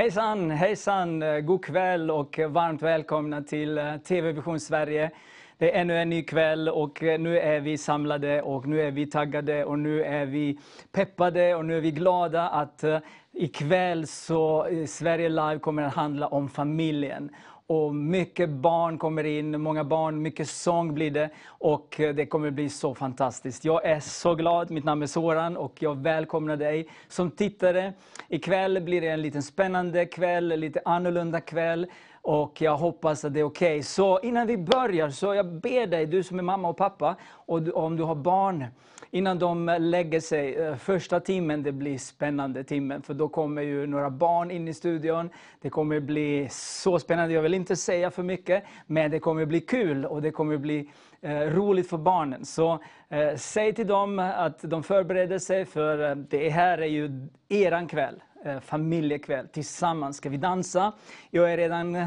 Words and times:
Hejsan, 0.00 0.50
hejsan, 0.50 1.22
eh, 1.22 1.40
god 1.40 1.64
kväll 1.64 2.10
och 2.10 2.38
varmt 2.48 2.82
välkomna 2.82 3.42
till 3.42 3.78
eh, 3.78 3.96
TV 3.96 4.32
Vision 4.32 4.60
Sverige. 4.60 5.10
Det 5.58 5.74
är 5.74 5.80
ännu 5.80 5.98
en 5.98 6.10
ny 6.10 6.22
kväll 6.22 6.68
och 6.68 7.02
eh, 7.02 7.20
nu 7.20 7.38
är 7.38 7.60
vi 7.60 7.78
samlade 7.78 8.42
och 8.42 8.66
nu 8.66 8.80
är 8.80 8.90
vi 8.90 9.06
taggade 9.06 9.64
och 9.64 9.78
nu 9.78 10.04
är 10.04 10.26
vi 10.26 10.58
peppade 10.92 11.54
och 11.54 11.64
nu 11.64 11.76
är 11.76 11.80
vi 11.80 11.90
glada 11.90 12.48
att 12.48 12.84
ikväll 13.32 14.06
så 14.06 14.68
Sverige 14.88 15.28
Live 15.28 15.58
kommer 15.58 15.82
att 15.82 15.94
handla 15.94 16.26
om 16.26 16.48
familjen. 16.48 17.30
Och 17.72 17.94
mycket 17.94 18.50
barn 18.50 18.98
kommer 18.98 19.24
in, 19.24 19.60
många 19.60 19.84
barn, 19.84 20.22
mycket 20.22 20.48
sång 20.48 20.94
blir 20.94 21.10
det. 21.10 21.30
Och 21.46 22.00
eh, 22.00 22.14
det 22.14 22.26
kommer 22.26 22.50
bli 22.50 22.68
så 22.68 22.94
fantastiskt. 22.94 23.64
Jag 23.64 23.84
är 23.84 24.00
så 24.00 24.34
glad, 24.34 24.70
mitt 24.70 24.84
namn 24.84 25.02
är 25.02 25.06
Soran 25.06 25.56
och 25.56 25.82
jag 25.82 26.02
välkomnar 26.02 26.56
dig 26.56 26.88
som 27.08 27.30
tittare. 27.30 27.92
Ikväll 28.28 28.80
blir 28.80 29.00
det 29.00 29.08
en 29.08 29.22
liten 29.22 29.42
spännande 29.42 30.06
kväll, 30.06 30.48
lite 30.48 30.80
annorlunda 30.84 31.40
kväll. 31.40 31.86
Och 32.22 32.62
jag 32.62 32.76
hoppas 32.76 33.24
att 33.24 33.34
det 33.34 33.40
är 33.40 33.44
okej. 33.44 33.74
Okay. 33.74 33.82
Så 33.82 34.20
innan 34.20 34.46
vi 34.46 34.56
börjar, 34.56 35.10
så 35.10 35.34
jag 35.34 35.46
ber 35.46 35.86
dig, 35.86 36.06
du 36.06 36.22
som 36.22 36.38
är 36.38 36.42
mamma 36.42 36.68
och 36.68 36.76
pappa, 36.76 37.16
och 37.30 37.74
om 37.74 37.96
du 37.96 38.02
har 38.02 38.14
barn, 38.14 38.64
innan 39.10 39.38
de 39.38 39.76
lägger 39.80 40.20
sig. 40.20 40.54
Eh, 40.54 40.76
första 40.76 41.20
timmen 41.20 41.62
det 41.62 41.72
blir 41.72 41.98
spännande 41.98 42.64
timmen, 42.64 43.02
för 43.02 43.14
då 43.14 43.28
kommer 43.28 43.62
ju 43.62 43.86
några 43.86 44.10
barn 44.10 44.50
in 44.50 44.68
i 44.68 44.74
studion. 44.74 45.30
Det 45.60 45.70
kommer 45.70 46.00
bli 46.00 46.48
så 46.50 46.98
spännande, 46.98 47.34
jag 47.34 47.42
vill 47.42 47.54
inte 47.54 47.76
säga 47.76 48.10
för 48.10 48.22
mycket, 48.22 48.64
men 48.86 49.10
det 49.10 49.18
kommer 49.18 49.46
bli 49.46 49.60
kul 49.60 50.06
och 50.06 50.22
det 50.22 50.30
kommer 50.30 50.56
bli 50.56 50.90
eh, 51.20 51.40
roligt 51.40 51.90
för 51.90 51.98
barnen. 51.98 52.44
Så 52.44 52.78
eh, 53.08 53.36
säg 53.36 53.72
till 53.72 53.86
dem 53.86 54.18
att 54.18 54.58
de 54.62 54.82
förbereder 54.82 55.38
sig, 55.38 55.64
för 55.64 56.10
eh, 56.10 56.16
det 56.16 56.48
här 56.48 56.78
är 56.78 56.86
ju 56.86 57.28
eran 57.48 57.88
kväll 57.88 58.22
eh, 58.44 58.60
familjekväll. 58.60 59.48
Tillsammans 59.48 60.16
ska 60.16 60.28
vi 60.28 60.36
dansa. 60.36 60.92
Jag 61.30 61.52
är 61.52 61.56
redan 61.56 62.06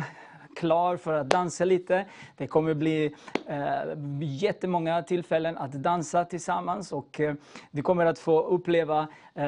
klar 0.56 0.98
för 0.98 1.14
att 1.14 1.30
dansa 1.30 1.66
lite. 1.66 2.06
Det 2.38 2.48
kommer 2.48 2.74
bli 2.74 3.16
eh, 3.48 3.58
jättemånga 4.22 5.04
tillfällen 5.04 5.58
att 5.58 5.72
dansa 5.72 6.26
tillsammans 6.26 6.92
och 6.92 7.20
eh, 7.20 7.34
vi 7.72 7.82
kommer 7.82 8.06
att 8.06 8.20
få 8.20 8.42
uppleva 8.42 9.08
eh, 9.34 9.46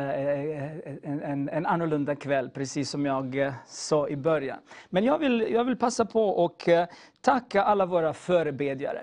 en, 1.03 1.21
en, 1.23 1.49
en 1.49 1.65
annorlunda 1.65 2.15
kväll, 2.15 2.49
precis 2.49 2.89
som 2.89 3.05
jag 3.05 3.37
eh, 3.37 3.53
sa 3.67 4.07
i 4.07 4.15
början. 4.15 4.59
Men 4.89 5.03
jag 5.03 5.17
vill, 5.17 5.47
jag 5.51 5.63
vill 5.63 5.77
passa 5.77 6.05
på 6.05 6.29
och 6.29 6.69
eh, 6.69 6.87
tacka 7.21 7.63
alla 7.63 7.85
våra 7.85 8.13
förebedjare. 8.13 9.01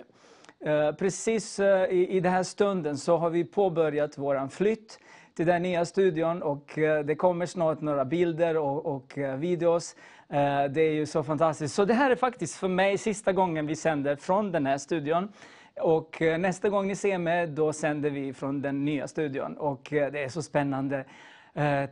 Eh, 0.64 0.92
precis 0.92 1.58
eh, 1.58 1.84
i, 1.84 2.08
i 2.08 2.20
den 2.20 2.32
här 2.32 2.42
stunden 2.42 2.98
så 2.98 3.16
har 3.16 3.30
vi 3.30 3.44
påbörjat 3.44 4.18
vår 4.18 4.48
flytt 4.48 4.98
till 5.34 5.46
den 5.46 5.62
nya 5.62 5.84
studion 5.84 6.42
och 6.42 6.78
eh, 6.78 7.04
det 7.04 7.14
kommer 7.14 7.46
snart 7.46 7.80
några 7.80 8.04
bilder 8.04 8.56
och, 8.56 8.86
och 8.86 9.18
eh, 9.18 9.36
videos 9.36 9.96
Eh, 10.32 10.64
det 10.64 10.80
är 10.80 10.92
ju 10.92 11.06
så 11.06 11.22
fantastiskt. 11.22 11.74
Så 11.74 11.84
det 11.84 11.94
här 11.94 12.10
är 12.10 12.16
faktiskt 12.16 12.56
för 12.56 12.68
mig 12.68 12.98
sista 12.98 13.32
gången 13.32 13.66
vi 13.66 13.76
sänder 13.76 14.16
från 14.16 14.52
den 14.52 14.66
här 14.66 14.78
studion. 14.78 15.28
Och 15.80 16.22
eh, 16.22 16.38
nästa 16.38 16.68
gång 16.68 16.86
ni 16.86 16.96
ser 16.96 17.18
mig, 17.18 17.46
då 17.46 17.72
sänder 17.72 18.10
vi 18.10 18.32
från 18.32 18.62
den 18.62 18.84
nya 18.84 19.08
studion. 19.08 19.56
Och 19.56 19.92
eh, 19.92 20.12
det 20.12 20.24
är 20.24 20.28
så 20.28 20.42
spännande. 20.42 21.04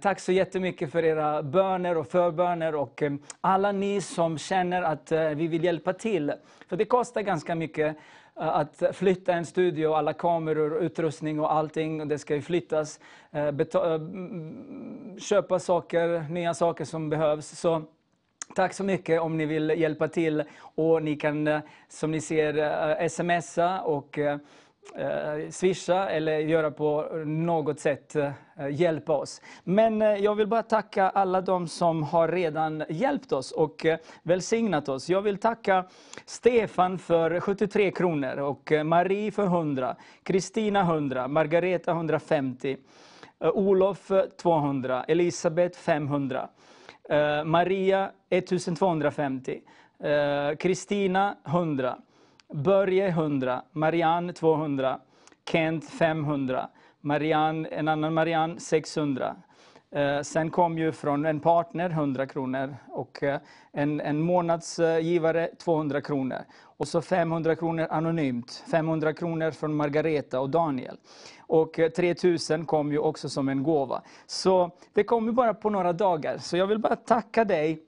Tack 0.00 0.20
så 0.20 0.32
jättemycket 0.32 0.92
för 0.92 1.04
era 1.04 1.42
böner 1.42 1.96
och 1.96 2.06
förböner 2.06 2.74
och 2.74 3.02
alla 3.40 3.72
ni 3.72 4.00
som 4.00 4.38
känner 4.38 4.82
att 4.82 5.12
vi 5.12 5.46
vill 5.46 5.64
hjälpa 5.64 5.92
till. 5.92 6.32
För 6.68 6.76
det 6.76 6.84
kostar 6.84 7.20
ganska 7.20 7.54
mycket 7.54 7.96
att 8.34 8.82
flytta 8.92 9.32
en 9.32 9.46
studio, 9.46 9.92
alla 9.92 10.12
kameror, 10.12 10.82
utrustning 10.82 11.40
och 11.40 11.52
allting. 11.52 12.08
Det 12.08 12.18
ska 12.18 12.34
ju 12.34 12.42
flyttas. 12.42 13.00
Köpa 15.18 15.58
saker, 15.58 16.30
nya 16.30 16.54
saker 16.54 16.84
som 16.84 17.10
behövs. 17.10 17.58
Så 17.60 17.82
Tack 18.54 18.74
så 18.74 18.84
mycket 18.84 19.20
om 19.20 19.36
ni 19.36 19.46
vill 19.46 19.70
hjälpa 19.70 20.08
till. 20.08 20.44
Och 20.60 21.02
ni 21.02 21.16
kan, 21.16 21.46
eh, 21.46 21.60
som 21.88 22.10
ni 22.10 22.20
ser, 22.20 22.58
eh, 23.00 23.08
smsa 23.08 23.80
och 23.80 24.18
eh, 24.18 24.38
swisha 25.50 26.10
eller 26.10 26.38
göra 26.38 26.70
på 26.70 27.02
något 27.26 27.80
sätt, 27.80 28.16
hjälpa 28.70 29.12
oss. 29.12 29.42
Men 29.64 30.00
jag 30.00 30.34
vill 30.34 30.46
bara 30.46 30.62
tacka 30.62 31.08
alla 31.08 31.40
de 31.40 31.68
som 31.68 32.02
har 32.02 32.28
redan 32.28 32.84
hjälpt 32.88 33.32
oss 33.32 33.52
och 33.52 33.86
välsignat 34.22 34.88
oss. 34.88 35.08
Jag 35.08 35.22
vill 35.22 35.38
tacka 35.38 35.84
Stefan 36.26 36.98
för 36.98 37.40
73 37.40 37.90
kronor 37.90 38.36
och 38.36 38.72
Marie 38.84 39.30
för 39.30 39.44
100, 39.44 39.96
Kristina 40.22 40.80
100, 40.80 41.28
Margareta 41.28 41.90
150, 41.90 42.76
Olof 43.40 44.10
200, 44.42 45.04
Elisabeth 45.04 45.78
500. 45.78 46.48
Eh, 47.10 47.44
Maria 47.44 48.10
1250. 48.28 49.60
Eh, 49.98 50.56
Kristina 50.56 51.36
100. 51.44 51.98
Börje 52.52 53.08
100. 53.08 53.62
Marianne 53.72 54.32
200. 54.32 55.00
Kent 55.52 55.84
500. 55.90 56.68
Marianne, 57.00 57.68
en 57.68 57.88
annan 57.88 58.14
Marianne 58.14 58.60
600. 58.60 59.36
Eh, 59.90 60.20
sen 60.20 60.50
kom 60.50 60.78
ju 60.78 60.92
från 60.92 61.26
en 61.26 61.40
partner 61.40 61.90
100 61.90 62.26
kronor 62.26 62.76
och 62.88 63.22
en, 63.72 64.00
en 64.00 64.20
månadsgivare 64.20 65.48
200 65.58 66.00
kronor. 66.00 66.38
Och 66.80 66.88
så 66.88 67.02
500 67.02 67.56
kronor 67.56 67.86
anonymt. 67.90 68.64
500 68.70 69.12
kronor 69.12 69.50
från 69.50 69.74
Margareta 69.74 70.40
och 70.40 70.50
Daniel. 70.50 70.96
Och 71.40 71.78
eh, 71.78 71.90
3000 71.90 72.66
kom 72.66 72.92
ju 72.92 72.98
också 72.98 73.28
som 73.28 73.48
en 73.48 73.62
gåva. 73.62 74.02
Så 74.26 74.70
det 74.92 75.04
kom 75.04 75.26
ju 75.26 75.32
bara 75.32 75.54
på 75.54 75.70
några 75.70 75.92
dagar. 75.92 76.38
Så 76.38 76.56
jag 76.56 76.66
vill 76.66 76.78
bara 76.78 76.96
tacka 76.96 77.44
dig 77.44 77.82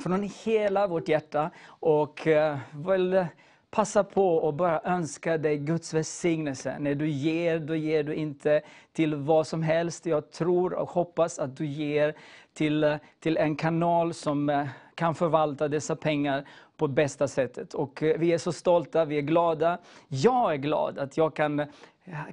från 0.00 0.30
hela 0.44 0.86
vårt 0.86 1.08
hjärta 1.08 1.50
och 1.66 2.26
eh, 2.26 2.58
väl 2.72 3.10
vill 3.10 3.26
passa 3.70 4.04
på 4.04 4.36
och 4.36 4.54
bara 4.54 4.80
önska 4.84 5.38
dig 5.38 5.58
Guds 5.58 5.94
välsignelse. 5.94 6.76
När 6.78 6.94
du 6.94 7.08
ger, 7.08 7.58
då 7.58 7.74
ger 7.74 8.02
du 8.02 8.14
inte 8.14 8.60
till 8.92 9.14
vad 9.14 9.46
som 9.46 9.62
helst. 9.62 10.06
Jag 10.06 10.30
tror 10.30 10.74
och 10.74 10.90
hoppas 10.90 11.38
att 11.38 11.56
du 11.56 11.66
ger 11.66 12.14
till, 12.54 12.84
eh, 12.84 12.96
till 13.20 13.36
en 13.36 13.56
kanal 13.56 14.14
som 14.14 14.66
kan 14.94 15.14
förvalta 15.14 15.68
dessa 15.68 15.96
pengar 15.96 16.44
på 16.76 16.88
bästa 16.88 17.28
sättet. 17.28 17.74
Och 17.74 18.02
eh, 18.02 18.18
vi 18.18 18.32
är 18.32 18.38
så 18.38 18.52
stolta, 18.52 19.04
vi 19.04 19.18
är 19.18 19.22
glada. 19.22 19.78
Jag 20.08 20.52
är 20.52 20.56
glad 20.56 20.98
att 20.98 21.16
jag 21.16 21.34
kan 21.34 21.60
eh, 21.60 21.66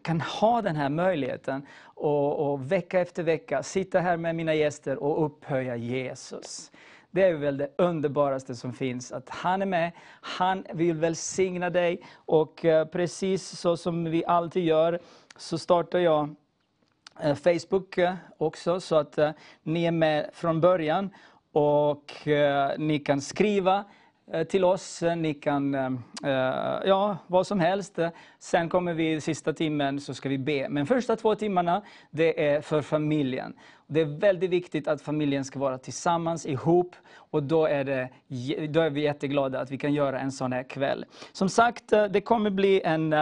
kan 0.01 0.22
ha 0.22 0.61
den 0.61 0.75
här 0.75 0.89
möjligheten 0.89 1.67
och, 1.83 2.51
och 2.51 2.71
vecka 2.71 3.00
efter 3.00 3.23
vecka 3.23 3.63
sitta 3.63 4.00
här 4.00 4.17
med 4.17 4.35
mina 4.35 4.53
gäster 4.53 5.03
och 5.03 5.25
upphöja 5.25 5.75
Jesus. 5.75 6.71
Det 7.11 7.23
är 7.23 7.33
väl 7.33 7.57
det 7.57 7.69
underbaraste 7.77 8.55
som 8.55 8.73
finns, 8.73 9.11
att 9.11 9.29
han 9.29 9.61
är 9.61 9.66
med, 9.66 9.91
han 10.21 10.66
vill 10.73 10.95
välsigna 10.95 11.69
dig 11.69 12.01
och 12.16 12.66
eh, 12.66 12.85
precis 12.88 13.59
så 13.59 13.77
som 13.77 14.03
vi 14.03 14.25
alltid 14.25 14.63
gör 14.63 15.00
så 15.38 15.57
startar 15.57 16.00
jag 16.00 16.35
Facebook 17.44 18.00
också 18.38 18.80
så 18.80 18.95
att 18.95 19.19
ni 19.63 19.86
är 19.86 19.91
med 19.91 20.30
från 20.33 20.62
början 20.62 21.09
och 21.51 22.27
eh, 22.27 22.71
ni 22.77 23.00
kan 23.00 23.21
skriva 23.21 23.86
Eh, 24.33 24.44
till 24.44 24.63
oss. 24.63 25.03
Ni 25.18 25.33
kan, 25.33 25.75
eh, 25.75 25.86
eh, 26.24 26.80
ja, 26.86 27.18
vad 27.27 27.48
som 27.48 27.59
helst. 27.59 28.00
Sen 28.39 28.69
kommer 28.69 28.94
vi 28.94 29.21
sista 29.21 29.53
timmen 29.53 30.00
så 30.00 30.13
ska 30.13 30.30
vi 30.30 30.38
be. 30.38 30.69
Men 30.69 30.86
första 30.86 31.15
två 31.15 31.36
timmarna, 31.36 31.81
det 32.12 32.48
är 32.48 32.62
för 32.62 32.81
familjen. 32.81 33.53
Det 33.88 34.01
är 34.01 34.06
väldigt 34.06 34.50
viktigt 34.50 34.88
att 34.88 35.01
familjen 35.01 35.45
ska 35.45 35.59
vara 35.59 35.77
tillsammans, 35.77 36.45
ihop. 36.45 36.95
Och 37.13 37.44
då 37.44 37.65
är, 37.65 37.83
det, 37.83 38.09
då 38.68 38.81
är 38.81 38.89
vi 38.89 39.01
jätteglada 39.01 39.59
att 39.59 39.71
vi 39.71 39.77
kan 39.77 39.94
göra 39.94 40.19
en 40.19 40.31
sån 40.31 40.53
här 40.53 40.63
kväll. 40.63 41.06
Som 41.31 41.50
sagt, 41.50 41.88
det 42.09 42.21
kommer 42.21 42.50
bli 42.50 42.81
en, 42.81 43.13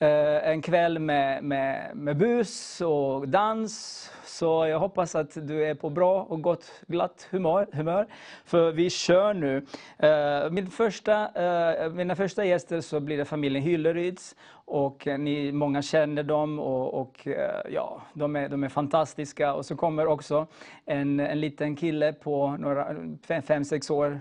Eh, 0.00 0.48
en 0.48 0.62
kväll 0.62 0.98
med, 0.98 1.44
med, 1.44 1.96
med 1.96 2.16
bus 2.16 2.80
och 2.80 3.28
dans 3.28 4.10
så 4.24 4.66
jag 4.66 4.78
hoppas 4.78 5.14
att 5.14 5.48
du 5.48 5.64
är 5.64 5.74
på 5.74 5.90
bra 5.90 6.22
och 6.22 6.42
gott, 6.42 6.72
glatt 6.86 7.28
humör. 7.30 7.66
humör 7.72 8.06
för 8.44 8.72
vi 8.72 8.90
kör 8.90 9.34
nu. 9.34 9.66
Eh, 9.98 10.50
min 10.50 10.70
första, 10.70 11.28
eh, 11.84 11.90
mina 11.90 12.16
första 12.16 12.44
gäster 12.44 12.80
så 12.80 13.00
blir 13.00 13.16
det 13.16 13.24
familjen 13.24 13.62
Hylleryds. 13.62 14.36
Och 14.50 15.06
ni, 15.06 15.52
många 15.52 15.82
känner 15.82 16.22
dem 16.22 16.58
och, 16.58 17.00
och 17.00 17.28
ja, 17.70 18.02
de 18.12 18.36
är, 18.36 18.48
de 18.48 18.64
är 18.64 18.68
fantastiska. 18.68 19.54
Och 19.54 19.66
så 19.66 19.76
kommer 19.76 20.06
också 20.06 20.46
en, 20.84 21.20
en 21.20 21.40
liten 21.40 21.76
kille 21.76 22.12
på 22.12 22.56
några, 22.58 22.94
fem, 23.26 23.42
fem 23.42 23.64
sex 23.64 23.90
år, 23.90 24.20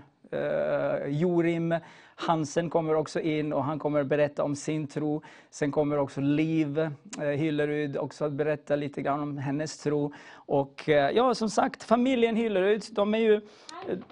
Jorim 1.08 1.76
Hansen 2.20 2.70
kommer 2.70 2.96
också 2.96 3.20
in 3.20 3.54
och 3.54 3.64
han 3.64 3.80
kommer 3.80 4.04
berätta 4.04 4.44
om 4.44 4.56
sin 4.56 4.88
tro. 4.88 5.22
Sen 5.50 5.72
kommer 5.72 5.98
också 5.98 6.22
Liv 6.22 6.80
eh, 6.80 7.24
Hyllerud 7.24 7.98
också 7.98 8.26
att 8.26 8.32
berätta 8.32 8.76
lite 8.76 9.02
grann 9.02 9.20
om 9.20 9.38
hennes 9.38 9.78
tro. 9.78 10.14
Och 10.34 10.90
eh, 10.90 11.12
ja, 11.12 11.36
som 11.36 11.50
sagt, 11.50 11.84
familjen 11.84 12.36
Hyllerud, 12.36 12.84
de 12.92 13.14
är 13.14 13.20
ju... 13.20 13.42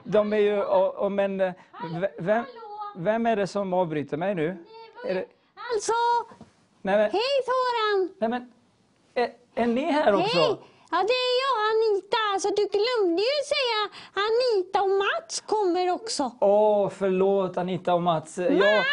De 0.03 0.33
är 0.33 0.37
ju 0.37 0.61
och, 0.63 1.11
men, 1.11 1.41
eh, 1.41 1.53
vem, 2.17 2.43
vem 2.95 3.25
är 3.25 3.35
det 3.35 3.47
som 3.47 3.73
avbryter 3.73 4.17
mig 4.17 4.35
nu? 4.35 4.57
Det... 5.03 5.25
Alltså! 5.73 5.93
Nej, 6.81 6.97
men, 6.97 7.11
Hej 7.11 7.21
Soran! 7.45 8.09
Nej, 8.19 8.29
men, 8.29 8.51
är, 9.13 9.31
är 9.55 9.67
ni 9.67 9.81
här 9.81 10.13
också? 10.13 10.37
Hej! 10.37 10.57
Ja, 10.91 10.97
det 10.97 11.13
är 11.13 11.35
jag. 11.44 11.44
Alltså, 12.35 12.49
du 12.49 12.65
glömde 12.67 13.21
ju 13.21 13.39
säga 13.53 13.81
Anita 14.25 14.81
och 14.81 14.89
Mats 14.89 15.41
kommer 15.41 15.91
också. 15.91 16.31
Åh, 16.41 16.89
förlåt 16.89 17.57
Anita 17.57 17.93
och 17.93 18.01
Mats. 18.01 18.37
Ja, 18.37 18.83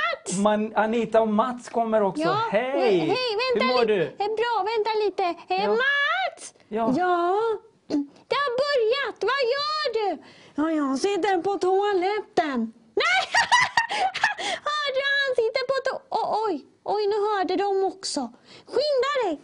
man, 0.42 0.72
Anita 0.76 1.20
och 1.20 1.28
Mats 1.28 1.68
kommer 1.68 2.02
också. 2.02 2.22
Ja, 2.22 2.38
Hej! 2.50 2.98
Hej, 2.98 3.08
vänta 3.08 3.66
Hur 3.66 3.74
mår 3.76 3.84
du? 3.84 4.02
Eh, 4.02 4.16
Bra, 4.16 4.66
vänta 4.72 4.90
lite. 5.04 5.22
Eh, 5.54 5.64
Ja. 5.64 5.68
Mats! 5.68 6.54
Ja. 6.68 6.94
ja, 6.96 7.40
det 8.28 8.36
har 8.44 8.52
börjat. 8.64 9.18
Vad 9.20 9.42
gör 9.54 9.92
du? 9.94 10.22
Ja, 10.54 10.70
jag 10.70 10.98
sitter 10.98 11.42
på 11.42 11.58
toaletten. 11.58 12.72
Nej! 12.94 13.22
Hörde 14.68 14.98
du? 14.98 15.08
Han 15.26 15.34
sitter 15.36 15.66
på 15.66 15.90
to... 15.90 16.16
Oh, 16.16 16.44
oj, 16.46 16.66
oj, 16.84 17.06
nu 17.06 17.16
hörde 17.38 17.56
de 17.56 17.84
också. 17.84 18.32
Skynda 18.66 19.10
dig! 19.24 19.40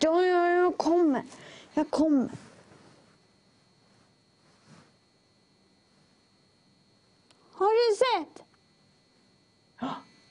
Ja, 0.00 0.22
ja, 0.22 0.48
jag 0.48 0.78
kommer. 0.78 1.22
Jag 1.74 1.90
kommer. 1.90 2.30
Har 7.62 7.74
du 7.80 7.96
sett? 7.96 8.44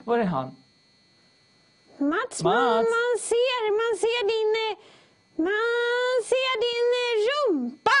Var 0.04 0.18
är 0.18 0.24
han? 0.24 0.56
Mats, 1.98 2.42
Man, 2.42 2.54
Mats. 2.54 2.86
man 2.96 3.10
ser, 3.30 3.62
man 3.80 3.92
ser 4.04 4.22
din, 4.32 4.52
eh, 4.66 4.78
man 5.46 6.14
ser 6.30 6.54
din 6.66 6.88
eh, 7.04 7.14
rumpa. 7.28 8.00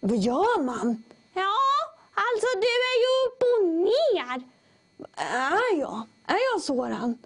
Vad 0.00 0.18
gör 0.18 0.62
man? 0.62 1.02
Ja, 1.34 1.56
alltså 2.14 2.46
du 2.64 2.72
är 2.92 2.96
ju 3.04 3.10
upp 3.26 3.40
och 3.50 3.60
ner. 3.88 4.38
Är 5.16 5.78
jag? 5.80 6.02
Är 6.26 6.38
jag 6.52 6.60
sådan? 6.62 7.18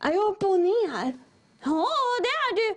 Är 0.00 0.12
jag 0.12 0.24
upp 0.24 0.42
och 0.44 0.60
ner? 0.60 1.18
Ja, 1.64 1.86
det 2.24 2.34
är 2.46 2.52
du. 2.56 2.68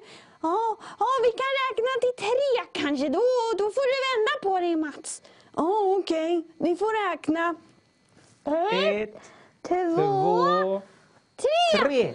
Ja, 0.41 0.77
ja, 0.99 1.07
vi 1.23 1.31
kan 1.31 1.51
räkna 1.61 1.93
till 2.01 2.15
tre 2.25 2.65
kanske. 2.81 3.09
Då, 3.09 3.23
då 3.57 3.65
får 3.71 3.85
du 3.91 3.97
vända 4.09 4.33
på 4.43 4.59
dig 4.59 4.75
Mats. 4.75 5.21
Ja, 5.55 5.95
okej. 5.99 6.47
Vi 6.57 6.75
får 6.75 7.11
räkna. 7.11 7.55
Ett, 8.73 9.31
två, 9.67 9.95
två, 9.95 10.81
tre. 11.35 11.81
tre. 11.81 12.13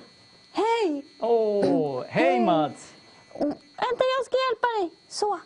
Hej! 0.53 1.05
Åh, 1.21 2.05
hej 2.09 2.41
Mats! 2.41 2.95
Oh, 3.35 3.47
vänta, 3.47 4.05
jag 4.19 4.27
ska 4.27 4.37
hjälpa 4.49 4.67
dig. 4.81 4.99
Så. 5.09 5.41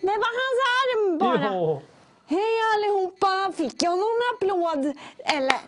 Det 0.00 0.06
var 0.06 0.32
hans 0.42 0.60
arm 0.78 1.18
bara. 1.18 1.54
Jo. 1.54 1.82
Hej 2.26 2.54
allihopa! 2.74 3.52
Fick 3.56 3.82
jag 3.82 3.98
någon 3.98 4.20
applåd? 4.34 4.96
Eller? 5.24 5.60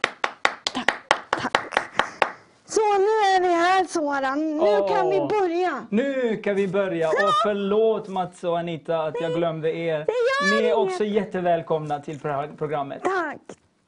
Så 2.74 2.80
nu 2.98 3.04
är 3.36 3.40
vi 3.40 3.48
här 3.48 3.84
Soran. 3.84 4.56
Nu 4.56 4.60
Åh. 4.62 4.88
kan 4.88 5.10
vi 5.10 5.20
börja. 5.20 5.86
Nu 5.90 6.36
kan 6.36 6.56
vi 6.56 6.68
börja. 6.68 7.08
Och 7.08 7.14
förlåt 7.44 8.08
Mats 8.08 8.44
och 8.44 8.58
Anita 8.58 9.02
att 9.02 9.14
jag 9.20 9.32
glömde 9.34 9.76
er. 9.76 10.06
Ni 10.50 10.66
är 10.68 10.74
också 10.78 11.04
jättevälkomna 11.04 12.00
till 12.00 12.20
pro- 12.20 12.56
programmet. 12.58 13.02
Tack, 13.02 13.38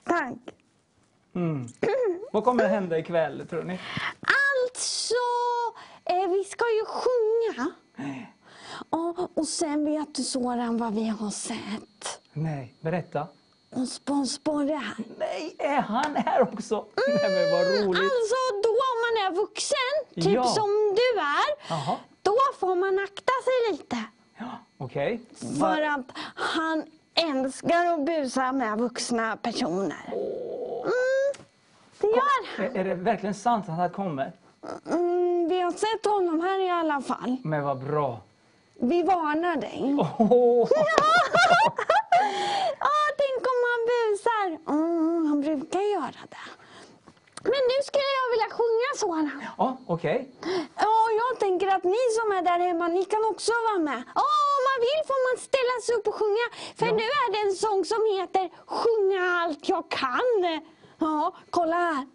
tack. 0.09 0.35
Mm. 1.35 1.67
Vad 2.33 2.45
kommer 2.45 2.65
att 2.65 2.71
hända 2.71 2.99
ikväll 2.99 3.47
tror 3.51 3.63
ni? 3.63 3.73
Alltså, 4.21 5.15
eh, 6.05 6.31
vi 6.31 6.45
ska 6.45 6.65
ju 6.65 6.85
sjunga. 6.87 7.71
Ja, 8.91 9.29
och 9.35 9.49
sen 9.49 9.85
vet 9.85 10.15
du 10.15 10.23
Soran 10.23 10.77
vad 10.79 10.95
vi 10.95 11.09
har 11.09 11.31
sett. 11.31 12.21
Nej, 12.33 12.75
berätta. 12.81 13.27
Och 13.77 13.89
Spons 13.89 14.33
Sporre 14.35 14.75
här. 14.75 15.05
Nej, 15.19 15.57
är 15.59 15.81
han 15.81 16.17
här 16.17 16.43
också? 16.43 16.85
Nej 17.09 17.31
men 17.31 17.53
vad 17.53 17.67
roligt. 17.67 18.03
Alltså 18.03 18.37
då 18.63 18.69
om 18.71 18.99
man 19.05 19.27
är 19.27 19.35
vuxen, 19.37 20.15
typ 20.15 20.35
Ja. 20.35 20.45
som 20.45 20.95
du 20.97 21.21
är, 21.21 21.69
Jaha, 21.69 21.97
då 22.23 22.37
får 22.59 22.75
man 22.75 22.99
akta 23.05 23.33
sig 23.45 23.73
lite. 23.73 23.97
ja, 24.39 24.47
okej. 24.79 25.21
För 25.61 25.83
att 25.83 26.07
han 26.35 26.85
älskar 27.15 27.87
att 27.87 28.07
busa 28.07 28.53
med 28.53 28.79
vuxna 28.79 29.37
personer. 29.37 30.05
Mm, 30.13 31.47
det 32.01 32.07
gör 32.07 32.57
han. 32.57 32.67
Är, 32.67 32.77
är 32.81 32.85
det 32.85 32.95
verkligen 32.95 33.35
sant 33.35 33.69
att 33.69 33.77
han 33.77 33.91
kommer? 33.91 34.33
Mm, 34.91 35.49
vi 35.49 35.61
har 35.61 35.71
sett 35.73 36.05
honom 36.07 36.41
här 36.41 36.61
i 36.67 36.71
alla 36.71 37.01
fall. 37.01 37.37
Men 37.45 37.63
vad 37.65 37.79
bra. 37.85 38.21
Vi 38.81 39.03
varnar 39.03 39.57
dig. 39.57 39.97
Åh, 40.19 40.69
Ja, 42.79 42.87
busar. 44.17 44.73
Mm, 44.75 45.27
han 45.27 45.41
brukar 45.41 45.81
göra 45.81 46.21
det. 46.31 46.47
Men 47.43 47.63
nu 47.73 47.79
skulle 47.89 48.11
jag 48.21 48.27
vilja 48.35 48.49
sjunga 48.59 48.91
Soran. 48.97 49.43
Ja, 49.59 49.77
okej. 49.87 50.29
Ja, 50.77 50.95
jag 51.23 51.41
tänker 51.41 51.67
att 51.69 51.85
ni 51.85 52.03
som 52.19 52.33
är 52.39 52.43
där 52.43 52.59
hemma, 52.67 52.89
ni 52.89 53.05
kan 53.05 53.25
också 53.31 53.53
vara 53.69 53.79
med. 53.79 54.03
Ja, 54.15 54.27
om 54.57 54.63
man 54.71 54.79
vill 54.87 55.03
får 55.07 55.21
man 55.29 55.37
ställa 55.49 55.75
sig 55.87 55.95
upp 55.95 56.07
och 56.09 56.15
sjunga. 56.15 56.47
För 56.79 56.87
Ja. 56.87 56.93
nu 56.93 57.03
är 57.03 57.33
det 57.33 57.49
en 57.49 57.55
sång 57.57 57.85
som 57.85 57.99
heter 58.19 58.51
Sjunga 58.67 59.23
allt 59.43 59.69
jag 59.69 59.89
kan. 59.91 60.61
Ja, 60.99 61.37
kolla 61.51 61.77
här. 61.77 62.07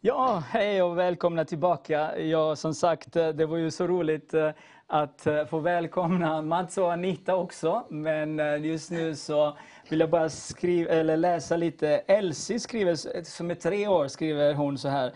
Ja, 0.00 0.42
hej 0.50 0.82
och 0.82 0.98
välkomna 0.98 1.44
tillbaka. 1.44 2.18
Ja, 2.18 2.56
som 2.56 2.74
sagt, 2.74 3.12
det 3.12 3.46
var 3.46 3.56
ju 3.56 3.70
så 3.70 3.86
roligt 3.86 4.34
eh, 4.34 4.50
att 4.86 5.26
eh, 5.26 5.44
få 5.46 5.58
välkomna 5.58 6.42
Mats 6.42 6.78
och 6.78 6.92
Anita 6.92 7.34
också. 7.36 7.84
Men 7.88 8.40
eh, 8.40 8.56
just 8.66 8.90
nu 8.90 9.14
så 9.16 9.56
vill 9.88 10.00
jag 10.00 10.10
bara 10.10 10.28
skriva, 10.28 10.90
eller 10.90 11.16
läsa 11.16 11.56
lite. 11.56 11.88
Elsie 12.06 12.60
skriver, 12.60 13.22
som 13.24 13.50
är 13.50 13.54
tre 13.54 13.88
år, 13.88 14.08
skriver 14.08 14.54
hon 14.54 14.78
så 14.78 14.88
här. 14.88 15.12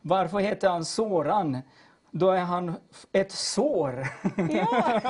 Varför 0.00 0.38
heter 0.38 0.68
han 0.68 0.84
Soran? 0.84 1.58
Då 2.10 2.30
är 2.30 2.40
han 2.40 2.74
ett 3.12 3.32
sår. 3.32 4.06
Ja. 4.50 5.00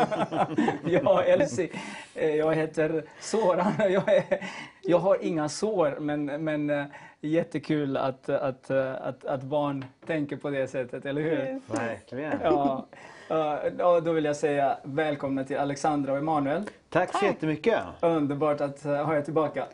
ja, 0.86 1.22
Elsie. 1.22 1.70
eh, 2.14 2.34
Jag 2.34 2.54
heter 2.54 3.04
Soran. 3.20 3.72
Jag, 3.78 4.08
är, 4.14 4.44
jag 4.82 4.98
har 4.98 5.24
inga 5.24 5.48
sår, 5.48 5.96
men, 6.00 6.24
men 6.24 6.70
eh, 6.70 6.84
jättekul 7.20 7.96
att, 7.96 8.28
att, 8.28 8.70
eh, 8.70 8.94
att, 8.94 9.24
att 9.24 9.42
barn 9.42 9.84
tänker 10.06 10.36
på 10.36 10.50
det 10.50 10.66
sättet, 10.68 11.06
eller 11.06 11.22
hur? 11.22 11.60
Verkligen. 11.74 12.32
Ja, 12.42 12.86
ja, 13.28 14.00
då 14.04 14.12
vill 14.12 14.24
jag 14.24 14.36
säga 14.36 14.78
välkomna 14.82 15.44
till 15.44 15.56
Alexandra 15.58 16.12
och 16.12 16.18
Emanuel. 16.18 16.62
Tack 16.90 17.18
så 17.18 17.24
jättemycket. 17.24 17.78
Underbart 18.00 18.60
att 18.60 18.84
eh, 18.84 18.92
ha 19.04 19.16
er 19.16 19.22
tillbaka. 19.22 19.64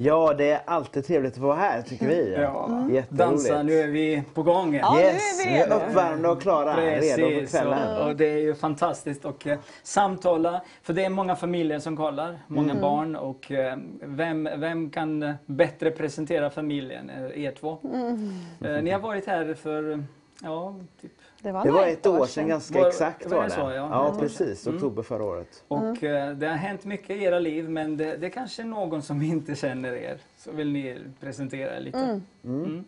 Ja, 0.00 0.34
det 0.38 0.50
är 0.50 0.60
alltid 0.64 1.06
trevligt 1.06 1.32
att 1.32 1.38
vara 1.38 1.56
här 1.56 1.82
tycker 1.82 2.06
vi. 2.06 2.32
Ja. 2.38 2.68
Jätteroligt. 2.70 3.10
Dansa, 3.10 3.62
nu 3.62 3.72
är 3.80 3.86
vi 3.88 4.22
på 4.34 4.42
gång. 4.42 4.74
Ja, 4.74 4.94
nu 4.94 5.00
Yes, 5.00 5.40
är 5.40 5.48
vi 5.48 5.54
vi 5.54 5.58
är 5.60 5.64
redo. 5.66 5.76
uppvärmda 5.76 6.30
och 6.30 6.42
klara, 6.42 6.76
redo 6.76 7.00
för 7.06 7.30
Precis, 7.30 7.50
kvällen. 7.50 7.96
och, 8.02 8.08
och 8.08 8.16
det 8.16 8.26
är 8.26 8.38
ju 8.38 8.54
fantastiskt 8.54 9.24
att 9.24 9.46
eh, 9.46 9.58
samtala, 9.82 10.60
för 10.82 10.92
det 10.92 11.04
är 11.04 11.08
många 11.10 11.36
familjer 11.36 11.78
som 11.78 11.96
kollar, 11.96 12.38
många 12.46 12.70
Mm. 12.70 12.82
barn 12.82 13.16
och 13.16 13.52
eh, 13.52 13.76
vem, 14.02 14.48
vem 14.56 14.90
kan 14.90 15.34
bättre 15.46 15.90
presentera 15.90 16.50
familjen 16.50 17.10
er 17.34 17.50
två? 17.60 17.78
Mm. 17.84 18.30
Eh, 18.64 18.82
ni 18.82 18.90
har 18.90 19.00
varit 19.00 19.26
här 19.26 19.54
för, 19.54 20.04
ja, 20.42 20.74
typ, 21.02 21.12
Det 21.42 21.52
var 21.52 21.86
ett 21.86 22.06
år 22.06 22.26
sedan 22.26 22.48
ganska 22.48 22.78
Var- 22.80 22.88
exakt 22.88 23.26
var 23.26 23.36
var 23.36 23.42
det 23.42 23.48
det. 23.48 23.54
så, 23.54 23.60
ja? 23.60 23.72
Ja, 23.74 24.16
precis. 24.20 24.66
Oktober 24.66 25.02
förra 25.02 25.24
året. 25.24 25.64
och 25.68 26.04
eh, 26.04 26.30
det 26.34 26.46
har 26.46 26.54
hänt 26.56 26.84
mycket 26.84 27.10
i 27.10 27.24
era 27.24 27.38
liv 27.38 27.70
men 27.70 27.96
det, 27.96 28.16
det 28.16 28.26
är 28.26 28.30
kanske 28.30 28.64
någon 28.64 29.02
som 29.02 29.22
inte 29.22 29.54
känner 29.54 29.92
er. 29.92 30.18
Så 30.38 30.52
vill 30.52 30.72
ni 30.72 30.98
presentera 31.20 31.76
er 31.76 31.80
lite? 31.80 32.20
Mm. 32.44 32.84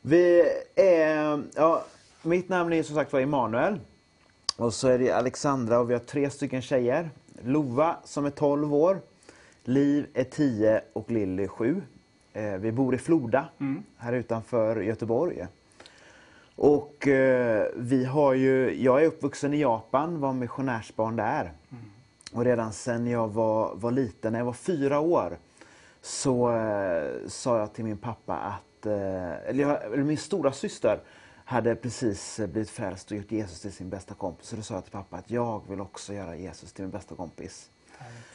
Vi 0.00 0.42
är, 0.74 1.42
ja, 1.54 1.84
mitt 2.22 2.48
namn 2.48 2.72
är 2.72 2.82
som 2.82 2.94
sagt 2.94 3.12
var 3.12 3.20
Emanuel. 3.20 3.80
Och 4.56 4.74
så 4.74 4.88
är 4.88 4.98
det 4.98 5.10
Alexandra 5.12 5.78
och 5.80 5.90
vi 5.90 5.94
har 5.94 6.00
tre 6.00 6.30
stycken 6.30 6.62
tjejer. 6.62 7.10
Lova 7.42 7.96
som 8.04 8.26
är 8.26 8.30
12 8.30 8.74
år, 8.74 9.00
Liv 9.64 10.06
är 10.14 10.24
10 10.24 10.80
och 10.92 11.10
Lilly 11.10 11.48
7. 11.48 11.82
Eh, 12.32 12.42
vi 12.52 12.72
bor 12.72 12.94
i 12.94 12.98
Floda, 12.98 13.48
här 13.96 14.12
utanför 14.12 14.80
Göteborg. 14.80 15.46
Och 16.60 17.08
eh, 17.08 17.66
vi 17.76 18.04
har 18.04 18.34
ju, 18.34 18.82
jag 18.82 19.02
är 19.02 19.06
uppvuxen 19.06 19.54
i 19.54 19.60
Japan, 19.60 20.20
var 20.20 20.32
missionärsbarn 20.32 21.16
där. 21.16 21.52
Och 22.32 22.44
redan 22.44 22.72
sen 22.72 23.06
jag 23.06 23.28
var, 23.28 23.74
var 23.74 23.90
liten, 23.90 24.32
när 24.32 24.40
jag 24.40 24.46
var 24.46 24.52
fyra 24.52 25.00
år, 25.00 25.38
så 26.02 26.56
eh, 26.56 27.10
sa 27.26 27.58
jag 27.58 27.72
till 27.72 27.84
min 27.84 27.96
pappa 27.96 28.34
att, 28.34 28.86
eh, 28.86 29.48
eller, 29.48 29.54
jag, 29.54 29.84
eller 29.84 30.04
min 30.04 30.16
stora 30.18 30.52
syster 30.52 31.00
hade 31.44 31.74
precis 31.74 32.36
blivit 32.36 32.70
frälst 32.70 33.10
och 33.10 33.16
gjort 33.16 33.32
Jesus 33.32 33.60
till 33.60 33.72
sin 33.72 33.88
bästa 33.88 34.14
kompis. 34.14 34.48
Så 34.48 34.56
då 34.56 34.62
sa 34.62 34.74
jag 34.74 34.84
till 34.84 34.92
pappa 34.92 35.16
att 35.16 35.30
jag 35.30 35.62
vill 35.68 35.80
också 35.80 36.14
göra 36.14 36.36
Jesus 36.36 36.72
till 36.72 36.84
min 36.84 36.90
bästa 36.90 37.14
kompis. 37.14 37.70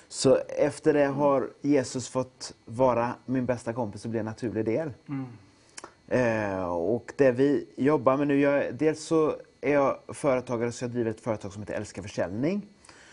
Så 0.07 0.37
efter 0.57 0.93
det 0.93 1.05
har 1.05 1.49
Jesus 1.61 2.09
fått 2.09 2.53
vara 2.65 3.13
min 3.25 3.45
bästa 3.45 3.73
kompis 3.73 4.05
och 4.05 4.11
bli 4.11 4.19
en 4.19 4.25
naturlig 4.25 4.65
del. 4.65 4.91
Eh, 6.13 6.63
och 6.65 7.13
det 7.17 7.31
vi 7.31 7.67
jobbar 7.75 8.17
med 8.17 8.27
nu, 8.27 8.39
jag, 8.39 8.75
dels 8.75 9.03
så 9.03 9.35
är 9.61 9.73
jag 9.73 9.97
företagare 10.07 10.71
så 10.71 10.83
jag 10.83 10.91
driver 10.91 11.11
ett 11.11 11.21
företag 11.21 11.53
som 11.53 11.61
heter 11.61 11.73
Älska 11.73 12.01
Försäljning. 12.01 12.67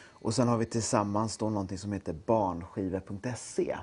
Och 0.09 0.35
sen 0.35 0.49
har 0.49 0.59
vi 0.59 0.65
tillsammans 0.65 1.37
då 1.37 1.51
någonting 1.51 1.79
som 1.79 1.93
heter 1.93 2.13
barnskiva.se. 2.27 3.77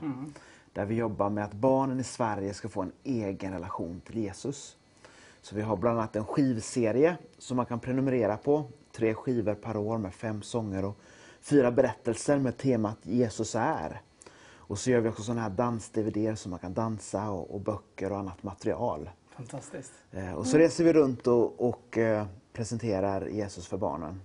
Där 0.73 0.85
vi 0.85 0.95
jobbar 0.95 1.29
med 1.29 1.43
att 1.43 1.53
barnen 1.53 1.99
i 1.99 2.03
Sverige 2.03 2.53
ska 2.53 2.69
få 2.69 2.81
en 2.81 2.91
egen 3.03 3.53
relation 3.53 4.01
till 4.05 4.17
Jesus. 4.17 4.77
Så 5.41 5.55
vi 5.55 5.61
har 5.61 5.77
bland 5.77 5.99
annat 5.99 6.15
en 6.15 6.25
skivserie 6.25 7.17
som 7.37 7.57
man 7.57 7.65
kan 7.65 7.79
prenumerera 7.79 8.37
på. 8.37 8.65
tre 8.91 9.13
skivor 9.13 9.55
per 9.55 9.77
år 9.77 9.97
med 9.97 10.13
fem 10.13 10.41
sånger 10.41 10.85
och 10.85 10.97
fyra 11.41 11.71
berättelser 11.71 12.37
med 12.37 12.57
temat 12.57 12.97
Jesus 13.01 13.55
är. 13.55 14.01
Och 14.67 14.77
så 14.79 14.89
gör 14.91 14.99
vi 14.99 15.09
också 15.09 15.21
sådana 15.23 15.41
här 15.41 15.49
dans-DVD 15.49 16.37
som 16.37 16.49
man 16.51 16.59
kan 16.59 16.73
dansa 16.73 17.29
och, 17.29 17.53
och 17.55 17.61
böcker 17.61 18.11
och 18.11 18.17
annat 18.17 18.43
material. 18.43 19.09
Fantastiskt. 19.35 19.93
Eh, 20.11 20.33
och 20.33 20.45
så 20.47 20.57
reser 20.57 20.83
vi 20.83 20.93
runt 20.93 21.27
och, 21.27 21.67
och 21.69 21.97
eh, 21.97 22.25
presenterar 22.53 23.27
Jesus 23.27 23.67
för 23.67 23.77
barnen. 23.77 24.21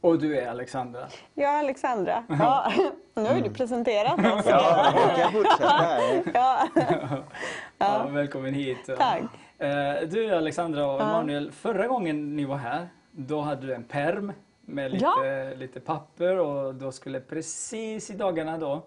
Och 0.00 0.18
du 0.18 0.38
är 0.38 0.48
Alexandra. 0.48 1.08
Ja, 1.34 1.48
Alexandra. 1.58 2.24
Ja. 2.38 2.72
Nu 3.14 3.22
har 3.24 3.34
ju 3.34 3.40
du 3.42 3.50
presenterat 3.50 4.18
oss. 4.38 4.46
Ja, 4.48 4.92
jag 5.08 5.16
kan 5.16 5.32
fortsätta 5.32 5.68
här. 5.68 6.22
Ja. 6.34 6.68
Ja, 7.78 8.06
välkommen 8.06 8.54
hit. 8.54 8.78
Tack. 8.98 9.22
Eh, 9.58 10.08
Du 10.08 10.34
Alexandra 10.34 10.86
och 10.92 11.00
Emanuel, 11.00 11.52
förra 11.52 11.86
gången 11.86 12.36
ni 12.36 12.44
var 12.44 12.56
här, 12.56 12.88
då 13.10 13.40
hade 13.40 13.66
du 13.66 13.74
en 13.74 13.84
perm 13.84 14.32
med 14.72 14.92
lite, 14.92 15.04
Ja. 15.04 15.54
lite 15.56 15.80
papper 15.80 16.38
och 16.38 16.74
då 16.74 16.92
skulle 16.92 17.20
precis 17.20 18.10
i 18.10 18.14
dagarna 18.14 18.58
då 18.58 18.82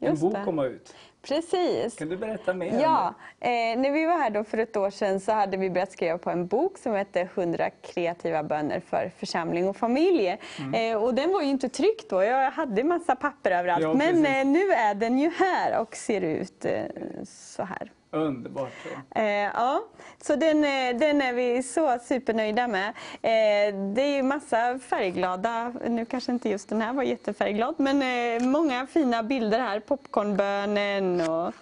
en 0.00 0.10
Just 0.10 0.22
bok 0.22 0.34
det. 0.34 0.42
komma 0.44 0.64
ut. 0.64 0.94
Precis. 1.22 1.96
Kan 1.98 2.08
du 2.08 2.16
berätta 2.16 2.54
mer? 2.54 2.80
Ja, 2.82 3.14
eh, 3.40 3.50
när 3.50 3.90
vi 3.90 4.06
var 4.06 4.18
här 4.18 4.30
då 4.30 4.44
för 4.44 4.58
ett 4.58 4.76
år 4.76 4.90
sedan 4.90 5.20
så 5.20 5.32
hade 5.32 5.56
vi 5.56 5.70
börjat 5.70 5.92
skriva 5.92 6.18
på 6.18 6.30
en 6.30 6.46
bok 6.46 6.78
som 6.78 6.92
hette 6.94 7.28
100 7.34 7.70
kreativa 7.70 8.42
böner 8.42 8.80
för 8.80 9.10
församling 9.18 9.68
och 9.68 9.76
familj. 9.76 10.38
Mm. 10.58 10.92
Eh, 10.96 11.02
och 11.02 11.14
den 11.14 11.32
var 11.32 11.42
ju 11.42 11.48
inte 11.48 11.68
tryckt 11.68 12.10
då, 12.10 12.22
jag 12.22 12.50
hade 12.50 12.84
massa 12.84 13.16
papper 13.16 13.50
överallt. 13.50 13.82
Ja, 13.82 13.94
Men 13.94 14.26
eh, 14.26 14.46
nu 14.46 14.70
är 14.72 14.94
den 14.94 15.18
ju 15.18 15.30
här 15.30 15.80
och 15.80 15.96
ser 15.96 16.20
ut 16.20 16.64
eh, 16.64 16.82
så 17.24 17.62
här. 17.62 17.92
Underbart. 18.10 18.72
så. 18.82 19.18
Eh, 19.20 19.24
ja, 19.54 19.84
så 20.22 20.36
den, 20.36 20.64
eh, 20.64 20.98
den 20.98 21.22
är 21.22 21.32
vi 21.32 21.62
så 21.62 21.98
supernöjda 22.02 22.68
med. 22.68 22.88
Eh, 23.22 23.74
det 23.94 24.02
är 24.02 24.16
ju 24.16 24.22
massa 24.22 24.78
färgglada, 24.78 25.72
nu 25.86 26.04
kanske 26.04 26.32
inte 26.32 26.48
just 26.48 26.68
den 26.68 26.80
här 26.80 26.92
var 26.92 27.02
jättefärgglad, 27.02 27.74
men 27.78 28.02
eh, 28.02 28.48
många 28.48 28.86
fina 28.86 29.22
bilder 29.22 29.58
här. 29.60 29.80
Popcornbönen 29.80 31.20
och 31.30 31.54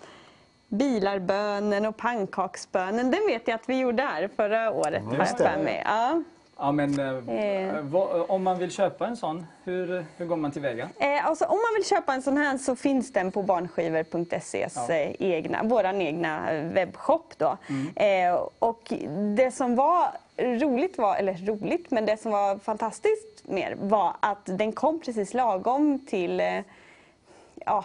bilarbönen 0.68 1.86
och 1.86 1.96
pannkaksbönen. 1.96 3.10
Den 3.10 3.26
vet 3.26 3.48
jag 3.48 3.54
att 3.54 3.68
vi 3.68 3.78
gjorde 3.78 4.02
här 4.02 4.28
förra 4.36 4.70
året. 4.70 5.02
har 5.04 5.14
Just 5.16 5.38
jag 5.40 5.48
det. 5.48 5.52
för 5.54 5.62
mig. 5.64 5.82
Ja. 5.84 6.22
Ja, 6.58 6.72
men, 6.72 6.98
eh, 7.28 7.36
Eh. 7.38 7.80
vad, 7.82 8.30
om 8.30 8.42
man 8.42 8.58
vill 8.58 8.70
köpa 8.70 9.06
en 9.06 9.16
sån, 9.16 9.46
hur, 9.64 10.04
hur 10.16 10.26
går 10.26 10.36
man 10.36 10.50
tillväga? 10.52 10.88
Eh, 10.98 11.26
alltså, 11.26 11.44
om 11.44 11.56
man 11.56 11.74
vill 11.76 11.84
köpa 11.84 12.14
en 12.14 12.22
sån 12.22 12.36
här 12.36 12.58
så 12.58 12.76
finns 12.76 13.12
den 13.12 13.32
på 13.32 13.42
barnskivor.ses 13.42 14.76
Ja. 14.88 14.94
eh, 14.94 15.14
egna, 15.18 15.62
våran 15.62 16.00
egna 16.02 16.52
eh, 16.52 16.64
webbshop. 16.72 17.34
Då. 17.38 17.56
Eh, 17.96 18.34
och 18.58 18.92
det 19.36 19.50
som 19.50 19.74
var 19.76 20.08
roligt, 20.38 20.98
var, 20.98 21.16
eller 21.16 21.34
roligt, 21.46 21.90
men 21.90 22.06
det 22.06 22.16
som 22.16 22.32
var 22.32 22.58
fantastiskt 22.58 23.42
mer 23.48 23.76
var 23.80 24.16
att 24.20 24.44
den 24.44 24.72
kom 24.72 25.00
precis 25.00 25.34
lagom 25.34 25.98
till 26.06 26.40
eh, 26.40 26.60
ja, 27.66 27.84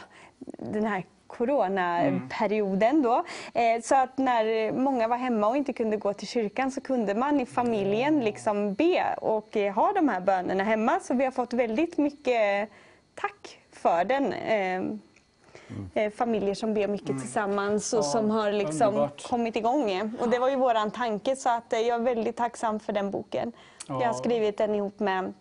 den 0.57 0.85
här 0.85 1.05
coronaperioden 1.31 3.01
då. 3.01 3.23
Eh, 3.53 3.81
så 3.83 3.95
att 3.95 4.17
när 4.17 4.71
många 4.71 5.07
var 5.07 5.17
hemma 5.17 5.47
och 5.47 5.57
inte 5.57 5.73
kunde 5.73 5.97
gå 5.97 6.13
till 6.13 6.27
kyrkan 6.27 6.71
så 6.71 6.81
kunde 6.81 7.15
man 7.15 7.39
i 7.39 7.45
familjen 7.45 8.19
liksom 8.19 8.73
be 8.73 9.15
och 9.21 9.57
eh, 9.57 9.73
ha 9.73 9.91
de 9.93 10.09
här 10.09 10.21
bönerna 10.21 10.63
hemma. 10.63 10.99
Så 10.99 11.13
vi 11.13 11.23
har 11.25 11.31
fått 11.31 11.53
väldigt 11.53 11.97
mycket 11.97 12.69
tack 13.15 13.59
för 13.71 14.03
den. 14.05 14.33
Eh, 14.33 16.11
familjer 16.11 16.55
som 16.55 16.73
ber 16.73 16.87
mycket 16.87 17.07
tillsammans 17.19 17.93
och 17.93 17.99
Ja, 17.99 18.03
som 18.03 18.29
har 18.29 18.51
liksom 18.51 18.87
underbart. 18.87 19.29
kommit 19.29 19.55
igång. 19.55 20.13
Och 20.21 20.29
det 20.29 20.39
var 20.39 20.49
ju 20.49 20.55
våran 20.55 20.91
tanke 20.91 21.35
så 21.35 21.49
att 21.49 21.65
jag 21.69 21.87
är 21.87 21.99
väldigt 21.99 22.37
tacksam 22.37 22.79
för 22.79 22.93
den 22.93 23.11
boken. 23.11 23.51
Jag 23.87 24.01
Ja. 24.01 24.07
har 24.07 24.13
skrivit 24.13 24.57
den 24.57 24.75
ihop 24.75 24.99
med 24.99 25.33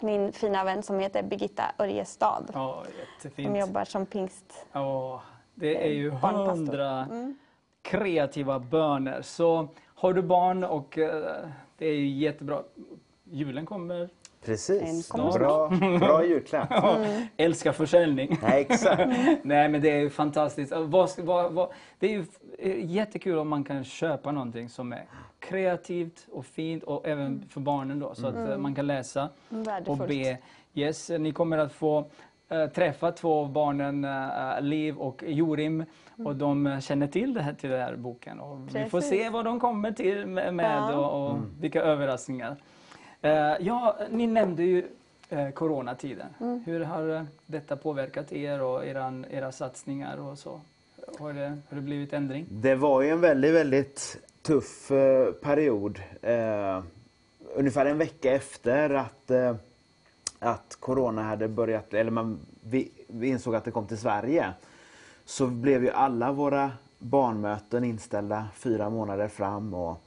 min 0.00 0.32
fina 0.32 0.64
vän 0.64 0.82
som 0.82 0.98
heter 0.98 1.22
Birgitta 1.22 1.62
Örjestad. 1.78 2.50
Ja, 2.54 2.82
Som 2.84 2.92
jättefint. 3.30 3.58
jobbar 3.58 3.84
som 3.84 4.06
pingst. 4.06 4.66
Ja, 4.72 5.22
det 5.54 5.86
är 5.86 5.92
ju 5.92 6.10
hundra 6.10 7.06
kreativa 7.82 8.58
böner. 8.58 9.22
Så 9.22 9.68
har 9.94 10.12
du 10.12 10.22
barn 10.22 10.64
och 10.64 10.98
eh, 10.98 11.48
det 11.78 11.86
är 11.86 11.94
ju 11.94 12.08
jättebra. 12.08 12.62
Julen 13.24 13.66
kommer. 13.66 14.08
Precis. 14.44 15.08
kommer 15.08 15.38
Bra, 15.38 15.68
bra 15.98 16.26
julklapp. 16.26 16.98
Älskar 17.36 17.72
försäljning. 17.72 18.38
Nej, 18.42 18.60
exakt. 18.60 19.02
Nej 19.42 19.68
men 19.68 19.80
det 19.80 19.90
är 19.90 20.00
ju 20.00 20.10
fantastiskt. 20.10 20.72
Vad, 20.76 21.10
det 21.98 22.06
är 22.06 22.10
ju 22.10 22.24
eh, 22.58 22.90
jättekul 22.90 23.38
om 23.38 23.48
man 23.48 23.64
kan 23.64 23.84
köpa 23.84 24.32
någonting 24.32 24.68
som 24.68 24.92
är 24.92 25.04
kreativt 25.38 26.26
och 26.32 26.46
fint 26.46 26.82
och 26.82 27.08
även 27.08 27.48
för 27.48 27.60
barnen 27.60 27.98
då 27.98 28.14
så 28.14 28.26
att 28.26 28.48
eh, 28.48 28.58
man 28.58 28.74
kan 28.74 28.86
läsa 28.86 29.28
och 29.86 29.98
be. 29.98 30.38
Yes, 30.74 31.10
ni 31.10 31.32
kommer 31.32 31.58
att 31.58 31.72
få 31.72 32.04
träffa 32.74 33.12
två 33.12 33.40
av 33.40 33.52
barnen, 33.52 34.04
eh, 34.04 34.60
Liv 34.60 34.96
och 34.96 35.24
Jorim. 35.26 35.84
Och 36.24 36.36
de 36.36 36.66
eh, 36.66 36.80
känner 36.80 37.06
till 37.06 37.34
det 37.34 37.42
här, 37.42 37.52
till 37.52 37.70
den 37.70 37.80
här 37.80 37.96
boken. 37.96 38.40
Och 38.40 38.76
vi 38.76 38.84
får 38.84 39.00
se 39.00 39.30
vad 39.30 39.44
de 39.44 39.60
kommer 39.60 39.92
till 39.92 40.26
med, 40.26 40.94
och, 40.94 41.30
och 41.30 41.38
vilka 41.60 41.82
överraskningar. 41.82 42.56
Eh, 43.22 43.52
ja, 43.60 43.96
ni 44.10 44.26
nämnde 44.26 44.62
ju 44.62 44.84
eh, 45.28 45.50
coronatiden. 45.50 46.26
Mm. 46.40 46.62
Hur 46.66 46.80
har 46.80 47.16
eh, 47.16 47.22
detta 47.46 47.76
påverkat 47.76 48.32
er 48.32 48.62
och 48.62 48.86
eran, 48.86 49.26
era 49.30 49.52
satsningar 49.52 50.16
och 50.16 50.38
så? 50.38 50.60
Har 51.18 51.32
det, 51.32 51.58
har 51.68 51.76
det 51.76 51.80
blivit 51.80 52.12
ändring? 52.12 52.46
Det 52.50 52.74
var 52.74 53.02
ju 53.02 53.08
en 53.08 53.20
väldigt, 53.20 53.54
väldigt 53.54 54.16
tuff 54.42 54.90
eh, 54.90 55.32
period. 55.32 56.00
Eh, 56.22 56.82
ungefär 57.54 57.86
en 57.86 57.98
vecka 57.98 58.32
efter 58.32 58.90
att, 58.94 59.30
eh, 59.30 59.56
att 60.38 60.76
corona 60.80 61.22
hade 61.22 61.48
börjat, 61.48 61.94
eller 61.94 62.10
man, 62.10 62.38
vi, 62.62 62.90
vi 63.06 63.28
insåg 63.28 63.54
att 63.54 63.64
det 63.64 63.70
kom 63.70 63.86
till 63.86 63.98
Sverige, 63.98 64.52
så 65.24 65.46
blev 65.46 65.84
ju 65.84 65.90
alla 65.90 66.32
våra 66.32 66.72
barnmöten 66.98 67.84
inställda 67.84 68.48
fyra 68.54 68.90
månader 68.90 69.28
fram. 69.28 69.74
Och, 69.74 70.00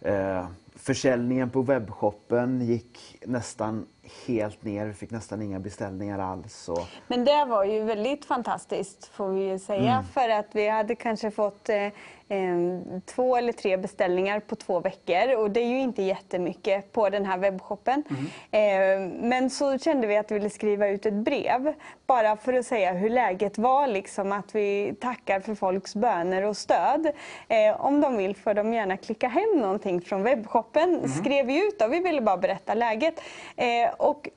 eh, 0.00 0.46
försäljningen 0.74 1.50
på 1.50 1.62
webbshoppen 1.62 2.60
gick 2.60 3.16
nästan 3.26 3.86
helt 4.26 4.64
ner. 4.64 4.86
Vi 4.86 4.94
fick 4.94 5.10
nästan 5.10 5.42
inga 5.42 5.60
beställningar 5.60 6.18
alls. 6.18 6.68
Och, 6.68 6.86
Men 7.08 7.24
det 7.24 7.44
var 7.44 7.64
ju 7.64 7.84
väldigt 7.84 8.24
fantastiskt 8.24 9.06
får 9.06 9.28
vi 9.28 9.48
ju 9.48 9.58
säga. 9.58 9.92
Mm. 9.92 10.04
För 10.04 10.28
att 10.28 10.46
vi 10.52 10.68
hade 10.68 10.94
kanske 10.94 11.30
fått 11.30 11.68
eh, 11.68 11.76
eh, 12.30 12.56
två 13.06 13.36
eller 13.36 13.52
tre 13.52 13.76
beställningar 13.76 14.40
på 14.40 14.56
två 14.56 14.80
veckor. 14.80 15.36
Och 15.36 15.50
det 15.50 15.60
är 15.60 15.66
ju 15.66 15.80
inte 15.80 16.02
jättemycket 16.02 16.92
på 16.92 17.08
den 17.08 17.26
här 17.26 17.38
webbshoppen. 17.38 18.04
Mm. 18.10 18.26
Eh, 18.50 19.28
men 19.28 19.50
så 19.50 19.78
kände 19.78 20.06
vi 20.06 20.16
att 20.16 20.30
vi 20.30 20.34
ville 20.34 20.50
skriva 20.50 20.88
ut 20.88 21.06
ett 21.06 21.14
brev. 21.14 21.74
Bara 22.06 22.36
för 22.36 22.52
att 22.52 22.66
säga 22.66 22.92
hur 22.92 23.10
läget 23.10 23.58
var. 23.58 23.86
Liksom, 23.86 24.32
att 24.32 24.54
vi 24.54 24.94
tackar 25.00 25.40
för 25.40 25.54
folks 25.54 25.94
böner 25.94 26.42
och 26.42 26.56
stöd. 26.56 27.06
Eh, 27.48 27.80
om 27.80 28.00
de 28.00 28.16
vill 28.16 28.36
får 28.36 28.54
de 28.54 28.74
gärna 28.74 28.96
klicka 28.96 29.28
hem 29.28 29.58
någonting 29.58 30.00
från 30.00 30.22
webbshoppen. 30.22 30.94
Mm. 30.94 31.08
Skrev 31.08 31.46
vi 31.46 31.66
ut 31.66 31.82
och 31.82 31.92
vi 31.92 32.00
ville 32.00 32.20
bara 32.20 32.36
berätta 32.36 32.74
läget. 32.74 33.20
Eh, 33.90 33.94
och 34.06 34.28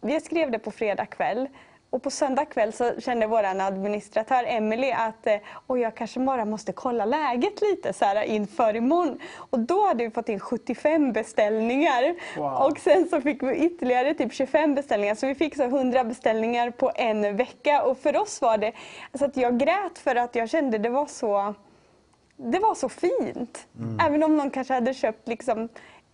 vi 0.00 0.20
skrev 0.20 0.50
det 0.50 0.58
på 0.58 0.70
fredag 0.70 1.06
kväll. 1.06 1.48
Och 1.90 2.02
på 2.02 2.10
söndag 2.10 2.44
kväll 2.44 2.72
så 2.72 3.00
kände 3.00 3.26
vår 3.26 3.44
administratör 3.44 4.44
Emily 4.46 4.90
att 4.90 5.26
eh, 5.26 5.36
Oj, 5.66 5.80
jag 5.80 5.94
kanske 5.94 6.20
bara 6.20 6.44
måste 6.44 6.72
kolla 6.72 7.04
läget 7.04 7.60
lite 7.60 7.92
så 7.92 8.04
här, 8.04 8.22
inför 8.22 8.76
imorgon. 8.76 9.18
Och 9.34 9.58
då 9.58 9.86
hade 9.86 10.04
vi 10.04 10.10
fått 10.10 10.28
in 10.28 10.40
75 10.40 11.12
beställningar. 11.12 12.14
Wow. 12.36 12.52
Och 12.52 12.78
sen 12.78 13.08
så 13.08 13.20
fick 13.20 13.42
vi 13.42 13.56
ytterligare 13.56 14.14
typ 14.14 14.32
25 14.32 14.74
beställningar. 14.74 15.14
Så 15.14 15.26
vi 15.26 15.34
fick 15.34 15.56
så 15.56 15.62
100 15.62 16.04
beställningar 16.04 16.70
på 16.70 16.92
en 16.94 17.36
vecka. 17.36 17.82
Och 17.82 17.98
för 17.98 18.16
oss 18.16 18.40
var 18.40 18.58
det, 18.58 18.72
alltså 19.12 19.24
att 19.24 19.36
jag 19.36 19.58
grät 19.58 19.98
för 19.98 20.16
att 20.16 20.34
jag 20.34 20.50
kände 20.50 20.78
det 20.78 20.88
var 20.88 21.06
så 21.06 21.54
det 22.38 22.58
var 22.58 22.74
så 22.74 22.88
fint. 22.88 23.66
Även 24.06 24.22
om 24.22 24.36
någon 24.36 24.50
kanske 24.50 24.74
hade 24.74 24.94
köpt 24.94 25.28
liksom 25.28 25.68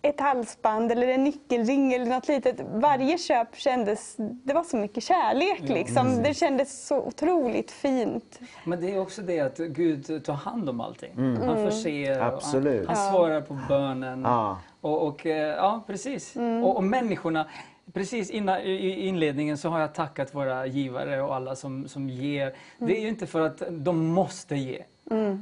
ett 0.09 0.19
halsband 0.19 0.91
eller 0.91 1.07
en 1.07 1.23
nyckelring 1.23 1.93
eller 1.93 2.05
något 2.05 2.27
litet. 2.27 2.61
Varje 2.73 3.17
köp 3.17 3.55
kändes, 3.55 4.15
det 4.17 4.53
var 4.53 4.63
så 4.63 4.77
mycket 4.77 5.03
kärlek 5.03 5.61
liksom. 5.61 6.23
Det 6.23 6.33
kändes 6.33 6.87
så 6.87 6.97
otroligt 7.01 7.71
fint. 7.71 8.39
Men 8.65 8.81
det 8.81 8.91
är 8.91 8.99
också 8.99 9.21
det 9.21 9.39
att 9.39 9.57
Gud 9.57 10.25
tar 10.25 10.33
hand 10.33 10.69
om 10.69 10.81
allting. 10.81 11.11
Han 11.17 11.71
förser, 11.71 12.19
och 12.19 12.25
Absolut. 12.33 12.87
han, 12.87 12.95
han 12.95 13.05
Ja. 13.05 13.11
svarar 13.11 13.41
på 13.41 13.59
bönen. 13.67 14.21
Ja. 14.21 14.59
Och, 14.81 15.07
och, 15.07 15.25
eh, 15.25 15.55
ja, 15.55 15.83
precis. 15.87 16.35
Och, 16.63 16.75
och 16.75 16.83
människorna, 16.83 17.47
precis 17.93 18.29
innan, 18.29 18.59
i 18.61 18.71
i 18.71 19.07
inledningen 19.07 19.57
så 19.57 19.69
har 19.69 19.79
jag 19.79 19.93
tackat 19.93 20.35
våra 20.35 20.65
givare 20.65 21.21
och 21.21 21.35
alla 21.35 21.55
som, 21.55 21.87
som 21.87 22.09
ger. 22.09 22.55
Det 22.77 22.97
är 22.97 23.01
ju 23.01 23.07
inte 23.07 23.27
för 23.27 23.41
att 23.41 23.61
de 23.71 24.05
måste 24.07 24.55
ge. 24.55 24.83
Eh, 25.11 25.35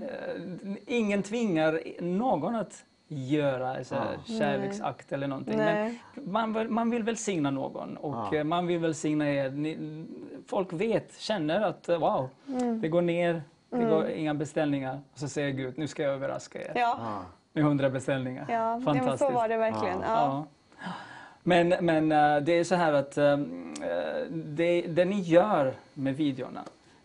Ingen 0.87 1.23
tvingar 1.23 1.79
någon 2.01 2.55
att 2.55 2.83
göra 3.13 3.83
så 3.83 3.95
här 3.95 4.17
kärleksakt 4.39 5.11
eller 5.11 5.27
någonting. 5.27 5.57
Nej. 5.57 5.99
Men 6.13 6.31
man, 6.31 6.53
vill- 6.53 6.69
man 6.69 6.89
vill 6.89 7.03
välsigna 7.03 7.51
någon 7.51 7.97
och 7.97 8.15
Ja. 8.31 8.37
eh, 8.37 8.43
man 8.43 8.67
vill 8.67 8.79
välsigna 8.79 9.29
er. 9.29 9.49
Ni, 9.49 10.05
folk 10.47 10.73
vet, 10.73 11.19
känner 11.19 11.61
att 11.61 11.89
eh, 11.89 11.97
wow, 11.99 12.29
det 12.81 12.87
går 12.87 13.01
ner, 13.01 13.43
det 13.69 13.85
går 13.85 14.09
inga 14.09 14.33
beställningar. 14.33 14.99
Och 15.13 15.19
så 15.19 15.27
säger 15.27 15.49
Gud, 15.51 15.77
nu 15.77 15.87
ska 15.87 16.03
jag 16.03 16.13
överraska 16.13 16.59
er 16.61 16.71
Ja, 16.75 16.97
Ja. 16.99 17.21
med 17.53 17.63
hundra 17.63 17.89
beställningar. 17.89 18.45
ja, 18.49 18.53
ja 18.55 18.77
men 18.77 18.81
så 18.85 18.93
Fantastiskt. 18.93 19.33
var 19.33 19.47
det 19.49 19.57
verkligen. 19.57 19.99
Ja. 20.01 20.07
Ja. 20.07 20.45
Men, 21.43 21.69
men 21.81 22.11
eh, 22.11 22.37
det 22.43 22.51
är 22.59 22.63
så 22.63 22.75
här 22.75 22.93
att 22.93 23.17
det, 24.29 24.81
det 24.81 25.05
ni 25.05 25.19
gör 25.21 25.73
med 25.93 26.15
videorna, 26.15 26.61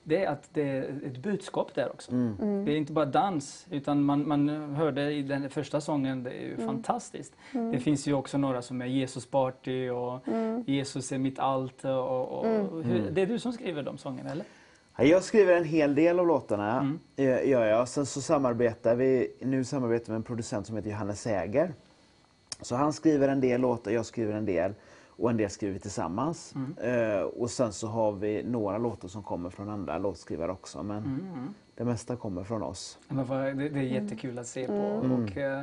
det 0.08 0.24
är 0.24 0.28
att 0.32 0.48
det 0.52 0.62
är 0.62 0.82
ett 1.06 1.16
budskap 1.18 1.74
där 1.74 1.88
också. 1.90 2.12
Mm. 2.12 2.64
Det 2.64 2.72
är 2.72 2.76
inte 2.76 2.92
bara 2.92 3.04
dans, 3.04 3.66
utan 3.70 4.02
man, 4.02 4.28
man 4.28 4.48
hörde 4.74 5.12
i 5.12 5.22
den 5.22 5.50
första 5.50 5.80
sången, 5.80 6.22
det 6.22 6.30
är 6.30 6.42
ju 6.46 6.56
fantastiskt. 6.56 7.32
Det 7.72 7.78
finns 7.78 8.06
ju 8.08 8.14
också 8.14 8.38
några 8.38 8.62
som 8.62 8.82
är 8.82 8.86
Jesus 8.86 9.26
party 9.26 9.88
och 9.90 10.20
Jesus 10.66 11.12
är 11.12 11.18
mitt 11.18 11.38
allt. 11.38 11.84
Och, 11.84 12.08
och, 12.28 12.44
och 12.46 12.84
hur, 12.84 13.10
det 13.10 13.22
är 13.22 13.26
du 13.26 13.38
som 13.38 13.52
skriver 13.52 13.82
de 13.82 13.98
sångerna, 13.98 14.30
eller? 14.30 14.44
Ja, 14.96 15.04
Jag 15.04 15.22
skriver 15.22 15.56
en 15.56 15.64
hel 15.64 15.94
del 15.94 16.18
av 16.20 16.26
låtarna, 16.26 16.78
Mm. 16.80 16.98
eh, 17.16 17.48
gör 17.50 17.64
jag. 17.66 17.88
Sen 17.88 18.06
så 18.06 18.20
samarbetar 18.20 18.94
vi, 18.96 19.32
nu 19.40 19.64
samarbetar 19.64 20.06
vi 20.06 20.10
med 20.12 20.16
en 20.16 20.22
producent 20.22 20.66
som 20.66 20.76
heter 20.76 20.90
Johannes 20.90 21.20
Säger. 21.20 21.72
Så 22.60 22.76
han 22.76 22.92
skriver 22.92 23.28
en 23.28 23.40
del 23.40 23.60
låtar, 23.60 23.90
jag 23.90 24.06
skriver 24.06 24.32
en 24.32 24.44
del 24.44 24.72
och 25.18 25.30
en 25.30 25.36
del 25.36 25.50
skriver 25.50 25.74
vi 25.74 25.80
tillsammans. 25.80 26.54
Mm. 26.54 27.10
Eh, 27.16 27.20
och 27.22 27.50
sen 27.50 27.72
så 27.72 27.86
har 27.86 28.12
vi 28.12 28.42
några 28.42 28.78
låtar 28.78 29.08
som 29.08 29.22
kommer 29.22 29.50
från 29.50 29.68
andra 29.68 29.98
låtskrivare 29.98 30.52
också, 30.52 30.82
men 30.82 30.96
Mm. 31.04 31.54
det 31.74 31.84
mesta 31.84 32.16
kommer 32.16 32.44
från 32.44 32.62
oss. 32.62 32.98
Det, 33.08 33.52
det 33.54 33.78
är 33.78 33.82
jättekul 33.82 34.38
att 34.38 34.46
se 34.46 34.66
på 34.66 34.72
Mm. 34.72 35.12
och 35.24 35.36
eh, 35.36 35.62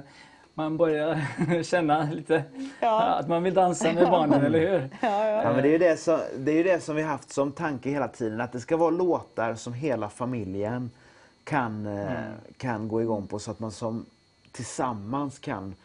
man 0.54 0.78
börjar 0.78 1.22
känna 1.64 2.04
lite 2.12 2.44
Ja. 2.82 3.02
att 3.20 3.28
man 3.28 3.44
vill 3.44 3.54
dansa 3.54 3.94
med 3.94 4.10
barnen, 4.10 4.42
eller 4.46 4.60
hur? 4.60 4.90
Ja, 5.02 5.26
ja. 5.28 5.44
Ja, 5.44 5.54
men 5.54 5.62
det 5.64 5.68
är 5.70 5.72
ju 5.72 5.78
det, 5.78 5.98
som, 5.98 6.20
det 6.38 6.52
är 6.52 6.56
ju 6.56 6.64
det 6.64 6.80
som 6.84 6.96
vi 6.96 7.02
haft 7.02 7.30
som 7.32 7.52
tanke 7.52 7.90
hela 7.90 8.08
tiden, 8.08 8.42
att 8.42 8.52
det 8.52 8.60
ska 8.60 8.78
vara 8.78 8.90
låtar 8.90 9.56
som 9.56 9.74
hela 9.74 10.10
familjen 10.10 10.92
kan, 11.44 11.86
eh, 11.86 12.10
kan 12.58 12.88
gå 12.88 13.02
igång 13.02 13.28
på 13.28 13.40
så 13.40 13.52
att 13.52 13.60
man 13.60 13.72
som 13.72 14.06
tillsammans 14.52 15.40
kan 15.40 15.76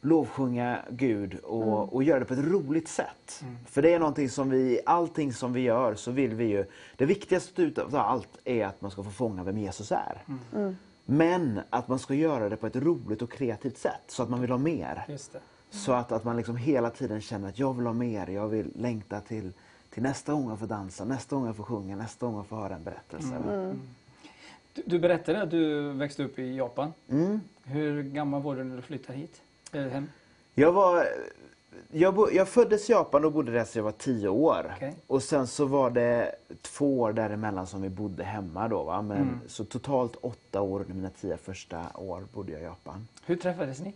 lovsjunga 0.00 0.78
Gud 0.90 1.34
och, 1.34 1.94
och 1.94 2.02
göra 2.02 2.18
det 2.18 2.24
på 2.24 2.34
ett 2.34 2.44
roligt 2.44 2.88
sätt. 2.88 3.44
För 3.66 3.82
det 3.82 3.94
är 3.94 3.98
någonting 3.98 4.28
som 4.28 4.50
vi, 4.50 4.80
allting 4.86 5.32
som 5.32 5.52
vi 5.52 5.60
gör 5.60 5.94
så 5.94 6.10
vill 6.10 6.34
vi 6.34 6.44
ju, 6.44 6.64
det 6.96 7.06
viktigaste 7.06 7.62
utav 7.62 7.96
allt 7.96 8.38
är 8.44 8.66
att 8.66 8.80
man 8.80 8.90
ska 8.90 9.02
få 9.02 9.10
fånga 9.10 9.44
vem 9.44 9.58
Jesus 9.58 9.92
är. 9.92 10.22
Men 11.04 11.60
att 11.70 11.88
man 11.88 11.98
ska 11.98 12.14
göra 12.14 12.48
det 12.48 12.56
på 12.56 12.66
ett 12.66 12.76
roligt 12.76 13.22
och 13.22 13.32
kreativt 13.32 13.78
sätt 13.78 14.02
så 14.06 14.22
att 14.22 14.30
man 14.30 14.40
vill 14.40 14.50
ha 14.50 14.58
mer. 14.58 15.04
Just 15.08 15.32
det. 15.32 15.40
Så 15.70 15.92
att, 15.92 16.12
att 16.12 16.24
man 16.24 16.36
liksom 16.36 16.56
hela 16.56 16.90
tiden 16.90 17.20
känner 17.20 17.48
att 17.48 17.58
jag 17.58 17.74
vill 17.74 17.86
ha 17.86 17.92
mer, 17.92 18.26
jag 18.26 18.48
vill 18.48 18.72
längta 18.76 19.20
till, 19.20 19.52
till 19.90 20.02
nästa 20.02 20.32
gång 20.32 20.48
jag 20.48 20.58
får 20.58 20.66
dansa, 20.66 21.04
nästa 21.04 21.36
gång 21.36 21.46
jag 21.46 21.56
får 21.56 21.64
sjunga, 21.64 21.96
nästa 21.96 22.26
gång 22.26 22.36
jag 22.36 22.46
får 22.46 22.56
höra 22.56 22.74
en 22.74 22.84
berättelse. 22.84 23.74
Du, 24.74 24.82
du 24.86 24.98
berättade 24.98 25.42
att 25.42 25.50
du 25.50 25.92
växte 25.92 26.24
upp 26.24 26.38
i 26.38 26.56
Japan. 26.56 26.92
Mm. 27.08 27.40
Hur 27.62 28.02
gammal 28.02 28.42
var 28.42 28.56
du 28.56 28.64
när 28.64 28.76
du 28.76 28.82
flyttade 28.82 29.18
hit? 29.18 29.42
Eller 29.72 29.88
hem? 29.88 30.08
Jag, 30.54 30.72
var, 30.72 31.06
jag, 31.90 32.14
bo, 32.14 32.28
jag 32.32 32.48
föddes 32.48 32.90
i 32.90 32.92
Japan 32.92 33.24
och 33.24 33.32
bodde 33.32 33.52
där 33.52 33.62
tills 33.64 33.76
jag 33.76 33.82
var 33.82 33.92
tio 33.92 34.28
år. 34.28 34.72
Okej. 34.76 34.94
Och 35.06 35.22
sen 35.22 35.46
så 35.46 35.64
var 35.64 35.90
det 35.90 36.34
två 36.62 37.00
år 37.00 37.12
däremellan 37.12 37.66
som 37.66 37.82
vi 37.82 37.88
bodde 37.88 38.24
hemma 38.24 38.68
då. 38.68 38.82
Va? 38.82 39.02
Men, 39.02 39.16
Mm. 39.16 39.40
Så 39.48 39.64
totalt 39.64 40.16
åtta 40.20 40.60
år 40.60 40.80
under 40.80 40.94
mina 40.94 41.10
tio 41.20 41.36
första 41.36 41.78
år 41.94 42.26
bodde 42.34 42.52
jag 42.52 42.60
i 42.60 42.64
Japan. 42.64 43.08
Hur 43.26 43.36
träffades 43.36 43.80
ni? 43.80 43.94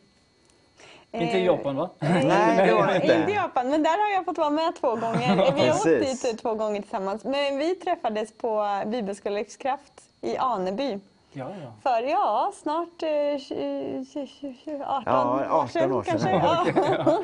Eh, 1.13 1.23
Inte 1.23 1.39
i 1.39 1.45
Japan 1.47 1.77
va? 1.77 1.91
Nej, 1.99 2.67
det 2.67 2.75
var 2.75 2.87
det 2.87 2.95
inte. 2.97 3.15
Inte 3.17 3.31
i 3.33 3.35
Japan, 3.35 3.71
men 3.71 3.83
där 3.83 3.99
har 4.07 4.13
jag 4.15 4.25
fått 4.25 4.39
vara 4.39 4.51
med 4.51 4.77
två 4.81 4.91
gånger. 4.91 5.53
Vi 5.57 5.69
har 5.69 5.75
åkt 5.77 6.23
dit 6.23 6.39
två 6.43 6.55
gånger 6.55 6.81
tillsammans. 6.83 7.25
Men 7.25 7.59
vi 7.59 7.75
träffades 7.75 8.33
på 8.39 8.83
Bibelskola 8.87 9.35
Livskraft 9.37 9.93
i 10.21 10.37
Aneby. 10.37 10.99
Ja, 11.37 11.51
ja. 11.63 11.73
För 11.83 12.03
ja, 12.09 12.53
snart 12.55 13.03
eh, 13.03 13.07
tj- 13.07 14.01
tj- 14.05 14.27
tj- 14.41 14.55
tj- 14.65 14.85
18, 14.87 15.03
Ja, 15.07 15.47
18 15.51 15.93
år 15.93 16.03
sedan. 16.03 16.19
kanske. 16.19 16.31
Ja. 16.99 17.23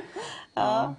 Ja. 0.55 0.95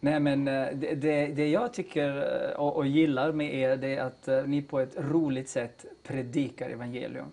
Nej 0.00 0.20
men 0.20 0.48
eh, 0.48 0.66
det, 0.74 0.94
det, 0.94 1.26
det 1.26 1.48
jag 1.48 1.72
tycker 1.72 2.16
eh, 2.50 2.60
och, 2.60 2.76
och 2.76 2.86
gillar 2.86 3.32
med 3.32 3.54
er 3.54 3.76
det 3.76 3.96
är 3.96 4.02
att 4.02 4.28
eh, 4.28 4.42
ni 4.44 4.62
på 4.62 4.78
ett 4.80 4.94
roligt 4.98 5.48
sätt 5.48 5.84
predikar 6.02 6.70
evangelium. 6.70 7.26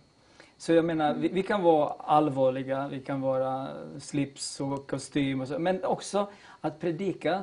Så 0.57 0.73
jag 0.73 0.85
menar, 0.85 1.13
vi, 1.13 1.27
vi 1.27 1.43
kan 1.43 1.63
vara 1.63 1.93
allvarliga, 1.99 2.87
vi 2.87 2.99
kan 2.99 3.21
vara 3.21 3.67
slips 3.99 4.59
och 4.61 4.89
kostym 4.89 5.41
och 5.41 5.47
så, 5.47 5.59
men 5.59 5.83
också 5.85 6.27
att 6.61 6.79
predika 6.79 7.41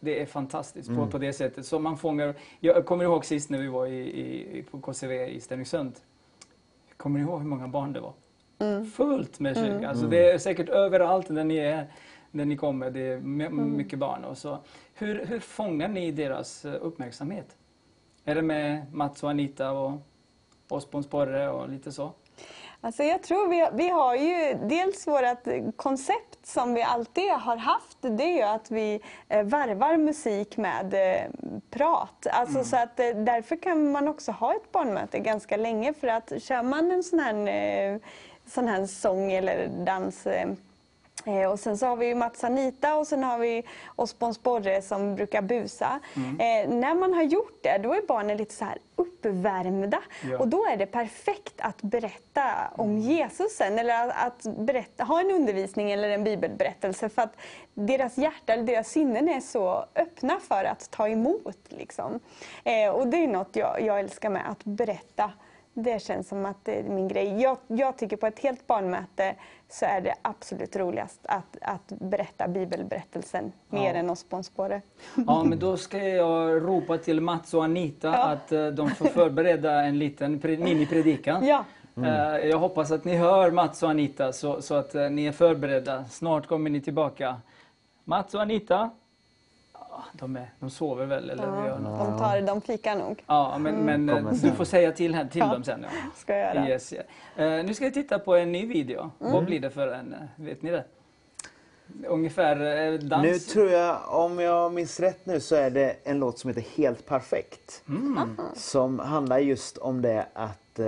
Det 0.00 0.22
är 0.22 0.26
fantastiskt 0.26 0.88
på, 0.96 1.06
på 1.06 1.18
det 1.18 1.32
sättet. 1.32 1.66
Så 1.66 1.78
man 1.78 1.96
fångar, 1.98 2.34
jag 2.60 2.86
kommer 2.86 3.04
ihåg 3.04 3.24
sist 3.24 3.50
när 3.50 3.58
vi 3.58 3.68
var 3.68 3.86
i, 3.86 3.98
i, 4.58 4.62
på 4.70 4.80
KCV 4.80 5.26
i 5.28 5.40
Stenungsund. 5.40 5.92
Kommer 6.98 7.18
ni 7.18 7.24
ihåg 7.24 7.40
hur 7.40 7.48
många 7.48 7.68
barn 7.68 7.92
det 7.92 8.00
var? 8.00 8.12
Fullt 8.84 9.40
med 9.40 9.56
kyrka. 9.56 9.88
Alltså 9.88 10.06
det 10.06 10.30
är 10.30 10.38
säkert 10.38 10.68
överallt 10.68 11.28
där 11.28 11.44
ni 11.44 11.56
är, 11.56 11.92
där 12.30 12.44
ni 12.44 12.56
kommer. 12.56 12.90
Det 12.90 13.00
är 13.00 13.20
my- 13.20 13.48
mycket 13.48 13.98
barn. 13.98 14.24
Och 14.24 14.38
så. 14.38 14.58
Hur, 14.94 15.26
hur 15.26 15.38
fångar 15.40 15.88
ni 15.88 16.10
deras 16.12 16.64
eh, 16.64 16.74
uppmärksamhet? 16.80 17.56
Är 18.24 18.34
det 18.34 18.42
med 18.42 18.94
Mats 18.94 19.22
och 19.22 19.30
Anita 19.30 19.70
och 19.70 19.92
Osborn 20.68 21.02
Sporre 21.02 21.50
och 21.50 21.68
lite 21.68 21.92
så? 21.92 22.12
Alltså 22.80 23.02
jag 23.02 23.22
tror 23.22 23.48
vi, 23.48 23.68
vi 23.72 23.88
har 23.88 24.14
ju 24.14 24.54
dels 24.68 25.06
vårt 25.06 25.76
koncept 25.76 26.46
som 26.46 26.74
vi 26.74 26.82
alltid 26.82 27.30
har 27.30 27.56
haft. 27.56 27.98
Det 28.00 28.24
är 28.24 28.36
ju 28.36 28.42
att 28.42 28.70
vi 28.70 29.00
eh, 29.28 29.42
varvar 29.42 29.96
musik 29.96 30.56
med 30.56 30.94
eh, 30.94 31.30
prat. 31.70 32.26
Alltså 32.30 32.64
så 32.64 32.76
att 32.76 33.00
eh, 33.00 33.08
därför 33.08 33.56
kan 33.56 33.92
man 33.92 34.08
också 34.08 34.32
ha 34.32 34.54
ett 34.54 34.72
barnmöte 34.72 35.18
ganska 35.18 35.56
länge 35.56 35.92
för 35.92 36.08
att 36.08 36.32
kör 36.42 36.62
man 36.62 36.92
en 36.92 37.02
sån 37.02 37.20
här, 37.20 38.00
sån 38.46 38.68
här 38.68 38.86
sång 38.86 39.32
eller 39.32 39.68
dans 39.68 40.26
eh, 41.28 41.50
och 41.50 41.60
sen 41.60 41.78
så 41.78 41.86
har 41.86 41.96
vi 41.96 42.06
ju 42.06 42.14
Mats 42.14 42.44
Anita 42.44 42.96
och 42.96 43.06
sen 43.06 43.24
har 43.24 43.38
vi 43.38 43.62
Osborn 43.96 44.34
Sporre 44.34 44.82
som 44.82 45.14
brukar 45.14 45.42
busa. 45.42 46.00
Eh, 46.16 46.70
när 46.70 46.94
man 46.94 47.14
har 47.14 47.22
gjort 47.22 47.62
det, 47.62 47.78
då 47.78 47.94
är 47.94 48.06
barnen 48.08 48.36
lite 48.36 48.54
så 48.54 48.64
här 48.64 48.78
uppvärmda. 48.96 50.02
Ja. 50.30 50.38
Och 50.38 50.48
då 50.48 50.66
är 50.66 50.76
det 50.76 50.86
perfekt 50.86 51.54
att 51.58 51.82
berätta 51.82 52.72
om 52.76 52.98
Jesus 52.98 53.52
sen, 53.56 53.78
eller 53.78 54.26
att 54.26 54.42
berätta, 54.42 55.04
ha 55.04 55.20
en 55.20 55.30
undervisning 55.30 55.90
eller 55.90 56.10
en 56.10 56.24
bibelberättelse. 56.24 57.08
För 57.08 57.22
att 57.22 57.36
deras 57.74 58.18
hjärta 58.18 58.52
eller 58.52 58.64
deras 58.64 58.88
sinnen 58.88 59.28
är 59.28 59.40
så 59.40 59.84
öppna 59.94 60.40
för 60.48 60.64
att 60.64 60.90
ta 60.90 61.08
emot. 61.08 61.58
Liksom. 61.68 62.20
Eh, 62.64 62.90
och 62.90 63.06
det 63.06 63.16
är 63.16 63.28
något 63.28 63.56
jag, 63.56 63.80
jag 63.82 64.00
älskar 64.00 64.30
med 64.30 64.50
att 64.50 64.64
berätta. 64.64 65.30
Det 65.80 66.02
känns 66.02 66.28
som 66.28 66.46
att 66.46 66.56
det 66.64 66.78
är 66.78 66.82
min 66.82 67.08
grej. 67.08 67.40
Jag, 67.42 67.56
jag 67.66 67.98
tycker 67.98 68.16
på 68.16 68.26
ett 68.26 68.38
helt 68.38 68.66
barnmöte 68.66 69.34
så 69.68 69.84
är 69.84 70.00
det 70.00 70.14
absolut 70.22 70.76
roligast 70.76 71.20
att, 71.22 71.56
att 71.62 71.92
berätta 72.00 72.48
bibelberättelsen 72.48 73.52
mer 73.68 73.92
Ja. 73.94 73.98
än 74.00 74.10
Osborn 74.10 74.44
Sporre. 74.44 74.82
Ja, 75.26 75.44
men 75.44 75.58
då 75.58 75.76
ska 75.76 75.98
jag 75.98 76.62
ropa 76.68 76.98
till 76.98 77.20
Mats 77.20 77.54
och 77.54 77.64
Anita 77.64 78.08
Ja. 78.08 78.24
att 78.24 78.52
eh, 78.52 78.66
de 78.66 78.90
får 78.90 79.06
förbereda 79.06 79.82
en 79.84 79.98
liten 79.98 80.40
pre- 80.40 80.64
minipredikan. 80.64 81.46
Ja, 81.46 81.64
Eh, 82.04 82.36
Jag 82.48 82.58
hoppas 82.58 82.90
att 82.90 83.04
ni 83.04 83.16
hör 83.16 83.50
Mats 83.50 83.82
och 83.82 83.90
Anita 83.90 84.32
så, 84.32 84.62
så 84.62 84.74
att 84.74 84.94
eh, 84.94 85.10
ni 85.10 85.26
är 85.26 85.32
förberedda. 85.32 86.04
Snart 86.04 86.46
kommer 86.46 86.70
ni 86.70 86.80
tillbaka. 86.80 87.36
Mats 88.04 88.34
och 88.34 88.40
Anita? 88.42 88.90
De, 90.12 90.36
är, 90.36 90.50
de 90.60 90.70
sover 90.70 91.06
väl 91.06 91.30
eller 91.30 91.46
ja, 91.46 91.66
gör 91.66 91.78
något. 91.78 91.98
de, 91.98 92.18
tar, 92.18 92.40
de 92.40 92.60
fikar 92.60 92.96
nog, 92.96 93.24
Ja, 93.26 93.58
men, 93.58 93.74
men 93.74 94.08
eh, 94.08 94.32
du 94.42 94.52
får 94.52 94.64
säga 94.64 94.92
till, 94.92 95.14
här- 95.14 95.24
till 95.24 95.38
Ja. 95.40 95.52
dem 95.52 95.64
sen. 95.64 95.82
Ja. 95.82 95.88
ska 96.16 96.36
jag 96.36 96.54
göra. 96.54 96.68
Yes, 96.68 96.92
yeah. 96.92 97.58
Eh, 97.58 97.64
nu 97.64 97.74
ska 97.74 97.84
vi 97.84 97.92
titta 97.92 98.18
på 98.18 98.34
en 98.36 98.52
ny 98.52 98.66
video. 98.66 99.10
Vad 99.18 99.44
blir 99.44 99.60
det 99.60 99.70
för 99.70 99.88
en? 99.88 100.12
eh, 100.12 100.18
Vet 100.44 100.62
ni 100.62 100.70
det? 100.70 100.84
Ungefär 102.06 102.86
eh, 102.92 102.98
dans? 102.98 103.22
Nu 103.22 103.38
tror 103.38 103.70
jag, 103.70 103.98
om 104.08 104.38
jag 104.38 104.72
minns 104.72 105.00
rätt 105.00 105.26
nu, 105.26 105.40
så 105.40 105.54
är 105.54 105.70
det 105.70 105.96
en 106.04 106.18
låt 106.18 106.38
som 106.38 106.48
heter 106.50 106.64
Helt 106.76 107.06
perfekt. 107.06 107.82
Som 108.54 108.98
handlar 108.98 109.38
just 109.38 109.78
om 109.78 110.02
det 110.02 110.26
att 110.32 110.78
eh, 110.78 110.86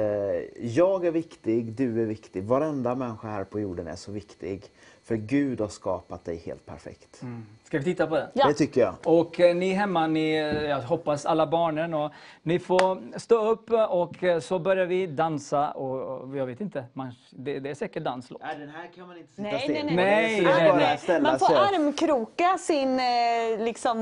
jag 0.60 1.04
är 1.06 1.10
viktig, 1.10 1.72
du 1.72 2.02
är 2.02 2.06
viktig. 2.06 2.44
Varenda 2.44 2.94
människa 2.94 3.28
här 3.28 3.44
på 3.44 3.60
jorden 3.60 3.86
är 3.86 3.96
så 3.96 4.12
viktig. 4.12 4.62
För 5.04 5.16
Gud 5.16 5.60
har 5.60 5.68
skapat 5.68 6.24
dig 6.24 6.36
helt 6.36 6.66
perfekt. 6.66 7.22
Mm. 7.22 7.46
Ska 7.70 7.78
vi 7.78 7.84
titta 7.84 8.06
på 8.06 8.14
det? 8.14 8.30
Ja. 8.34 8.46
Det 8.46 8.54
tycker 8.54 8.80
jag. 8.80 8.94
Och 9.04 9.40
eh, 9.40 9.54
ni 9.56 9.72
hemma, 9.72 10.06
ni, 10.06 10.32
eh, 10.32 10.62
jag 10.70 10.80
hoppas 10.82 11.26
alla 11.26 11.46
barnen, 11.46 11.94
och 11.94 12.12
ni 12.42 12.58
får 12.58 13.18
stå 13.18 13.50
upp 13.50 13.70
och 13.88 14.24
eh, 14.24 14.40
så 14.40 14.58
börjar 14.58 14.86
vi 14.86 15.06
dansa. 15.06 15.70
Och, 15.70 16.20
och 16.22 16.36
jag 16.36 16.46
vet 16.46 16.60
inte, 16.60 16.84
man, 16.92 17.12
det, 17.30 17.58
det 17.60 17.70
är 17.70 17.74
säkert 17.74 18.04
danslåt. 18.04 18.42
Nej, 18.44 18.56
den 18.58 18.68
här 18.68 18.86
kan 18.94 19.06
man 19.08 19.16
inte 19.18 19.30
sitta 19.32 19.42
Nej, 19.42 19.60
still 19.60 19.74
nej, 19.74 19.84
nej. 19.84 19.96
Nej, 19.96 20.44
är 20.44 20.44
nej, 20.44 20.72
nej. 20.76 20.98
ställa 20.98 21.30
Man 21.30 21.38
får 21.38 21.54
armkroka 21.54 22.58
sin 22.58 23.00
eh, 23.00 23.64
liksom, 23.64 23.96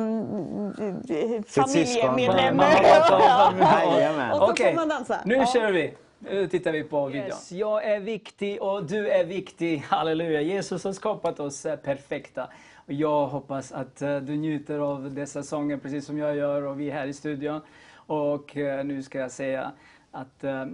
familjemedlem. 1.46 2.56
Mamma, 2.56 2.70
pappa. 3.10 3.54
Jajamän. 3.96 4.30
Och 4.32 4.38
så 4.38 4.50
Okej, 4.52 4.66
får 4.74 4.76
man 4.80 4.88
dansa. 4.88 5.18
nu 5.24 5.34
Ja. 5.34 5.46
kör 5.46 5.72
vi! 5.72 5.94
Nu 6.18 6.46
tittar 6.48 6.72
vi 6.72 6.82
på 6.84 7.06
videon. 7.06 7.26
Yes. 7.26 7.52
Jag 7.52 7.84
är 7.84 8.00
viktig 8.00 8.62
och 8.62 8.84
du 8.84 9.08
är 9.08 9.24
viktig. 9.24 9.84
Halleluja! 9.88 10.40
Jesus 10.40 10.84
har 10.84 10.92
skapat 10.92 11.40
oss 11.40 11.66
eh, 11.66 11.76
perfekta. 11.76 12.48
Jag 12.90 13.26
hoppas 13.26 13.72
att 13.72 14.02
eh, 14.02 14.16
du 14.16 14.36
njuter 14.36 14.78
av 14.78 15.14
dessa 15.14 15.42
sånger 15.42 15.76
precis 15.76 16.06
som 16.06 16.18
jag 16.18 16.36
gör 16.36 16.62
och 16.62 16.80
vi 16.80 16.90
är 16.90 16.94
här 16.94 17.06
i 17.06 17.12
studion. 17.12 17.60
Och 17.94 18.56
eh, 18.56 18.84
nu 18.84 19.02
ska 19.02 19.18
jag 19.18 19.30
säga 19.30 19.72
att 20.10 20.44
eh, 20.44 20.66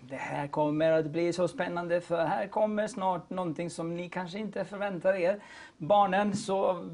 det 0.00 0.16
här 0.16 0.48
kommer 0.48 0.92
att 0.92 1.06
bli 1.06 1.32
så 1.32 1.48
spännande 1.48 2.00
för 2.00 2.24
här 2.24 2.46
kommer 2.46 2.86
snart 2.86 3.30
någonting 3.30 3.70
som 3.70 3.96
ni 3.96 4.08
kanske 4.08 4.38
inte 4.38 4.64
förväntar 4.64 5.14
er. 5.14 5.40
Barnen, 5.76 6.36
så 6.36 6.88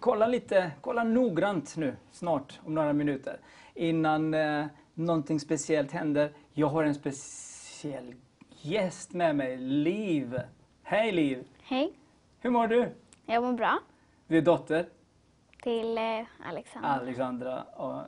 kolla 0.00 0.26
lite, 0.26 0.70
kolla 0.80 1.04
noggrant 1.04 1.76
nu 1.76 1.96
snart 2.12 2.60
om 2.64 2.74
några 2.74 2.92
minuter 2.92 3.36
innan 3.74 4.34
eh, 4.34 4.66
någonting 4.94 5.40
speciellt 5.40 5.92
händer. 5.92 6.32
Jag 6.52 6.66
har 6.66 6.84
en 6.84 6.94
speciell 6.94 8.14
gäst 8.62 9.12
med 9.12 9.36
mig, 9.36 9.56
Liv. 9.56 10.40
Hej 10.82 11.12
Liv! 11.12 11.44
Hej, 11.62 11.92
Hur 12.40 12.50
mår 12.50 12.66
du? 12.66 12.88
Jag 13.30 13.42
mår 13.42 13.52
bra. 13.52 13.78
Du 14.26 14.38
är 14.38 14.42
dotter, 14.42 14.88
Till 15.62 15.98
eh, 15.98 16.24
Alexander. 16.44 16.88
Alexandra 16.88 17.62
och, 17.62 18.02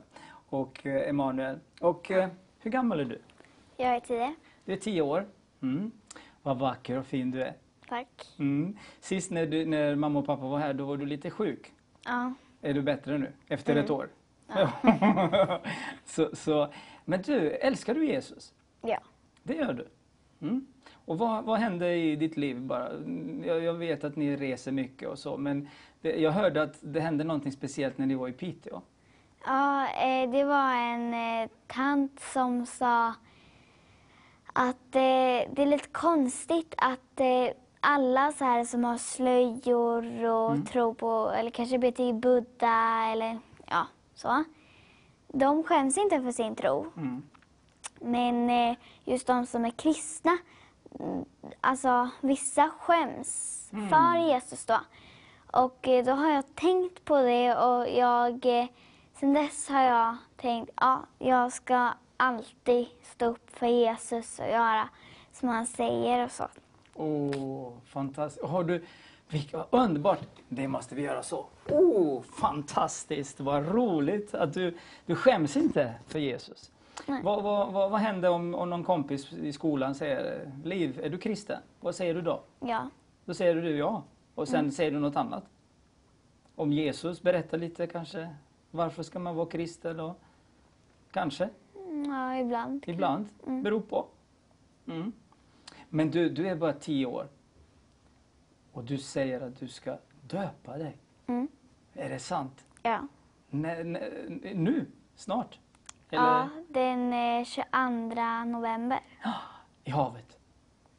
och 0.49 0.85
eh, 0.85 1.09
Emanuel. 1.09 1.59
Och 1.79 2.11
eh, 2.11 2.29
hur 2.59 2.71
gammal 2.71 2.99
är 2.99 3.05
du? 3.05 3.21
Jag 3.77 3.95
är 3.95 3.99
tio. 3.99 4.35
Du 4.65 4.73
är 4.73 4.77
tio 4.77 5.01
år. 5.01 5.27
Mm. 5.61 5.91
Vad 6.41 6.59
vacker 6.59 6.97
och 6.97 7.05
fin 7.05 7.31
du 7.31 7.43
är. 7.43 7.53
Tack. 7.89 8.33
Mm. 8.39 8.77
Sist 8.99 9.31
när, 9.31 9.45
du, 9.45 9.65
när 9.65 9.95
mamma 9.95 10.19
och 10.19 10.25
pappa 10.25 10.45
var 10.45 10.59
här, 10.59 10.73
då 10.73 10.85
var 10.85 10.97
du 10.97 11.05
lite 11.05 11.29
sjuk. 11.29 11.73
Ja, 12.05 12.33
Är 12.61 12.73
du 12.73 12.81
bättre 12.81 13.17
nu, 13.17 13.33
efter 13.47 13.75
ett 13.75 13.89
år? 13.89 14.09
Ja. 14.47 14.71
så, 16.05 16.35
så, 16.35 16.73
men 17.05 17.21
du, 17.21 17.51
älskar 17.51 17.93
du 17.93 18.05
Jesus? 18.05 18.53
ja. 18.81 18.99
Det 19.43 19.55
gör 19.55 19.73
du? 19.73 19.87
Mm. 20.47 20.67
Och 21.05 21.17
vad, 21.17 21.43
vad 21.43 21.59
hände 21.59 21.95
i 21.95 22.15
ditt 22.15 22.37
liv 22.37 22.61
bara? 22.61 22.89
Jag, 23.45 23.63
jag 23.63 23.73
vet 23.73 24.03
att 24.03 24.15
ni 24.15 24.35
reser 24.35 24.71
mycket 24.71 25.09
och 25.09 25.19
så, 25.19 25.37
men 25.37 25.69
det, 26.01 26.15
jag 26.15 26.31
hörde 26.31 26.61
att 26.61 26.77
det 26.81 26.99
hände 26.99 27.23
någonting 27.23 27.51
speciellt 27.51 27.97
när 27.97 28.05
ni 28.05 28.15
var 28.15 28.27
i 28.27 28.33
Piteå. 28.33 28.81
ja 29.45 29.87
eh, 29.87 30.31
det 30.31 30.43
var 30.43 30.73
en 30.73 31.13
eh, 31.13 31.49
tant 31.67 32.19
som 32.19 32.65
sa 32.65 33.13
att 34.53 34.95
eh, 34.95 35.51
det 35.51 35.61
är 35.61 35.65
lite 35.65 35.89
konstigt 35.89 36.75
att 36.77 37.19
eh, 37.19 37.55
alla 37.79 38.31
så 38.31 38.45
här 38.45 38.63
som 38.63 38.83
har 38.83 38.97
slöjor 38.97 40.25
och 40.25 40.67
tror 40.67 40.93
på, 40.93 41.31
eller 41.35 41.51
kanske 41.51 41.79
ber 41.79 41.91
till 41.91 42.13
Buddha 42.13 43.11
eller 43.11 43.39
ja, 43.67 43.87
så. 44.13 44.43
De 45.27 45.63
skäms 45.63 45.97
inte 45.97 46.21
för 46.21 46.31
sin 46.31 46.55
tro. 46.55 46.91
Mm. 46.97 47.23
Men 48.01 48.49
eh, 48.49 48.77
just 49.05 49.27
de 49.27 49.45
som 49.45 49.65
är 49.65 49.69
kristna, 49.71 50.31
mm, 50.31 50.43
alltså 51.61 52.09
vissa 52.21 52.69
skäms 52.79 53.69
för 53.89 54.27
Jesus 54.27 54.65
då. 54.65 54.79
Och 55.51 55.87
eh, 55.87 56.05
då 56.05 56.11
har 56.11 56.29
jag 56.29 56.55
tänkt 56.55 57.05
på 57.05 57.21
det 57.21 57.55
och 57.55 57.89
jag, 57.89 58.45
eh, 58.45 58.65
sen 59.19 59.33
dess 59.33 59.69
har 59.69 59.81
jag 59.81 60.17
tänkt, 60.37 60.71
ja, 60.75 61.05
jag 61.19 61.53
ska 61.53 61.93
alltid 62.17 62.87
stå 63.03 63.25
upp 63.25 63.49
för 63.49 63.67
Jesus 63.67 64.39
och 64.39 64.47
göra 64.47 64.89
som 65.31 65.49
han 65.49 65.65
säger 65.65 66.25
och 66.25 66.31
så. 66.31 66.47
Åh, 66.95 67.73
fantastiskt. 67.85 68.45
Har 68.45 68.63
du, 68.63 68.85
vilka, 69.27 69.65
underbart! 69.69 70.19
Det 70.49 70.67
måste 70.67 70.95
vi 70.95 71.01
göra 71.01 71.23
så. 71.23 71.45
Åh, 71.69 72.21
fantastiskt! 72.21 73.39
Vad 73.39 73.67
roligt 73.67 74.33
att 74.33 74.53
du, 74.53 74.77
du 75.05 75.15
skäms 75.15 75.57
inte 75.57 75.93
för 76.07 76.19
Jesus. 76.19 76.71
Vad, 77.07 77.43
vad, 77.43 77.73
vad, 77.73 77.91
vad 77.91 77.99
händer 77.99 78.29
om, 78.29 78.55
om 78.55 78.69
någon 78.69 78.83
kompis 78.83 79.33
i 79.33 79.53
skolan 79.53 79.95
säger 79.95 80.51
Liv, 80.63 80.99
är 81.03 81.09
du 81.09 81.17
kristen? 81.17 81.59
Vad 81.79 81.95
säger 81.95 82.13
du 82.13 82.21
då? 82.21 82.43
Ja, 82.59 82.89
Då 83.25 83.33
säger 83.33 83.55
du 83.55 83.77
ja. 83.77 84.03
Och 84.35 84.47
sen 84.47 84.71
säger 84.71 84.91
du 84.91 84.99
något 84.99 85.15
annat. 85.15 85.43
Om 86.55 86.73
Jesus, 86.73 87.21
berätta 87.21 87.57
lite 87.57 87.87
kanske. 87.87 88.35
Varför 88.71 89.03
ska 89.03 89.19
man 89.19 89.35
vara 89.35 89.45
kristen 89.45 89.97
då? 89.97 90.15
Kanske, 91.11 91.49
Mm, 91.75 92.05
ja 92.11 92.37
ibland. 92.39 92.83
ibland. 92.87 93.27
Beror 93.45 93.81
på. 93.81 94.05
Mm. 94.87 95.11
Men 95.89 96.11
du, 96.11 96.29
du 96.29 96.47
är 96.47 96.55
bara 96.55 96.73
tio 96.73 97.05
år. 97.05 97.27
Och 98.71 98.83
du 98.83 98.97
säger 98.97 99.41
att 99.41 99.59
du 99.59 99.67
ska 99.67 99.97
döpa 100.21 100.77
dig. 100.77 100.97
Mm. 101.27 101.47
Är 101.93 102.09
det 102.09 102.19
sant? 102.19 102.65
Ja. 102.83 103.07
Nä- 103.49 103.83
nu? 104.53 104.85
Snart? 105.15 105.59
Eller 106.13 106.23
ja, 106.39 106.49
den 106.67 107.13
eh, 107.13 107.45
22 107.45 108.43
november. 108.45 108.99
i 109.83 109.89
havet? 109.91 110.37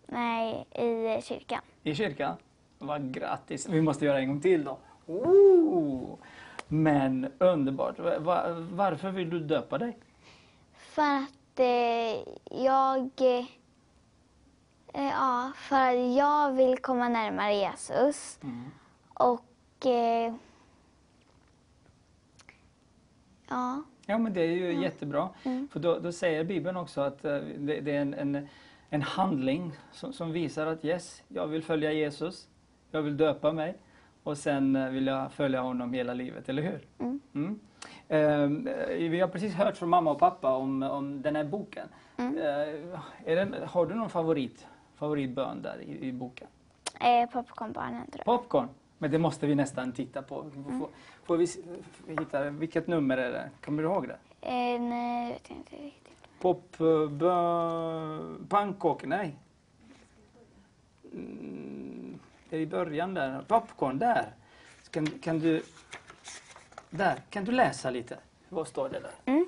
Nej, 0.07 0.67
i 0.71 1.15
eh, 1.15 1.21
kyrkan. 1.21 1.61
I 1.83 1.95
kyrkan? 1.95 2.37
Vad 2.79 3.15
grattis! 3.15 3.69
Vi 3.69 3.81
måste 3.83 4.05
göra 4.05 4.19
en 4.19 4.29
gång 4.29 4.41
till 4.41 4.65
då. 4.65 4.79
Oh! 5.07 6.19
Men 6.69 7.33
underbart. 7.39 7.99
Va- 7.99 8.19
va- 8.19 8.67
varför 8.73 9.11
vill 9.11 9.31
du 9.31 9.41
döpa 9.41 9.79
dig? 9.79 9.99
För 10.75 11.03
att 11.03 11.59
eh, 11.61 12.35
jag... 12.65 13.11
Eh, 13.21 13.47
eh, 14.95 15.09
ja, 15.11 15.53
för 15.57 15.77
att 15.91 16.17
jag 16.17 16.53
vill 16.53 16.79
komma 16.79 17.09
närmare 17.09 17.55
Jesus. 17.55 18.39
Mm. 18.43 18.71
Och... 19.15 19.87
Eh, 19.87 20.35
ja. 23.49 23.83
Ja, 24.07 24.19
men 24.19 24.33
det 24.33 24.41
är 24.41 24.53
ju 24.53 24.83
jättebra. 24.83 25.29
Mm. 25.45 25.69
För 25.73 25.81
då, 25.81 25.99
då 25.99 26.13
säger 26.13 26.45
Bibeln 26.45 26.77
också 26.77 27.01
att 27.01 27.25
eh, 27.25 27.39
det, 27.59 27.81
det 27.81 27.97
är 27.97 28.01
en, 28.01 28.15
en, 28.15 28.49
en 28.89 29.03
handling 29.03 29.73
som, 29.93 30.13
som 30.13 30.33
visar 30.33 30.67
att 30.67 30.85
yes, 30.85 31.23
jag 31.29 31.47
vill 31.47 31.63
följa 31.63 31.93
Jesus. 31.93 32.49
Jag 32.91 33.03
vill 33.03 33.17
döpa 33.17 33.53
mig 33.53 33.77
och 34.23 34.39
sen 34.39 34.77
eh, 34.77 34.89
vill 34.89 35.07
jag 35.07 35.33
följa 35.33 35.61
honom 35.61 35.93
hela 35.93 36.15
livet, 36.15 36.49
eller 36.49 36.63
hur? 36.63 36.87
Mm. 36.99 37.21
Mm. 37.35 37.61
Eh, 38.09 38.49
vi 39.11 39.21
har 39.21 39.29
precis 39.29 39.55
hört 39.55 39.77
från 39.77 39.89
mamma 39.89 40.11
och 40.11 40.19
pappa 40.19 40.57
om, 40.57 40.83
om 40.83 41.23
den 41.23 41.37
här 41.37 41.45
boken. 41.45 41.89
Mm. 42.17 42.39
Eh, 42.39 43.01
är 43.25 43.37
den, 43.37 43.55
har 43.67 43.87
du 43.87 43.95
någon 43.95 44.11
favorit, 44.11 44.67
favoritbön 44.95 45.63
där 45.63 45.83
i, 45.83 46.09
i 46.09 46.13
boken? 46.13 46.47
Eh, 47.01 47.31
Popcornbarnen, 47.31 48.07
tror 48.11 48.23
jag. 48.27 48.39
Popcorn? 48.39 48.69
Men 48.99 49.11
det 49.11 49.19
måste 49.19 49.47
vi 49.47 49.55
nästan 49.55 49.93
titta 49.93 50.23
på. 50.23 50.41
Mm. 50.41 50.85
Får, 51.25 51.37
vi 51.37 51.47
hitta, 52.21 52.51
vilket 52.51 52.87
nummer 52.87 53.17
är 53.17 53.31
det? 53.31 53.51
Kommer 53.65 53.83
du 53.83 53.89
ihåg 53.89 54.09
det? 54.09 54.19
Eh, 54.41 54.81
nej, 54.81 55.33
vet 55.33 55.43
jag 55.49 55.59
inte 55.59 55.77
riktigt. 55.77 56.41
Pop... 56.41 56.81
Uh, 56.81 57.11
nej. 59.05 59.37
Mm, 61.13 62.19
det 62.51 62.57
är 62.57 62.61
i 62.61 62.67
början 62.67 63.15
där. 63.15 63.45
Popcorn, 63.49 63.99
där. 63.99 64.35
Kan, 64.91 65.07
kan 65.07 65.39
du... 65.39 65.63
Där, 66.91 67.23
kan 67.31 67.45
du 67.45 67.53
läsa 67.53 67.91
lite? 67.91 68.19
Vad 68.49 68.69
står 68.69 68.89
det 68.89 69.01
där? 69.01 69.45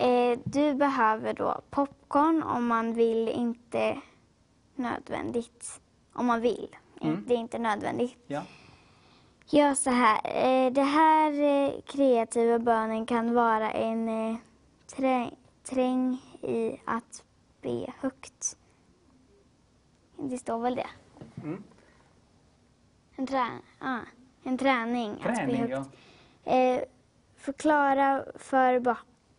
Eh, 0.00 0.38
du 0.44 0.74
behöver 0.74 1.34
då 1.34 1.60
popcorn 1.70 2.42
om 2.42 2.66
man 2.66 2.94
vill, 2.94 3.28
inte 3.28 4.00
nödvändigt. 4.74 5.80
Om 6.12 6.26
man 6.26 6.40
vill. 6.40 6.76
Mm. 7.00 7.24
Det 7.26 7.34
är 7.34 7.38
inte 7.38 7.58
nödvändigt. 7.58 8.16
Ja. 8.26 8.42
Gör 9.52 9.74
så 9.74 9.90
här. 9.90 10.20
Eh, 10.24 10.72
det 10.72 10.82
här 10.82 11.32
eh, 11.42 11.80
kreativa 11.86 12.58
bönen 12.58 13.06
kan 13.06 13.34
vara 13.34 13.70
en 13.70 14.08
eh, 14.08 14.36
trä- 14.96 15.34
träng 15.64 16.12
i 16.42 16.80
att 16.84 17.24
be 17.62 17.92
högt. 18.00 18.56
Det 20.16 20.38
står 20.38 20.58
väl 20.58 20.74
det? 20.74 20.86
Mm. 21.42 21.62
En, 23.16 23.26
trä 23.26 23.46
ah, 23.78 23.98
en 24.44 24.58
träning, 24.58 25.10
att 25.12 25.22
be 25.22 25.34
Träning, 25.34 25.56
högt. 25.56 25.88
ja. 26.44 26.52
Eh, 26.52 26.80
förklara 27.36 28.24
för 28.38 28.80
ba- 28.80 28.96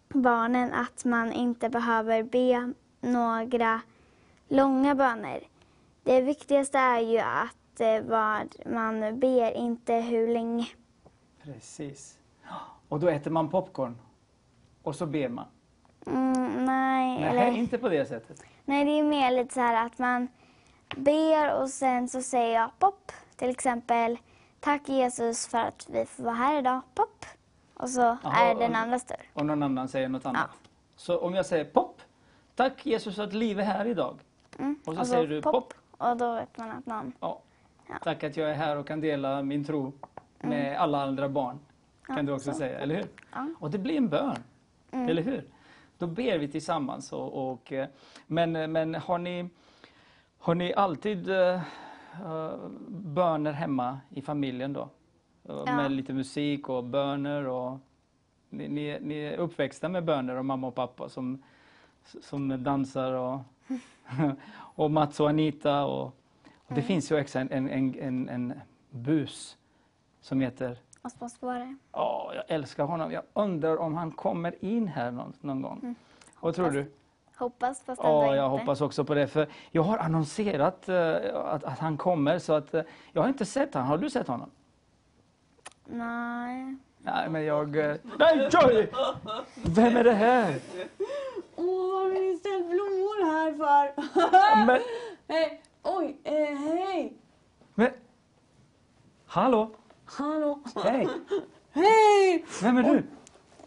barnen 0.10 0.74
att 0.74 1.06
man 1.06 1.34
inte 1.34 1.69
behöver 1.69 2.24
be 2.24 2.74
några 3.02 3.82
långa 4.47 4.95
böner. 4.95 5.43
Det 6.04 6.21
viktigaste 6.21 6.78
är 6.80 7.00
ju 7.00 7.19
att 7.19 7.56
vad 8.02 8.56
man 8.65 9.20
ber, 9.20 9.52
inte 9.52 9.94
hur 9.94 10.28
länge. 10.28 10.67
Precis. 11.44 12.17
Och 12.89 13.00
då 13.00 13.08
äter 13.10 13.32
man 13.32 13.50
popcorn. 13.50 13.98
Och 14.84 14.96
så 14.96 15.06
ber 15.06 15.30
man. 15.30 15.46
Mm, 16.08 16.65
nej, 16.65 17.20
Nej, 17.20 17.24
eller, 17.24 17.52
inte 17.58 17.78
på 17.78 17.89
det 17.89 18.06
sättet. 18.06 18.44
nej, 18.65 18.86
det 18.86 18.91
är 18.91 19.04
mer 19.04 19.32
lite 19.32 19.54
så 19.54 19.60
här 19.60 19.86
att 19.86 20.00
man 20.00 20.28
ber 20.96 21.62
och 21.62 21.70
sen 21.70 22.08
så 22.10 22.22
säger 22.22 22.60
jag 22.60 22.72
pop. 22.80 23.12
Till 23.36 23.50
exempel, 23.50 24.17
tack 24.60 24.89
Jesus 24.89 25.48
för 25.48 25.58
att 25.58 25.88
vi 25.89 26.06
får 26.06 26.24
vara 26.24 26.34
här 26.36 26.58
idag, 26.60 26.82
pop. 26.96 27.26
Och 27.74 27.89
så 27.89 28.00
Jaha, 28.24 28.50
är 28.52 28.56
den 28.56 28.72
och- 28.72 28.78
andra 28.78 29.00
tur. 29.00 29.17
Och 29.34 29.46
någon 29.46 29.63
annan 29.63 29.88
säger 29.88 30.10
något 30.10 30.26
annat. 30.26 30.50
Så 30.96 31.20
om 31.20 31.34
jag 31.34 31.46
säger 31.46 31.65
pop. 31.65 32.02
Tack 32.56 32.86
Jesus 32.86 33.20
att 33.20 33.34
liv 33.34 33.60
är 33.60 33.63
här 33.63 33.86
idag. 33.86 34.20
Mm. 34.60 34.80
Och 34.86 34.96
så 34.96 35.06
säger 35.06 35.28
du 35.28 35.41
pop. 35.41 35.74
Och 35.98 36.17
då 36.17 36.36
vet 36.36 36.58
man 36.58 36.72
att 36.72 36.86
någon... 36.86 37.13
Ja. 37.20 37.41
Ja. 37.92 37.98
Tack 38.04 38.24
att 38.24 38.38
jag 38.38 38.50
är 38.50 38.54
här 38.54 38.78
och 38.78 38.88
kan 38.88 39.02
dela 39.02 39.42
min 39.44 39.64
tro 39.66 39.94
med 40.40 40.78
alla 40.80 41.04
andra 41.04 41.30
barn. 41.30 41.60
Kan 42.08 42.16
Ja, 42.18 42.24
du 42.24 42.32
också 42.32 42.52
så. 42.52 42.58
säga, 42.58 42.80
eller 42.80 42.96
hur? 42.96 43.06
Ja. 43.32 43.48
Och 43.60 43.72
det 43.72 43.78
blir 43.78 43.98
en 43.98 44.10
bön, 44.10 44.36
Mm. 44.92 45.10
eller 45.10 45.22
hur? 45.22 45.44
Då 45.98 46.08
ber 46.08 46.38
vi 46.38 46.48
tillsammans. 46.48 47.14
Och, 47.14 47.52
och, 47.52 47.72
eh, 47.72 47.88
men, 48.28 48.72
men 48.72 48.96
har 48.96 49.18
ni, 49.18 49.50
har 50.40 50.56
ni 50.56 50.74
alltid 50.74 51.30
uh, 51.30 51.60
böner 52.90 53.52
hemma 53.52 54.00
i 54.10 54.22
familjen 54.22 54.74
då? 54.74 54.82
Eh, 55.50 55.64
Ja. 55.66 55.76
Med 55.76 55.92
lite 55.92 56.14
musik 56.14 56.70
och 56.70 56.84
böner 56.84 57.48
och 57.48 57.78
ni, 58.50 58.68
ni, 58.68 58.98
ni 59.02 59.16
är 59.20 59.38
uppväxta 59.38 59.90
med 59.90 60.06
böner 60.06 60.36
och 60.36 60.46
mamma 60.46 60.68
och 60.68 60.76
pappa 60.76 61.10
som, 61.10 61.44
som 62.04 62.64
dansar 62.64 63.14
och, 63.14 63.40
och 64.56 64.92
Mats 64.92 65.20
och 65.20 65.30
Anita. 65.30 65.86
Och 65.86 66.16
det 66.76 66.82
finns 66.82 67.12
ju 67.12 67.22
också 67.22 67.40
en, 67.40 67.52
en, 67.52 67.70
en, 67.70 67.96
en, 68.00 68.30
en 68.30 68.54
bus 68.90 69.58
som 70.22 70.42
heter 70.42 70.78
Och 71.02 71.12
småspårare. 71.12 71.76
Ja, 71.92 72.32
jag 72.36 72.44
älskar 72.48 72.84
honom. 72.84 73.12
Jag 73.12 73.24
undrar 73.34 73.78
om 73.78 73.96
han 73.96 74.12
kommer 74.12 74.66
in 74.66 74.88
här 74.88 75.12
någon, 75.12 75.34
någon 75.42 75.62
gång. 75.62 75.96
Vad 76.40 76.56
tror 76.56 76.72
du? 76.72 76.92
Hoppas 77.38 77.84
fast 77.84 78.02
ändå 78.02 78.12
Ja, 78.12 78.36
jag 78.36 78.46
inte. 78.54 78.62
hoppas 78.62 78.82
också 78.82 79.06
på 79.06 79.14
det. 79.14 79.28
För 79.28 79.48
jag 79.72 79.84
har 79.84 79.98
annonserat 79.98 80.90
eh, 80.90 81.16
att, 81.36 81.64
att 81.64 81.80
han 81.80 81.98
kommer 81.98 82.40
så 82.40 82.54
att 82.54 82.74
eh, 82.74 82.82
jag 83.12 83.22
har 83.22 83.30
inte 83.30 83.46
sett 83.46 83.74
honom. 83.74 83.90
Har 83.90 83.98
du 83.98 84.10
sett 84.10 84.28
honom? 84.28 84.50
Nej. 85.86 86.76
Nej, 87.04 87.30
men 87.30 87.44
jag... 87.46 87.78
eh, 87.92 87.96
Nej, 88.20 88.50
Joy! 88.52 88.88
Vem 89.56 89.98
är 89.98 90.04
det 90.04 90.14
här? 90.14 90.56
Åh, 91.56 91.66
vad 91.66 92.02
har 92.04 92.10
ni 92.10 92.38
ställt 92.38 92.66
blommor 92.66 93.26
här 93.32 93.54
för? 93.54 94.66
Men, 94.66 94.80
oj, 95.84 96.17
eh, 96.24 96.34
hej! 96.34 97.13
men... 97.76 97.89
Hallå? 99.26 99.72
Hallå? 100.06 100.60
Hej! 100.84 101.08
Hej! 101.74 102.46
Vem 102.62 102.78
är 102.78 102.84
du? 102.84 103.04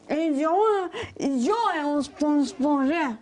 Eh, 0.07 0.41
jag, 0.41 0.89
jag 1.19 1.77
är 1.77 1.83
hos 1.83 2.09
på 2.09 2.27
en 2.27 2.47
sporre. 2.47 3.17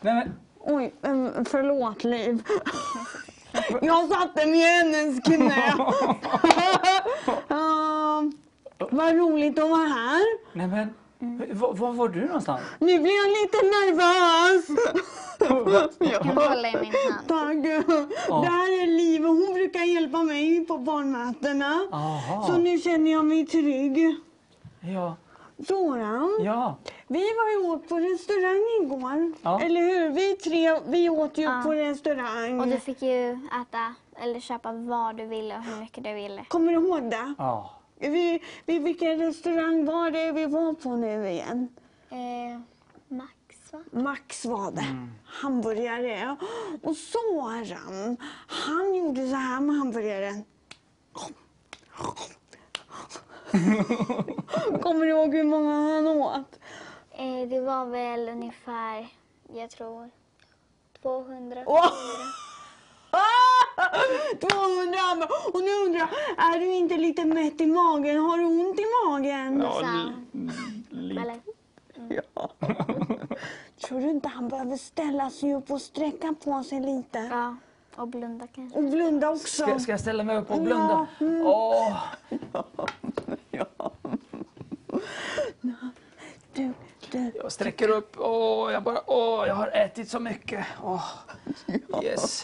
Nej, 0.00 0.14
men, 0.14 0.34
Oj, 0.60 0.94
eh, 1.02 1.44
förlåt 1.44 2.04
Liv. 2.04 2.42
Jag 3.82 4.08
satte 4.08 4.46
mig 4.46 4.58
i 4.58 4.62
hennes 4.62 5.20
knä. 5.20 5.74
uh, 7.50 8.22
vad 8.90 9.16
roligt 9.16 9.58
att 9.58 9.70
vara 9.70 9.88
här. 9.88 10.22
nej, 10.52 10.66
men 10.66 10.94
var, 11.52 11.74
var 11.74 11.92
var 11.92 12.08
du 12.08 12.26
någonstans? 12.26 12.60
Nu 12.78 12.98
blir 12.98 13.16
jag 13.16 13.28
lite 13.28 13.56
nervös. 13.66 14.68
Jag 16.12 16.22
kan 16.22 16.36
hålla 16.36 16.68
i 16.68 16.72
min 16.72 16.84
hand. 16.84 17.28
Tack. 17.28 17.62
Det 18.42 18.48
här 18.48 18.82
är 18.82 18.86
Liv 18.86 19.22
och 19.26 19.30
hon 19.34 19.54
brukar 19.54 19.80
hjälpa 19.80 20.22
mig 20.22 20.66
på 20.66 20.78
barnmötena. 20.78 21.88
Aha. 21.92 22.46
Så 22.46 22.56
nu 22.58 22.78
känner 22.78 23.10
jag 23.12 23.24
mig 23.24 23.46
trygg. 23.46 24.16
Ja, 24.80 25.16
Soran, 25.68 26.38
ja. 26.44 26.76
vi 27.08 27.18
var 27.20 27.50
ju 27.50 27.70
åt 27.70 27.88
på 27.88 27.96
restaurang 27.98 28.84
igår. 28.84 29.32
Ja. 29.42 29.60
Eller 29.60 29.80
hur? 29.80 30.10
Vi 30.10 30.36
tre, 30.36 30.80
vi 30.86 31.08
åt 31.08 31.38
ju 31.38 31.42
Ja. 31.42 31.60
på 31.64 31.72
restaurang. 31.72 32.60
Och 32.60 32.66
du 32.66 32.80
fick 32.80 33.02
ju 33.02 33.30
äta 33.30 33.94
eller 34.22 34.40
köpa 34.40 34.72
vad 34.72 35.16
du 35.16 35.26
ville 35.26 35.56
och 35.56 35.62
hur 35.62 35.80
mycket 35.80 36.04
du 36.04 36.14
ville. 36.14 36.44
Kommer 36.48 36.72
du 36.72 36.78
ihåg 36.86 37.10
det? 37.10 37.34
ja. 37.38 37.70
Vi, 38.00 38.42
vi, 38.66 38.78
vilken 38.78 39.18
restaurang 39.18 39.84
var 39.84 40.10
det 40.10 40.32
vi 40.32 40.46
var 40.46 40.72
på 40.72 40.96
nu 40.96 41.28
igen? 41.30 41.68
Eh, 42.10 42.60
Max 43.08 43.72
va? 43.72 43.80
Max 43.90 44.44
var 44.44 44.70
det. 44.70 44.80
Mm. 44.80 45.10
Hamburgare. 45.24 46.36
Och 46.82 46.96
Soran, 46.96 48.16
han 48.46 48.94
gjorde 48.94 49.28
så 49.28 49.34
här 49.34 49.60
med 49.60 49.76
hamburgaren. 49.76 50.44
Kommer 54.82 55.04
du 55.04 55.10
ihåg 55.10 55.34
hur 55.34 55.44
många 55.44 55.94
han 55.94 56.06
åt? 56.06 56.58
Eh, 57.10 57.48
det 57.48 57.60
var 57.60 57.86
väl 57.86 58.28
ungefär, 58.28 59.08
jag 59.54 59.70
tror, 59.70 60.10
200. 61.02 61.62
Åh! 61.66 61.92
200 64.40 64.98
hamburgare. 64.98 65.50
Och 65.52 65.60
nu 65.62 65.70
undrar 65.86 65.98
jag, 66.00 66.08
är 66.54 66.60
du 66.60 66.66
inte 66.74 66.96
lite 66.96 67.24
mätt 67.24 67.60
i 67.60 67.66
magen? 67.66 68.20
Har 68.20 68.38
du 68.38 68.44
ont 68.44 68.80
i 68.80 68.84
magen? 69.06 69.60
ja 69.60 69.72
Så, 69.72 70.12
li, 70.96 71.16
eller, 71.18 71.40
Ja. 72.08 72.22
Tror 73.88 74.00
du 74.00 74.10
inte 74.10 74.28
han 74.28 74.48
behöver 74.48 74.76
ställa 74.76 75.30
sig 75.30 75.54
upp 75.54 75.70
och 75.70 75.80
sträcka 75.80 76.34
på 76.44 76.62
sig 76.62 76.80
lite? 76.80 77.18
ja, 77.18 77.56
och 77.96 78.08
blunda 78.08 78.46
kanske. 78.54 78.78
Och 78.78 78.84
blunda 78.84 79.30
också. 79.30 79.62
ska, 79.62 79.78
ska 79.78 79.92
jag 79.92 80.00
ställa 80.00 80.24
mig 80.24 80.36
upp 80.36 80.50
och 80.50 80.60
blunda? 80.62 81.06
Ja, 81.18 81.26
mm. 81.26 81.46
Åh, 81.46 81.96
Du, 86.52 86.72
du. 87.10 87.30
jag 87.34 87.52
sträcker 87.52 87.88
upp. 87.88 88.16
Åh, 88.18 88.72
jag 88.72 88.82
bara, 88.82 89.00
åh, 89.06 89.46
jag 89.46 89.54
har 89.54 89.68
ätit 89.68 90.10
så 90.10 90.20
mycket. 90.20 90.66
Åh, 90.84 91.04
yes. 92.02 92.42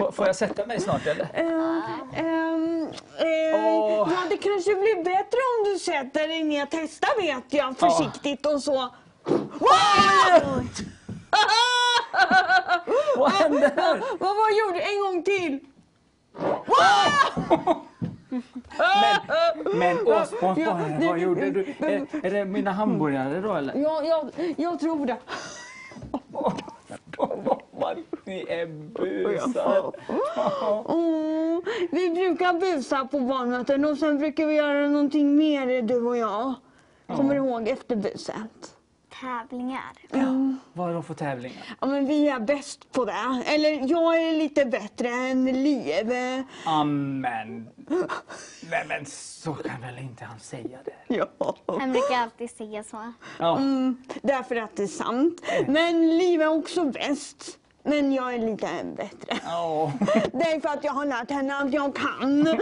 Får, 0.00 0.12
får 0.12 0.26
jag 0.26 0.36
sätta 0.36 0.66
mig 0.66 0.80
snart 0.80 1.06
eller? 1.06 1.28
Ehm, 1.34 2.88
eh, 3.18 3.54
Åh. 3.54 4.08
Ja, 4.12 4.18
det 4.30 4.36
kanske 4.36 4.74
blir 4.74 5.04
bättre 5.04 5.38
om 5.58 5.72
du 5.72 5.78
sätter 5.78 6.28
dig 6.28 6.44
ner. 6.44 6.66
Testa 6.66 7.06
vet 7.20 7.44
jag 7.48 7.78
försiktigt 7.78 8.46
och 8.46 8.62
så. 8.62 8.88
Wow! 9.24 10.66
Vad 13.16 13.32
hände 13.32 13.72
här? 13.76 14.02
Vad 14.18 14.36
var 14.36 14.50
gjorde 14.66 14.80
En 14.80 15.00
gång 15.00 15.22
till. 15.22 15.60
Men, 19.74 19.78
men 19.78 19.98
Ja, 20.56 20.80
vad 21.00 21.18
gjorde 21.18 21.50
du? 21.50 21.74
Är, 21.78 22.26
är 22.26 22.30
det 22.30 22.44
mina 22.44 22.70
hamburgare 22.70 23.40
då 23.40 23.54
eller? 23.54 23.74
Ja, 23.74 24.02
jag, 24.04 24.54
jag 24.56 24.80
tror 24.80 25.06
det. 25.06 25.16
Vad 27.80 27.98
ni 28.24 28.44
är 28.48 28.66
busar. 28.66 29.92
Mm, 30.88 31.62
vi 31.90 32.10
brukar 32.10 32.60
busa 32.60 33.04
på 33.04 33.20
barnmöten 33.20 33.84
och 33.84 33.98
sen 33.98 34.18
brukar 34.18 34.46
vi 34.46 34.54
göra 34.54 34.88
någonting 34.88 35.36
mer 35.36 35.82
du 35.82 36.06
och 36.06 36.16
jag. 36.16 36.54
Kommer 37.06 37.34
du 37.34 37.36
ihåg 37.36 37.68
efter 37.68 37.96
buset? 37.96 38.76
Tävlingar. 39.20 39.92
Vad 40.72 40.90
är 40.90 40.94
det 40.94 41.02
för 41.02 41.14
tävlingar? 41.14 41.76
Ja, 41.80 41.86
men 41.86 42.06
vi 42.06 42.28
är 42.28 42.40
bäst 42.40 42.92
på 42.92 43.04
det. 43.04 43.42
Eller 43.46 43.90
jag 43.90 44.22
är 44.22 44.32
lite 44.32 44.64
bättre 44.64 45.08
än 45.08 45.44
Liv. 45.44 46.12
Amen. 46.64 47.68
Nej 48.70 48.84
men 48.88 49.06
så 49.06 49.54
kan 49.54 49.80
väl 49.80 49.98
inte 49.98 50.24
han 50.24 50.40
säga 50.40 50.78
det? 50.84 51.14
Ja. 51.16 51.56
Han 51.66 51.92
brukar 51.92 52.16
alltid 52.16 52.50
säga 52.50 52.84
så. 52.84 53.12
Ja. 53.38 53.56
Mm, 53.56 54.02
därför 54.22 54.56
att 54.56 54.76
det 54.76 54.82
är 54.82 54.86
sant. 54.86 55.42
Men 55.66 56.18
Liv 56.18 56.42
är 56.42 56.48
också 56.48 56.84
bäst. 56.84 57.56
Men 57.82 58.12
jag 58.12 58.34
är 58.34 58.38
lite 58.38 58.66
bättre. 58.96 59.38
Ja. 59.44 59.92
Det 60.32 60.52
är 60.52 60.60
för 60.60 60.68
att 60.68 60.84
jag 60.84 60.92
har 60.92 61.06
lärt 61.06 61.30
henne 61.30 61.56
att 61.56 61.72
jag 61.72 61.96
kan. 61.96 62.46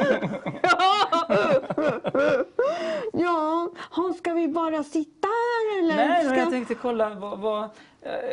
ja, 3.13 3.71
ha, 3.91 4.13
ska 4.19 4.33
vi 4.33 4.49
bara 4.49 4.85
sitta 4.85 5.29
här 5.29 5.79
eller? 5.79 5.97
Nej, 5.97 6.25
ska... 6.25 6.37
jag 6.37 6.51
tänkte 6.51 6.75
kolla, 6.75 7.11
vad, 7.11 7.39
vad, 7.39 7.69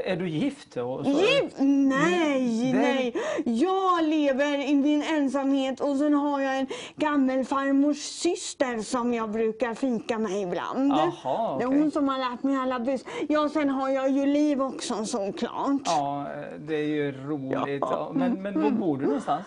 är 0.05 0.15
du 0.15 0.29
gift? 0.29 0.77
Och 0.77 1.05
så? 1.05 1.11
Gift? 1.11 1.55
Nej, 1.59 2.73
Nej. 2.73 2.73
nej. 2.73 3.15
Jag 3.45 4.03
lever 4.03 4.69
i 4.69 4.75
min 4.75 5.03
ensamhet 5.03 5.79
och 5.79 5.97
sen 5.97 6.13
har 6.13 6.41
jag 6.41 6.57
en 6.59 6.67
gammelfarmors 6.95 7.97
syster 7.97 8.81
som 8.81 9.13
jag 9.13 9.31
brukar 9.31 9.73
fika 9.73 10.19
med 10.19 10.41
ibland. 10.41 10.91
Jaha, 10.91 11.57
Det 11.57 11.63
är 11.63 11.67
hon 11.67 11.91
som 11.91 12.07
har 12.07 12.17
lärt 12.17 12.43
mig 12.43 12.55
alla 12.57 12.79
bus. 12.79 13.05
Ja, 13.29 13.49
sen 13.49 13.69
har 13.69 13.89
jag 13.89 14.09
ju 14.09 14.25
Liv 14.25 14.61
också 14.61 15.05
såklart. 15.05 15.81
Ja, 15.85 16.21
eh, 16.21 16.59
det 16.59 16.75
är 16.75 16.87
ju 16.87 17.11
roligt. 17.11 17.81
Ja. 17.81 18.11
Men, 18.15 18.41
men 18.41 18.61
var 18.61 18.69
bor 18.69 18.97
du 18.97 19.05
någonstans? 19.05 19.45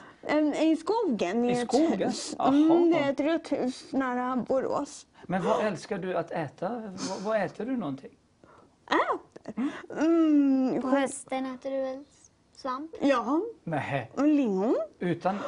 I 0.61 0.77
skogen, 0.77 1.45
i, 1.45 1.49
I 1.49 1.53
ett 1.53 1.69
skogen? 1.75 2.09
hus. 2.09 2.37
Mm, 2.39 2.91
det 2.91 2.99
är 2.99 3.11
ett 3.13 3.21
rött 3.21 3.53
hus 3.53 3.85
nära 3.93 4.45
Borås. 4.49 5.07
Men 5.27 5.45
vad 5.45 5.67
älskar 5.67 5.99
du 5.99 6.17
att 6.17 6.31
äta? 6.31 6.69
Vad, 7.09 7.21
vad 7.25 7.43
äter 7.43 7.65
du 7.65 7.77
någonting? 7.77 8.11
Äter? 8.87 9.19
Mm, 9.91 10.83
På 10.83 10.89
hösten 10.89 11.47
äter 11.55 11.71
du 11.71 11.77
väl 11.83 12.05
svamp? 12.57 12.91
ja, 13.01 13.41
Nej, 13.65 14.11
och 14.15 14.27
lingon. 14.29 14.77
utan... 14.99 15.35
eh, 15.35 15.41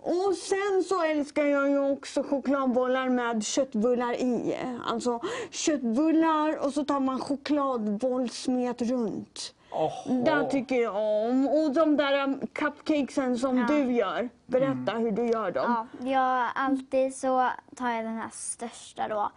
Och 0.00 0.34
sen 0.34 0.84
så 0.88 1.02
älskar 1.02 1.44
jag 1.44 1.70
ju 1.70 1.92
också 1.92 2.22
chokladbollar 2.22 3.08
med 3.08 3.44
köttbullar 3.44 4.12
i. 4.12 4.56
Alltså 4.86 5.20
köttbullar 5.50 6.64
och 6.66 6.72
så 6.72 6.84
tar 6.84 7.00
man 7.00 7.20
chokladbollsmet 7.20 8.82
runt. 8.82 9.54
Oho. 9.70 10.22
Det 10.24 10.50
tycker 10.50 10.74
jag 10.82 10.96
om. 11.30 11.48
Och 11.48 11.70
de 11.72 11.96
där 11.96 12.24
um, 12.24 12.40
cupcakesen 12.52 13.38
som 13.38 13.58
Ja. 13.58 13.66
du 13.68 13.92
gör. 13.92 14.28
Berätta 14.46 14.92
Mm. 14.92 15.02
hur 15.02 15.10
du 15.10 15.26
gör 15.26 15.50
dem. 15.50 15.86
Ja, 16.00 16.10
jag 16.10 16.48
alltid 16.54 17.14
så 17.16 17.50
tar 17.76 17.90
jag 17.90 18.04
den 18.04 18.16
här 18.16 18.30
största 18.32 19.08
då. 19.08 19.30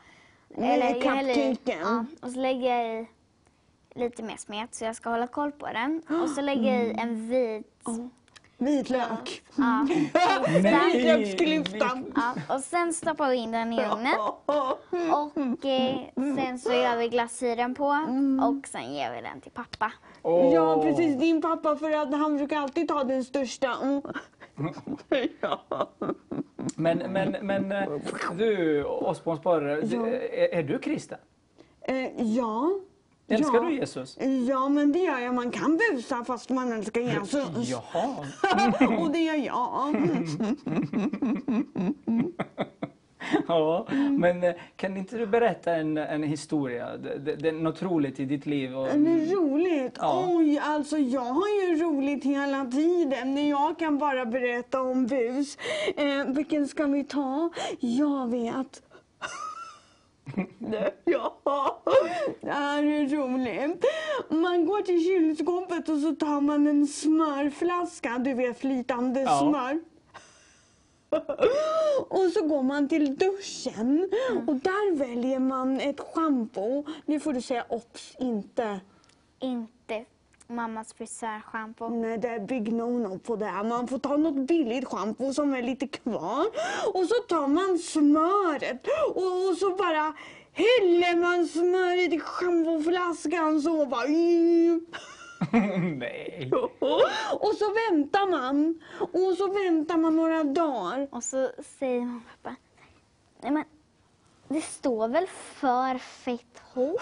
Häller 0.56 0.90
i- 0.90 1.02
cupcaken. 1.02 1.58
Ja, 1.82 2.06
och 2.22 2.32
så 2.32 2.40
lägger 2.40 2.76
jag 2.76 3.02
i 3.02 3.08
lite 3.98 4.24
mer 4.24 4.38
smet 4.38 4.76
så 4.76 4.86
jag 4.86 4.96
ska 4.96 5.10
hålla 5.10 5.28
koll 5.28 5.52
på 5.52 5.68
den. 5.68 6.02
Och 6.22 6.30
så 6.30 6.42
lägger 6.42 6.74
jag 6.74 6.84
i 6.84 6.94
en 6.98 7.30
vit. 7.30 7.68
Vitlök. 8.60 9.44
Ja, 9.56 9.88
Vitlöksklyftan. 10.48 12.06
ja, 12.16 12.56
och 12.56 12.62
sen 12.62 12.94
stoppar 12.94 13.30
vi 13.30 13.36
in 13.36 13.52
den 13.52 13.74
i 13.74 13.86
ugnen. 13.86 14.16
Och 15.12 15.66
eh, 15.66 15.98
sen 16.16 16.60
så 16.60 16.74
gör 16.74 16.98
vi 16.98 17.10
glasyren 17.10 17.76
på 17.76 17.86
och 18.48 18.68
sen 18.68 18.94
ger 18.94 19.16
vi 19.16 19.22
den 19.22 19.42
till 19.42 19.52
pappa. 19.52 19.92
Åh. 20.22 20.54
Ja, 20.54 20.82
precis. 20.82 21.20
Din 21.20 21.42
pappa, 21.42 21.76
för 21.76 21.92
att 21.92 22.14
han 22.14 22.38
brukar 22.38 22.58
alltid 22.58 22.88
ta 22.88 23.04
den 23.04 23.24
största. 23.24 23.76
Mm. 23.84 24.02
ja. 25.42 25.62
Men, 26.76 26.98
men, 26.98 27.36
men 27.42 27.72
eh, 27.72 27.90
du, 28.38 28.84
Osborn 28.84 29.38
Sparre, 29.38 29.82
du, 29.82 30.06
är, 30.16 30.54
är 30.54 30.64
du 30.64 30.80
kristen? 30.80 31.20
Eh, 31.82 32.24
ja. 32.36 32.80
Älskar 33.30 33.54
Ja. 33.54 33.64
du 33.64 33.76
Jesus? 33.76 34.18
Ja, 34.48 34.70
men 34.70 34.92
det 34.92 35.00
gör 35.00 35.20
jag. 35.20 35.36
Man 35.36 35.52
kan 35.52 35.78
busa 35.92 36.24
fast 36.24 36.50
man 36.50 36.72
älskar 36.72 37.02
Jesus. 37.02 37.70
Jaha. 37.70 38.16
Och 39.00 39.12
det 39.12 39.20
gör 39.20 39.36
jag. 39.36 39.96
Ja, 43.48 43.88
men 44.10 44.44
eh, 44.44 44.54
kan 44.76 44.98
inte 44.98 45.18
du 45.18 45.26
berätta 45.26 45.74
en, 45.74 45.98
en 45.98 46.24
historia? 46.24 46.98
Det, 46.98 47.36
det, 47.36 47.52
något 47.52 47.82
roligt 47.82 48.20
i 48.20 48.26
ditt 48.26 48.46
liv? 48.46 48.78
Och, 48.78 48.88
Det 48.88 48.94
är 49.12 49.36
roligt. 49.36 49.98
Ja. 50.00 50.26
Oj, 50.28 50.60
alltså 50.64 50.98
jag 50.98 51.22
har 51.22 51.48
ju 51.48 51.84
roligt 51.84 52.24
hela 52.24 52.66
tiden. 52.66 53.48
Jag 53.48 53.80
kan 53.80 53.98
bara 53.98 54.26
berätta 54.26 54.82
om 54.82 55.06
bus. 55.08 55.58
Eh, 55.96 56.26
vilken 56.28 56.68
ska 56.68 56.86
vi 56.86 57.04
ta? 57.04 57.50
Jag 57.80 58.32
vet. 58.32 58.82
ja, 61.06 61.38
det 62.48 62.54
här 62.54 62.84
är 62.84 63.08
roligt. 63.08 63.86
Man 64.30 64.66
går 64.66 64.82
till 64.82 65.04
kylskåpet 65.04 65.90
och 65.90 66.00
så 66.00 66.16
tar 66.16 66.42
man 66.42 66.68
en 66.68 66.88
smörflaska, 66.88 68.18
du 68.18 68.34
vet 68.34 68.60
flytande 68.60 69.22
Ja. 69.22 69.40
smör. 69.40 69.80
Och 72.10 72.32
så 72.34 72.46
går 72.48 72.64
man 72.64 72.88
till 72.88 73.16
duschen 73.16 74.10
och 74.48 74.56
där 74.56 74.96
väljer 74.96 75.40
man 75.40 75.80
ett 75.82 76.00
schampo. 76.00 76.84
Nu 77.06 77.20
får 77.20 77.34
du 77.34 77.42
säga 77.42 77.66
ops, 77.70 78.16
inte. 78.20 78.80
Inte 79.40 80.06
mammas 80.48 80.94
frisörschampo. 80.94 81.90
Nej, 81.90 82.18
det 82.18 82.28
är 82.28 82.40
big 82.40 82.74
no-no 82.74 83.20
på 83.20 83.36
det 83.36 83.46
här. 83.46 83.64
Man 83.64 83.88
får 83.88 83.98
ta 84.00 84.18
något 84.18 84.48
billigt 84.48 84.86
schampo 84.88 85.34
som 85.34 85.54
är 85.54 85.62
lite 85.62 85.88
kvar. 85.88 86.46
Och 86.94 87.06
så 87.06 87.16
tar 87.28 87.48
man 87.48 87.80
smöret 87.80 88.86
och, 89.16 89.50
och 89.50 89.58
så 89.58 89.70
bara 89.76 90.14
häller 90.58 91.16
man 91.22 91.48
smöret 91.48 92.14
i 92.14 92.20
schampoflaskan 92.20 93.62
så 93.62 93.86
bara... 93.86 94.08
Nej. 95.98 96.52
Och 97.40 97.54
så 97.60 97.74
väntar 97.74 98.32
man. 98.32 98.82
Och 99.00 99.38
så 99.38 99.48
väntar 99.48 99.98
man 99.98 100.16
några 100.16 100.44
dagar. 100.44 101.08
Och 101.12 101.24
så 101.24 101.52
säger 101.80 102.02
och 102.02 102.22
pappa, 102.44 102.56
nej 103.42 103.52
men 103.52 103.64
det 104.48 104.62
står 104.62 105.08
väl 105.08 105.28
för 105.28 105.98
fett 105.98 106.62
hår? 106.74 107.02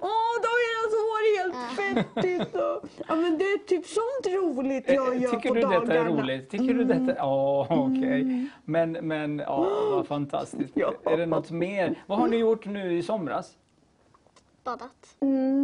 Åh, 0.00 0.34
då 0.42 0.48
är 0.48 0.69
det 0.69 0.69
så 0.69 0.69
helt 1.38 1.56
fettigt. 1.76 2.54
och- 2.54 2.88
Ja, 3.08 3.14
men 3.14 3.38
det 3.38 3.44
är 3.44 3.58
typ 3.66 3.86
sånt 3.86 4.34
roligt 4.36 4.84
jag 4.88 5.14
Eh, 5.16 5.22
gör 5.22 5.30
Tycker 5.30 5.48
på 5.48 5.54
du 5.54 5.60
dagarna. 5.60 5.80
detta 5.84 5.94
är 6.00 6.04
roligt? 6.04 6.50
Tycker 6.50 6.74
du 6.74 6.84
detta? 6.84 7.14
Ja, 7.18 7.66
okej. 7.70 8.46
Men, 8.64 8.92
men 8.92 9.38
ja, 9.38 9.66
vad 9.90 10.06
fantastiskt. 10.06 10.72
Ja. 10.74 10.92
Är 11.04 11.16
det 11.16 11.26
något 11.26 11.50
mer? 11.50 12.02
Vad 12.06 12.18
har 12.18 12.28
ni 12.28 12.36
gjort 12.36 12.66
nu 12.66 12.92
i 12.98 13.02
somras? 13.02 13.56
Badat. 14.64 15.16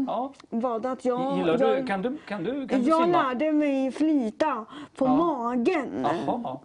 Ja. 0.07 0.33
Vad 0.51 0.87
att 0.87 1.05
jag... 1.05 1.39
Gillar 1.39 1.59
du? 1.59 1.65
jag... 1.65 1.87
Kan 1.87 2.03
du, 2.03 2.17
kan 2.29 2.45
du, 2.45 2.69
kan 2.69 2.83
du 2.83 2.89
Jag 2.89 3.05
simma? 3.05 3.23
lärde 3.23 3.53
mig 3.53 3.91
flyta 3.93 4.65
på 4.97 5.05
Ja. 5.07 5.17
magen. 5.17 6.07
Jaha. 6.27 6.59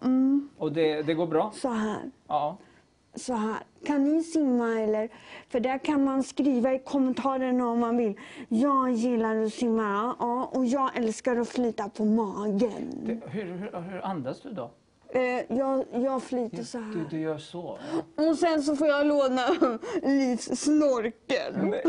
Och 0.58 0.72
det, 0.72 1.02
det 1.02 1.14
går 1.14 1.28
bra? 1.28 1.52
Så 1.56 1.70
här. 1.70 1.98
Ja. 2.28 2.58
Så 3.16 3.34
här. 3.34 3.58
Kan 3.86 4.04
ni 4.04 4.24
simma 4.24 4.80
eller? 4.82 5.10
För 5.50 5.60
där 5.60 5.78
kan 5.78 6.04
man 6.04 6.24
skriva 6.24 6.74
i 6.74 6.80
kommentarerna 6.80 7.68
om 7.68 7.80
man 7.80 7.98
vill. 7.98 8.20
Jag 8.50 8.92
gillar 8.92 9.36
att 9.44 9.54
simma 9.54 10.16
ja, 10.20 10.50
och 10.54 10.66
jag 10.66 10.98
älskar 10.98 11.36
att 11.38 11.50
flyta 11.50 11.90
på 11.90 12.06
magen. 12.06 13.22
Hur, 13.26 13.44
hur, 13.46 13.82
hur 13.82 14.06
andas 14.06 14.42
du 14.42 14.52
då? 14.52 14.72
Eh, 15.14 15.58
jag, 15.58 15.86
jag 15.94 16.24
flyter 16.24 16.64
så 16.64 16.78
Du, 16.78 16.84
här. 16.84 17.08
du 17.10 17.20
gör 17.20 17.38
så? 17.38 17.78
Och 18.16 18.38
sen 18.38 18.64
så 18.64 18.76
får 18.76 18.88
jag 18.88 19.08
låna 19.08 19.48
Livs 20.04 20.60
snorkel. 20.60 21.54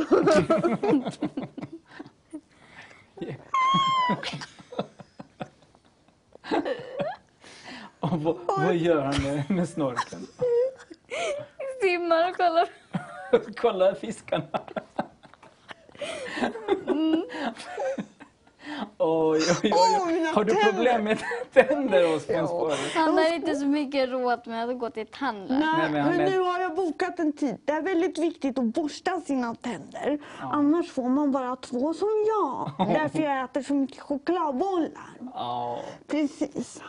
Vad, 8.01 8.37
vad 8.47 8.77
gör 8.77 9.03
han 9.03 9.23
med, 9.23 9.51
med 9.51 9.69
snorkeln? 9.69 10.27
Simmar 11.83 12.31
och 12.31 12.37
kollar. 12.37 12.68
Kolla 13.57 13.94
fiskarna. 13.94 14.44
Oj, 18.98 19.38
oj, 19.38 19.40
oj. 19.62 19.72
Åh, 19.75 20.07
mina 20.07 20.31
Har 20.31 20.44
du 20.44 20.53
tänder. 20.55 20.72
problem 20.72 21.05
med 21.05 21.18
tänder 21.53 22.12
hos 22.12 22.29
ja. 22.29 22.70
Han 22.94 23.18
har 23.18 23.35
inte 23.35 23.57
så 23.57 23.66
mycket 23.66 24.09
råd 24.09 24.46
med 24.46 24.68
att 24.70 24.79
gå 24.79 24.90
till 24.90 25.07
tandläkaren. 25.07 25.92
Nej, 25.92 26.03
Nej, 26.03 26.16
men 26.18 26.31
nu 26.31 26.38
har 26.38 26.61
jag 26.61 26.75
bokat 26.75 27.18
en 27.18 27.33
tid. 27.33 27.59
Det 27.64 27.72
är 27.72 27.83
väldigt 27.83 28.18
viktigt 28.18 28.59
att 28.59 28.64
borsta 28.64 29.20
sina 29.20 29.55
tänder. 29.55 30.18
Annars 30.40 30.90
får 30.90 31.09
man 31.09 31.33
bara 31.33 31.57
två 31.57 31.94
som 31.94 32.09
jag. 32.27 32.88
Därför 32.88 33.18
jag 33.18 33.44
äter 33.44 33.62
så 33.62 33.75
mycket 33.75 34.01
chokladbollar. 34.01 35.11
Ja. 35.35 35.81
Precis. 36.07 36.83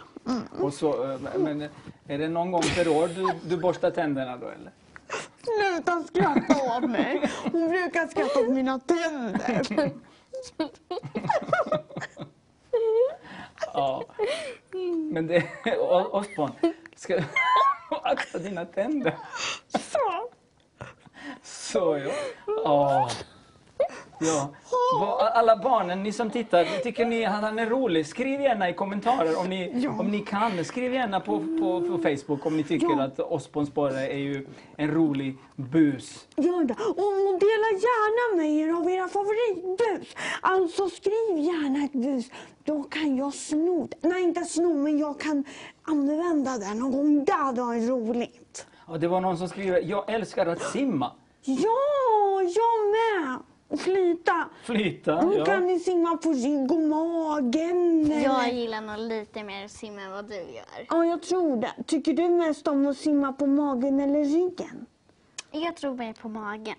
Och 0.60 0.74
så, 0.74 1.12
eh, 1.12 1.20
men 1.38 1.62
är 2.08 2.18
det 2.18 2.30
någon 2.30 2.52
gång 2.52 2.64
per 2.76 2.88
år 2.88 3.08
du, 3.08 3.28
du 3.50 3.58
borstar 3.58 3.92
tänderna 3.92 4.38
då 4.38 4.48
eller? 4.48 4.72
Sluta 5.44 6.04
skratta 6.04 6.78
åt 6.78 6.90
mig. 6.90 7.30
Hon 7.52 7.70
brukar 7.70 8.08
skratta 8.08 8.40
åt 8.40 8.50
mina 8.50 8.80
tänder. 8.80 9.92
Ja. 13.74 14.04
Men 15.12 15.28
det, 15.28 15.44
Osborn, 16.12 16.52
ska 16.96 17.16
du 17.18 17.24
akta 18.04 18.38
dina 18.38 18.66
tänder? 18.66 19.18
Så. 19.68 20.30
Så 21.44 21.98
ja. 21.98 22.12
Ja. 22.46 23.10
Ja. 24.20 24.50
Alla 25.34 25.56
barnen, 25.58 26.04
ni 26.04 26.12
som 26.12 26.30
tittar, 26.30 26.84
tycker 26.84 27.06
ni 27.06 27.26
att 27.26 27.42
han 27.42 27.60
är 27.60 27.66
rolig? 27.66 28.08
Skriv 28.08 28.42
gärna 28.42 28.70
i 28.70 28.74
kommentarer 28.74 29.40
om 29.40 29.50
ni, 29.50 29.72
Ja. 29.76 29.92
om 30.00 30.08
ni 30.08 30.20
kan. 30.20 30.66
Skriv 30.66 30.94
gärna 30.94 31.20
på, 31.20 31.40
på, 31.40 31.82
på 31.88 31.98
Facebook 32.04 32.46
om 32.46 32.58
ni 32.58 32.64
tycker 32.64 32.88
Ja. 32.98 33.04
att 33.04 33.20
Osborn 33.20 33.66
Sporre 33.66 34.08
är 34.08 34.18
ju 34.18 34.48
en 34.78 34.92
rolig 34.92 35.38
bus. 35.56 36.28
Gör 36.36 36.64
det. 36.64 36.74
Och 36.74 37.40
dela 37.40 37.70
gärna 37.88 38.38
med 38.38 38.52
er 38.52 38.74
av 38.74 38.90
era 38.90 39.08
favoritbus. 39.08 40.16
Alltså 40.42 40.90
skriv 40.90 41.38
gärna 41.38 41.86
ett 41.86 41.94
bus. 41.94 42.26
Då 42.64 42.84
kan 42.84 43.16
jag 43.18 43.34
sno. 43.34 43.88
Nej, 44.02 44.24
inte 44.24 44.46
sno, 44.46 44.74
men 44.74 45.00
jag 45.00 45.20
kan 45.20 45.44
använda 45.84 46.58
det 46.58 46.74
någon 46.74 46.92
gång. 46.92 47.26
Det 47.26 47.32
hade 47.32 47.62
varit 47.62 47.90
roligt. 47.90 48.68
Och 48.86 49.00
det 49.00 49.08
var 49.08 49.22
någon 49.22 49.38
som 49.38 49.50
skrev, 49.50 49.78
jag 49.84 50.10
älskar 50.14 50.46
att 50.46 50.62
simma. 50.62 51.12
Ja, 51.46 52.42
jag 52.42 52.92
med. 52.92 53.40
Och 53.74 53.80
flyta. 53.80 54.50
Flyta. 54.64 55.22
Då 55.22 55.34
Ja. 55.38 55.46
kan 55.46 55.66
ni 55.68 55.80
simma 55.80 56.18
på 56.18 56.30
rygg 56.34 56.72
och 56.72 56.80
magen. 56.82 58.06
eller- 58.12 58.24
Jag 58.24 58.54
gillar 58.54 58.82
nog 58.82 58.98
lite 58.98 59.44
mer 59.44 59.66
att 59.66 59.72
simma 59.72 60.02
än 60.02 60.12
vad 60.12 60.26
du 60.30 60.36
gör. 60.36 60.86
Ja, 60.90 61.06
jag 61.06 61.22
tror 61.22 61.58
det. 61.58 61.74
Tycker 61.88 62.14
du 62.14 62.30
mest 62.30 62.68
om 62.68 62.88
att 62.88 62.98
simma 62.98 63.34
på 63.34 63.48
magen 63.48 64.00
eller 64.00 64.24
ryggen? 64.24 64.86
Jag 65.52 65.76
tror 65.76 65.96
mer 65.96 66.14
på 66.14 66.30
magen. 66.30 66.76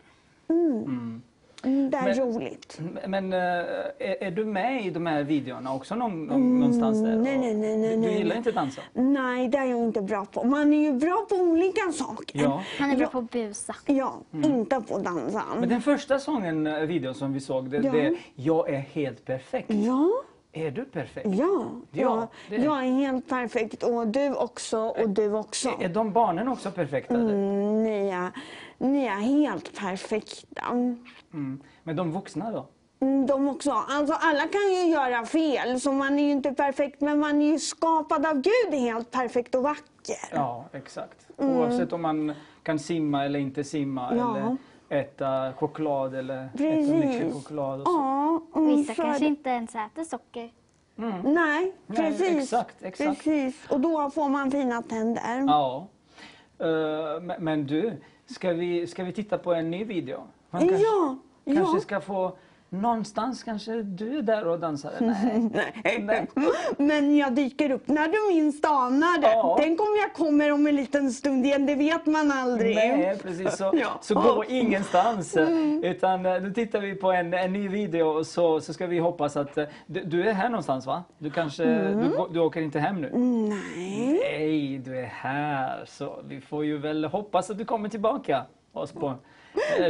Mm, 0.49 1.23
det 1.65 1.97
är 1.97 2.03
Men- 2.05 2.15
roligt. 2.15 2.81
Men 3.07 3.33
eh, 3.33 3.39
är, 3.39 4.23
är 4.23 4.31
du 4.31 4.45
med 4.45 4.87
i 4.87 4.91
de 4.91 5.07
här 5.07 5.23
videorna 5.23 5.75
också 5.75 5.95
någon, 5.95 6.25
någon, 6.27 6.61
någonstans 6.61 7.03
där? 7.03 7.09
Mm, 7.13 7.23
nej, 7.23 7.39
nej, 7.39 7.55
nej, 7.55 7.77
nej, 7.77 7.97
Du, 7.97 8.03
du 8.03 8.11
gillar 8.13 8.29
nej. 8.29 8.37
inte 8.37 8.49
att 8.49 8.55
dansa? 8.55 8.81
Nej, 8.93 9.49
det 9.49 9.59
är 9.59 9.65
jag 9.65 9.79
inte 9.79 10.03
bra 10.03 10.25
på. 10.25 10.45
Man 10.45 10.73
är 10.73 10.79
ju 10.83 10.93
bra 10.93 11.27
på 11.29 11.35
olika 11.37 11.93
saker. 11.93 12.41
Ja. 12.43 12.63
Han 12.79 12.91
är 12.91 12.97
bra 12.97 13.07
på 13.07 13.19
att 13.19 13.31
busa. 13.31 13.75
Ja, 13.87 14.15
inte 14.45 14.81
på 14.89 14.99
dansa. 14.99 15.43
Men 15.61 15.69
den 15.69 15.83
första 15.83 16.19
sången, 16.19 16.67
eh, 16.67 16.79
videon 16.81 17.15
som 17.15 17.33
vi 17.33 17.41
såg, 17.41 17.71
det, 17.71 17.77
Ja. 17.77 17.93
det 17.93 18.15
Jag 18.35 18.71
är 18.71 18.79
helt 18.79 19.25
perfekt. 19.25 19.71
Ja, 19.71 20.11
Är 20.53 20.71
du 20.71 20.85
perfekt? 20.85 21.27
ja. 21.31 21.65
Ja, 21.91 22.01
ja 22.03 22.29
det 22.49 22.57
är- 22.57 22.65
Jag 22.65 22.79
är 22.79 22.93
helt 22.93 23.29
perfekt 23.29 23.83
och 23.83 24.07
du 24.09 24.35
också 24.35 24.79
och 24.79 25.09
du 25.09 25.33
också. 25.35 25.69
Är 25.81 25.89
de 25.89 26.13
barnen 26.13 26.49
också 26.49 26.71
perfekta? 26.71 27.15
Mm, 27.15 27.83
ni, 27.85 28.09
är, 28.09 28.31
ni 28.79 29.05
är 29.07 29.11
helt 29.21 29.79
perfekta. 29.79 30.63
Mm. 31.35 31.61
Men 31.83 31.97
de 31.97 32.13
vuxna 32.13 32.51
då? 32.51 32.67
Mm, 33.01 33.27
De 33.27 33.49
också. 33.49 33.71
Alltså 33.89 34.15
alla 34.21 34.43
kan 34.43 34.61
ju 34.75 34.93
göra 34.93 35.27
fel, 35.27 35.81
så 35.81 35.93
man 35.93 36.19
är 36.19 36.23
ju 36.25 36.31
inte 36.31 36.53
perfekt. 36.53 37.01
Men 37.01 37.19
man 37.19 37.43
är 37.43 37.47
ju 37.47 37.59
skapad 37.59 38.27
av 38.27 38.35
Gud 38.43 38.81
helt 38.81 39.11
perfekt 39.11 39.55
och 39.55 39.63
vacker. 39.63 40.17
Ja, 40.33 40.65
exakt. 40.73 41.27
Oavsett 41.37 41.93
om 41.93 42.03
man 42.03 42.33
kan 42.63 42.79
simma 42.79 43.25
eller 43.25 43.39
inte 43.39 43.65
simma 43.65 44.07
Mm. 44.11 44.19
Ja. 44.19 44.37
eller 44.37 44.57
äta 45.01 45.53
choklad 45.53 46.15
eller 46.15 46.45
äta 46.45 46.59
Precis. 46.59 46.91
mycket 46.93 47.33
choklad 47.35 47.81
och 47.81 47.87
så. 47.87 47.93
Ja, 47.93 48.43
mm, 48.57 48.77
Vissa 48.77 48.93
är 48.93 48.97
kanske 48.97 49.27
inte 49.27 49.51
ens 49.51 49.75
äter 49.75 50.05
socker. 50.05 50.51
Nej, 50.97 51.23
Nej, 51.25 51.73
precis. 51.87 52.37
exakt, 52.43 52.83
exakt. 52.83 53.25
precis. 53.25 53.67
Och 53.71 53.81
då 53.81 54.11
får 54.11 54.29
man 54.29 54.51
fina 54.51 54.83
tänder. 54.83 55.45
Ja. 55.47 55.87
Eh, 56.59 57.21
men, 57.23 57.45
men 57.45 57.67
du, 57.67 58.03
ska 58.27 58.53
vi, 58.53 58.87
ska 58.87 59.05
vi 59.05 59.13
titta 59.13 59.39
på 59.39 59.55
en 59.55 59.71
ny 59.71 59.85
video? 59.85 60.23
Man 60.55 60.69
kanske, 60.69 60.87
Ja, 60.87 61.17
kanske 61.55 61.77
ja. 61.77 61.81
ska 61.81 62.01
få 62.01 62.37
någonstans, 62.69 63.43
kanske 63.43 63.83
du 63.83 64.19
är 64.19 64.23
där 64.23 64.47
och 64.49 64.59
dansar? 64.61 64.93
Nej. 65.01 66.27
Men 66.79 67.17
jag 67.17 67.35
dyker 67.35 67.71
upp 67.71 67.89
när 67.89 68.09
du 68.09 68.35
minst 68.35 68.65
anar 68.65 69.21
det. 69.21 69.31
Ja. 69.31 69.57
Tänk 69.61 69.81
om 69.81 69.87
jag 70.03 70.13
kommer 70.15 70.53
om 70.53 70.67
en 70.67 70.77
liten 70.77 71.11
stund 71.13 71.47
igen, 71.47 71.67
det 71.67 71.75
vet 71.75 72.07
man 72.07 72.33
aldrig. 72.33 72.77
Nej, 72.77 73.19
precis. 73.23 73.57
Så, 73.57 73.71
Ja. 73.75 73.99
så 74.01 74.15
gå 74.15 74.45
ingenstans. 74.49 75.37
Utan 75.83 76.27
eh, 76.27 76.43
nu 76.43 76.53
tittar 76.53 76.81
vi 76.81 76.95
på 76.95 77.13
en, 77.13 77.35
en 77.35 77.53
ny 77.53 77.69
video 77.69 78.07
och 78.07 78.27
så, 78.27 78.61
så 78.61 78.73
ska 78.73 78.87
vi 78.87 78.99
hoppas 78.99 79.37
att... 79.37 79.59
eh, 79.59 79.65
Du, 79.87 80.05
du 80.05 80.29
är 80.29 80.33
här 80.33 80.49
någonstans 80.49 80.87
va? 80.87 81.03
Du 81.19 81.31
kanske... 81.31 81.65
Du, 81.65 82.17
gå- 82.17 82.29
du 82.33 82.41
åker 82.41 82.61
inte 82.61 82.79
hem 82.79 83.01
nu? 83.01 83.11
Nej. 83.15 84.21
Nej, 84.39 84.79
du 84.79 84.99
är 84.99 85.05
här. 85.07 85.85
Så 85.87 86.21
vi 86.29 86.41
får 86.41 86.65
ju 86.65 86.79
väl 86.79 87.05
hoppas 87.05 87.51
att 87.51 87.59
du 87.59 87.65
kommer 87.65 87.89
tillbaka. 87.89 88.43
Oss 88.73 88.93
på 88.93 89.15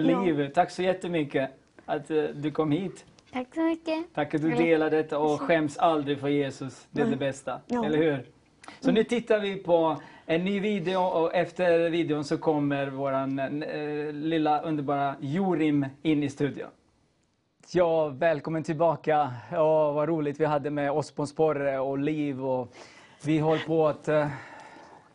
Liv, 0.01 0.51
tack 0.55 0.71
så 0.71 0.83
jättemycket 0.83 1.51
att 1.87 2.11
eh, 2.11 2.23
du 2.23 2.51
kom 2.51 2.71
hit. 2.71 3.05
Tack 3.33 3.55
så 3.55 3.61
mycket. 3.61 4.15
Tack 4.15 4.35
att 4.35 4.43
du 4.43 4.51
delar 4.51 4.91
detta 4.91 5.19
och 5.19 5.41
skäms 5.41 5.79
aldrig 5.79 6.19
för 6.19 6.29
Jesus. 6.29 6.87
Det 6.91 7.03
är 7.03 7.07
det 7.07 7.17
bästa, 7.17 7.61
eller 7.69 7.99
hur? 7.99 8.25
Så 8.81 8.93
nu 8.93 9.05
tittar 9.05 9.41
vi 9.41 9.57
på 9.57 9.97
en 10.27 10.45
ny 10.45 10.61
video 10.61 11.01
och 11.01 11.35
efter 11.35 11.91
videon 11.91 12.25
så 12.25 12.39
kommer 12.39 12.87
våran 12.87 13.62
eh, 13.62 14.12
lilla 14.12 14.61
underbara 14.61 15.17
Jorim 15.21 15.87
in 16.03 16.23
i 16.23 16.29
studion. 16.29 16.69
Ja, 17.73 18.09
välkommen 18.09 18.62
tillbaka. 18.62 19.31
Ja, 19.53 19.93
vad 19.93 20.09
roligt 20.09 20.41
vi 20.41 20.45
hade 20.45 20.71
med 20.71 20.93
på 21.17 21.27
Sporre 21.27 21.79
och 21.79 21.99
Liv 21.99 22.45
och 22.45 22.75
vi 23.25 23.39
håller 23.39 23.67
på 23.67 23.89
att 23.89 24.09
eh, 24.09 24.29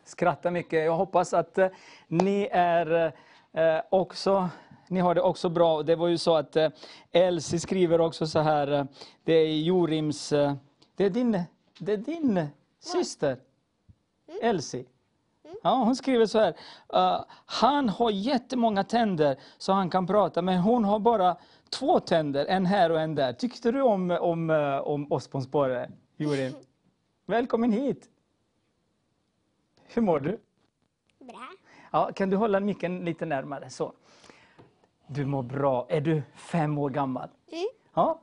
skratta 0.04 0.50
mycket. 0.50 0.84
Jag 0.84 0.96
hoppas 0.96 1.34
att 1.34 1.58
eh, 1.58 1.68
ni 2.08 2.48
är 2.52 3.12
eh, 3.52 3.80
också 3.90 4.48
ni 4.90 5.00
har 5.00 5.14
det 5.14 5.20
också 5.20 5.48
bra. 5.48 5.82
Det 5.82 5.96
var 5.96 6.08
ju 6.08 6.18
så 6.18 6.36
att 6.36 6.56
eh, 6.56 6.68
Elsie 7.12 7.60
skriver 7.60 8.00
också 8.00 8.26
så 8.26 8.38
här. 8.38 8.72
Eh, 8.72 8.84
det 9.24 9.32
är 9.32 9.60
Jorims... 9.60 10.32
Eh, 10.32 10.54
det 10.96 11.04
är 11.04 11.10
din, 11.10 11.42
det 11.78 11.92
är 11.92 11.96
din 11.96 12.46
syster. 12.80 13.38
Elsie. 14.42 14.84
Ja, 15.62 15.74
hon 15.84 15.96
skriver 15.96 16.26
så 16.26 16.38
här. 16.38 16.54
eh, 16.92 17.24
han 17.46 17.88
har 17.88 18.10
jättemånga 18.10 18.84
tänder 18.84 19.36
så 19.58 19.72
han 19.72 19.90
kan 19.90 20.06
prata 20.06 20.42
men 20.42 20.58
hon 20.58 20.84
har 20.84 20.98
bara 20.98 21.36
två 21.70 22.00
tänder, 22.00 22.46
en 22.46 22.66
här 22.66 22.90
och 22.90 23.00
en 23.00 23.14
där. 23.14 23.32
Tyckte 23.32 23.72
du 23.72 23.82
om, 23.82 24.10
om, 24.10 24.50
om 24.84 25.12
oss 25.12 25.28
på 25.28 25.38
en 25.38 25.44
spåre, 25.44 25.90
Jorim? 26.16 26.54
Välkommen 27.26 27.72
hit! 27.72 28.08
Hur 29.86 30.02
mår 30.02 30.20
du? 30.20 30.40
Ja, 31.90 32.10
kan 32.14 32.30
du 32.30 32.36
hålla 32.36 32.60
micken 32.60 33.04
lite 33.04 33.26
närmare? 33.26 33.70
Så. 33.70 33.92
Du 35.06 35.26
mår 35.26 35.42
bra. 35.42 35.86
Är 35.88 36.00
du 36.00 36.22
fem 36.34 36.78
år 36.78 36.90
gammal? 36.90 37.28
Ja. 37.94 38.20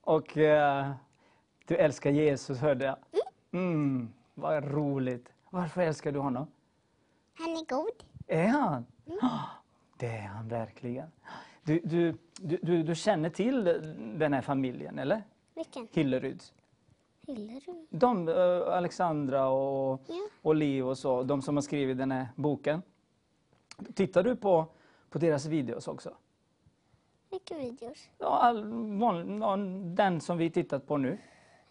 Och 0.00 0.36
eh, 0.38 0.90
du 1.66 1.76
älskar 1.76 2.10
Jesus, 2.10 2.58
hörde 2.58 2.84
jag. 2.84 2.96
Mm, 3.52 4.12
vad 4.34 4.64
roligt. 4.72 5.32
Varför 5.50 5.80
älskar 5.82 6.12
du 6.12 6.18
honom? 6.18 6.46
Han 7.38 7.48
är 7.50 7.64
god. 7.68 8.04
Är 8.26 8.46
han? 8.48 8.86
Ja, 9.04 9.40
Det 9.98 10.06
är 10.06 10.26
han 10.26 10.48
verkligen. 10.48 11.08
Du, 11.62 11.80
du, 11.84 12.14
du, 12.40 12.58
du, 12.62 12.82
du 12.82 12.94
känner 12.94 13.30
till 13.30 13.64
den 14.18 14.32
här 14.32 14.40
familjen, 14.42 14.98
eller? 14.98 15.22
Vilken? 15.54 15.88
Hilleryds. 15.92 16.52
Hillerud. 17.26 17.86
De, 17.90 18.28
eh, 18.28 18.74
Alexandra 18.76 19.48
och, 19.48 20.00
Ja. 20.08 20.14
och 20.42 20.54
Liv 20.54 20.88
och 20.88 20.98
så, 20.98 21.22
de 21.22 21.42
som 21.42 21.56
har 21.56 21.62
skrivit 21.62 21.98
den 21.98 22.10
här 22.12 22.28
boken. 22.36 22.82
Tittar 23.84 24.22
du 24.22 24.36
på, 24.36 24.66
på 25.10 25.18
deras 25.18 25.46
videos 25.46 25.88
också? 25.88 26.14
Vilka 27.30 27.54
videos? 27.58 28.08
Ja, 28.18 28.26
all, 28.26 28.64
van, 28.98 29.40
ja, 29.40 29.56
den 29.94 30.20
som 30.20 30.38
vi 30.38 30.50
tittat 30.50 30.86
på 30.86 30.96
nu. 30.96 31.18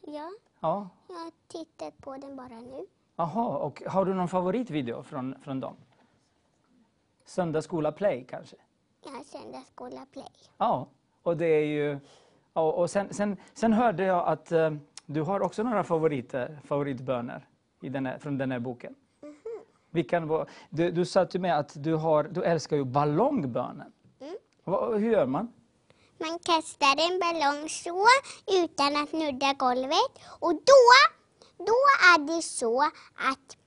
Ja, 0.02 0.32
Ja. 0.60 0.90
jag 1.08 1.16
har 1.16 1.32
tittat 1.48 1.98
på 1.98 2.18
den 2.18 2.36
bara 2.36 2.60
nu. 2.60 2.86
Jaha, 3.16 3.58
och 3.58 3.82
har 3.88 4.06
du 4.06 4.14
någon 4.14 4.28
favoritvideo 4.28 5.04
från, 5.04 5.36
från 5.42 5.60
dem? 5.60 5.76
Söndagsskola 7.26 7.92
Play 7.92 8.26
kanske? 8.30 8.56
Har 9.06 9.24
Söndagsskola 9.24 10.06
Play. 10.12 10.32
Ja, 10.58 10.88
och 11.24 11.38
det 11.38 11.46
är 11.46 11.66
ju... 11.66 12.00
Ja, 12.54 12.72
och 12.72 12.90
sen, 12.90 13.14
sen, 13.14 13.38
sen 13.54 13.74
hörde 13.74 14.04
jag 14.04 14.28
att 14.28 14.52
eh, 14.52 14.72
du 15.06 15.22
har 15.22 15.40
också 15.42 15.64
några 15.64 15.84
favoriter, 15.84 16.60
favoritböner 16.64 17.48
i 17.82 17.90
den 17.90 18.06
här, 18.06 18.18
från 18.20 18.38
den 18.38 18.52
här 18.52 18.60
boken. 18.60 18.96
Vilka 19.92 20.20
var, 20.20 20.50
du, 20.70 20.92
du 20.92 21.06
sa 21.06 21.26
till 21.26 21.42
mig 21.42 21.52
att 21.52 21.84
du, 21.84 21.94
har, 21.96 22.24
du 22.24 22.44
älskar 22.44 22.78
ju 22.78 22.84
ballongbönen. 22.84 23.92
Va, 24.64 24.86
hur 24.86 25.12
gör 25.12 25.26
man? 25.26 25.54
Man 26.18 26.40
kastar 26.40 27.12
en 27.12 27.20
ballong 27.20 27.70
så 27.70 28.06
utan 28.64 29.04
att 29.04 29.14
nudda 29.14 29.54
golvet 29.54 30.12
och 30.40 30.54
då, 30.54 30.84
då 31.58 31.78
är 32.14 32.36
det 32.36 32.42
så 32.42 32.82
att 33.16 33.58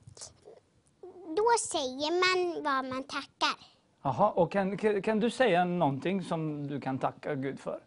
då 1.35 1.45
säger 1.59 2.11
man 2.11 2.63
vad 2.63 2.93
man 2.93 3.03
tackar. 3.03 3.65
Jaha, 4.01 4.31
och 4.31 4.51
kan, 4.51 4.77
kan 4.77 5.01
kan 5.01 5.19
du 5.19 5.29
säga 5.29 5.65
någonting 5.65 6.23
som 6.23 6.67
du 6.67 6.81
kan 6.81 6.99
tacka 6.99 7.35
Gud 7.35 7.59
för? 7.59 7.79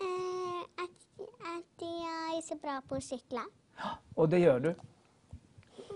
Eh, 0.00 0.84
att, 0.84 1.20
att 1.40 1.80
jag 1.80 2.36
är 2.38 2.42
så 2.42 2.54
bra 2.54 2.82
på 2.88 2.94
att 2.94 3.04
cykla. 3.04 3.42
Och 4.14 4.28
det 4.28 4.38
gör 4.38 4.60
du. 4.60 4.74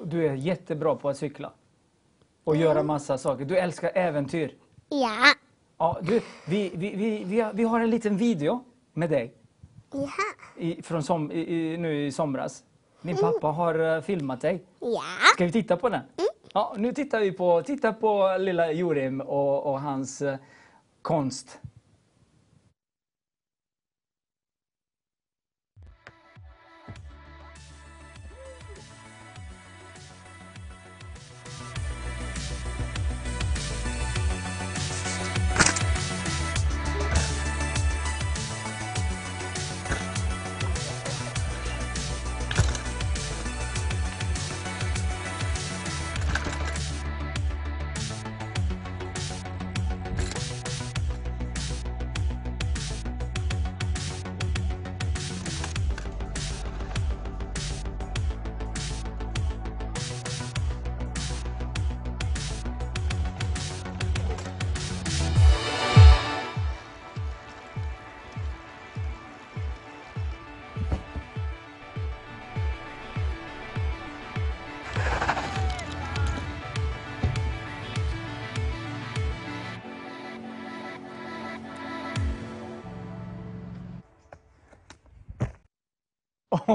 Du 0.04 0.26
är 0.26 0.34
jättebra 0.34 0.96
på 0.96 1.08
att 1.08 1.16
cykla. 1.16 1.52
Och 2.44 2.56
göra 2.56 2.82
massa 2.82 3.18
saker. 3.18 3.44
Du 3.44 3.56
älskar 3.58 3.90
äventyr. 3.94 4.54
Ja. 4.88 5.16
Ja, 5.78 5.98
du, 6.02 6.20
vi, 6.46 6.72
vi, 6.74 6.94
vi, 6.96 7.24
vi, 7.24 7.40
har, 7.40 7.52
vi 7.52 7.64
har 7.64 7.80
en 7.80 7.90
liten 7.90 8.16
video 8.16 8.64
med 8.92 9.10
dig 9.10 9.34
Ja. 9.92 10.08
i, 10.56 10.82
från 10.82 11.02
som, 11.02 11.32
i, 11.32 11.76
nu 11.76 12.06
i 12.06 12.12
somras. 12.12 12.64
Din 13.02 13.16
pappa 13.16 13.46
har 13.46 13.96
eh, 13.96 14.00
filmat 14.02 14.40
dig. 14.40 14.64
Ja. 14.80 15.02
Ska 15.34 15.44
vi 15.44 15.52
titta 15.52 15.76
på 15.76 15.88
den? 15.88 16.00
Ja, 16.52 16.74
nu 16.76 16.92
tittar 16.92 17.20
vi 17.20 17.32
på, 17.32 17.62
titta 17.62 17.92
på 17.92 18.36
lilla 18.38 18.72
Jorim 18.72 19.20
och, 19.20 19.66
och 19.66 19.80
hans 19.80 20.22
eh, 20.22 20.36
konst. 21.02 21.60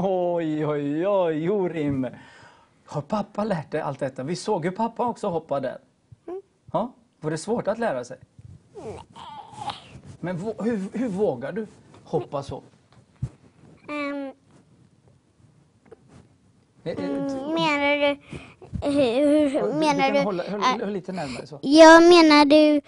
Oj, 0.03 0.65
oj, 0.65 1.07
oj, 1.07 1.43
Jorim. 1.43 2.07
Har 2.85 3.01
pappa 3.01 3.43
lärt 3.43 3.71
dig 3.71 3.81
allt 3.81 3.99
detta? 3.99 4.23
Vi 4.23 4.35
såg 4.35 4.65
ju 4.65 4.71
pappa 4.71 5.05
också 5.05 5.27
hoppa 5.27 5.59
där. 5.59 5.77
Ja, 6.73 6.91
var 7.19 7.31
det 7.31 7.37
svårt 7.37 7.67
att 7.67 7.79
lära 7.79 8.03
sig? 8.03 8.17
Men 10.19 10.37
vå- 10.37 10.63
hur, 10.63 10.79
hur 10.97 11.09
vågar 11.09 11.51
du 11.51 11.67
hoppa 12.03 12.43
så? 12.43 12.61
Ehm, 13.89 14.31
Eh, 16.83 16.91
eh, 16.91 17.09
menar 17.49 17.97
du... 17.97 18.17
Hur, 18.89 19.49
hur 19.49 19.73
menar 19.73 20.11
du? 20.11 20.19
hålla, 20.19 20.43
håll, 20.51 20.61
att- 20.63 20.81
håll 20.81 20.89
lite 20.93 21.11
närmare 21.11 21.47
så. 21.47 21.59
Jag 21.61 22.03
menar 22.03 22.45
du 22.45 22.81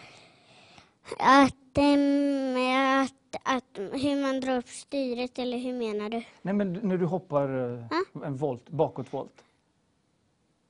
att, 1.19 1.77
ehm, 1.77 3.01
att, 3.03 3.26
att 3.43 3.77
hur 3.77 4.21
man 4.21 4.39
drar 4.39 4.57
upp 4.57 4.67
styret 4.67 5.39
eller 5.39 5.57
hur 5.57 5.73
menar 5.73 6.09
du? 6.09 6.23
Nej, 6.41 6.53
men 6.53 6.73
när 6.73 6.97
du 6.97 7.05
hoppar 7.05 7.73
eh, 7.79 8.25
en 8.27 8.35
volt, 8.37 8.69
bakåtvolt. 8.69 9.43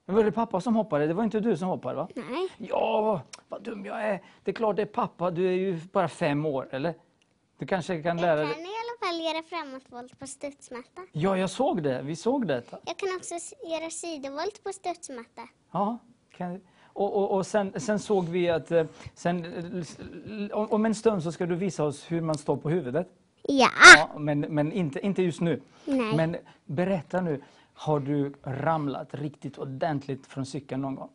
Det 0.05 0.11
var 0.13 0.24
det 0.24 0.32
pappa 0.32 0.61
som 0.61 0.76
hoppade, 0.76 1.07
det 1.07 1.13
var 1.13 1.24
inte 1.24 1.39
du 1.39 1.57
som 1.57 1.68
hoppade 1.68 1.95
va? 1.95 2.07
Nej. 2.15 2.49
Ja, 2.57 3.22
vad 3.47 3.63
dum 3.63 3.86
jag 3.86 4.03
är. 4.03 4.24
Det 4.43 4.51
är 4.51 4.55
klart 4.55 4.76
det 4.76 4.82
är 4.82 4.86
pappa, 4.86 5.32
du 5.32 5.47
är 5.47 5.51
ju 5.51 5.80
bara 5.91 6.07
fem 6.07 6.45
år, 6.45 6.68
eller? 6.72 6.93
Du 7.57 7.65
kanske 7.65 8.03
kan 8.03 8.18
lära 8.18 8.30
Jag 8.39 8.47
dig... 8.47 8.53
kan 8.53 8.63
i 8.63 8.65
alla 8.65 9.07
fall 9.11 9.22
göra 9.26 9.43
framåtvolt 9.43 10.20
på 10.20 10.28
studsmatta. 10.28 11.01
Ja, 11.11 11.38
jag 11.38 11.49
såg 11.49 11.84
det. 11.84 12.01
Vi 12.01 12.15
såg 12.15 12.47
detta. 12.47 12.80
Jag 12.86 12.97
kan 12.97 13.09
också 13.15 13.34
göra 13.68 13.89
sidovolt 13.89 14.63
på 14.63 14.74
studsmatta. 14.74 15.41
Ja, 15.72 15.97
kan, 16.32 16.61
och, 16.98 17.16
och, 17.16 17.32
och 17.32 17.45
sen, 17.45 17.80
sen 17.80 18.00
såg 18.00 18.30
vi 18.30 18.50
att 18.50 18.72
eh, 18.72 18.86
sen, 19.14 19.45
eh, 20.52 20.58
om 20.58 20.86
en 20.86 20.95
stund 20.95 21.24
så 21.24 21.32
ska 21.32 21.45
du 21.45 21.56
visa 21.56 21.84
oss 21.84 22.12
hur 22.12 22.22
man 22.22 22.38
står 22.38 22.58
på 22.58 22.70
huvudet. 22.70 23.08
Ja. 23.43 23.70
Ja, 23.95 24.20
men 24.20 24.39
men 24.39 24.72
inte, 24.72 25.00
inte 25.00 25.22
just 25.22 25.41
nu. 25.41 25.62
Nej. 25.86 26.16
Men 26.16 26.38
berätta 26.66 27.22
nu, 27.22 27.41
har 27.74 28.00
du 28.00 28.34
ramlat 28.43 29.14
riktigt 29.14 29.58
ordentligt 29.58 30.28
från 30.28 30.45
cykeln 30.45 30.82
någon 30.82 30.95
gång? 30.95 31.10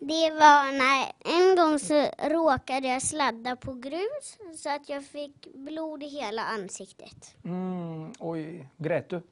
Det 0.00 0.30
var 0.30 0.72
när 0.78 1.12
en 1.38 1.56
gång 1.56 1.78
så 1.78 2.06
råkade 2.28 2.88
jag 2.88 3.02
sladda 3.02 3.56
på 3.56 3.74
grus 3.74 4.38
så 4.56 4.74
att 4.74 4.88
jag 4.88 5.04
fick 5.04 5.54
blod 5.54 6.02
i 6.02 6.06
hela 6.06 6.42
ansiktet. 6.42 7.34
Mm, 7.44 8.12
oj, 8.18 8.68
grät 8.76 9.08
du? 9.08 9.22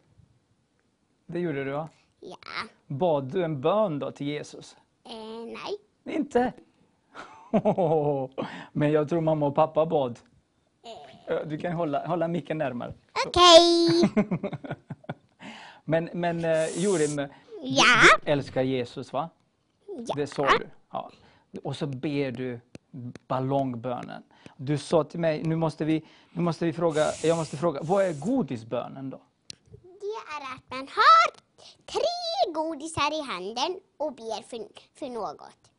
Det 1.27 1.39
gjorde 1.39 1.65
du 1.65 1.71
va? 1.71 1.89
Ja. 1.93 2.06
Bad 2.87 3.25
du 3.33 3.45
en 3.45 3.61
bön 3.61 3.99
då 3.99 4.11
till 4.11 4.27
Jesus? 4.27 4.77
Eh, 5.05 5.13
nej. 6.05 6.17
Inte? 6.17 6.53
Men 8.73 8.93
jag 8.93 9.09
tror 9.09 9.21
mamma 9.21 9.47
och 9.47 9.55
pappa 9.55 9.87
bad. 9.87 10.19
Ja, 11.29 11.45
Du 11.45 11.59
kan 11.59 11.73
hålla, 11.73 12.07
hålla 12.07 12.29
micken 12.29 12.59
närmare. 12.59 12.95
Okej. 13.27 14.11
Men, 15.85 16.11
men 16.13 16.45
eh, 16.45 16.79
Jorim, 16.85 17.29
Ja. 17.63 17.85
du 18.25 18.31
älskar 18.33 18.63
Jesus 18.63 19.13
va? 19.13 19.31
Ja. 20.07 20.15
Det 20.17 20.27
sa 20.27 20.43
du. 20.59 20.67
Ja. 20.91 21.11
Och 21.65 21.77
så 21.77 21.87
ber 21.87 22.31
du 22.31 22.61
ballongbönen. 23.29 24.23
Du 24.57 24.79
sa 24.79 25.05
till 25.05 25.21
mig, 25.21 25.43
nu 25.45 25.57
måste 25.57 25.85
vi, 25.85 26.05
nu 26.33 26.43
måste 26.43 26.65
vi 26.65 26.73
fråga, 26.73 27.07
jag 27.25 27.37
måste 27.37 27.57
fråga, 27.57 27.81
vad 27.83 28.05
är 28.05 28.13
godisbönen 28.21 29.11
då? 29.11 29.21
Det 29.81 30.07
är 30.37 30.55
att 30.55 30.71
man 30.71 30.79
har 30.79 31.46
tre 31.87 32.53
godisar 32.55 33.13
i 33.21 33.23
handen 33.23 33.81
och 33.97 34.13
ber 34.13 34.43
för, 34.43 34.59
för 34.95 35.07
något. 35.09 35.71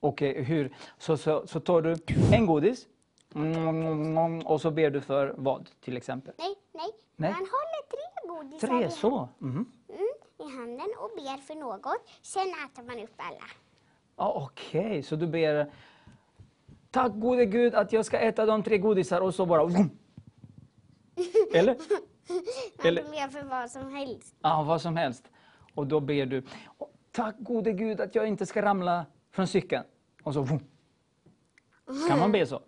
Okej, 0.00 0.42
hur? 0.42 0.76
Så, 0.98 1.16
så, 1.16 1.46
så 1.46 1.60
tar 1.60 1.82
du 1.82 1.96
en 2.32 2.46
godis 2.46 2.86
mm, 3.34 4.46
och 4.46 4.60
så 4.60 4.70
ber 4.70 4.90
du 4.90 5.00
för 5.00 5.34
vad 5.38 5.68
till 5.80 5.96
exempel? 5.96 6.34
Nej, 6.38 6.54
nej. 6.72 6.90
Nej. 7.16 7.30
Man 7.30 7.40
håller 7.40 7.88
tre 7.90 8.28
godisar 8.28 8.68
Tre 8.68 8.86
i, 8.86 8.90
så? 8.90 9.28
Mhm. 9.38 9.72
mm, 9.88 10.06
i 10.38 10.56
handen 10.56 10.86
och 10.98 11.10
ber 11.16 11.36
för 11.36 11.54
något. 11.54 11.96
Sen 12.22 12.46
äter 12.48 12.82
man 12.82 12.98
upp 13.04 13.14
alla. 13.16 13.44
Ja, 14.16 14.48
Okej, 14.50 15.02
så 15.02 15.16
du 15.16 15.26
ber 15.26 15.70
Tack 16.90 17.12
gode 17.14 17.46
Gud 17.46 17.74
att 17.74 17.92
jag 17.92 18.04
ska 18.06 18.18
äta 18.18 18.46
de 18.46 18.62
tre 18.62 18.78
godisar 18.78 19.20
och 19.20 19.34
så 19.34 19.46
bara. 19.46 19.62
Eller? 21.54 21.76
Man 22.78 22.86
Eller- 22.86 23.02
ber 23.02 23.28
för 23.28 23.42
vad 23.42 23.70
som 23.70 23.94
helst. 23.94 24.34
Ja, 24.42 24.62
vad 24.62 24.82
som 24.82 24.96
helst. 24.96 25.30
Och 25.76 25.86
då 25.86 26.00
ber 26.00 26.26
du 26.26 26.42
Tack 27.12 27.34
gode 27.38 27.72
Gud 27.72 28.00
att 28.00 28.14
jag 28.14 28.28
inte 28.28 28.46
ska 28.46 28.62
ramla 28.62 29.06
från 29.30 29.46
cykeln. 29.46 29.84
Och 30.22 30.34
så 30.34 30.42
vroom. 30.42 30.60
Kan 32.08 32.18
man 32.18 32.32
be 32.32 32.46
så? 32.46 32.60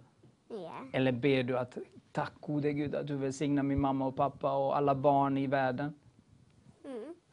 Ja. 0.49 0.73
Eller 0.93 1.13
ber 1.13 1.43
du 1.43 1.59
att 1.59 1.79
Tack 2.13 2.33
gode 2.41 2.73
Gud 2.73 2.95
att 2.95 3.07
du 3.07 3.17
välsignar 3.17 3.63
min 3.63 3.81
mamma 3.81 4.07
och 4.07 4.17
pappa 4.17 4.53
och 4.53 4.77
alla 4.77 4.95
barn 4.95 5.39
i 5.39 5.47
världen. 5.47 5.95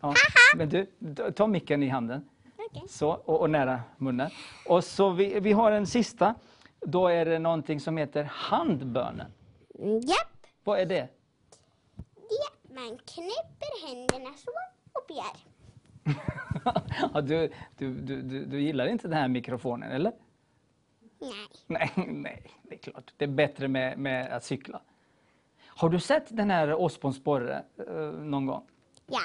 Ja. 0.02 0.14
Men 0.56 0.70
du, 0.70 0.88
ta- 1.36 1.48
micken 1.48 1.84
i 1.84 1.88
handen. 1.90 2.30
Okej. 2.58 2.84
Så, 2.90 3.10
och, 3.10 3.42
och 3.42 3.50
nära 3.50 3.82
munnen. 3.98 4.30
Och 4.68 4.84
så 4.84 5.10
vi, 5.10 5.40
vi 5.40 5.52
har 5.52 5.72
en 5.72 5.88
sista. 5.88 6.36
Då 6.80 7.08
är 7.08 7.26
det 7.26 7.40
någonting 7.40 7.80
som 7.80 7.98
heter 7.98 8.24
handbönen. 8.24 9.32
Japp. 9.80 10.48
Vad 10.64 10.80
är 10.80 10.86
det? 10.86 11.10
Det. 12.16 12.74
Man 12.74 12.98
knäpper 12.98 13.88
händerna 13.88 14.34
så 14.38 14.52
och 14.94 15.06
ber. 15.08 15.55
ja, 17.14 17.22
du, 17.22 17.50
du, 17.78 17.94
du, 18.02 18.46
du, 18.46 18.62
gillar 18.62 18.86
inte 18.88 19.08
den 19.08 19.18
här 19.18 19.28
mikrofonen, 19.28 19.92
eller? 19.92 20.12
Nej. 21.20 21.32
Nej, 21.68 21.92
nej, 22.08 22.52
det 22.64 22.76
är 22.76 22.80
klart. 22.80 23.14
Det 23.18 23.26
är 23.26 23.30
bättre 23.30 23.68
med, 23.68 23.98
med 23.98 24.34
att 24.34 24.44
cykla. 24.44 24.82
Har 25.68 25.90
du 25.90 26.00
sett 26.00 26.38
den 26.38 26.50
här 26.50 26.74
Osborn 26.82 27.14
Sporre 27.14 27.64
eh, 27.88 27.96
någon 28.12 28.46
gång? 28.46 28.64
Ja. 29.08 29.20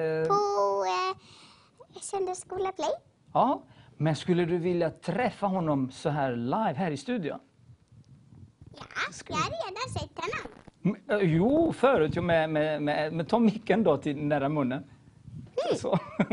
Eh, 0.00 0.26
På 0.26 0.84
eh, 0.86 2.00
Söndagsskola 2.00 2.72
Play. 2.72 2.90
ja, 3.32 3.62
men 3.96 4.16
skulle 4.16 4.44
du 4.44 4.58
vilja 4.58 4.90
träffa 4.90 5.46
honom 5.46 5.90
så 5.90 6.08
här 6.08 6.36
live 6.36 6.74
här 6.74 6.90
i 6.90 6.96
studion? 6.96 7.38
Ja, 8.72 8.84
jag 9.28 9.36
har 9.36 9.50
redan 9.50 10.00
sett 10.00 10.18
honom. 10.18 10.52
Mm, 10.84 11.00
eh, 11.10 11.34
Jo, 11.36 11.72
förut 11.72 12.24
med, 12.24 12.50
med, 12.50 12.82
med, 12.82 13.12
med 13.12 13.28
ta 13.28 13.38
micken 13.38 13.82
då 13.82 13.96
till 13.96 14.16
nära 14.16 14.48
munnen. 14.48 14.84
Så. 15.80 15.98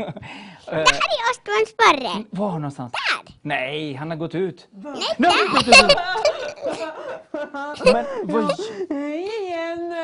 Eh, 0.66 0.72
Här 0.74 0.80
är 0.82 1.30
Osborn 1.30 1.66
Sporre. 1.66 2.24
Var 2.30 2.52
någonstans? 2.52 2.92
Där. 2.92 3.34
Nej, 3.42 3.94
han 3.94 4.10
har 4.10 4.16
gått 4.16 4.34
ut. 4.34 4.68
Nej, 4.70 4.92
Nej, 5.18 5.30
han 5.30 5.48
har 5.48 5.54
gått 5.56 5.68
ut. 5.68 5.96
Men 7.92 8.04
vad, 8.24 8.52
Hej 8.90 9.28
igen! 9.42 9.94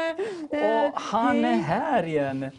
åh, 0.51 0.91
han 0.95 1.45
är 1.45 1.57
här 1.57 2.03
igen. 2.07 2.51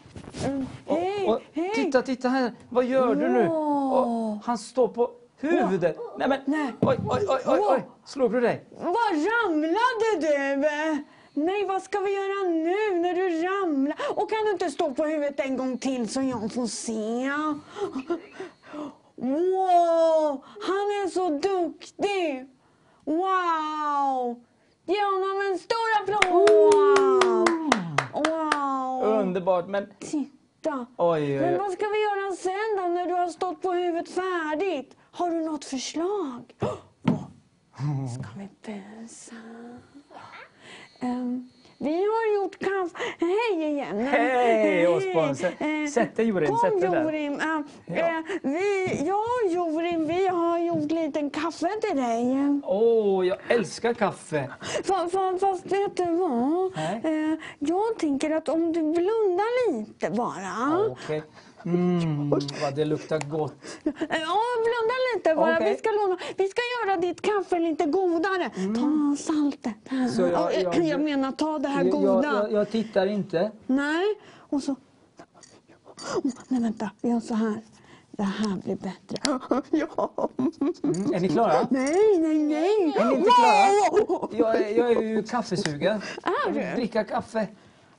Och, 0.86 0.98
och, 1.28 1.40
titta, 1.74 2.02
titta 2.02 2.28
här. 2.28 2.52
Vad 2.68 2.84
gör 2.84 3.14
du 3.14 3.28
nu? 3.28 3.48
Och, 3.48 4.38
han 4.44 4.58
står 4.58 4.88
på 4.88 5.10
huvudet. 5.40 5.96
Nej, 6.18 6.28
men, 6.28 6.40
Nej. 6.46 6.72
oj, 6.80 6.98
oj, 7.08 7.20
oj, 7.28 7.38
oj, 7.46 7.58
oj. 7.70 7.82
Slog 8.04 8.32
du 8.32 8.40
dig? 8.40 8.64
Var 8.70 9.12
ramlade 9.14 10.20
du? 10.20 11.04
Nej, 11.34 11.64
vad 11.66 11.82
ska 11.82 11.98
vi 12.00 12.14
göra 12.14 12.48
nu 12.48 13.00
när 13.00 13.14
du 13.14 13.42
ramlar? 13.42 13.96
Och 14.16 14.30
kan 14.30 14.38
du 14.44 14.50
inte 14.50 14.70
stå 14.70 14.94
på 14.94 15.04
huvudet 15.04 15.40
en 15.40 15.56
gång 15.56 15.78
till 15.78 16.08
så 16.08 16.22
jag 16.22 16.52
får 16.52 16.66
se? 16.66 17.30
Wow, 19.16 20.44
han 20.62 20.86
är 21.02 21.08
så 21.10 21.28
duktig! 21.28 22.48
Wow! 23.04 24.42
Ge 24.86 25.04
honom 25.04 25.40
en 25.52 25.58
stor 25.58 25.88
applåd! 26.02 27.48
Wow! 28.12 29.02
Underbart, 29.20 29.68
men 29.68 29.86
Titta! 30.00 30.86
oj, 30.96 31.22
oj, 31.22 31.40
Men 31.40 31.52
oj. 31.54 31.58
vad 31.58 31.72
ska 31.72 31.86
vi 31.88 32.02
göra 32.02 32.36
sen 32.36 32.76
då 32.76 32.82
när 32.94 33.06
du 33.06 33.14
har 33.14 33.28
stått 33.28 33.62
på 33.62 33.72
huvudet 33.72 34.08
färdigt? 34.10 34.96
Har 35.10 35.30
du 35.30 35.40
något 35.44 35.64
förslag? 35.64 36.54
Ska 38.14 38.28
vi 38.38 38.48
busa? 38.66 39.34
Ehm, 41.02 41.48
vi 41.78 41.90
har 41.94 42.34
gjort 42.42 42.58
kaffe. 42.58 43.04
Hej 43.20 43.70
igen! 43.72 43.98
Hej, 44.06 44.88
Osborn. 44.88 45.34
Sätt- 45.36 45.54
Eh, 45.60 45.90
sätt 45.90 46.16
dig, 46.16 46.26
Jorim. 46.26 46.48
Kom 46.48 46.58
Sätt 46.58 46.80
dig 46.80 46.90
där. 46.90 47.04
Jorim. 47.04 47.40
Ja. 47.86 47.94
eh, 47.94 48.20
vi, 48.42 48.86
jag 49.06 49.18
och 49.18 49.50
Jorim, 49.52 50.06
vi 50.06 50.28
har 50.28 50.58
gjort 50.58 50.90
lite 50.90 51.30
kaffe 51.40 51.68
till 51.80 51.96
dig. 51.96 52.36
Åh, 52.64 53.26
jag 53.26 53.38
älskar 53.48 53.94
kaffe. 53.94 54.50
Fa- 54.84 55.10
fa- 55.10 55.38
Fast 55.38 55.66
vet 55.66 55.96
du 55.96 56.04
vad? 56.14 56.76
Eh, 57.04 57.38
jag 57.58 57.98
tänker 57.98 58.30
att 58.30 58.48
om 58.48 58.72
du 58.72 58.80
blundar 58.82 59.72
lite 59.72 60.10
bara. 60.10 60.86
Okej. 60.90 61.22
Mm, 61.64 62.30
vad 62.30 62.74
det 62.76 62.84
luktar 62.84 63.18
gott. 63.30 63.54
Ja, 63.84 63.92
blunda 64.64 64.94
lite 65.16 65.34
bara. 65.34 65.56
Okej. 65.56 65.72
Vi, 65.72 65.78
ska 65.78 65.90
låna, 65.90 66.18
vi 66.36 66.48
ska 66.48 66.60
göra 66.86 66.96
ditt 67.00 67.20
kaffe 67.22 67.58
lite 67.58 67.86
godare. 67.86 68.50
Ta 68.74 69.16
saltet. 69.22 69.74
Så 70.14 70.22
jag- 70.22 70.32
Ja, 70.32 70.52
jag- 70.52 70.84
jag 70.86 71.00
menar, 71.00 71.32
ta 71.32 71.58
det 71.58 71.68
här 71.68 71.84
Jag, 71.84 71.92
goda. 71.92 72.32
jag, 72.34 72.52
jag, 72.52 72.70
tittar 72.70 73.06
inte. 73.06 73.50
Nej, 73.66 74.04
och 74.38 74.62
så... 74.62 74.76
Nej, 76.48 76.60
vänta. 76.62 76.90
Vi 77.00 77.08
gör 77.08 77.20
så 77.20 77.34
här. 77.34 77.54
Det 78.10 78.22
här 78.22 78.56
blir 78.64 78.76
bättre. 78.76 79.16
ja. 79.70 80.28
Mm, 80.84 81.14
är 81.14 81.20
ni 81.20 81.28
klara? 81.28 81.66
Nej, 81.70 82.18
nej, 82.18 82.38
nej. 82.38 82.92
Är 82.96 83.04
ni 83.04 83.14
inte 83.16 83.30
klara? 83.30 84.28
Jag 84.38 84.56
är, 84.56 84.78
jag 84.78 84.90
är 84.92 85.02
ju 85.02 85.22
kaffesugen. 85.22 85.96
Är 86.22 86.32
Jag 86.46 86.52
vill 86.54 86.64
du? 86.70 86.74
dricka 86.74 87.04
kaffe. 87.04 87.48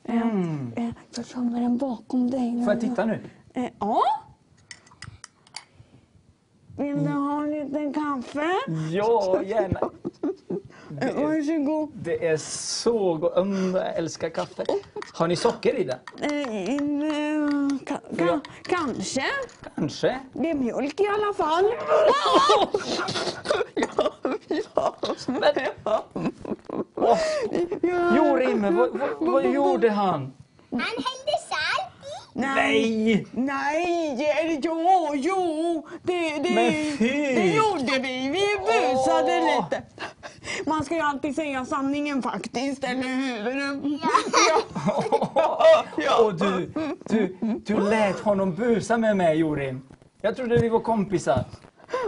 Mm. 0.04 0.72
Jag 1.14 1.24
gömmer 1.34 1.60
den 1.60 1.76
bakom 1.76 2.30
dig. 2.30 2.64
Får 2.64 2.72
jag 2.72 2.80
titta 2.80 3.04
nu? 3.04 3.18
Eh, 3.54 3.70
ja. 3.80 4.02
Vill 6.78 7.04
du 7.04 7.10
ha 7.10 7.42
en 7.42 7.50
liten 7.50 7.92
kaffe? 7.92 8.52
Ja, 8.90 9.42
gärna. 9.42 9.80
Eh, 11.00 11.14
varsågod. 11.14 11.90
Det 11.94 12.26
är 12.26 12.36
så 12.36 13.14
gott. 13.14 13.36
Mm, 13.36 13.74
jag 13.74 13.96
älskar 13.96 14.28
kaffe. 14.28 14.64
Har 15.12 15.28
ni 15.28 15.36
socker 15.36 15.74
i 15.74 15.84
det? 15.84 15.98
Eh, 16.20 16.74
in, 16.74 17.02
eh, 17.02 17.78
ka, 17.86 18.00
ka, 18.18 18.40
kanske. 18.62 19.24
Kanske. 19.74 20.20
Det 20.32 20.50
är 20.50 20.54
mjölk 20.54 21.00
i 21.00 21.06
alla 21.06 21.34
fall. 21.34 21.64
Åh, 26.94 27.18
Jorim, 28.16 28.76
vad, 28.76 28.90
vad, 28.90 29.10
vad 29.18 29.52
gjorde 29.52 29.90
han? 29.90 30.32
Han 30.70 30.80
hällde 30.80 31.34
salt 31.48 31.93
Nej! 32.36 33.26
Nej, 33.32 34.12
eh, 34.12 34.58
jo, 34.62 35.10
jo. 35.14 35.86
Det, 36.02 36.38
det, 36.42 36.54
Men 36.54 36.72
fy! 36.98 37.08
det 37.34 37.46
gjorde 37.46 37.98
vi. 38.02 38.30
Vi 38.30 38.46
busade 38.58 39.40
Åh. 39.42 39.64
lite. 39.64 39.82
Man 40.66 40.84
ska 40.84 40.94
ju 40.94 41.00
alltid 41.00 41.34
säga 41.34 41.64
sanningen 41.64 42.22
faktiskt, 42.22 42.84
eller 42.84 43.02
hur? 43.02 43.70
Och 46.24 46.34
du, 46.34 46.72
du, 47.08 47.36
du 47.66 47.80
lät 47.80 48.20
honom 48.20 48.54
busa 48.54 48.96
med 48.96 49.16
mig, 49.16 49.36
Jorim. 49.38 49.82
Jag 50.20 50.36
trodde 50.36 50.56
vi 50.56 50.68
var 50.68 50.80
kompisar. 50.80 51.44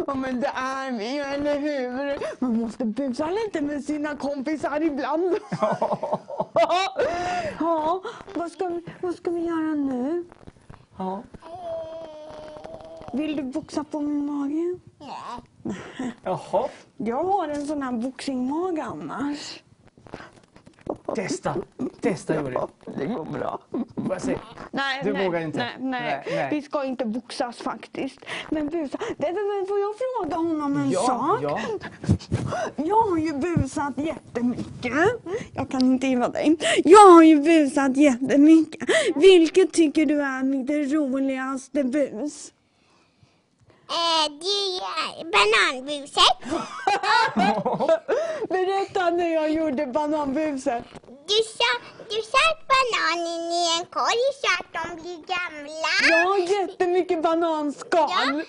Ja 0.06 0.14
men 0.14 0.40
det 0.40 0.46
är 0.54 0.92
vi 0.98 1.14
ju, 1.14 1.20
eller 1.20 1.58
hur? 1.58 2.18
Man 2.38 2.60
måste 2.60 2.84
busa 2.84 3.30
lite 3.30 3.60
med 3.60 3.84
sina 3.84 4.16
kompisar 4.16 4.80
ibland. 4.82 5.36
Ja, 7.60 8.02
vad 8.34 8.50
ska, 8.52 8.68
vi, 8.68 8.84
vad 9.00 9.14
ska 9.14 9.30
vi 9.30 9.40
göra 9.40 9.74
nu? 9.74 10.24
Ja. 10.98 11.22
Vill 13.12 13.36
du 13.36 13.42
boxa 13.42 13.84
på 13.84 14.00
min 14.00 14.26
mage? 14.26 14.78
Jaha, 16.22 16.68
Jag 16.96 17.24
har 17.24 17.48
en 17.48 17.66
sån 17.66 17.82
här 17.82 17.92
boxingmage 17.92 18.78
annars. 18.80 19.62
Testa. 21.14 21.54
Testa, 22.00 22.34
Jorim. 22.34 22.58
Det 22.98 23.06
går 23.06 23.24
bra. 23.24 23.58
Får 23.70 24.12
jag 24.12 24.22
se? 24.22 24.38
Nej, 24.70 25.00
Du 25.04 25.12
nej, 25.12 25.24
vågar 25.26 25.40
inte? 25.40 25.58
Nej, 25.58 25.72
nej. 25.78 26.02
Nej, 26.02 26.36
nej. 26.36 26.48
vi 26.50 26.62
ska 26.62 26.84
inte 26.84 27.04
boxas 27.04 27.56
faktiskt. 27.56 28.18
Men 28.50 28.68
busa. 28.68 28.98
Det, 29.18 29.26
men 29.32 29.66
får 29.68 29.78
jag 29.78 29.94
fråga 29.98 30.36
honom 30.36 30.76
en 30.76 30.90
Ja, 30.90 31.00
sak? 31.00 31.38
ja. 31.42 31.60
Jag 32.76 33.02
har 33.02 33.16
ju 33.18 33.32
busat 33.32 33.92
jättemycket. 33.98 34.92
Jag 35.54 35.68
kan 35.70 35.80
inte 35.82 36.06
giva 36.06 36.28
dig. 36.28 36.56
Jag 36.84 37.10
har 37.12 37.22
ju 37.22 37.40
busat 37.40 37.96
jättemycket. 37.96 38.88
Vilket 39.14 39.72
tycker 39.72 40.06
du 40.06 40.20
är 40.22 40.42
mitt 40.42 40.92
roligaste 40.92 41.84
bus? 41.84 42.52
Eh, 43.88 44.32
det 44.40 44.80
är 44.82 45.20
eh, 45.20 45.24
bananbuset. 45.34 46.38
Berätta 48.48 49.10
när 49.10 49.34
jag 49.34 49.50
gjorde 49.50 49.86
bananbuset. 49.86 50.84
Du, 51.28 51.38
sa, 51.56 51.70
du 52.10 52.18
satt 52.22 52.58
bananen 52.72 53.52
i 53.52 53.78
en 53.78 53.86
korg 53.86 54.22
så 54.42 54.48
att 54.58 54.70
de 54.76 55.02
blir 55.02 55.18
gamla. 55.34 55.92
Har 56.24 56.38
jättemycket 56.38 57.22
bananskal. 57.22 58.10
Ja, 58.10 58.42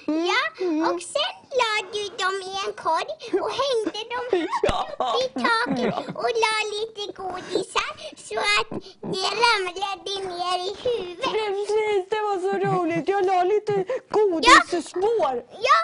ja. 0.58 0.92
Och 0.92 1.02
sen 1.02 1.34
la 1.60 1.72
du 1.94 2.04
dem 2.24 2.36
i 2.50 2.54
en 2.68 2.74
korg 2.74 3.42
och 3.44 3.52
hängde 3.62 4.00
dem 4.14 4.26
Ja. 4.64 4.88
upp 5.00 5.22
i 5.24 5.28
taket 5.40 6.08
och 6.16 6.30
la 6.44 6.56
lite 6.76 7.04
godisar 7.22 7.92
så 8.28 8.36
att 8.40 8.70
det 9.14 9.28
ramlade 9.44 10.16
ner 10.30 10.60
i 10.70 10.76
huvudet. 10.84 11.32
Precis, 11.32 12.10
det 12.10 12.22
var 12.28 12.38
så 12.46 12.54
roligt. 12.68 13.08
Jag 13.10 13.26
la 13.26 13.44
lite 13.44 13.86
godisspår. 14.10 15.44
Ja, 15.68 15.80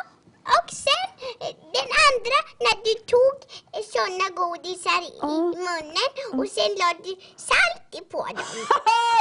och 0.45 0.69
sen 0.85 1.09
eh, 1.41 1.55
den 1.77 1.89
andra 2.07 2.37
när 2.65 2.75
du 2.85 2.93
tog 3.13 3.35
eh, 3.73 3.83
såna 3.93 4.27
godisar 4.41 5.01
i 5.09 5.25
munnen 5.65 6.39
och 6.39 6.47
sen 6.55 6.71
la 6.81 6.89
du 7.03 7.15
salt 7.35 8.09
på 8.09 8.17
dem. 8.17 8.45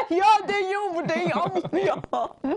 Ja, 0.09 0.39
det 0.47 0.61
gjorde 0.61 1.15
jag. 1.15 1.51
Ja. 1.87 2.37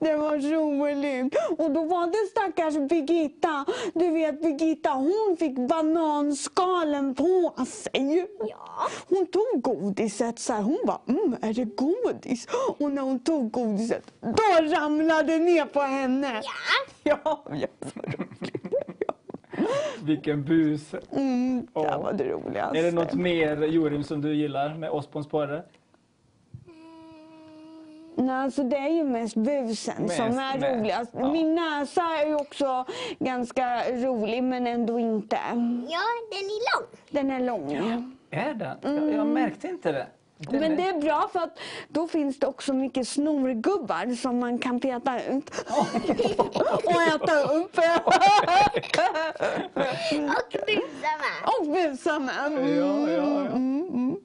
Det 0.00 0.16
var 0.16 0.38
roligt. 0.38 1.36
Och 1.58 1.70
då 1.70 1.84
var 1.84 2.06
det 2.06 2.30
stackars 2.30 2.88
Birgitta. 2.88 3.64
Du 3.94 4.10
vet 4.10 4.42
Birgitta, 4.42 4.90
hon 4.90 5.36
fick 5.38 5.56
bananskalen 5.68 7.14
på 7.14 7.54
sig. 7.66 8.26
Ja. 8.40 8.88
Hon 9.08 9.26
tog 9.26 9.62
godiset 9.62 10.38
så 10.38 10.52
här. 10.52 10.62
Hon 10.62 10.78
bara, 10.86 11.00
mm, 11.08 11.36
är 11.42 11.52
det 11.52 11.64
godis? 11.64 12.46
Och 12.78 12.92
när 12.92 13.02
hon 13.02 13.18
tog 13.24 13.50
godiset, 13.50 14.04
då 14.20 14.74
ramlade 14.74 15.32
det 15.32 15.38
ner 15.38 15.64
på 15.64 15.80
henne. 15.80 16.42
Ja. 16.44 16.50
Ja, 17.02 17.44
ja 17.60 17.66
så 17.80 18.00
roligt. 18.00 18.54
Vilken 20.02 20.44
bus. 20.44 20.94
Mm, 21.12 21.60
det 21.60 21.68
Ja. 21.74 21.98
var 21.98 22.12
det 22.12 22.24
roligaste. 22.24 22.78
Är 22.78 22.82
det 22.82 22.90
något 22.92 23.14
mer, 23.14 23.56
Jorim, 23.66 24.04
som 24.04 24.20
du 24.22 24.34
gillar 24.34 24.74
med 24.74 24.90
oss 24.90 25.06
på 25.06 25.18
en 25.18 25.24
sporre? 25.24 25.62
Nej, 28.14 28.36
alltså 28.36 28.62
det 28.62 28.76
är 28.76 28.88
ju 28.88 29.04
mest 29.04 29.34
busen 29.36 29.94
Mest, 30.02 30.16
som 30.16 30.26
är 30.26 30.58
mest, 30.58 30.64
roligast. 30.78 31.10
ja. 31.14 31.32
Min 31.32 31.54
näsa 31.54 32.02
är 32.22 32.26
ju 32.26 32.34
också 32.34 32.84
ganska 33.18 33.82
rolig 33.90 34.42
men 34.42 34.66
ändå 34.66 34.98
inte. 34.98 35.36
ja, 35.88 36.00
den 36.30 36.44
är 36.44 36.80
lång. 36.80 36.86
Den 37.10 37.30
är 37.30 37.40
lång. 37.40 37.72
Är 38.30 38.54
den? 38.54 38.76
Jag, 38.82 39.14
jag 39.14 39.26
märkte 39.26 39.68
inte 39.68 39.92
det. 39.92 40.06
Mm. 40.48 40.60
Men 40.60 40.76
det 40.76 40.88
är 40.88 41.00
bra 41.00 41.28
för 41.32 41.38
att 41.40 41.58
då 41.88 42.08
finns 42.08 42.38
det 42.38 42.46
också 42.46 42.72
mycket 42.74 43.08
snorgubbar 43.08 44.14
som 44.14 44.38
man 44.38 44.58
kan 44.58 44.80
peta 44.80 45.22
ut. 45.22 45.50
och 46.84 47.02
äta 47.14 47.42
upp. 47.42 47.78
Och 48.04 48.12
busa 50.66 51.08
med. 51.18 51.44
och 51.44 51.66
busa 51.66 52.18
med. 52.18 52.46
Mm, 52.46 52.76
Ja, 52.76 53.10
ja, 53.10 53.22
ja. 53.22 53.46
mm, 53.46 53.88
mm. 53.88 54.16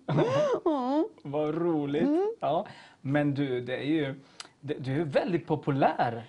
Ja. 0.65 1.05
Vad 1.23 1.55
roligt. 1.55 2.03
Mm. 2.03 2.31
Ja. 2.39 2.65
Men 3.01 3.33
du, 3.33 3.61
det 3.61 3.77
är 3.77 3.83
ju, 3.83 4.21
du 4.61 5.01
är 5.01 5.05
väldigt 5.05 5.47
populär. 5.47 6.23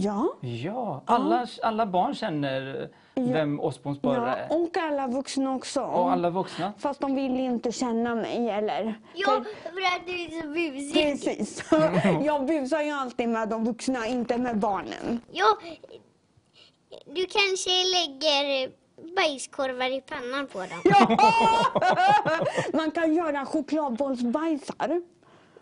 Ja. 0.00 0.28
Ja, 0.40 1.02
alla, 1.06 1.46
alla 1.62 1.86
barn 1.86 2.14
känner 2.14 2.88
vem 3.20 3.60
Osborn 3.60 3.96
Sporre 3.96 4.16
ja, 4.16 4.36
är. 4.36 4.62
och 4.62 4.76
alla 4.76 5.06
vuxna 5.06 5.54
också. 5.54 5.80
Och 5.80 6.12
alla 6.12 6.30
vuxna. 6.30 6.72
Fast 6.78 7.00
de 7.00 7.14
vill 7.14 7.40
inte 7.40 7.72
känna 7.72 8.14
mig 8.14 8.50
eller? 8.50 9.00
Ja, 9.14 9.44
för 9.62 9.96
att 9.96 10.06
du 10.06 10.22
är 10.22 10.42
så 10.42 10.48
busig. 10.48 10.92
Precis. 10.92 11.64
Jag 12.24 12.46
busar 12.46 12.82
ju 12.82 12.90
alltid 12.90 13.28
med 13.28 13.48
de 13.48 13.64
vuxna, 13.64 14.06
inte 14.06 14.38
med 14.38 14.58
barnen. 14.58 15.20
Ja, 15.32 15.58
du 17.06 17.26
kanske 17.26 17.70
lägger 17.70 18.70
bajskorvar 19.16 19.90
i 19.90 20.00
pannan 20.00 20.46
på 20.46 20.58
dem. 20.58 20.80
Ja! 20.84 21.16
Man 22.72 22.90
kan 22.90 23.14
göra 23.14 23.46
chokladbollsbajsar. 23.46 25.02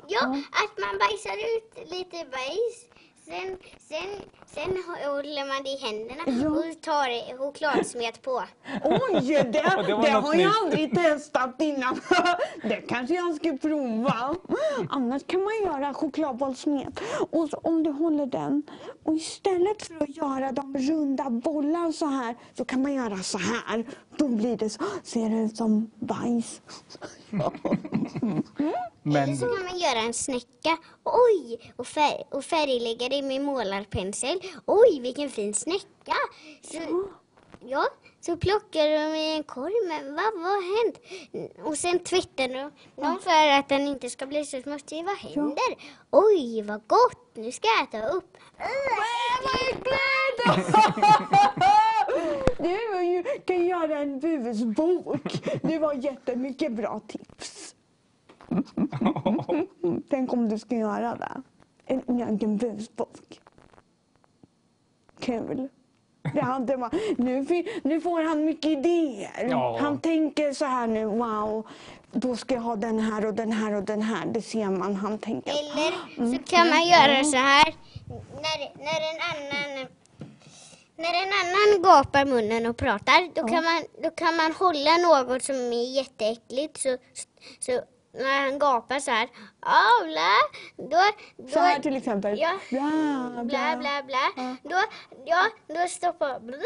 Ja, 0.08 0.20
att 0.50 0.78
man 0.78 0.98
bajsar 0.98 1.36
ut 1.56 1.90
lite 1.90 2.16
bajs. 2.16 2.93
Sen, 3.26 3.56
sen, 3.88 4.10
sen 4.46 4.76
håller 5.04 5.46
man 5.48 5.62
det 5.64 5.70
i 5.70 5.76
händerna 5.86 6.42
Ja. 6.42 6.48
och 6.50 6.80
tar 6.82 7.38
chokladsmet 7.38 8.22
på. 8.22 8.42
Oj, 8.84 9.20
det, 9.20 9.42
det, 9.42 9.84
Det 9.86 10.10
har 10.10 10.34
jag 10.34 10.52
aldrig 10.62 10.94
testat 10.94 11.54
innan. 11.62 12.00
Det 12.62 12.76
kanske 12.76 13.14
jag 13.14 13.34
ska 13.34 13.56
prova. 13.62 14.34
Annars 14.90 15.22
kan 15.26 15.40
man 15.44 15.52
göra 15.62 15.94
chokladbollsmet. 15.94 17.00
Och 17.30 17.48
så, 17.48 17.56
om 17.56 17.82
du 17.82 17.90
håller 17.90 18.26
den 18.26 18.62
och 19.04 19.14
istället 19.14 19.82
för 19.86 20.02
att 20.02 20.16
göra 20.16 20.52
de 20.52 20.76
runda 20.78 21.30
bollar 21.30 21.92
så 21.92 22.06
här 22.06 22.36
så 22.56 22.64
kan 22.64 22.82
man 22.82 22.94
göra 22.94 23.16
så 23.16 23.38
här. 23.38 23.84
Då 24.16 24.28
blir 24.28 24.56
det 24.56 24.70
så, 24.70 24.84
ser 25.02 25.30
det 25.30 25.36
ut 25.36 25.56
som 25.56 25.90
bajs. 25.94 26.60
Men 29.02 29.36
Så 29.36 29.46
kan 29.46 29.64
man 29.64 29.78
göra 29.78 29.98
en 30.00 30.14
snäcka. 30.14 30.76
Oj! 31.04 31.72
Och, 31.76 31.86
färg, 31.86 32.22
och 32.30 32.44
färglägga 32.44 33.08
det 33.08 33.22
med 33.22 33.40
målarpensel. 33.40 34.40
Oj, 34.66 35.00
vilken 35.00 35.30
fin 35.30 35.54
snäcka! 35.54 36.14
Så, 36.62 37.04
ja, 37.60 37.86
så 38.20 38.36
plockar 38.36 38.84
du 38.84 39.16
i 39.16 39.36
en 39.36 39.42
korg. 39.42 39.72
Men 39.88 40.14
vad, 40.14 40.32
vad 40.34 40.42
har 40.52 40.84
hänt? 40.84 40.98
Och 41.64 41.78
sen 41.78 41.98
tvättar 41.98 42.48
du 42.48 42.70
dem 43.02 43.18
för 43.22 43.48
att 43.58 43.68
den 43.68 43.86
inte 43.86 44.10
ska 44.10 44.26
bli 44.26 44.44
så 44.44 44.62
smutsig. 44.62 45.04
Vad 45.04 45.16
händer? 45.16 45.76
Oj, 46.10 46.62
vad 46.62 46.80
gott! 46.86 47.20
Nu 47.34 47.52
ska 47.52 47.68
jag 47.68 47.82
äta 47.82 48.08
upp. 48.08 48.36
Du 52.58 52.68
var 52.70 52.93
ju, 53.14 53.22
kan 53.44 53.66
göra 53.66 53.98
en 53.98 54.20
busbok. 54.20 55.44
Det 55.62 55.78
var 55.78 55.92
jättemycket 55.92 56.72
bra 56.72 57.00
tips. 57.06 57.74
Tänk 60.10 60.32
om 60.32 60.48
du 60.48 60.58
ska 60.58 60.76
göra 60.76 61.16
det. 61.16 61.42
En 61.86 62.20
egen 62.20 62.56
busbok. 62.56 63.40
Kul. 65.20 65.68
Det 66.34 66.40
hade 66.40 66.76
man. 66.76 66.90
Nu, 67.16 67.46
nu 67.82 68.00
får 68.00 68.28
han 68.28 68.44
mycket 68.44 68.70
idéer. 68.70 69.48
Ja. 69.50 69.78
Han 69.80 70.00
tänker 70.00 70.52
så 70.52 70.64
här 70.64 70.86
nu, 70.86 71.04
wow, 71.04 71.66
då 72.12 72.36
ska 72.36 72.54
jag 72.54 72.62
ha 72.62 72.76
den 72.76 72.98
här 72.98 73.26
och 73.26 73.34
den 73.34 73.52
här 73.52 73.74
och 73.74 73.82
den 73.82 74.02
här. 74.02 74.26
Det 74.26 74.42
ser 74.42 74.70
man. 74.70 74.96
Han 74.96 75.18
tänker. 75.18 75.50
Eller 75.50 75.92
så 76.36 76.42
kan 76.42 76.68
man 76.68 76.86
göra 76.88 77.24
så 77.24 77.36
här. 77.36 77.74
När, 78.34 78.84
när 78.84 79.00
en 79.10 79.20
annan 79.30 79.86
när 80.96 81.14
en 81.22 81.32
annan 81.40 81.82
gapar 81.82 82.24
munnen 82.24 82.66
och 82.66 82.76
pratar, 82.76 83.34
då, 83.34 83.48
kan 83.48 83.64
man, 83.64 83.84
då 84.02 84.10
kan 84.10 84.36
man 84.36 84.52
hålla 84.52 84.96
något 84.96 85.42
som 85.42 85.56
är 85.56 85.96
jätteäckligt. 85.96 86.80
Så, 86.80 86.96
så 87.60 87.72
när 88.18 88.40
han 88.40 88.58
gapar 88.58 89.00
så 89.00 89.10
här, 89.10 89.28
ja, 89.64 90.04
bla, 90.04 90.34
då, 90.76 90.96
då, 91.36 91.48
Så 91.48 91.58
här 91.58 91.78
till 91.80 91.96
exempel. 91.96 92.38
Ja. 92.38 92.50
Bla, 92.70 93.42
bla, 93.44 93.76
bla, 93.76 94.02
bla. 94.06 94.56
Då, 94.62 94.76
ja, 95.24 95.46
då 95.68 95.88
stoppar 95.88 96.40
bla, 96.40 96.56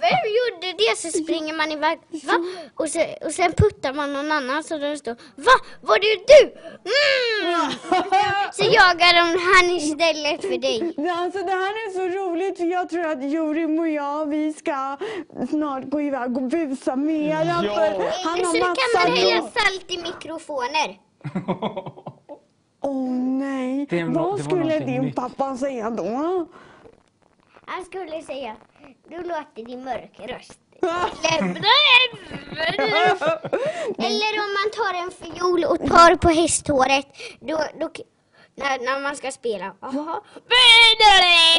Vem 0.00 0.22
gjorde 0.38 0.72
det? 0.78 0.96
Så 0.98 1.08
springer 1.18 1.54
man 1.54 1.72
iväg. 1.72 1.98
Va? 2.24 2.34
Och, 2.74 2.88
så, 2.88 3.00
och 3.20 3.32
sen 3.32 3.52
puttar 3.52 3.92
man 3.92 4.12
någon 4.12 4.32
annan 4.32 4.64
så 4.64 4.78
den 4.78 4.98
står 4.98 5.16
Va? 5.34 5.52
Var 5.80 5.98
det 5.98 6.24
du? 6.26 6.42
Mm! 6.90 7.72
Så 8.52 8.64
jagar 8.64 9.12
de 9.14 9.38
han 9.54 9.76
istället 9.76 10.40
för 10.40 10.58
dig. 10.58 10.94
Alltså 11.10 11.38
det 11.38 11.52
här 11.52 11.70
är 11.86 11.90
så 11.92 12.18
roligt 12.18 12.56
för 12.58 12.64
jag 12.64 12.88
tror 12.90 13.06
att 13.06 13.30
Jorim 13.30 13.78
och 13.78 13.88
jag 13.88 14.26
vi 14.26 14.52
ska 14.52 14.96
snart 15.50 15.84
gå 15.84 16.00
iväg 16.00 16.36
och 16.36 16.42
busa 16.42 16.96
mera 16.96 17.44
Ja. 17.44 17.74
för 17.74 18.28
han 18.28 18.38
Så 18.38 18.44
har 18.46 18.52
kan 18.52 18.68
massa... 18.94 19.08
man 19.08 19.16
hälla 19.18 19.40
salt 19.40 19.84
i 19.90 19.96
mikrofoner. 20.48 20.98
Åh 22.80 23.10
nej, 23.10 23.86
Det 23.90 23.96
no- 24.02 24.06
det 24.12 24.18
vad 24.18 24.40
skulle 24.44 24.78
din 24.78 25.02
nytt. 25.02 25.16
pappa 25.16 25.56
säga 25.56 25.90
då? 25.90 26.46
Han 27.66 27.84
skulle 27.84 28.22
säga, 28.22 28.56
du 29.08 29.16
låter 29.22 29.64
din 29.64 29.84
mörka 29.84 30.22
röst. 30.26 30.58
Lämna. 30.80 31.60
Eller 33.98 34.34
om 34.44 34.50
man 34.58 34.70
tar 34.76 34.94
en 35.02 35.10
fiol 35.10 35.64
och 35.64 35.78
tar 35.90 36.16
på 36.16 36.28
hästhåret. 36.28 37.06
Då, 37.40 37.58
då, 37.80 37.90
när, 38.58 38.78
när 38.84 39.00
man 39.02 39.16
ska 39.16 39.30
spela. 39.30 39.72
Jaha. 39.80 39.92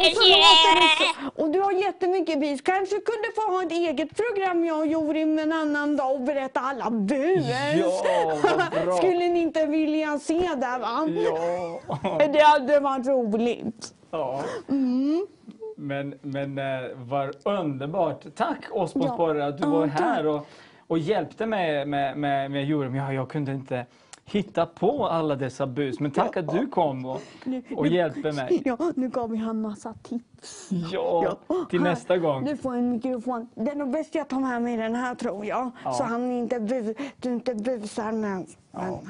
Och, 0.00 0.06
så 0.16 0.22
låter 0.28 0.74
det 0.80 1.14
så- 1.36 1.42
och 1.42 1.50
du 1.50 1.60
har 1.60 1.72
jättemycket 1.72 2.40
bis. 2.40 2.60
Kanske 2.60 2.94
kunde 2.94 3.28
få 3.36 3.40
ha 3.52 3.62
ett 3.62 3.72
eget 3.72 4.16
program 4.16 4.64
jag 4.64 4.78
och 4.78 4.86
Jorim 4.86 5.38
en 5.38 5.52
annan 5.52 5.96
dag 5.96 6.14
och 6.14 6.20
berätta 6.20 6.60
alla 6.60 6.90
bus. 6.90 7.44
Ja, 7.80 8.36
vad. 8.86 8.94
Skulle 8.98 9.28
ni 9.28 9.40
inte 9.40 9.66
vilja 9.66 10.18
se 10.18 10.34
det 10.38 10.78
va? 10.80 11.08
Ja. 11.24 11.80
Det 12.32 12.40
hade 12.42 12.80
varit 12.80 13.06
roligt. 13.06 13.94
ja. 14.10 14.40
Mm. 14.68 15.26
Men, 15.76 16.18
men 16.22 16.58
eh, 16.58 16.64
var 16.96 17.32
underbart. 17.44 18.24
Tack 18.36 18.58
Osmond 18.70 19.08
Ja. 19.08 19.14
Sporre 19.14 19.46
att 19.46 19.58
du 19.58 19.64
Ja, 19.64 19.70
var 19.70 19.86
här 19.86 20.26
och, 20.26 20.46
och 20.86 20.98
hjälpte 20.98 21.46
mig 21.46 21.86
med, 21.86 22.16
med, 22.18 22.50
med 22.50 22.64
Jorim. 22.64 22.94
Ja, 22.94 23.12
jag 23.12 23.28
kunde 23.30 23.52
inte 23.52 23.86
hitta 24.32 24.66
på 24.66 25.06
alla 25.06 25.36
dessa 25.36 25.66
bus. 25.66 26.00
Men 26.00 26.10
tack 26.10 26.36
att 26.36 26.48
du 26.48 26.66
kom 26.66 27.06
och, 27.06 27.20
och 27.76 27.86
hjälpte 27.86 28.32
mig. 28.32 28.62
Ja, 28.64 28.78
nu 28.94 29.08
gav 29.08 29.30
vi 29.30 29.36
han 29.36 29.60
massa 29.60 29.94
tips. 30.02 30.68
Ja, 30.92 31.36
till 31.70 31.80
Här, 31.82 31.90
nästa 31.90 32.18
gång. 32.18 32.44
Du 32.44 32.56
får 32.56 32.74
en 32.76 32.90
mikrofon. 32.90 33.48
Det 33.54 33.70
är 33.70 33.74
nog 33.76 33.90
bäst 33.90 34.14
jag 34.14 34.28
tar 34.28 34.40
med 34.40 34.62
mig 34.62 34.76
den 34.76 34.94
här 34.94 35.14
tror 35.14 35.44
jag. 35.46 35.70
Ja. 35.84 35.92
Så 35.92 36.04
han 36.04 36.30
inte 36.32 36.60
bu, 36.60 36.94
du 37.16 37.32
inte 37.32 37.54
busar 37.54 38.12
med. 38.12 38.46
Ja. 38.72 39.00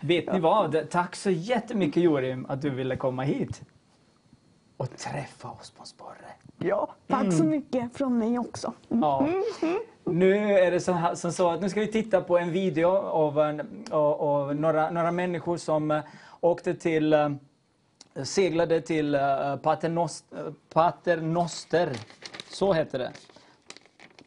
Vet 0.00 0.32
ni 0.32 0.40
vad? 0.40 0.90
Tack 0.90 1.16
så 1.16 1.30
jättemycket 1.30 2.02
Jorim 2.02 2.46
att 2.48 2.62
du 2.62 2.70
ville 2.70 2.96
komma 2.96 3.22
hit. 3.22 3.62
Och 4.76 4.96
träffa 4.96 5.48
Osmond 5.60 5.86
Sporre. 5.88 6.16
Ja, 6.58 6.88
tack 7.06 7.32
så 7.32 7.38
Mm. 7.42 7.48
mycket 7.50 7.96
från 7.96 8.18
mig 8.18 8.38
också. 8.38 8.72
Ja. 8.88 9.28
Nu 10.10 10.58
är 10.58 10.70
det 10.70 10.80
som, 10.80 11.10
som 11.14 11.32
så 11.32 11.50
att 11.50 11.60
nu 11.60 11.68
ska 11.68 11.80
vi 11.80 11.86
titta 11.86 12.20
på 12.20 12.38
en 12.38 12.52
video 12.52 12.88
av, 12.96 13.40
en, 13.40 13.84
av, 13.90 14.20
av 14.20 14.56
några, 14.56 14.90
några 14.90 15.10
människor 15.10 15.56
som 15.56 15.90
eh, 15.90 16.02
åkte 16.40 16.74
till, 16.74 17.12
eh, 17.12 17.30
seglade 18.22 18.80
till 18.80 19.14
eh, 19.14 19.20
Pater 19.20 19.56
Paternoster, 19.56 20.52
Paternoster, 20.72 21.92
så 22.50 22.72
heter 22.72 22.98
det. 22.98 23.12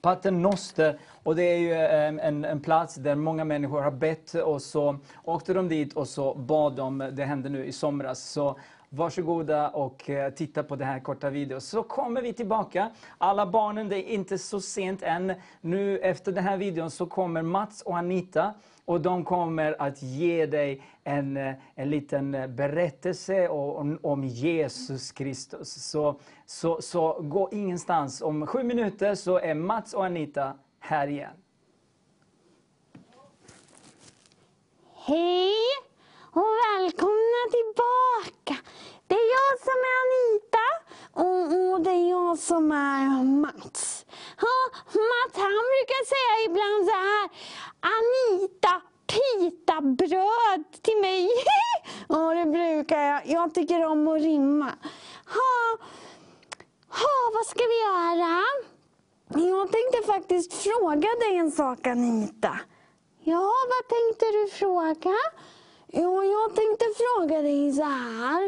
Paternoster. 0.02 1.00
Och 1.24 1.36
det 1.36 1.44
är 1.44 1.58
ju 1.58 1.74
en, 1.74 2.46
en 2.46 2.60
plats 2.60 2.96
där 2.96 3.16
många 3.16 3.44
människor 3.44 3.82
har 3.82 3.92
bett 3.92 4.34
och 4.34 4.62
så 4.62 5.00
åkte 5.24 5.54
de 5.54 5.68
dit 5.68 5.94
och 5.94 6.08
så 6.08 6.34
bad 6.34 6.76
de, 6.76 7.10
det 7.12 7.26
hände 7.26 7.50
nu 7.50 7.66
i 7.66 7.72
somras. 7.72 8.24
Så 8.24 8.60
varsågoda 8.90 9.70
och 9.70 10.10
eh, 10.10 10.34
titta 10.34 10.64
på 10.64 10.76
den 10.76 10.88
här 10.88 11.00
korta 11.00 11.30
videon. 11.30 11.62
Så 11.62 11.84
kommer 11.84 12.22
vi 12.22 12.34
tillbaka. 12.34 12.92
Alla 13.18 13.46
barnen, 13.46 13.90
det 13.90 13.98
är 13.98 14.14
inte 14.14 14.38
så 14.38 14.62
sent 14.62 15.04
än. 15.04 15.34
Nu 15.62 16.00
efter 16.00 16.32
den 16.32 16.44
här 16.44 16.58
videon 16.58 16.92
så 16.92 17.06
kommer 17.06 17.42
Mats 17.42 17.82
och 17.82 17.98
Anita 17.98 18.54
och 18.86 19.02
de 19.02 19.26
kommer 19.26 19.82
att 19.82 20.02
ge 20.02 20.46
dig 20.46 20.82
en, 21.04 21.38
eh, 21.38 21.54
en 21.76 21.90
liten 21.90 22.36
eh, 22.36 22.48
berättelse 22.48 23.48
om, 23.48 24.00
om 24.04 24.24
Jesus 24.24 25.12
Kristus. 25.12 25.90
Så, 25.90 26.20
så, 26.46 26.82
så 26.82 27.22
gå 27.22 27.50
ingenstans. 27.52 28.22
Om 28.22 28.48
sju 28.48 28.64
minuter 28.64 29.16
så 29.16 29.40
är 29.40 29.54
Mats 29.54 29.94
och 29.94 30.06
Anita 30.06 30.54
här 30.80 31.08
igen. 31.08 31.34
Hej 34.96 35.89
och 36.40 36.56
välkomna 36.66 37.42
tillbaka. 37.58 38.56
Det 39.08 39.16
är 39.24 39.30
jag 39.40 39.54
som 39.68 39.78
är 39.90 39.96
Anita 40.04 40.68
och, 41.24 41.44
och 41.74 41.82
det 41.82 41.96
är 42.02 42.10
jag 42.10 42.40
som 42.40 42.72
är 42.72 43.24
Mats. 43.24 44.06
Ja, 44.42 44.58
Mats 45.12 45.36
han 45.46 45.66
brukar 45.74 46.02
säga 46.14 46.36
ibland 46.48 46.82
så 46.90 46.96
här. 47.08 47.26
Anita, 47.96 48.74
pita 49.12 49.82
bröd 49.82 50.64
till 50.82 51.00
mig. 51.02 51.30
ja, 52.10 52.34
det 52.34 52.46
brukar 52.46 53.02
jag. 53.02 53.22
Jag 53.26 53.54
tycker 53.54 53.86
om 53.86 54.08
att 54.08 54.22
rimma. 54.22 54.72
Ja, 55.26 55.86
ja, 56.90 57.16
vad 57.34 57.46
ska 57.46 57.64
vi 57.74 57.80
göra? 57.90 58.44
Jag 59.50 59.72
tänkte 59.72 60.12
faktiskt 60.12 60.54
fråga 60.54 61.10
dig 61.20 61.38
en 61.38 61.52
sak 61.52 61.88
Anita. 61.88 62.60
Ja, 63.24 63.52
vad 63.72 63.84
tänkte 63.98 64.26
du 64.26 64.48
fråga? 64.48 65.16
Jo, 65.92 66.24
jag 66.24 66.56
tänkte 66.56 66.86
fråga 66.98 67.42
dig 67.42 67.74
så 67.74 67.84
här. 67.84 68.46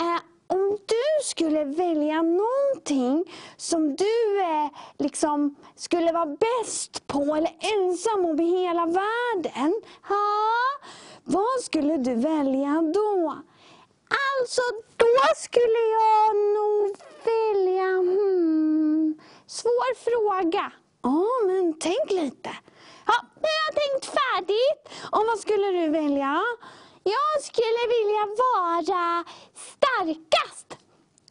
Eh, 0.00 0.20
om 0.46 0.78
du 0.86 1.24
skulle 1.24 1.64
välja 1.64 2.22
någonting 2.22 3.24
som 3.56 3.96
du 3.96 4.40
eh, 4.40 4.70
liksom 4.98 5.54
skulle 5.76 6.12
vara 6.12 6.26
bäst 6.26 7.06
på 7.06 7.22
eller 7.22 7.56
ensam 7.76 8.24
om 8.24 8.40
i 8.40 8.60
hela 8.60 8.86
världen. 8.86 9.82
Ha? 10.08 10.60
vad 11.24 11.60
skulle 11.62 11.96
du 11.96 12.14
välja 12.14 12.82
då? 12.94 13.34
Alltså, 14.08 14.62
då 14.96 15.06
skulle 15.36 15.82
jag 15.98 16.36
nog 16.36 16.96
välja... 17.24 17.84
Hmm, 17.84 19.14
svår 19.46 19.94
fråga. 19.94 20.72
Ja, 21.02 21.26
men 21.46 21.78
tänk 21.78 22.10
lite. 22.10 22.50
Ja, 23.10 23.16
nu 23.42 23.48
har 23.54 23.60
jag 23.66 23.74
tänkt 23.82 24.06
färdigt. 24.20 24.82
Och 25.14 25.24
vad 25.28 25.38
skulle 25.38 25.66
du 25.78 25.90
välja? 25.90 26.42
Jag 27.02 27.42
skulle 27.48 27.82
vilja 27.96 28.24
vara 28.44 29.24
starkast. 29.78 30.68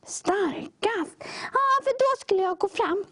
Starkast? 0.06 1.18
Ja, 1.58 1.66
för 1.84 1.94
då 2.04 2.10
skulle 2.22 2.42
jag 2.44 2.58
gå 2.58 2.70
fram 2.70 3.06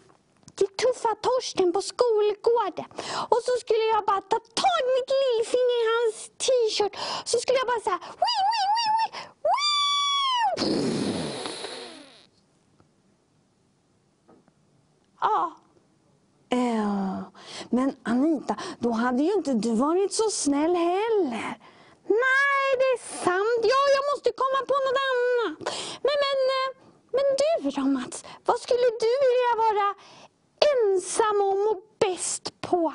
till 0.56 0.68
tuffa 0.68 1.16
Torsten 1.22 1.74
på 1.74 1.82
skolgården. 1.82 2.90
Och 3.32 3.42
så 3.48 3.52
skulle 3.62 3.86
jag 3.96 4.06
bara 4.06 4.22
ta 4.22 4.40
tag 4.40 4.82
i 4.82 4.92
mitt 4.98 5.12
lillfinger 5.24 5.78
i 5.84 5.88
hans 5.96 6.18
t-shirt. 6.44 6.96
Så 7.26 7.38
skulle 7.40 7.58
jag 7.58 7.68
bara 7.68 7.80
säga 7.88 8.00
wii, 8.24 8.42
wii, 8.52 8.68
wii, 8.76 8.98
wii, 9.46 9.48
wii. 9.48 10.88
Ja. 15.22 15.67
Ja, 16.50 17.32
men 17.70 17.96
Anita, 18.04 18.56
då 18.80 18.92
hade 18.92 19.24
ju 19.24 19.34
inte 19.34 19.54
du 19.54 19.76
varit 19.76 20.14
så 20.14 20.30
snäll 20.30 20.76
heller. 20.76 21.58
Nej, 22.08 22.68
det 22.80 22.90
är 22.96 23.24
sant. 23.24 23.62
Ja, 23.64 23.82
jag 23.96 24.04
måste 24.12 24.32
komma 24.42 24.60
på 24.68 24.76
något 24.86 25.02
annat. 25.12 25.58
Men, 26.08 26.18
men, 26.26 26.40
eh, 26.58 26.70
men 27.12 27.26
du 27.42 27.70
då 27.72 27.88
Mats? 27.88 28.26
Vad 28.46 28.60
skulle 28.60 28.90
du 29.04 29.14
vilja 29.28 29.54
vara 29.66 29.88
ensam 30.74 31.42
om 31.42 31.68
och 31.72 31.82
bäst 32.00 32.62
på? 32.62 32.94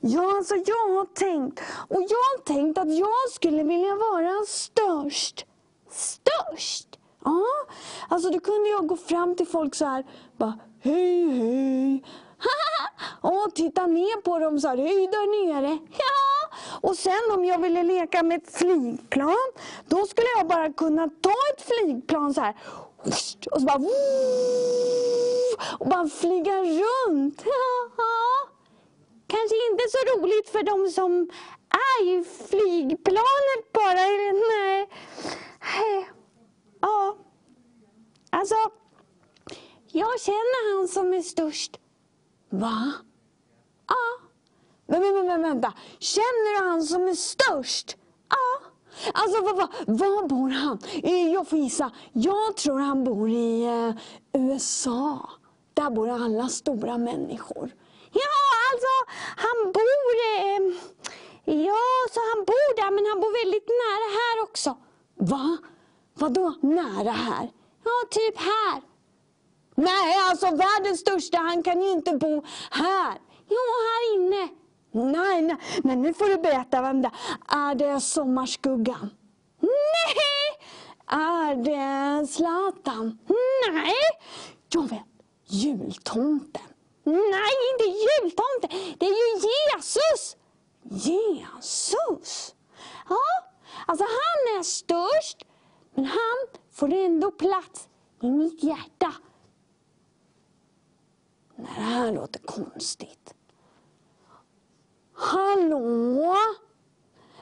Ja, 0.00 0.36
alltså 0.36 0.54
jag 0.54 0.88
har 0.96 1.14
tänkt. 1.14 1.60
Och 1.88 2.02
jag 2.02 2.22
har 2.30 2.44
tänkt 2.44 2.78
att 2.78 2.98
jag 2.98 3.30
skulle 3.32 3.62
vilja 3.62 3.94
vara 3.94 4.46
störst. 4.46 5.46
Störst? 5.90 6.98
Ja, 7.24 7.44
alltså 8.08 8.30
då 8.30 8.40
kunde 8.40 8.68
jag 8.68 8.86
gå 8.86 8.96
fram 8.96 9.36
till 9.36 9.46
folk 9.46 9.74
så 9.74 9.84
här. 9.84 10.04
Bara, 10.36 10.58
hej, 10.80 11.28
hej. 11.30 12.04
och 13.20 13.54
titta 13.54 13.86
ner 13.86 14.20
på 14.20 14.38
dem 14.38 14.60
så 14.60 14.68
här, 14.68 14.76
hej 14.76 15.06
där 15.06 15.46
nere. 15.46 15.78
Ja. 15.90 16.56
Och 16.80 16.96
sen 16.96 17.30
om 17.34 17.44
jag 17.44 17.58
ville 17.58 17.82
leka 17.82 18.22
med 18.22 18.42
ett 18.42 18.56
flygplan, 18.56 19.52
då 19.88 20.06
skulle 20.06 20.26
jag 20.38 20.46
bara 20.46 20.72
kunna 20.72 21.08
ta 21.08 21.34
ett 21.54 21.62
flygplan 21.62 22.34
så 22.34 22.40
här. 22.40 22.54
Och 23.50 23.60
så 23.60 23.66
bara, 23.66 23.78
och 25.78 25.86
bara 25.88 26.08
flyga 26.08 26.58
runt. 26.62 27.42
Ja. 27.96 28.48
Kanske 29.26 29.56
inte 29.70 29.84
så 29.88 29.98
roligt 30.18 30.48
för 30.48 30.62
de 30.62 30.90
som 30.90 31.30
är 31.68 32.04
i 32.04 32.24
flygplanet 32.24 33.72
bara. 33.72 34.06
Nej. 34.50 34.88
Ja. 36.80 37.16
Alltså, 38.30 38.54
jag 39.86 40.20
känner 40.20 40.76
han 40.76 40.88
som 40.88 41.14
är 41.14 41.22
störst. 41.22 41.78
Va? 42.52 42.92
Ja. 43.88 44.28
Men, 44.86 45.00
men, 45.00 45.14
men, 45.14 45.26
men 45.26 45.42
vänta. 45.42 45.72
Känner 45.98 46.60
du 46.60 46.68
han 46.68 46.82
som 46.82 47.08
är 47.08 47.14
störst? 47.14 47.96
Ja. 48.28 48.66
Alltså, 49.14 49.42
var, 49.42 49.54
va, 49.54 49.68
var 49.86 50.28
bor 50.28 50.50
han? 50.50 50.78
Eh, 51.02 51.32
jag 51.32 51.48
får 51.48 51.58
gissa. 51.58 51.90
Jag 52.12 52.56
tror 52.56 52.78
han 52.78 53.04
bor 53.04 53.30
i 53.30 53.64
eh, 53.64 53.94
USA. 54.42 55.30
Där 55.74 55.90
bor 55.90 56.08
alla 56.08 56.48
stora 56.48 56.98
människor. 56.98 57.74
Ja, 58.12 58.34
alltså, 58.72 58.94
han 59.36 59.72
bor... 59.72 60.14
Eh, 60.38 60.74
ja, 61.44 61.84
så 62.10 62.20
han 62.34 62.44
bor 62.44 62.76
där, 62.76 62.90
men 62.90 63.06
han 63.10 63.20
bor 63.20 63.44
väldigt 63.44 63.68
nära 63.68 64.08
här 64.20 64.42
också. 64.42 64.76
Va? 65.14 65.58
Vadå 66.14 66.54
nära 66.60 67.10
här? 67.10 67.50
Ja, 67.84 67.90
typ 68.10 68.38
här. 68.38 68.91
Nej, 69.82 70.16
alltså 70.30 70.46
världens 70.46 71.00
största, 71.00 71.38
han 71.38 71.62
kan 71.62 71.82
ju 71.82 71.90
inte 71.90 72.12
bo 72.16 72.44
här. 72.70 73.18
Jo, 73.48 73.62
här 73.86 74.14
inne. 74.14 74.48
Nej, 74.92 75.42
nej, 75.42 75.56
nej, 75.84 75.96
nu 75.96 76.14
får 76.14 76.24
du 76.28 76.36
berätta 76.36 76.82
vem 76.82 77.02
det 77.02 77.10
är. 77.48 77.70
Är 77.70 77.74
det 77.74 78.00
Sommarskuggan? 78.00 79.10
Nej! 79.60 80.68
Är 81.06 81.54
det 81.54 82.26
Zlatan? 82.26 83.18
Nej! 83.72 83.94
Jag 84.68 84.90
vet, 84.90 85.06
jultomten. 85.46 86.62
Nej, 87.04 87.52
inte 87.72 87.84
jultomten. 87.84 88.96
Det 88.98 89.06
är 89.06 89.10
ju 89.10 89.48
Jesus! 89.48 90.36
Jesus? 90.82 92.54
Ja, 93.08 93.16
alltså 93.86 94.04
han 94.04 94.58
är 94.58 94.62
störst, 94.62 95.46
men 95.94 96.04
han 96.04 96.60
får 96.72 96.92
ändå 96.92 97.30
plats 97.30 97.88
i 98.22 98.30
mitt 98.30 98.62
hjärta. 98.62 99.12
Nej, 101.62 101.74
det 101.76 101.82
här 101.82 102.12
låter 102.12 102.40
konstigt. 102.40 103.34
Hallå? 105.14 106.36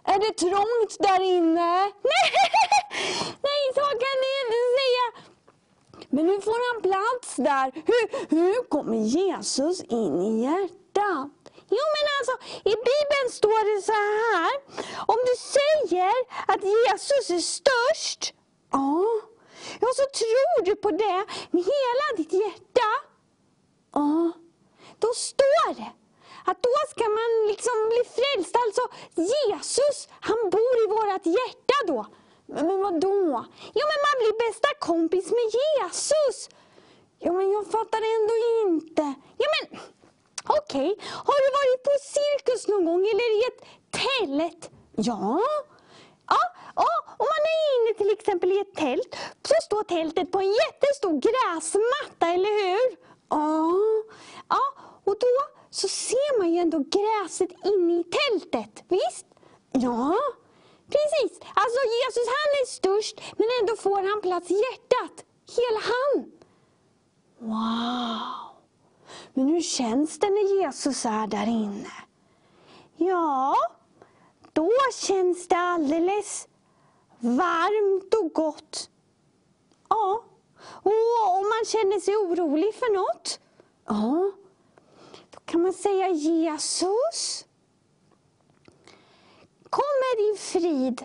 Är 0.05 0.19
det 0.19 0.33
trångt 0.33 0.97
där 0.99 1.21
inne? 1.21 1.79
Nej, 2.13 2.27
nej 3.43 3.63
så 3.75 3.81
kan 3.81 4.17
ni 4.23 4.33
inte 4.43 4.61
säga. 4.79 5.07
Men 6.11 6.27
nu 6.27 6.41
får 6.41 6.73
han 6.73 6.83
plats 6.83 7.37
där. 7.37 7.73
Hur, 7.75 8.37
hur 8.37 8.69
kommer 8.69 8.97
Jesus 8.97 9.81
in 9.81 10.21
i 10.23 10.43
hjärtat? 10.43 11.53
Jo 11.77 11.85
men 11.95 12.05
alltså, 12.17 12.35
i 12.59 12.75
Bibeln 12.89 13.29
står 13.31 13.63
det 13.71 13.83
så 13.83 13.93
här. 13.93 14.53
Om 15.07 15.19
du 15.29 15.35
säger 15.37 16.13
att 16.47 16.63
Jesus 16.63 17.31
är 17.31 17.45
störst, 17.59 18.35
ja, 18.73 19.05
ja 19.81 19.89
så 19.97 20.05
tror 20.19 20.65
du 20.65 20.77
på 20.77 20.91
det 20.91 21.25
med 21.51 21.63
hela 21.63 22.07
ditt 22.17 22.33
hjärta. 22.33 23.10
Ja, 23.93 24.33
då 24.99 25.09
står 25.15 25.75
det 25.75 25.93
att 26.47 26.63
då 26.63 26.75
ska 26.91 27.05
man 27.05 27.31
liksom 27.49 27.77
bli 27.93 28.03
frälst. 28.17 28.55
Alltså 28.65 28.85
Jesus, 29.15 30.09
han 30.21 30.51
bor 30.51 30.75
i 30.85 30.87
vårt 30.95 31.27
hjärta 31.27 31.77
då. 31.87 32.07
Men, 32.47 32.81
vadå? 32.81 33.45
Jo 33.79 33.85
men 33.91 34.01
man 34.07 34.17
blir 34.21 34.47
bästa 34.47 34.69
kompis 34.79 35.27
med 35.39 35.47
Jesus. 35.55 36.49
Jo, 37.19 37.33
men 37.33 37.51
jag 37.53 37.67
fattar 37.67 38.03
ändå 38.17 38.35
inte. 38.67 39.15
Ja 39.43 39.47
men 39.55 39.81
okej, 40.59 40.91
har 41.29 41.39
du 41.45 41.49
varit 41.61 41.83
på 41.89 41.95
cirkus 42.17 42.69
någon 42.69 42.85
gång 42.85 43.03
eller 43.13 43.29
i 43.39 43.41
ett 43.51 43.61
tält? 43.91 44.71
Ja. 44.97 45.41
Ja, 46.29 46.43
ja, 46.77 46.91
om 47.19 47.27
man 47.35 47.45
är 47.55 47.61
inne 47.77 47.99
till 47.99 48.11
exempel 48.11 48.53
i 48.53 48.59
ett 48.61 48.75
tält 48.75 49.17
så 49.49 49.55
står 49.63 49.83
tältet 49.83 50.33
på 50.33 50.39
en 50.39 50.53
jättestor 50.53 51.13
gräsmatta, 51.27 52.27
eller 52.35 52.55
hur? 52.63 53.10
Ja, 53.31 53.73
ja 54.49 54.61
och 55.05 55.17
då 55.21 55.61
så 55.71 55.89
ser 55.89 56.39
man 56.39 56.53
ju 56.53 56.59
ändå 56.59 56.79
gräset 56.79 57.51
inne 57.65 58.01
i 58.01 58.05
tältet, 58.05 58.85
visst? 58.89 59.27
Ja, 59.73 60.17
precis. 60.87 61.41
Alltså 61.55 61.81
Jesus 62.01 62.27
han 62.27 62.51
är 62.63 62.67
störst, 62.67 63.21
men 63.37 63.47
ändå 63.61 63.77
får 63.77 64.09
han 64.11 64.21
plats 64.23 64.51
i 64.51 64.55
hjärtat. 64.55 65.25
Hela 65.57 65.81
han. 65.93 66.33
Wow! 67.39 68.57
Men 69.35 69.49
hur 69.49 69.61
känns 69.61 70.19
det 70.19 70.31
när 70.31 70.63
Jesus 70.63 71.07
är 71.07 71.27
där 71.27 71.47
inne? 71.47 71.93
Ja, 72.97 73.57
då 74.53 74.71
känns 74.95 75.49
det 75.49 75.57
alldeles 75.57 76.49
varmt 77.19 78.15
och 78.15 78.33
gott. 78.33 78.91
Ja, 79.89 80.25
och 80.73 81.37
om 81.37 81.43
man 81.43 81.65
känner 81.67 82.01
sig 82.01 82.17
orolig 82.17 82.75
för 82.75 82.95
något, 82.95 83.41
ja, 83.87 84.31
då 85.31 85.41
kan 85.45 85.63
man 85.63 85.73
säga 85.73 86.09
Jesus. 86.09 87.45
Kom 89.71 89.85
med 90.01 90.25
din 90.25 90.37
frid. 90.37 91.05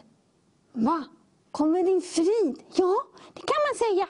Va? 0.74 1.04
Kom 1.52 1.72
med 1.72 1.86
din 1.86 2.02
frid? 2.02 2.64
Ja, 2.76 3.04
det 3.34 3.42
kan 3.42 3.58
man 3.68 3.76
säga. 3.78 4.08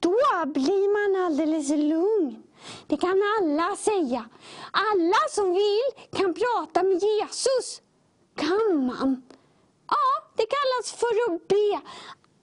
Då 0.00 0.16
blir 0.46 0.88
man 0.92 1.26
alldeles 1.26 1.68
lugn. 1.68 2.42
Det 2.86 2.96
kan 2.96 3.22
alla 3.38 3.76
säga. 3.76 4.28
Alla 4.72 5.16
som 5.30 5.52
vill 5.52 6.06
kan 6.12 6.34
prata 6.34 6.82
med 6.82 7.02
Jesus. 7.02 7.82
Kan 8.34 8.86
man? 8.86 9.22
Ja, 9.88 10.30
det 10.36 10.46
kallas 10.46 10.92
för 11.00 11.34
att 11.34 11.48
be. 11.48 11.80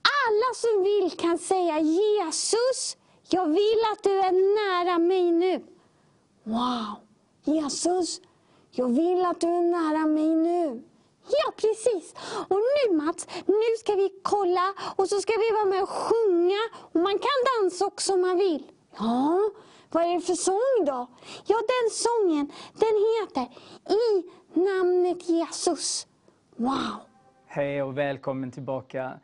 Alla 0.04 0.54
som 0.54 0.82
vill 0.82 1.18
kan 1.18 1.38
säga 1.38 1.80
Jesus, 1.80 2.96
jag 3.28 3.46
vill 3.46 3.80
att 3.92 4.02
du 4.02 4.10
är 4.10 4.32
nära 4.32 4.98
mig 4.98 5.32
nu. 5.32 5.64
Wow! 6.44 6.94
Jesus, 7.44 8.20
jag 8.70 8.88
vill 8.88 9.24
att 9.24 9.40
du 9.40 9.46
är 9.46 9.62
nära 9.62 10.06
mig 10.06 10.34
nu. 10.34 10.82
Ja, 11.28 11.52
precis. 11.56 12.14
Och 12.48 12.58
nu 12.58 12.96
Mats, 12.96 13.26
nu 13.46 13.76
ska 13.78 13.94
vi 13.94 14.10
kolla 14.22 14.74
och 14.96 15.08
så 15.08 15.20
ska 15.20 15.32
vi 15.32 15.50
vara 15.50 15.64
med 15.64 15.82
och 15.82 15.88
sjunga. 15.88 16.60
Och 16.92 17.00
man 17.00 17.18
kan 17.18 17.62
dansa 17.62 17.86
också 17.86 18.12
om 18.12 18.20
man 18.20 18.36
vill. 18.38 18.66
Ja, 18.98 19.50
vad 19.90 20.04
är 20.04 20.14
det 20.14 20.20
för 20.20 20.34
sång 20.34 20.84
då? 20.86 21.06
Ja, 21.46 21.56
den 21.56 21.90
sången, 21.90 22.52
den 22.74 22.94
heter 23.04 23.48
I 23.94 24.24
namnet 24.60 25.28
Jesus. 25.28 26.06
Wow! 26.56 27.00
Hej 27.46 27.82
och 27.82 27.98
välkommen 27.98 28.50
tillbaka. 28.52 29.20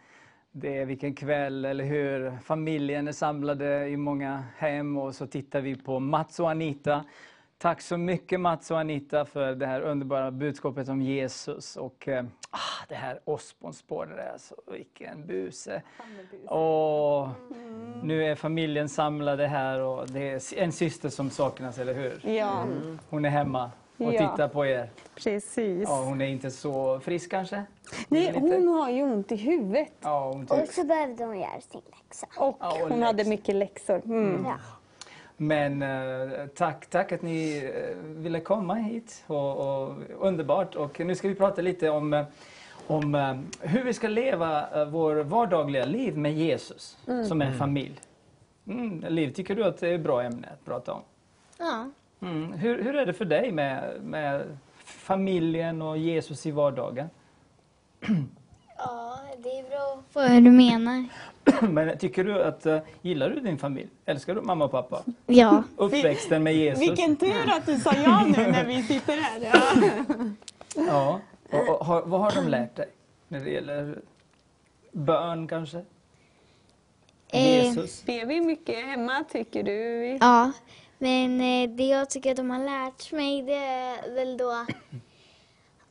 Det 0.52 0.78
är 0.78 0.84
vilken 0.84 1.14
kväll, 1.14 1.64
eller 1.64 1.84
hur? 1.84 2.38
Familjen 2.44 3.08
är 3.08 3.12
samlade 3.12 3.88
i 3.88 3.96
många 3.96 4.44
hem 4.56 4.98
och 4.98 5.14
så 5.14 5.26
tittar 5.26 5.60
vi 5.60 5.76
på 5.76 6.00
Mats 6.00 6.40
och 6.40 6.50
Anita. 6.50 7.04
Tack 7.58 7.80
så 7.80 7.96
mycket 7.96 8.40
Mats 8.40 8.70
och 8.70 8.80
Anita 8.80 9.24
för 9.24 9.54
det 9.54 9.66
här 9.66 9.80
underbara 9.80 10.30
budskapet 10.30 10.88
om 10.88 11.02
Jesus. 11.02 11.76
Och 11.76 12.08
ah, 12.50 12.84
det 12.88 12.94
här 12.94 13.20
Osbornspåret, 13.24 14.32
alltså, 14.32 14.54
vilken 14.70 15.26
buse. 15.26 15.82
Och 16.46 17.28
nu 18.02 18.24
är 18.24 18.34
familjen 18.34 18.88
samlade 18.88 19.46
här 19.46 19.80
och 19.80 20.08
det 20.10 20.30
är 20.30 20.58
en 20.58 20.72
syster 20.72 21.08
som 21.08 21.30
saknas, 21.30 21.78
eller 21.78 21.94
hur? 21.94 22.30
Ja, 22.30 22.64
Hon 23.10 23.24
är 23.24 23.30
hemma 23.30 23.70
och 24.00 24.14
Ja. 24.14 24.30
tittar 24.30 24.48
på 24.48 24.66
er. 24.66 24.90
precis. 25.14 25.88
Ja, 25.88 26.02
hon 26.04 26.20
är 26.20 26.26
inte 26.26 26.50
så 26.50 27.00
frisk 27.00 27.30
kanske? 27.30 27.64
Nej, 28.08 28.32
hon 28.38 28.68
har 28.68 28.90
ju 28.90 29.02
ont 29.02 29.32
i 29.32 29.36
huvudet. 29.36 29.92
Ja, 30.00 30.28
hon 30.32 30.46
Och 30.46 30.68
så 30.68 30.84
behövde 30.84 31.24
hon 31.24 31.38
göra 31.40 31.60
sin 31.60 31.80
läxa. 31.90 32.26
Och 32.36 32.56
Ja, 32.60 32.82
och 32.82 32.88
hon 32.90 33.02
hade 33.02 33.16
läx. 33.18 33.28
mycket 33.28 33.54
läxor. 33.56 34.02
Mm. 34.04 34.44
Ja. 34.44 34.54
Men 35.36 35.82
eh, 35.82 36.46
tack, 36.54 36.86
tack 36.86 37.12
att 37.12 37.22
ni 37.22 37.70
eh, 37.74 37.96
ville 38.04 38.40
komma 38.40 38.74
hit. 38.74 39.24
Och, 39.26 39.56
och, 39.82 39.94
underbart. 40.18 40.74
Och 40.74 41.00
nu 41.00 41.14
ska 41.14 41.28
vi 41.28 41.34
prata 41.34 41.62
lite 41.62 41.90
om, 41.90 42.14
eh, 42.14 42.24
om 42.86 43.14
eh, 43.14 43.36
hur 43.60 43.84
vi 43.84 43.92
ska 43.94 44.08
leva 44.08 44.80
eh, 44.80 44.84
vår 44.88 45.14
vardagliga 45.16 45.84
liv 45.84 46.18
med 46.18 46.32
Jesus 46.34 46.98
som 47.28 47.42
en 47.42 47.54
familj. 47.54 48.00
Mm, 48.66 49.04
Liv, 49.08 49.32
tycker 49.32 49.54
du 49.54 49.64
att 49.64 49.78
det 49.78 49.88
är 49.88 49.94
ett 49.94 50.00
bra 50.00 50.22
ämne 50.22 50.48
att 50.52 50.64
prata 50.64 50.92
om? 50.92 51.00
Ja. 51.58 51.90
Mm. 52.22 52.52
Hur, 52.52 52.82
hur 52.82 52.96
är 52.96 53.06
det 53.06 53.12
för 53.12 53.24
dig 53.24 53.52
med, 53.52 54.02
med 54.02 54.58
familjen 54.84 55.82
och 55.82 55.98
Jesus 55.98 56.46
i 56.46 56.50
vardagen? 56.50 57.10
ja, 58.78 59.18
det 59.42 59.58
är 59.58 59.68
bra 59.68 60.02
på 60.12 60.20
hur 60.20 60.40
du 60.40 60.50
menar. 60.50 61.04
Men 61.68 61.98
tycker 61.98 62.24
du 62.24 62.42
att, 62.42 62.66
eh, 62.66 62.78
gillar 63.02 63.30
du 63.30 63.40
din 63.40 63.58
familj? 63.58 63.88
Älskar 64.04 64.34
du 64.34 64.40
mamma 64.40 64.64
och 64.64 64.70
pappa? 64.70 65.02
Ja. 65.26 65.62
Uppväxten 65.76 66.42
med 66.42 66.54
Jesus? 66.54 66.82
Vilken 66.82 67.16
tur 67.16 67.50
att 67.50 67.66
du 67.66 67.76
sa 67.76 67.92
ja 68.04 68.26
nu 68.26 68.50
när 68.50 68.64
vi 68.64 68.82
sitter 68.82 69.16
här. 69.16 69.40
Ja. 70.74 70.86
Ja. 70.86 71.20
Och, 71.52 71.68
och, 71.68 71.86
har, 71.86 72.02
vad 72.02 72.20
har 72.20 72.32
de 72.42 72.48
lärt 72.48 72.76
dig 72.76 72.88
när 73.28 73.40
det 73.40 73.50
gäller 73.50 73.98
bön 74.92 75.48
kanske? 75.48 75.84
Eh, 77.28 77.64
Jesus? 77.64 78.04
Ber 78.04 78.26
vi 78.26 78.40
mycket 78.40 78.84
hemma 78.84 79.24
tycker 79.32 79.62
du? 79.62 80.06
Ja, 80.20 80.52
men 81.00 81.40
eh, 81.40 81.70
det 81.76 81.84
jag 81.86 82.10
tycker 82.10 82.30
att 82.30 82.36
de 82.36 82.50
har 82.50 82.64
lärt 82.64 83.12
mig 83.12 83.42
det 83.42 83.54
är 83.54 84.14
väl 84.14 84.36
då 84.36 84.66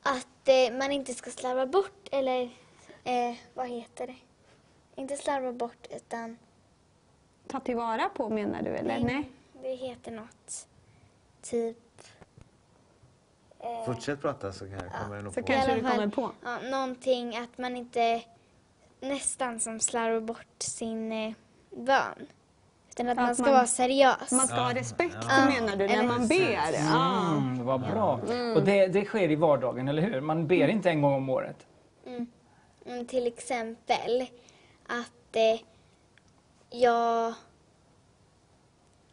att 0.03 0.47
eh, 0.47 0.77
man 0.77 0.91
inte 0.91 1.13
ska 1.13 1.31
slarva 1.31 1.65
bort, 1.65 2.07
eller 2.11 2.41
eh, 3.03 3.35
vad 3.53 3.69
heter 3.69 4.07
det? 4.07 4.15
Inte 4.95 5.17
slarva 5.17 5.51
bort 5.51 5.87
utan 5.95 6.37
Ta 7.47 7.59
tillvara 7.59 8.09
på 8.09 8.29
menar 8.29 8.61
du 8.61 8.69
eller? 8.69 8.99
Nej. 8.99 9.29
det 9.61 9.75
heter 9.75 10.11
något. 10.11 10.67
Typ... 11.41 11.77
Eh, 13.59 13.85
Fortsätt 13.85 14.21
prata 14.21 14.51
så 14.53 14.59
kan 14.65 14.73
jag 14.73 14.93
kommer 15.03 15.15
jag 15.15 15.23
nog 15.23 15.33
Så 15.33 15.41
på. 15.41 15.47
kanske 15.47 15.75
du 15.75 15.81
kommer 15.81 16.07
på. 16.07 16.31
Ja, 16.43 16.59
någonting 16.59 17.37
att 17.37 17.57
man 17.57 17.75
inte 17.75 18.23
nästan 18.99 19.59
som 19.59 19.79
slarvar 19.79 20.19
bort 20.19 20.55
sin 20.63 21.11
eh, 21.11 21.33
bön. 21.69 22.27
Utan 22.99 23.09
att, 23.09 23.17
Att 23.17 23.25
man 23.25 23.35
ska 23.35 23.43
man- 23.43 23.53
vara 23.53 23.65
seriös. 23.67 24.31
Man 24.31 24.47
ska 24.47 24.55
ha 24.55 24.73
respekt 24.73 25.17
Ja. 25.29 25.45
menar 25.45 25.75
du 25.75 25.87
när 25.87 26.03
man 26.03 26.27
ber? 26.27 26.73
Ja. 26.73 27.31
Mm, 27.37 27.65
vad 27.65 27.81
bra. 27.81 28.19
Och 28.55 28.63
det, 28.63 28.87
det 28.87 29.05
sker 29.05 29.31
i 29.31 29.35
vardagen, 29.35 29.87
eller 29.87 30.01
hur? 30.01 30.21
Man 30.21 30.47
ber 30.47 30.67
inte 30.67 30.89
en 30.89 31.01
gång 31.01 31.13
om 31.13 31.29
året. 31.29 31.67
mm, 32.85 33.05
till 33.07 33.27
exempel 33.27 34.25
att 34.87 35.35
eh, 35.35 35.59
jag... 36.69 37.33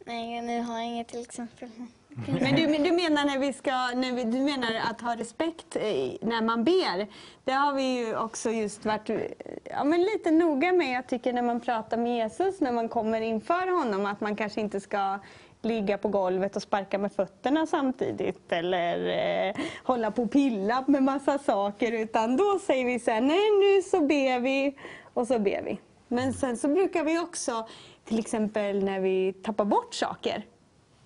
Nej, 0.05 0.41
nu 0.41 0.61
har 0.61 0.73
jag 0.77 0.85
inget 0.85 1.07
till 1.07 1.21
exempel. 1.21 1.69
Mm. 2.17 2.43
Men 2.43 2.55
du, 2.55 2.67
men 2.67 2.83
du 2.83 2.91
menar 2.91 3.25
när 3.25 3.39
vi 3.39 3.53
ska, 3.53 3.71
när 3.71 4.15
vi, 4.15 4.23
du 4.23 4.39
menar 4.39 4.69
att 4.89 5.01
ha 5.01 5.15
respekt 5.15 5.75
eh, 5.75 5.81
när 6.21 6.41
man 6.41 6.63
ber. 6.63 7.07
Det 7.43 7.51
har 7.51 7.73
vi 7.73 7.97
ju 7.97 8.17
också 8.17 8.51
just 8.51 8.85
varit 8.85 9.09
eh, 9.09 9.17
ja, 9.63 9.83
men 9.83 10.01
lite 10.01 10.31
noga 10.31 10.73
med. 10.73 10.95
Jag 10.95 11.07
tycker 11.07 11.33
när 11.33 11.41
man 11.41 11.59
pratar 11.59 11.97
med 11.97 12.17
Jesus, 12.17 12.61
när 12.61 12.71
man 12.71 12.89
kommer 12.89 13.21
inför 13.21 13.77
honom, 13.79 14.05
att 14.05 14.21
man 14.21 14.35
kanske 14.35 14.61
inte 14.61 14.79
ska 14.79 15.19
ligga 15.61 15.97
på 15.97 16.07
golvet 16.07 16.55
och 16.55 16.61
sparka 16.61 16.97
med 16.97 17.11
fötterna 17.11 17.65
samtidigt 17.65 18.51
eller 18.51 19.07
eh, 19.49 19.55
hålla 19.83 20.11
på 20.11 20.23
och 20.23 20.31
pilla 20.31 20.83
med 20.87 21.03
massa 21.03 21.37
saker. 21.37 21.91
Utan 21.91 22.37
då 22.37 22.59
säger 22.59 22.85
vi 22.85 22.99
så 22.99 23.11
här, 23.11 23.21
nej 23.21 23.49
nu 23.59 23.81
så 23.81 24.01
ber 24.01 24.39
vi 24.39 24.77
och 25.13 25.27
så 25.27 25.39
ber 25.39 25.61
vi. 25.61 25.79
Men 26.07 26.33
sen 26.33 26.57
så 26.57 26.67
brukar 26.67 27.03
vi 27.03 27.19
också, 27.19 27.67
till 28.05 28.19
exempel 28.19 28.83
när 28.83 28.99
vi 28.99 29.33
tappar 29.33 29.65
bort 29.65 29.93
saker. 29.93 30.45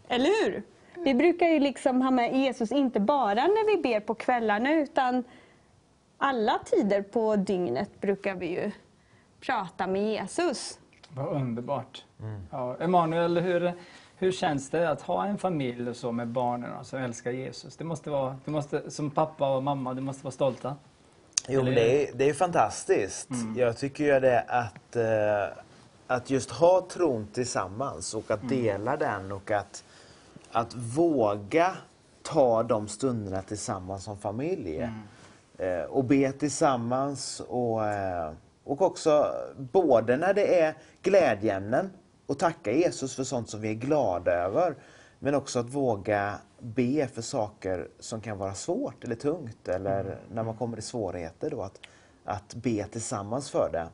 Eller 0.08 0.46
hur? 0.46 0.64
Vi 1.04 1.14
brukar 1.14 1.48
ju 1.48 1.60
liksom 1.60 2.02
ha 2.02 2.12
med 2.12 2.36
Jesus, 2.36 2.72
inte 2.72 3.00
bara 3.00 3.34
när 3.34 3.76
vi 3.76 3.82
ber 3.82 4.00
på 4.00 4.16
kvällarna 4.16 4.74
utan 4.74 5.24
alla 6.18 6.60
tider 6.66 7.02
på 7.02 7.36
dygnet 7.36 8.02
brukar 8.02 8.36
vi 8.36 8.48
ju 8.48 8.72
prata 9.40 9.88
med 9.88 10.12
Jesus. 10.12 10.80
Vad 11.10 11.28
underbart. 11.28 12.06
Ja, 12.52 12.78
Emanuel, 12.80 13.38
hur, 13.38 13.74
hur 14.18 14.32
känns 14.32 14.70
det 14.70 14.90
att 14.90 15.02
ha 15.02 15.26
en 15.26 15.38
familj 15.38 15.90
och 15.90 15.96
så 15.96 16.12
med 16.12 16.28
barnen 16.28 16.72
och 16.80 16.86
som 16.86 17.00
älskar 17.00 17.32
Jesus? 17.32 17.78
Det 17.78 17.84
måste 17.84 18.10
vara, 18.10 18.40
det 18.46 18.52
måste, 18.52 18.92
som 18.92 19.12
pappa 19.12 19.56
och 19.56 19.64
mamma, 19.64 19.94
du 19.94 20.02
måste 20.02 20.24
vara 20.24 20.32
stolta. 20.32 20.76
Jo, 21.48 21.64
men 21.64 21.74
det 21.74 22.10
är, 22.10 22.14
det 22.14 22.30
är 22.30 22.34
fantastiskt. 22.34 23.30
Jag 23.56 23.78
tycker 23.78 24.04
ju 24.04 24.20
det 24.20 24.42
att, 24.42 24.96
eh, 24.96 25.58
att 26.08 26.30
just 26.30 26.52
ha 26.52 26.88
tron 26.90 27.28
tillsammans 27.34 28.14
och 28.14 28.32
att 28.32 28.50
dela 28.50 28.98
den 28.98 29.32
och 29.32 29.52
att, 29.52 29.84
att 30.52 30.76
våga 30.76 31.78
ta 32.24 32.64
de 32.64 32.88
stunderna 32.88 33.42
tillsammans 33.42 34.04
som 34.04 34.18
familj. 34.18 34.90
Eh, 35.58 35.84
och 35.84 36.04
be 36.04 36.32
tillsammans 36.32 37.40
och, 37.40 37.88
eh, 37.88 38.32
och 38.64 38.82
också 38.82 39.34
både 39.58 40.18
när 40.18 40.34
det 40.34 40.60
är 40.62 40.78
glädjeämnen 41.02 41.90
och 42.26 42.40
tacka 42.40 42.72
Jesus 42.72 43.16
för 43.16 43.24
sånt 43.24 43.50
som 43.50 43.62
vi 43.62 43.70
är 43.70 43.74
glada 43.74 44.32
över. 44.32 44.76
Men 45.20 45.36
också 45.36 45.60
att 45.60 45.70
våga 45.70 46.34
be 46.60 47.08
för 47.08 47.22
saker 47.22 47.88
som 48.00 48.22
kan 48.22 48.38
vara 48.38 48.54
svårt 48.54 49.04
eller 49.04 49.16
tungt 49.16 49.68
eller 49.68 50.18
när 50.34 50.44
man 50.44 50.58
kommer 50.58 50.78
i 50.78 50.82
svårigheter 50.82 51.50
då 51.50 51.62
att, 51.62 51.80
att 52.26 52.56
be 52.56 52.84
tillsammans 52.84 53.52
för 53.52 53.70
det. 53.72 53.88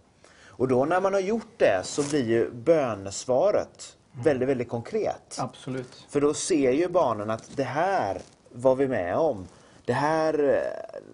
Och 0.45 0.67
då 0.67 0.85
när 0.85 1.01
man 1.01 1.13
har 1.13 1.21
gjort 1.21 1.53
det 1.57 1.81
så 1.83 2.09
blir 2.09 2.25
ju 2.25 2.51
bönesvaret 2.51 3.96
väldigt, 4.23 4.49
väldigt 4.49 4.69
konkret. 4.69 5.37
Absolut. 5.39 6.05
För 6.09 6.21
då 6.21 6.33
ser 6.33 6.71
ju 6.71 6.87
barnen 6.87 7.29
att 7.29 7.57
det 7.57 7.63
här 7.63 8.21
var 8.51 8.75
vi 8.75 8.87
med 8.87 9.15
om. 9.17 9.47
Det 9.85 9.93
här 9.93 10.39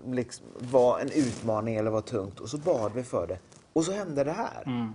eh, 0.06 0.14
liksom 0.14 0.46
var 0.60 1.00
en 1.00 1.12
utmaning 1.12 1.76
eller 1.76 1.92
var 1.92 2.02
tungt 2.02 2.40
och 2.40 2.50
så 2.50 2.58
bad 2.58 2.92
vi 2.96 3.04
för 3.04 3.28
det. 3.28 3.38
Och 3.74 3.86
så 3.86 3.92
hände 3.92 4.24
det 4.24 4.32
här. 4.32 4.92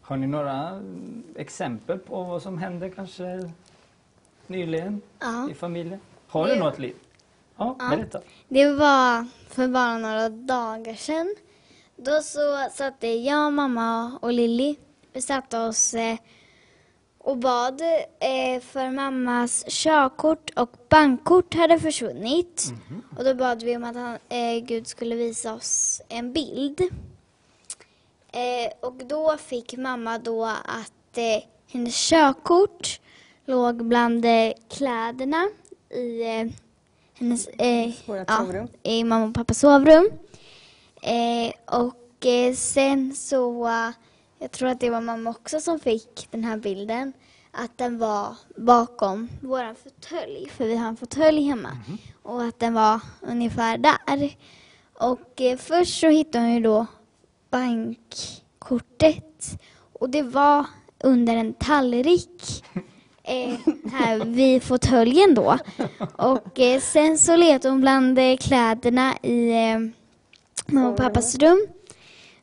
Har 0.00 0.16
ni 0.16 0.26
några 0.26 0.68
mm, 0.68 1.22
exempel 1.36 1.98
på 1.98 2.22
vad 2.24 2.42
som 2.42 2.58
hände 2.58 2.90
kanske 2.90 3.50
nyligen 4.46 5.00
Ja. 5.20 5.50
i 5.50 5.54
familjen? 5.54 6.00
Har 6.28 6.46
du 6.46 6.54
Ja. 6.54 6.64
något 6.64 6.78
liv? 6.78 6.94
Ja, 7.56 7.76
berätta. 7.90 8.20
Det 8.48 8.72
var 8.72 9.26
för 9.48 9.68
bara 9.68 9.98
några 9.98 10.28
dagar 10.28 10.94
sedan. 10.94 11.34
Då 11.96 12.20
så 12.22 12.68
satte 12.72 13.06
jag, 13.08 13.52
mamma 13.52 14.18
och 14.22 14.32
Lilly, 14.32 14.76
vi 15.12 15.22
satte 15.22 15.58
oss 15.58 15.94
eh, 15.94 16.16
och 17.24 17.36
bad 17.36 17.80
eh, 18.20 18.60
för 18.62 18.90
mammas 18.90 19.64
körkort 19.68 20.50
och 20.56 20.70
bankkort 20.88 21.54
hade 21.54 21.78
försvunnit. 21.80 22.72
Och 23.18 23.24
då 23.24 23.34
bad 23.34 23.62
vi 23.62 23.76
om 23.76 23.84
att 23.84 23.96
han, 23.96 24.18
eh, 24.28 24.64
Gud 24.64 24.86
skulle 24.86 25.16
visa 25.16 25.54
oss 25.54 26.02
en 26.08 26.32
bild. 26.32 26.80
Eh, 28.32 28.72
och 28.80 28.94
då 28.94 29.36
fick 29.36 29.76
mamma 29.76 30.18
då 30.18 30.44
att 30.44 31.18
eh, 31.18 31.44
hennes 31.72 32.08
körkort 32.08 33.00
låg 33.44 33.84
bland 33.84 34.24
eh, 34.24 34.52
kläderna 34.70 35.48
i 35.90 36.22
eh, 36.22 36.46
hennes, 37.14 37.48
eh, 37.48 37.92
ja, 38.06 38.66
i 38.82 39.04
mamma 39.04 39.26
och 39.26 39.34
pappas 39.34 39.58
sovrum. 39.58 40.10
Och 41.66 42.26
sen 42.56 43.14
så, 43.14 43.68
jag 44.38 44.50
tror 44.50 44.68
att 44.68 44.80
det 44.80 44.90
var 44.90 45.00
mamma 45.00 45.30
också 45.30 45.60
som 45.60 45.78
fick 45.78 46.28
den 46.30 46.44
här 46.44 46.56
bilden, 46.56 47.12
att 47.50 47.78
den 47.78 47.98
var 47.98 48.36
bakom 48.56 49.28
våran 49.40 49.74
fåtölj, 49.74 50.48
för 50.48 50.66
vi 50.66 50.76
har 50.76 50.88
en 50.88 50.96
fåtölj 50.96 51.42
hemma. 51.42 51.78
Och 52.22 52.42
att 52.42 52.58
den 52.58 52.74
var 52.74 53.00
ungefär 53.20 53.78
där. 53.78 54.36
Och 54.94 55.40
eh, 55.40 55.58
först 55.58 56.00
så 56.00 56.08
hittade 56.08 56.44
hon 56.44 56.54
ju 56.54 56.60
då 56.60 56.86
bankkortet 57.50 59.60
och 59.92 60.10
det 60.10 60.22
var 60.22 60.66
under 61.04 61.36
en 61.36 61.54
tallrik 61.54 62.64
eh, 63.22 63.58
här 63.92 64.24
vid 64.24 64.62
fåtöljen 64.62 65.34
då. 65.34 65.58
Och 66.16 66.60
eh, 66.60 66.80
sen 66.80 67.18
så 67.18 67.36
letade 67.36 67.68
hon 67.68 67.80
bland 67.80 68.18
eh, 68.18 68.36
kläderna 68.36 69.16
i 69.22 69.50
eh, 69.50 69.78
mamma 70.66 70.88
och 70.88 70.96
pappas 70.96 71.34
rum. 71.34 71.66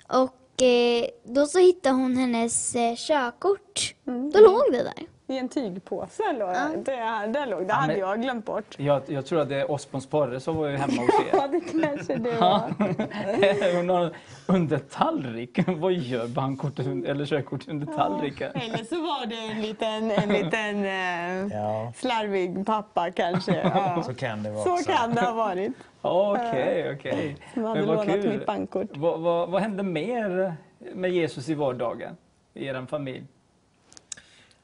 Och 0.08 0.36
eh, 0.62 1.06
då 1.24 1.46
så 1.46 1.60
hittade 1.60 1.96
hon 1.96 2.18
hennes 2.18 2.76
eh, 2.76 2.96
körkort. 2.96 3.96
Då 4.34 4.40
låg 4.40 4.64
det 4.72 4.84
där. 4.84 5.08
I 5.32 5.38
en 5.38 5.50
tygpåse 5.50 6.24
låg 6.34 6.50
det. 6.86 6.92
Där 7.34 7.48
låg 7.48 7.60
det. 7.60 7.66
Ja, 7.70 7.74
hade 7.76 7.98
jag 7.98 8.22
glömt 8.22 8.46
bort. 8.46 8.76
Jag, 8.78 9.02
jag 9.08 9.26
tror 9.26 9.42
att 9.42 9.50
det 9.50 9.56
är 9.56 9.72
Ospons 9.72 10.08
Porre 10.08 10.40
som 10.40 10.56
var 10.56 10.68
ju 10.68 10.78
hemma 10.78 11.02
hos 11.02 11.10
Ja, 11.34 11.44
er. 11.44 11.48
det 11.48 11.82
kanske 11.88 12.16
det 12.16 12.32
var. 12.40 13.76
Hon 13.78 13.90
har 13.90 14.12
under 14.48 14.78
tallrik. 14.78 15.60
Vad 15.68 15.94
gör 15.94 16.28
bankkortet 16.28 16.86
un- 16.86 17.06
eller 17.08 17.26
körkortet 17.26 17.70
under 17.70 17.86
tallriken? 17.88 18.52
Eller 18.56 18.84
så 18.84 18.96
var 18.96 19.26
det 19.26 19.36
en 19.36 19.62
liten, 19.62 20.12
en 20.12 20.30
liten 20.30 20.86
eh, 20.86 21.58
Ja. 21.58 21.94
slarvig 21.96 22.66
pappa 22.66 23.12
kanske. 23.12 23.62
Ja. 23.64 24.04
Så 24.04 24.14
kan 24.14 24.44
det 24.44 24.52
vara 24.52 24.64
Så 24.64 24.74
också. 24.74 24.92
kan 24.92 25.16
det 25.16 25.22
ha 25.22 25.34
varit. 25.34 25.72
Okej, 26.02 26.96
okej. 27.00 27.38
Som 27.54 27.64
hade 27.64 27.82
lånat 27.86 28.06
kul. 28.06 28.30
mitt 28.30 28.46
bankkort. 28.46 28.88
Vad, 28.94 29.20
vad, 29.20 29.50
vad 29.50 29.62
hände 29.62 29.84
mer 29.84 30.54
med 30.94 31.12
Jesus 31.12 31.50
i 31.50 31.54
vardagen 31.54 32.18
i 32.54 32.66
er 32.66 32.86
familj? 32.90 33.24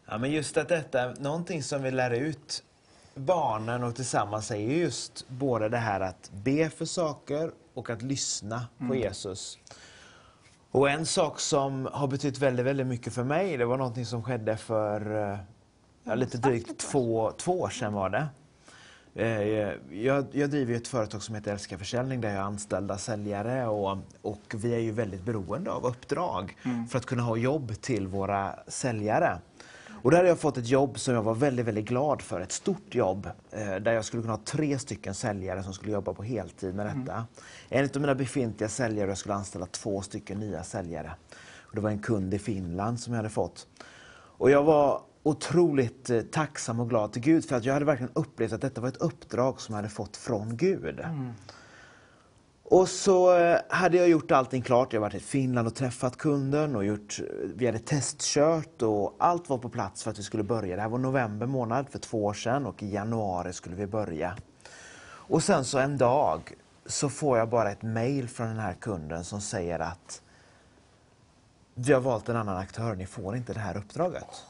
Ja, 0.10 0.18
men 0.18 0.32
just 0.32 0.58
att 0.58 0.68
detta 0.70 1.02
är 1.02 1.16
någonting 1.20 1.64
som 1.64 1.84
vi 1.84 1.92
lär 1.92 2.12
ut 2.12 2.64
barnen 3.16 3.84
och 3.84 3.96
tillsammans 3.96 4.52
är 4.52 4.56
ju 4.56 4.78
just 4.78 5.26
både 5.28 5.70
det 5.70 5.78
här 5.78 6.00
att 6.00 6.32
be 6.34 6.70
för 6.70 6.86
saker 6.86 7.52
och 7.74 7.90
att 7.90 8.02
lyssna 8.02 8.68
på 8.88 8.96
Jesus. 8.96 9.58
Och 10.72 10.90
en 10.90 11.06
sak 11.06 11.40
som 11.40 11.90
har 11.92 12.08
betytt 12.08 12.38
väldigt, 12.40 12.66
väldigt 12.66 12.88
mycket 12.88 13.14
för 13.14 13.24
mig, 13.24 13.58
det 13.58 13.66
var 13.66 13.78
någonting 13.78 14.06
som 14.06 14.24
skedde 14.24 14.58
för 14.58 15.32
eh, 15.32 15.38
ja, 16.04 16.16
lite 16.16 16.38
drygt 16.38 16.78
två, 16.80 17.32
två 17.38 17.62
år 17.62 17.70
sedan 17.70 17.94
var 17.94 18.10
det. 18.10 18.28
Eh, 19.16 19.98
Jag, 20.00 20.26
jag 20.32 20.50
driver 20.50 20.76
ett 20.76 20.88
företag 20.88 21.24
som 21.24 21.36
heter 21.36 21.52
Älska 21.52 21.78
Försäljning 21.78 22.22
där 22.22 22.30
jag 22.30 22.38
har 22.38 22.44
anställda 22.48 22.98
säljare 22.98 23.68
och, 23.68 23.98
och 24.22 24.42
vi 24.56 24.74
är 24.74 24.80
ju 24.80 24.92
väldigt 24.92 25.24
beroende 25.24 25.72
av 25.72 25.86
uppdrag 25.86 26.58
för 26.90 26.98
att 26.98 27.06
kunna 27.06 27.24
ha 27.24 27.38
jobb 27.38 27.82
till 27.82 28.08
våra 28.08 28.56
säljare. 28.68 29.40
Och 30.02 30.12
där 30.12 30.18
har 30.18 30.26
jag 30.26 30.40
fått 30.40 30.58
ett 30.58 30.68
jobb 30.68 31.00
som 31.00 31.14
jag 31.14 31.24
var 31.24 31.34
väldigt, 31.34 31.66
väldigt 31.66 31.86
glad 31.86 32.22
för. 32.22 32.42
Ett 32.42 32.52
stort 32.52 32.96
jobb 32.96 33.30
eh, 33.52 33.76
där 33.76 33.94
jag 33.94 34.06
skulle 34.06 34.22
kunna 34.22 34.34
ha 34.34 34.42
tre 34.46 34.80
stycken 34.80 35.14
säljare 35.14 35.64
som 35.64 35.74
skulle 35.74 35.92
jobba 35.92 36.14
på 36.14 36.24
heltid 36.24 36.76
med 36.76 36.86
detta. 36.86 37.14
Mm. 37.14 37.26
En 37.70 37.90
av 37.96 38.02
mina 38.02 38.16
befintliga 38.16 38.70
säljare 38.70 39.10
jag 39.10 39.18
skulle 39.18 39.36
anställa 39.36 39.66
två 39.66 40.02
stycken 40.02 40.40
nya 40.40 40.64
säljare. 40.64 41.12
Och 41.60 41.76
det 41.76 41.82
var 41.82 41.90
en 41.90 42.00
kund 42.00 42.34
i 42.34 42.40
Finland 42.40 43.00
som 43.00 43.14
jag 43.14 43.18
hade 43.18 43.30
fått. 43.30 43.68
Och 44.38 44.52
jag 44.52 44.64
var 44.64 45.02
otroligt 45.24 46.10
eh, 46.10 46.22
tacksam 46.22 46.80
och 46.80 46.90
glad 46.90 47.14
till 47.14 47.22
Gud 47.22 47.46
för 47.46 47.56
att 47.56 47.66
jag 47.66 47.74
hade 47.74 47.86
verkligen 47.86 48.12
upplevt 48.14 48.54
att 48.54 48.62
detta 48.62 48.82
var 48.82 48.88
ett 48.88 48.98
uppdrag 48.98 49.62
som 49.62 49.74
jag 49.74 49.78
hade 49.78 49.90
fått 49.90 50.18
från 50.18 50.58
Gud. 50.58 51.00
Mm. 51.00 51.34
Och 52.70 52.90
så 52.90 53.38
eh, 53.38 53.60
hade 53.70 53.98
jag 53.98 54.10
gjort 54.10 54.32
allting 54.32 54.62
klart. 54.62 54.94
Jag 54.94 55.02
hade 55.02 55.14
varit 55.14 55.22
i 55.22 55.26
Finland 55.26 55.68
och 55.68 55.76
träffat 55.76 56.18
kunden 56.18 56.76
och 56.76 56.86
gjort, 56.86 57.20
eh, 57.20 57.26
vi 57.56 57.66
hade 57.66 57.80
testkört 57.80 58.82
och 58.82 59.16
allt 59.18 59.50
var 59.50 59.58
på 59.58 59.70
plats 59.70 60.04
för 60.04 60.12
att 60.12 60.20
vi 60.20 60.24
skulle 60.24 60.44
börja. 60.44 60.76
Det 60.76 60.82
här 60.82 60.90
var 60.90 60.98
november 60.98 61.46
månad 61.46 61.90
för 61.90 62.00
två 62.00 62.26
år 62.26 62.34
sedan 62.34 62.66
och 62.66 62.84
i 62.84 62.94
januari 62.94 63.54
skulle 63.54 63.76
vi 63.76 63.88
börja. 63.88 64.38
Och 65.08 65.44
sen 65.44 65.66
så 65.66 65.78
en 65.78 65.98
dag 65.98 66.54
så 66.86 67.10
får 67.10 67.38
jag 67.38 67.50
bara 67.50 67.72
ett 67.72 67.82
mail 67.82 68.30
från 68.30 68.48
den 68.48 68.60
här 68.60 68.74
kunden 68.74 69.24
som 69.24 69.42
säger 69.42 69.80
att 69.80 70.22
vi 71.74 71.94
har 71.94 72.02
valt 72.02 72.30
en 72.30 72.36
annan 72.36 72.58
aktör, 72.58 72.96
ni 72.96 73.06
får 73.06 73.36
inte 73.36 73.54
det 73.54 73.60
här 73.60 73.78
uppdraget. 73.78 74.46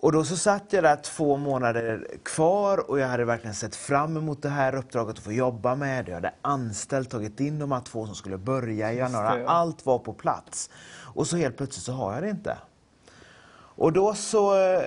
Och 0.00 0.12
då 0.12 0.24
så 0.24 0.36
satt 0.36 0.72
jag 0.72 0.84
där 0.84 0.96
två 0.96 1.36
månader 1.36 2.06
kvar 2.22 2.90
och 2.90 2.98
jag 2.98 3.08
hade 3.08 3.24
verkligen 3.24 3.54
sett 3.54 3.76
fram 3.76 4.16
emot 4.16 4.42
det 4.42 4.48
här 4.48 4.74
uppdraget 4.74 5.18
att 5.18 5.24
få 5.24 5.32
jobba 5.32 5.74
med 5.74 6.04
det. 6.04 6.10
Jag 6.10 6.16
hade 6.16 6.34
anställt, 6.42 7.10
tagit 7.10 7.40
in 7.40 7.58
de 7.58 7.72
här 7.72 7.80
två 7.80 8.06
som 8.06 8.14
skulle 8.14 8.38
börja 8.38 8.92
i 8.92 8.96
januari. 8.96 9.42
ja. 9.42 9.48
Allt 9.48 9.86
var 9.86 9.98
på 9.98 10.12
plats. 10.12 10.70
Och 11.14 11.26
så 11.26 11.36
helt 11.36 11.56
plötsligt 11.56 11.84
så 11.84 11.92
har 11.92 12.14
jag 12.14 12.22
det 12.22 12.30
inte. 12.30 12.58
Och 13.52 13.92
då 13.92 14.14
så 14.14 14.60
eh, 14.60 14.80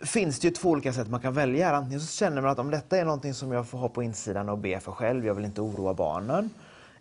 finns 0.00 0.40
det 0.40 0.48
ju 0.48 0.54
två 0.54 0.70
olika 0.70 0.92
sätt 0.92 1.08
man 1.08 1.20
kan 1.20 1.34
välja. 1.34 1.76
Antingen 1.76 2.00
så 2.00 2.06
känner 2.06 2.42
man 2.42 2.50
att 2.50 2.58
om 2.58 2.70
detta 2.70 2.98
är 2.98 3.04
någonting 3.04 3.34
som 3.34 3.52
jag 3.52 3.68
får 3.68 3.78
ha 3.78 3.88
på 3.88 4.02
insidan 4.02 4.48
och 4.48 4.58
be 4.58 4.80
för 4.80 4.92
själv, 4.92 5.26
jag 5.26 5.34
vill 5.34 5.44
inte 5.44 5.60
oroa 5.60 5.94
barnen. 5.94 6.50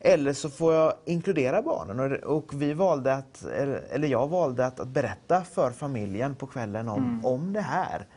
Eller 0.05 0.33
så 0.33 0.49
får 0.49 0.73
jag 0.73 0.93
inkludera 1.05 1.61
barnen. 1.61 1.99
Och, 1.99 2.37
och 2.37 2.61
vi 2.61 2.73
valde 2.73 3.13
att, 3.13 3.43
eller 3.91 4.07
jag 4.07 4.27
valde 4.27 4.65
att, 4.65 4.79
att 4.79 4.87
berätta 4.87 5.43
för 5.43 5.71
familjen 5.71 6.35
på 6.35 6.47
kvällen 6.47 6.89
om, 6.89 7.25
om 7.25 7.53
det 7.53 7.61
här. 7.61 8.07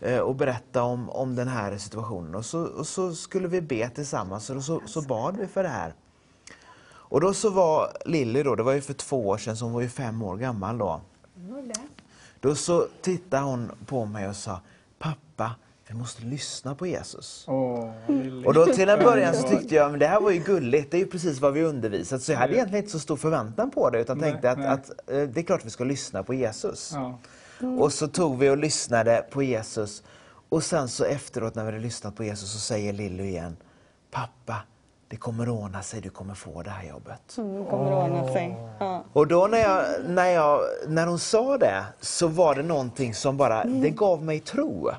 Eh, 0.00 0.18
och 0.18 0.34
berätta 0.34 0.82
om, 0.82 1.10
om 1.10 1.36
den 1.36 1.48
här 1.48 1.78
situationen. 1.78 2.34
Och 2.34 2.44
så, 2.44 2.60
och 2.60 2.86
så 2.86 3.14
skulle 3.14 3.48
vi 3.48 3.60
be 3.60 3.88
tillsammans 3.88 4.50
och 4.50 4.64
så, 4.64 4.82
så 4.86 5.02
bad 5.02 5.36
vi 5.36 5.46
för 5.46 5.62
det 5.62 5.68
här. 5.68 5.94
Och 7.10 7.20
då 7.20 7.34
så 7.34 7.50
var 7.50 7.92
Lilly 8.04 8.42
då, 8.42 8.54
det 8.54 8.62
var 8.62 8.72
ju 8.72 8.80
för 8.80 8.94
två 8.94 9.28
år 9.28 9.38
sedan, 9.38 9.56
så 9.56 9.64
hon 9.64 9.74
var 9.74 9.80
ju 9.80 9.88
fem 9.88 10.22
år 10.22 10.36
gammal 10.36 10.78
då. 10.78 11.00
Då 12.40 12.54
så 12.54 12.86
tittade 13.00 13.42
hon 13.42 13.70
på 13.86 14.04
mig 14.04 14.28
och 14.28 14.36
sa, 14.36 14.60
vi 15.90 15.96
måste 15.96 16.22
lyssna 16.22 16.74
på 16.74 16.86
Jesus. 16.86 17.46
Lilly. 18.06 18.46
Och 18.46 18.54
då 18.54 18.66
till 18.66 18.88
en 18.88 18.98
början 18.98 19.34
så 19.34 19.48
tyckte 19.48 19.74
jag, 19.74 19.90
men 19.90 20.00
det 20.00 20.06
här 20.06 20.20
var 20.20 20.30
ju 20.30 20.38
gulligt, 20.38 20.90
det 20.90 20.96
är 20.96 20.98
ju 20.98 21.06
precis 21.06 21.40
vad 21.40 21.52
vi 21.52 21.62
undervisat. 21.62 22.22
Så 22.22 22.32
jag 22.32 22.38
hade 22.38 22.54
egentligen 22.54 22.84
inte 22.84 22.92
så 22.92 22.98
stor 22.98 23.16
förväntan 23.16 23.70
på 23.70 23.90
det, 23.90 24.00
utan 24.00 24.18
Nej, 24.18 24.30
tänkte 24.30 24.50
att, 24.50 24.66
att 24.66 24.90
eh, 25.10 25.22
det 25.22 25.40
är 25.40 25.42
klart 25.42 25.64
vi 25.64 25.70
ska 25.70 25.84
lyssna 25.84 26.22
på 26.22 26.34
Jesus. 26.34 26.92
Ja. 26.94 27.18
Och 27.78 27.92
så 27.92 28.08
tog 28.08 28.38
vi 28.38 28.50
och 28.50 28.56
lyssnade 28.56 29.26
på 29.30 29.42
Jesus. 29.42 30.02
Och 30.48 30.62
sen 30.62 30.88
så 30.88 31.04
efteråt 31.04 31.54
när 31.54 31.64
vi 31.64 31.70
hade 31.70 31.82
lyssnat 31.82 32.16
på 32.16 32.24
Jesus 32.24 32.52
så 32.52 32.58
säger 32.58 32.92
Lilly 32.92 33.24
igen, 33.24 33.56
pappa, 34.10 34.56
det 35.08 35.16
kommer 35.16 35.48
ordna 35.48 35.82
sig, 35.82 36.00
du 36.00 36.10
kommer 36.10 36.34
få 36.34 36.62
det 36.62 36.70
här 36.70 36.88
jobbet. 36.88 37.22
Det 37.36 37.70
kommer 37.70 38.04
att 38.04 38.10
ordna 38.10 38.32
sig. 38.32 38.56
Ja. 38.78 39.04
Och 39.12 39.26
då 39.26 39.46
när, 39.46 39.58
jag, 39.58 39.84
när, 40.06 40.28
jag, 40.28 40.60
när 40.88 41.06
hon 41.06 41.18
sa 41.18 41.58
det 41.58 41.84
så 42.00 42.28
var 42.28 42.54
det 42.54 42.62
någonting 42.62 43.14
som 43.14 43.36
bara, 43.36 43.64
det 43.64 43.90
gav 43.90 44.22
mig 44.22 44.40
tro. 44.40 44.90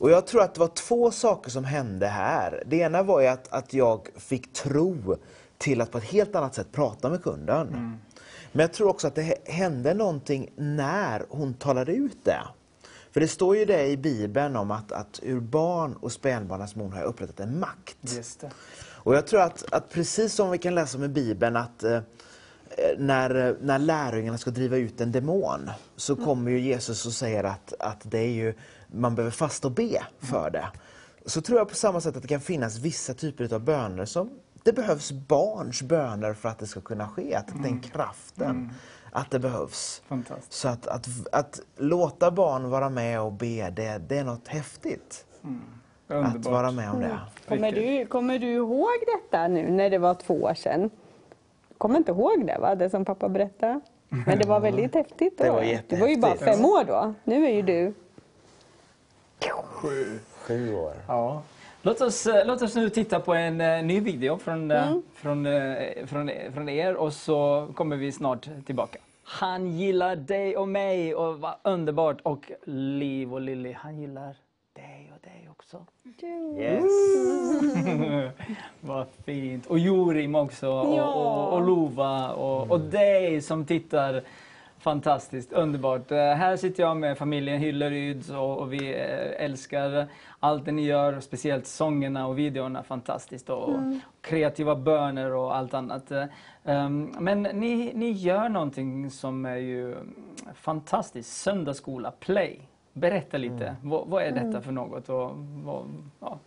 Och 0.00 0.10
jag 0.10 0.26
tror 0.26 0.42
att 0.42 0.54
det 0.54 0.60
var 0.60 0.68
två 0.68 1.10
saker 1.10 1.50
som 1.50 1.64
hände 1.64 2.06
här. 2.06 2.62
Det 2.66 2.76
ena 2.76 3.02
var 3.02 3.20
ju 3.20 3.26
att, 3.26 3.48
att 3.52 3.74
jag 3.74 4.08
fick 4.16 4.52
tro 4.52 5.16
till 5.58 5.80
att 5.80 5.90
på 5.90 5.98
ett 5.98 6.04
helt 6.04 6.34
annat 6.34 6.54
sätt 6.54 6.72
prata 6.72 7.10
med 7.10 7.22
kunden. 7.22 7.98
Men 8.52 8.60
jag 8.60 8.72
tror 8.72 8.88
också 8.88 9.06
att 9.06 9.14
det 9.14 9.22
hä- 9.22 9.50
hände 9.52 9.94
någonting 9.94 10.50
när 10.56 11.22
hon 11.28 11.54
talade 11.54 11.92
ut 11.92 12.24
det. 12.24 12.40
För 13.12 13.20
det 13.20 13.28
står 13.28 13.56
ju 13.56 13.64
det 13.64 13.86
i 13.86 13.96
Bibeln 13.96 14.56
om 14.56 14.70
att, 14.70 14.92
att 14.92 15.20
ur 15.22 15.40
barn 15.40 15.94
och 16.00 16.12
spädbarnens 16.12 16.76
mun 16.76 16.92
har 16.92 17.00
jag 17.00 17.08
upprättat 17.08 17.40
en 17.40 17.60
makt. 17.60 17.96
Och 18.88 19.14
jag 19.14 19.26
tror 19.26 19.40
att, 19.40 19.72
att 19.72 19.90
precis 19.90 20.34
som 20.34 20.50
vi 20.50 20.58
kan 20.58 20.74
läsa 20.74 20.98
om 20.98 21.04
i 21.04 21.08
Bibeln 21.08 21.56
att 21.56 21.82
eh, 21.82 22.00
när, 22.98 23.56
när 23.60 23.78
lärjungarna 23.78 24.38
ska 24.38 24.50
driva 24.50 24.76
ut 24.76 25.00
en 25.00 25.12
demon 25.12 25.70
så 25.96 26.16
kommer 26.16 26.50
ju 26.50 26.60
Jesus 26.60 27.06
och 27.06 27.12
säger 27.12 27.44
att, 27.44 27.74
att 27.78 28.00
det 28.04 28.18
är 28.18 28.30
ju, 28.32 28.54
man 28.92 29.14
behöver 29.14 29.30
fasta 29.30 29.68
och 29.68 29.74
be 29.74 30.02
för 30.18 30.50
det. 30.50 30.68
Så 31.26 31.40
tror 31.40 31.58
jag 31.58 31.68
på 31.68 31.74
samma 31.74 32.00
sätt 32.00 32.16
att 32.16 32.22
det 32.22 32.28
kan 32.28 32.40
finnas 32.40 32.78
vissa 32.78 33.14
typer 33.14 33.54
av 33.54 33.60
böner 33.60 34.04
som 34.04 34.30
det 34.64 34.72
behövs 34.72 35.12
barns 35.12 35.82
böner 35.82 36.34
för 36.34 36.48
att 36.48 36.58
det 36.58 36.66
ska 36.66 36.80
kunna 36.80 37.08
ske, 37.08 37.34
att 37.34 37.62
den 37.62 37.80
kraften, 37.80 38.70
att 39.12 39.30
det 39.30 39.38
behövs. 39.38 40.02
Fantastiskt. 40.08 40.52
Så 40.52 40.68
att, 40.68 40.86
att, 40.86 41.06
att 41.32 41.60
låta 41.76 42.30
barn 42.30 42.70
vara 42.70 42.90
med 42.90 43.20
och 43.20 43.32
be, 43.32 43.70
det, 43.70 43.98
det 44.08 44.18
är 44.18 44.24
något 44.24 44.48
häftigt. 44.48 45.26
Att 46.08 46.14
Underbart. 46.16 46.52
vara 46.52 46.70
med 46.70 46.90
om 46.90 47.00
det. 47.00 47.18
Kommer, 47.48 47.72
du, 47.72 48.06
kommer 48.06 48.38
du 48.38 48.46
ihåg 48.46 48.88
detta 49.06 49.48
nu 49.48 49.70
när 49.70 49.90
det 49.90 49.98
var 49.98 50.14
två 50.14 50.34
år 50.34 50.54
sedan? 50.54 50.90
Kommer 51.78 51.96
inte 51.96 52.12
ihåg 52.12 52.46
det, 52.46 52.58
va? 52.60 52.74
det 52.74 52.90
som 52.90 53.04
pappa 53.04 53.28
berättade? 53.28 53.80
Men 54.26 54.38
det 54.38 54.48
var 54.48 54.60
väldigt 54.60 54.94
häftigt 54.94 55.38
då. 55.38 55.44
Det 55.44 55.50
var 55.50 55.82
Du 55.88 55.96
var 55.96 56.08
ju 56.08 56.16
bara 56.16 56.36
fem 56.36 56.64
år 56.64 56.84
då. 56.84 57.14
Nu 57.24 57.44
är 57.46 57.50
ju 57.50 57.62
du... 57.62 57.94
Sju 60.46 60.74
år. 60.74 60.92
Ja. 61.08 61.42
Låt 61.82 62.00
oss, 62.00 62.26
eh, 62.26 62.46
låt 62.46 62.62
oss 62.62 62.74
nu 62.74 62.90
titta 62.90 63.20
på 63.20 63.34
en 63.34 63.60
eh, 63.60 63.82
ny 63.82 64.00
video 64.00 64.38
från, 64.38 64.70
eh, 64.70 64.96
från, 65.14 65.46
eh, 65.46 66.06
från, 66.06 66.30
från 66.54 66.68
er 66.68 66.94
och 66.94 67.12
så 67.12 67.68
kommer 67.74 67.96
vi 67.96 68.12
snart 68.12 68.48
tillbaka. 68.66 68.98
Han 69.24 69.66
gillar 69.66 70.16
dig 70.16 70.56
och 70.56 70.68
mig 70.68 71.14
och 71.14 71.40
vad 71.40 71.54
underbart. 71.62 72.20
Och 72.22 72.52
Liv 72.64 73.34
och 73.34 73.40
Lilly, 73.40 73.72
han 73.72 73.98
gillar 73.98 74.36
dig 74.72 75.12
och 75.14 75.20
dig 75.22 75.48
också. 75.50 75.86
Yes. 76.58 76.84
Vad 78.80 79.06
fint. 79.24 79.66
Och 79.66 79.78
Jorim 79.78 80.34
också. 80.34 80.68
Och, 80.72 80.96
Ja. 80.98 81.14
och, 81.14 81.52
och 81.52 81.66
Lova 81.66 82.32
och, 82.32 82.70
och 82.70 82.80
dig 82.80 83.40
som 83.42 83.64
tittar. 83.64 84.22
Fantastiskt, 84.80 85.52
underbart. 85.52 86.10
Eh, 86.10 86.18
här 86.18 86.56
sitter 86.56 86.82
jag 86.82 86.96
med 86.96 87.18
familjen 87.18 87.60
Hylleryd 87.60 88.30
och, 88.30 88.58
och 88.58 88.72
vi 88.72 88.94
eh, 88.94 89.44
älskar 89.44 90.06
allt 90.40 90.64
det 90.64 90.72
ni 90.72 90.82
gör, 90.82 91.20
speciellt 91.20 91.66
sångerna 91.66 92.26
och 92.26 92.38
videorna. 92.38 92.82
Fantastiskt. 92.82 93.50
Och, 93.50 93.68
och 93.68 93.80
kreativa 94.20 94.76
böner 94.76 95.34
och 95.34 95.56
allt 95.56 95.74
annat. 95.74 96.10
Eh, 96.10 96.24
ehm, 96.64 97.14
men 97.20 97.42
ni, 97.42 97.92
ni 97.94 98.10
gör 98.10 98.48
någonting 98.48 99.10
som 99.10 99.46
är 99.46 99.56
ju 99.56 99.96
fantastiskt. 100.54 101.32
Söndagsskola, 101.32 102.10
Play. 102.10 102.60
Berätta 102.92 103.38
lite. 103.38 103.76
Vad, 103.82 104.06
vad 104.06 104.22
är 104.22 104.32
detta 104.32 104.60
för 104.60 104.72
något? 104.72 105.08
Och, 105.08 105.30
vad, 105.64 105.84
ja. 106.20 106.38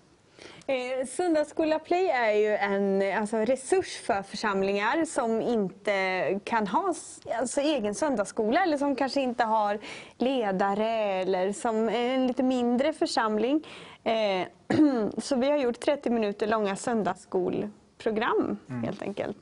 Eh, 0.67 1.05
Söndagsskola 1.07 1.79
Play 1.79 2.07
är 2.07 2.31
ju 2.31 2.55
en 2.55 3.17
alltså, 3.17 3.37
resurs 3.37 3.97
för 3.97 4.21
församlingar 4.21 5.05
som 5.05 5.41
inte 5.41 6.39
kan 6.43 6.67
ha 6.67 6.93
alltså, 7.39 7.61
egen 7.61 7.95
söndagsskola 7.95 8.63
eller 8.63 8.77
som 8.77 8.95
kanske 8.95 9.21
inte 9.21 9.43
har 9.43 9.79
ledare 10.17 10.89
eller 10.89 11.53
som 11.53 11.89
är 11.89 12.13
en 12.13 12.27
lite 12.27 12.43
mindre 12.43 12.93
församling. 12.93 13.67
Eh, 14.03 14.47
så 15.17 15.35
vi 15.35 15.49
har 15.49 15.57
gjort 15.57 15.79
30 15.79 16.09
minuter 16.09 16.47
långa 16.47 16.75
söndagsskolprogram 16.75 18.57
helt 18.85 19.01
enkelt. 19.01 19.37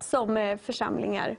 Som 0.00 0.36
eh, 0.36 0.56
församlingar 0.56 1.36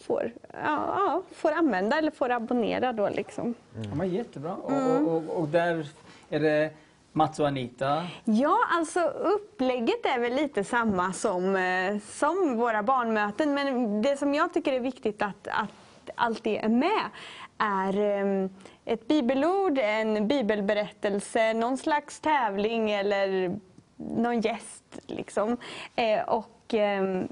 får, 0.00 0.32
ja, 0.52 0.94
ja, 0.96 1.22
får 1.32 1.52
använda 1.52 1.98
eller 1.98 2.10
får 2.10 2.30
abonnera 2.30 2.92
då 2.92 3.08
liksom. 3.08 3.54
Ja, 3.74 3.94
men 3.94 4.08
jättebra. 4.08 4.54
Och, 4.54 4.72
och, 4.72 5.16
och, 5.16 5.40
och 5.40 5.48
där 5.48 5.86
är 6.30 6.40
det 6.40 6.70
Mats 7.16 7.40
och 7.40 7.46
Anita. 7.46 8.06
Ja, 8.24 8.58
alltså 8.70 9.00
upplägget 9.08 10.06
är 10.06 10.20
väl 10.20 10.34
lite 10.34 10.64
samma 10.64 11.12
som, 11.12 11.56
eh, 11.56 11.98
som 11.98 12.56
våra 12.56 12.82
barnmöten. 12.82 13.54
Men 13.54 14.02
det 14.02 14.16
som 14.16 14.34
jag 14.34 14.54
tycker 14.54 14.72
är 14.72 14.80
viktigt 14.80 15.22
att, 15.22 15.48
att 15.48 16.10
alltid 16.14 16.52
är 16.62 16.68
med 16.68 17.10
är 17.58 17.98
eh, 18.00 18.50
ett 18.84 19.08
bibelord, 19.08 19.78
en 19.78 20.28
bibelberättelse, 20.28 21.54
någon 21.54 21.76
slags 21.76 22.20
tävling 22.20 22.90
eller 22.90 23.56
någon 23.96 24.40
gäst. 24.40 24.84
Liksom. 25.06 25.56
Eh, 25.96 26.28
och 26.28 26.52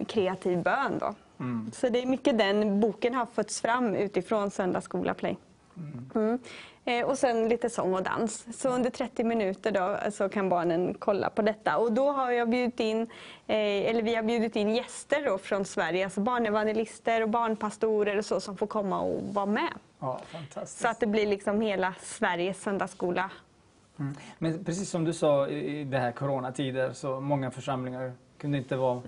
kreativ 0.09 0.63
bön. 0.63 0.99
Då. 1.01 1.15
Så 1.73 1.89
det 1.89 2.03
är 2.03 2.07
mycket 2.07 2.39
den 2.39 2.81
boken 2.81 3.15
har 3.15 3.27
fötts 3.27 3.61
fram 3.61 3.95
utifrån 3.95 4.51
Söndagsskola 4.51 5.15
Play. 5.15 5.37
Mm. 6.15 6.39
Eh, 6.87 7.05
och 7.05 7.19
sen 7.19 7.49
lite 7.49 7.71
sång 7.71 7.95
och 7.95 8.03
dans. 8.03 8.47
Så 8.59 8.69
under 8.69 8.91
30 8.91 9.25
minuter 9.25 9.73
då, 9.73 10.11
så 10.11 10.29
kan 10.29 10.49
barnen 10.49 10.95
kolla 10.99 11.31
på 11.31 11.43
detta. 11.43 11.77
Och 11.77 11.93
då 11.93 12.11
har 12.11 12.31
jag 12.31 12.49
bjudit 12.49 12.81
in, 12.81 13.03
eh, 13.47 13.57
eller 13.91 14.03
vi 14.03 14.15
har 14.15 14.23
bjudit 14.23 14.57
in 14.57 14.75
gäster 14.75 15.25
då 15.25 15.39
från 15.39 15.65
Sverige, 15.65 16.05
alltså 16.05 16.21
barnevangelister 16.21 17.23
och 17.23 17.29
barnpastorer 17.29 18.19
och 18.19 18.25
så 18.25 18.41
som 18.41 18.57
får 18.57 18.67
komma 18.67 19.01
och 19.01 19.23
vara 19.35 19.47
med. 19.47 19.73
Ja, 19.99 20.21
fantastiskt. 20.27 20.81
Så 20.81 20.89
att 20.89 21.01
det 21.01 21.07
blir 21.07 21.27
liksom 21.27 21.61
hela 21.61 21.95
Sveriges 22.01 22.63
söndagsskola. 22.63 23.31
Mm. 23.99 24.15
Men 24.39 24.65
precis 24.65 24.91
som 24.91 25.05
du 25.05 25.13
sa 25.13 25.49
i 25.49 25.81
i 25.81 25.85
det 25.85 25.99
här 25.99 26.13
coronatider 26.13 26.93
så 26.93 27.21
många 27.21 27.51
församlingar 27.51 28.13
kunde 28.39 28.59
inte 28.59 28.77
vara 28.77 29.03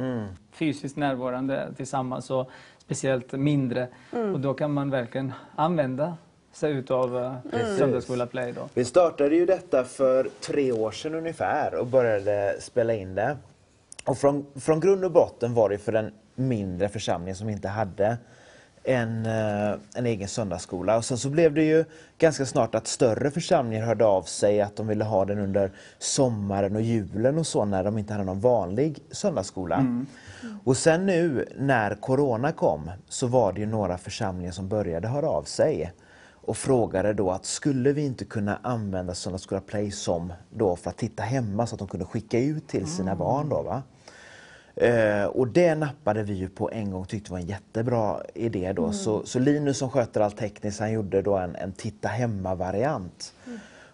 fysiskt 0.50 0.96
närvarande 0.96 1.74
tillsammans 1.76 2.30
och 2.30 2.50
speciellt 2.78 3.32
mindre. 3.32 3.88
Och 4.10 4.40
då 4.40 4.54
kan 4.54 4.72
man 4.72 4.90
verkligen 4.90 5.32
använda 5.56 6.16
sig 6.56 6.72
utav 6.72 7.16
uh, 7.16 7.76
Söndagsskola 7.78 8.26
Play 8.26 8.52
då. 8.52 8.68
Vi 8.74 8.84
startade 8.84 9.34
ju 9.34 9.46
detta 9.46 9.84
för 9.84 10.28
tre 10.40 10.72
år 10.72 10.90
sedan 10.90 11.14
ungefär 11.14 11.74
och 11.74 11.86
började 11.86 12.56
spela 12.60 12.94
in 12.94 13.14
det. 13.14 13.36
Och 14.04 14.18
från, 14.18 14.46
från 14.54 14.80
grund 14.80 15.04
och 15.04 15.10
botten 15.10 15.54
var 15.54 15.68
det 15.68 15.78
för 15.78 15.92
den 15.92 16.12
mindre 16.34 16.88
församlingen 16.88 17.36
som 17.36 17.48
inte 17.48 17.68
hade 17.68 18.16
en, 18.82 19.26
eh, 19.26 19.74
en 19.94 20.06
egen 20.06 20.28
söndagsskola. 20.28 20.96
Och 20.96 21.04
sen 21.04 21.18
så 21.18 21.30
blev 21.30 21.54
det 21.54 21.64
ju 21.64 21.84
ganska 22.18 22.46
snart 22.46 22.74
att 22.74 22.86
större 22.86 23.30
församlingar 23.30 23.86
hörde 23.86 24.04
av 24.06 24.22
sig 24.22 24.60
att 24.60 24.76
de 24.76 24.86
ville 24.86 25.04
ha 25.04 25.24
den 25.24 25.38
under 25.38 25.70
sommaren 25.98 26.76
och 26.76 26.82
julen 26.82 27.38
och 27.38 27.46
så 27.46 27.64
när 27.64 27.84
de 27.84 27.98
inte 27.98 28.12
hade 28.12 28.24
någon 28.24 28.40
vanlig 28.40 28.98
söndagsskola. 29.10 30.04
Och 30.64 30.76
sen 30.76 31.06
nu 31.06 31.48
när 31.58 31.94
Corona 31.94 32.52
kom 32.52 32.90
så 33.08 33.26
var 33.26 33.52
det 33.52 33.60
ju 33.60 33.66
några 33.66 33.98
församlingar 33.98 34.52
som 34.52 34.68
började 34.68 35.08
höra 35.08 35.28
av 35.28 35.42
sig 35.42 35.92
och 36.46 36.56
frågade 36.56 37.12
då 37.12 37.30
att 37.30 37.44
skulle 37.44 37.92
vi 37.92 38.04
inte 38.04 38.24
kunna 38.24 38.58
använda 38.62 39.14
Söndagsskola 39.14 39.60
Play 39.60 39.90
som 39.90 40.32
då 40.50 40.76
för 40.76 40.90
att 40.90 40.96
titta 40.96 41.22
hemma 41.22 41.66
så 41.66 41.74
att 41.74 41.78
de 41.78 41.88
kunde 41.88 42.06
skicka 42.06 42.38
ut 42.38 42.68
till 42.68 42.86
sina 42.86 43.16
barn. 43.16 43.48
Då, 43.48 43.62
va? 43.62 43.82
Eh, 44.76 45.24
och 45.24 45.48
det 45.48 45.74
nappade 45.74 46.22
vi 46.22 46.34
ju 46.34 46.48
på 46.48 46.70
en 46.70 46.90
gång 46.90 47.06
tyckte 47.06 47.32
var 47.32 47.38
en 47.38 47.46
jättebra 47.46 48.20
idé. 48.34 48.72
Då. 48.72 48.92
Så, 48.92 49.26
så 49.26 49.38
Linus 49.38 49.78
som 49.78 49.90
sköter 49.90 50.20
allt 50.20 50.36
tekniskt 50.36 50.80
han 50.80 50.92
gjorde 50.92 51.22
då 51.22 51.36
en, 51.36 51.56
en 51.56 51.72
titta 51.72 52.08
hemma-variant. 52.08 53.32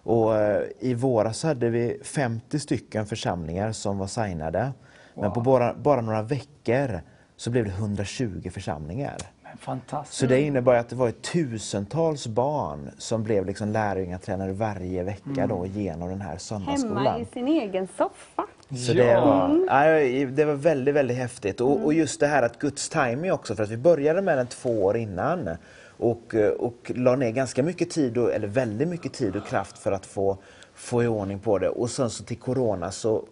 Och 0.03 0.37
eh, 0.37 0.63
I 0.81 0.95
våras 0.95 1.43
hade 1.43 1.71
vi 1.71 2.01
50 2.03 2.59
stycken 2.59 3.07
församlingar 3.07 3.73
som 3.73 3.99
var 3.99 4.07
signade. 4.07 4.73
Men 5.15 5.33
på 5.33 5.41
bara, 5.41 5.75
bara 5.75 6.01
några 6.01 6.23
veckor 6.23 7.01
så 7.37 7.51
blev 7.51 7.65
det 7.65 7.71
120 7.71 8.51
församlingar. 8.53 9.17
Fantastiskt. 9.59 10.19
Så 10.21 10.27
det 10.27 10.41
innebar 10.41 10.75
att 10.75 10.89
det 10.89 10.97
var 10.97 11.11
tusentals 11.11 12.27
barn 12.27 12.91
som 12.99 13.23
blev 13.23 13.47
liksom 13.47 13.69
lärjungatränare 13.73 14.53
varje 14.53 15.03
vecka 15.03 15.47
då 15.47 15.67
genom 15.67 16.09
den 16.09 16.21
här 16.21 16.29
Hemma 16.29 16.39
söndagsskolan. 16.39 17.21
i 17.21 17.25
sin 17.25 17.49
egen 17.49 17.89
soffa. 17.97 18.47
Så 18.87 18.93
det, 18.93 19.15
var, 19.21 19.67
nej, 19.71 20.27
det 20.27 20.45
var 20.45 20.55
väldigt, 20.55 20.95
väldigt 20.95 21.17
häftigt. 21.17 21.61
Och, 21.61 21.85
och 21.85 21.95
just 21.95 22.21
det 22.21 22.27
här 22.27 22.43
att 22.43 22.59
Guds 22.59 22.89
timing 22.89 23.33
också, 23.33 23.55
för 23.55 23.63
att 23.63 23.71
vi 23.71 23.77
började 23.77 24.23
med 24.23 24.39
den 24.39 24.47
två 24.47 24.85
år 24.85 24.97
innan 24.97 25.51
och, 25.99 26.35
och 26.59 26.93
la 26.95 27.17
ner 27.17 27.31
ganska 27.31 27.63
mycket 27.63 27.91
tid, 27.91 28.19
och, 28.19 28.33
eller 28.33 28.49
väldigt 28.49 28.89
mycket 28.89 29.13
tid 29.13 29.37
och 29.37 29.47
kraft 29.47 29.79
för 29.79 29.93
att 29.93 30.07
få, 30.07 30.39
få 30.75 31.03
i 31.03 31.07
ordning 31.07 31.39
på 31.39 31.59
det. 31.59 31.69
Och 31.69 31.91
sen 31.91 32.11
så 32.11 32.25
till 32.25 32.39
Corona 32.39 32.91
så 32.91 33.25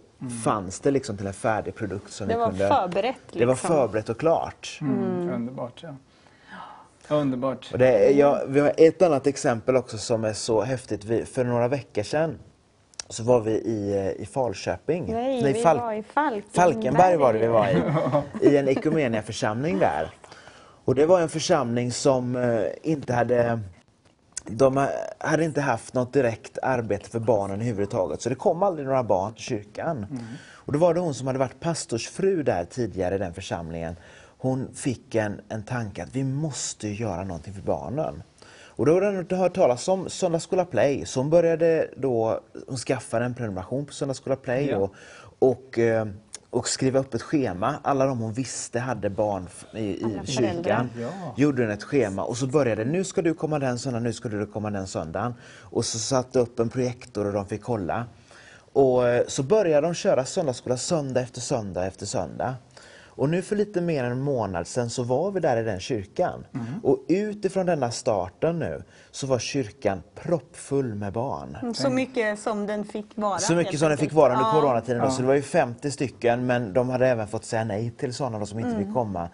fanns 0.44 0.80
det 0.80 0.90
liksom 0.90 1.16
till 1.16 1.26
en 1.26 1.32
färdig 1.32 1.74
produkt 1.74 2.12
som 2.12 2.28
Det 2.28 2.34
vi 2.34 2.40
var 2.40 2.48
kunde... 2.50 2.68
förberett. 2.68 3.16
Det 3.32 3.46
var 3.46 3.52
liksom. 3.54 3.68
förberett 3.68 4.08
och 4.08 4.18
klart. 4.20 4.78
Mm. 4.80 5.30
Underbart. 5.34 5.82
Ja. 5.82 5.94
Underbart. 7.10 7.68
Och 7.72 7.78
det, 7.78 7.88
är- 7.88 8.10
ja, 8.18 8.42
vi 8.48 8.60
har 8.60 8.72
ett 8.76 9.02
annat 9.02 9.26
exempel 9.26 9.76
också 9.76 9.98
som 9.98 10.24
är 10.24 10.32
så 10.32 10.62
häftigt. 10.62 11.04
Vi, 11.04 11.24
för 11.24 11.44
några 11.44 11.68
veckor 11.68 12.02
sedan 12.02 12.38
så 13.08 13.22
var 13.22 13.40
vi 13.40 13.50
i, 13.52 13.96
eh, 13.96 14.22
i 14.22 14.26
Falköping. 14.26 15.12
Nej, 15.12 15.42
Nej, 15.42 15.52
vi 15.52 15.62
Fal- 15.62 15.78
var 15.80 15.92
i 15.92 16.02
Falkenberg. 16.02 16.52
Falkenberg 16.52 17.16
var 17.16 17.32
det 17.32 17.38
vi 17.38 17.46
var 17.46 17.68
i. 17.68 17.82
I 18.48 18.56
en 18.56 18.68
Equmeniaförsamling 18.68 19.78
där. 19.78 20.10
Och 20.84 20.94
det 20.94 21.06
var 21.06 21.20
en 21.20 21.28
församling 21.28 21.92
som 21.92 22.36
eh, 22.36 22.62
inte 22.82 23.12
hade 23.12 23.60
de 24.46 24.76
ha- 24.76 24.88
hade 25.18 25.44
inte 25.44 25.60
haft 25.60 25.94
något 25.94 26.12
direkt 26.12 26.58
arbete 26.62 27.10
för 27.10 27.18
barnen 27.18 27.56
överhuvudtaget. 27.60 28.22
Så 28.22 28.28
det 28.28 28.34
kom 28.34 28.62
aldrig 28.62 28.86
några 28.86 29.02
barn 29.02 29.34
till 29.34 29.42
kyrkan. 29.42 30.06
Och 30.52 30.72
då 30.72 30.78
var 30.78 30.94
det 30.94 31.00
hon 31.00 31.14
som 31.14 31.26
hade 31.26 31.38
varit 31.38 31.60
pastorsfru 31.60 32.42
där 32.42 32.64
tidigare 32.64 33.14
i 33.14 33.18
den 33.18 33.34
församlingen. 33.34 33.96
Hon 34.42 34.74
fick 34.74 35.14
en, 35.14 35.40
en 35.48 35.62
tanke 35.62 36.02
att 36.02 36.16
vi 36.16 36.24
måste 36.24 36.88
göra 36.88 37.24
någonting 37.24 37.54
för 37.54 37.62
barnen. 37.62 38.22
Och 38.80 38.86
då 38.86 38.94
hade 38.94 39.06
hon 39.06 39.38
hört 39.38 39.54
talas 39.54 39.88
om 39.88 40.08
Söndagsskola 40.10 40.64
Play. 40.64 41.06
Så 41.06 41.20
hon 41.20 41.30
började 41.30 41.90
då, 41.96 42.40
hon 42.68 42.76
skaffade 42.76 43.24
en 43.24 43.34
prenumeration 43.34 43.86
på 43.86 43.92
Söndagsskola 43.92 44.36
Play 44.36 44.66
Ja. 44.70 44.76
och, 44.76 44.94
och, 45.38 45.78
eh, 45.78 46.06
och 46.50 46.68
skriva 46.68 46.98
upp 46.98 47.14
ett 47.14 47.22
schema. 47.22 47.76
Alla 47.82 48.06
de 48.06 48.18
hon 48.18 48.32
visste 48.32 48.78
hade 48.78 49.10
barn 49.10 49.48
i, 49.74 49.80
i 49.80 50.20
kyrkan 50.24 50.90
Ja. 51.00 51.08
gjorde 51.36 51.62
den 51.62 51.70
ett 51.70 51.82
schema 51.82 52.22
och 52.24 52.36
så 52.36 52.46
började 52.46 52.84
nu 52.84 53.04
ska 53.04 53.22
du 53.22 53.34
komma 53.34 53.58
den 53.58 53.78
söndagen, 53.78 54.02
nu 54.04 54.12
ska 54.12 54.28
du 54.28 54.46
komma 54.46 54.70
den 54.70 54.86
söndagen. 54.86 55.34
Och 55.60 55.84
så 55.84 55.98
satte 55.98 56.38
upp 56.38 56.58
en 56.60 56.68
projektor 56.68 57.26
och 57.26 57.32
de 57.32 57.46
fick 57.46 57.62
kolla. 57.62 58.04
Och 58.72 59.08
eh, 59.08 59.24
så 59.26 59.42
började 59.42 59.86
de 59.86 59.94
köra 59.94 60.24
söndagsskola 60.24 60.76
söndag 60.76 61.20
efter 61.20 61.40
söndag 61.40 61.86
efter 61.86 62.06
söndag. 62.06 62.54
Och 63.20 63.28
nu 63.28 63.42
för 63.42 63.56
lite 63.56 63.80
mer 63.80 64.04
än 64.04 64.12
en 64.12 64.20
månad 64.20 64.66
sedan 64.66 64.90
så 64.90 65.02
var 65.02 65.30
vi 65.30 65.40
där 65.40 65.56
i 65.56 65.62
den 65.62 65.80
kyrkan. 65.80 66.46
Och 66.82 66.98
utifrån 67.08 67.66
denna 67.66 67.90
starten 67.90 68.58
nu 68.58 68.82
så 69.10 69.26
var 69.26 69.38
kyrkan 69.38 70.02
proppfull 70.14 70.94
med 70.94 71.12
barn. 71.12 71.74
Så 71.74 71.90
mycket 71.90 72.38
som 72.38 72.66
den 72.66 72.84
fick 72.84 73.06
vara. 73.14 73.38
Så 73.38 73.54
mycket 73.54 73.78
som 73.80 73.88
den 73.88 73.98
fick 73.98 74.12
vara 74.12 74.32
under 74.32 74.44
Ja. 74.46 74.52
coronatiden. 74.52 75.02
Då. 75.02 75.10
Så 75.10 75.22
det 75.22 75.28
var 75.28 75.34
ju 75.34 75.42
50 75.42 75.90
stycken 75.90 76.46
men 76.46 76.72
de 76.72 76.88
hade 76.88 77.06
även 77.08 77.28
fått 77.28 77.44
säga 77.44 77.64
nej 77.64 77.90
till 77.90 78.14
sådana 78.14 78.38
då 78.38 78.46
som 78.46 78.58
inte 78.58 78.76
fick 78.84 78.94
komma. 78.94 79.28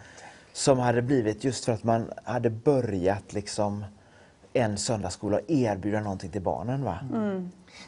Som 0.53 0.79
hade 0.79 1.03
blivit 1.03 1.45
just 1.45 1.65
för 1.65 1.73
att 1.73 1.85
man 1.85 2.11
hade 2.25 2.51
börjat 2.51 3.33
liksom 3.33 3.85
en 4.53 4.77
söndagsskola 4.77 5.37
och 5.37 5.51
erbjuda 5.51 6.01
någonting 6.01 6.31
till 6.31 6.43
barnen. 6.43 6.85
Va? 6.85 6.99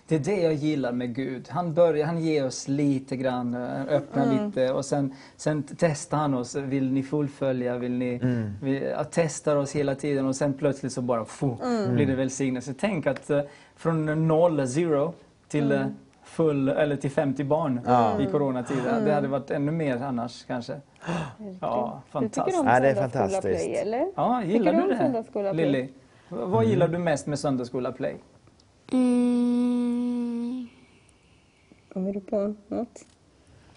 Det 0.09 0.15
är 0.15 0.19
det 0.19 0.41
jag 0.43 0.55
gillar 0.55 0.93
med 0.93 1.15
Gud. 1.15 1.49
Han 1.51 1.75
börjar, 1.75 2.07
han 2.07 2.19
ger 2.19 2.47
oss 2.47 2.69
lite 2.69 3.17
grann, 3.17 3.55
eh, 3.55 3.83
öppnar 3.89 4.47
lite 4.47 4.73
och 4.73 4.85
sen, 4.85 5.15
sen 5.37 5.65
testar 5.79 6.19
han 6.19 6.35
oss. 6.35 6.55
Vill 6.55 6.93
ni 6.93 7.03
fullfölja? 7.03 7.79
Vill 7.79 7.93
ni, 7.93 8.21
vi, 8.63 8.85
ja, 8.91 9.05
testar 9.11 9.57
oss 9.57 9.73
hela 9.73 9.95
tiden 9.95 10.27
och 10.27 10.37
sen 10.37 10.55
plötsligt 10.55 10.93
så 10.93 11.03
bara 11.03 11.25
få, 11.25 11.57
blir 11.93 12.07
det 12.07 12.15
välsignelse. 12.15 12.75
Tänk 12.79 13.07
att 13.07 13.31
eh, 13.31 13.41
från 13.77 14.29
noll, 14.29 14.69
zero, 14.69 15.13
till 15.49 15.73
eh, 15.73 15.87
full, 16.25 16.69
eller 16.69 16.97
till 16.97 17.11
50 17.11 17.45
barn 17.45 17.81
i 18.21 18.27
coronatiden. 18.27 19.05
Det 19.05 19.13
hade 19.13 19.29
varit 19.29 19.51
ännu 19.51 19.73
mer 19.73 20.03
annars 20.03 20.45
kanske. 20.45 20.81
Ja, 21.61 22.03
Du 22.13 22.29
tycker 22.29 22.41
fantastiskt. 22.41 22.61
om 22.61 22.67
Ja, 22.67 22.81
det 22.81 22.89
är 22.89 22.95
fantastiskt. 22.95 23.43
Play, 23.43 23.75
eller? 23.75 24.07
Ja, 24.17 24.43
gillar 24.45 24.73
Tycker 24.73 24.87
du 25.33 25.43
du 25.43 25.43
det? 25.43 25.53
Lilly, 25.53 25.89
vad 26.29 26.65
gillar 26.65 26.89
du 26.89 26.99
mest 26.99 27.27
med 27.27 27.39
Söndagsskola 27.39 27.93
Play? 27.93 28.17
Mm. 28.93 30.69
Kommer 31.93 32.13
du 32.13 32.21
på 32.21 32.55
något? 32.69 33.05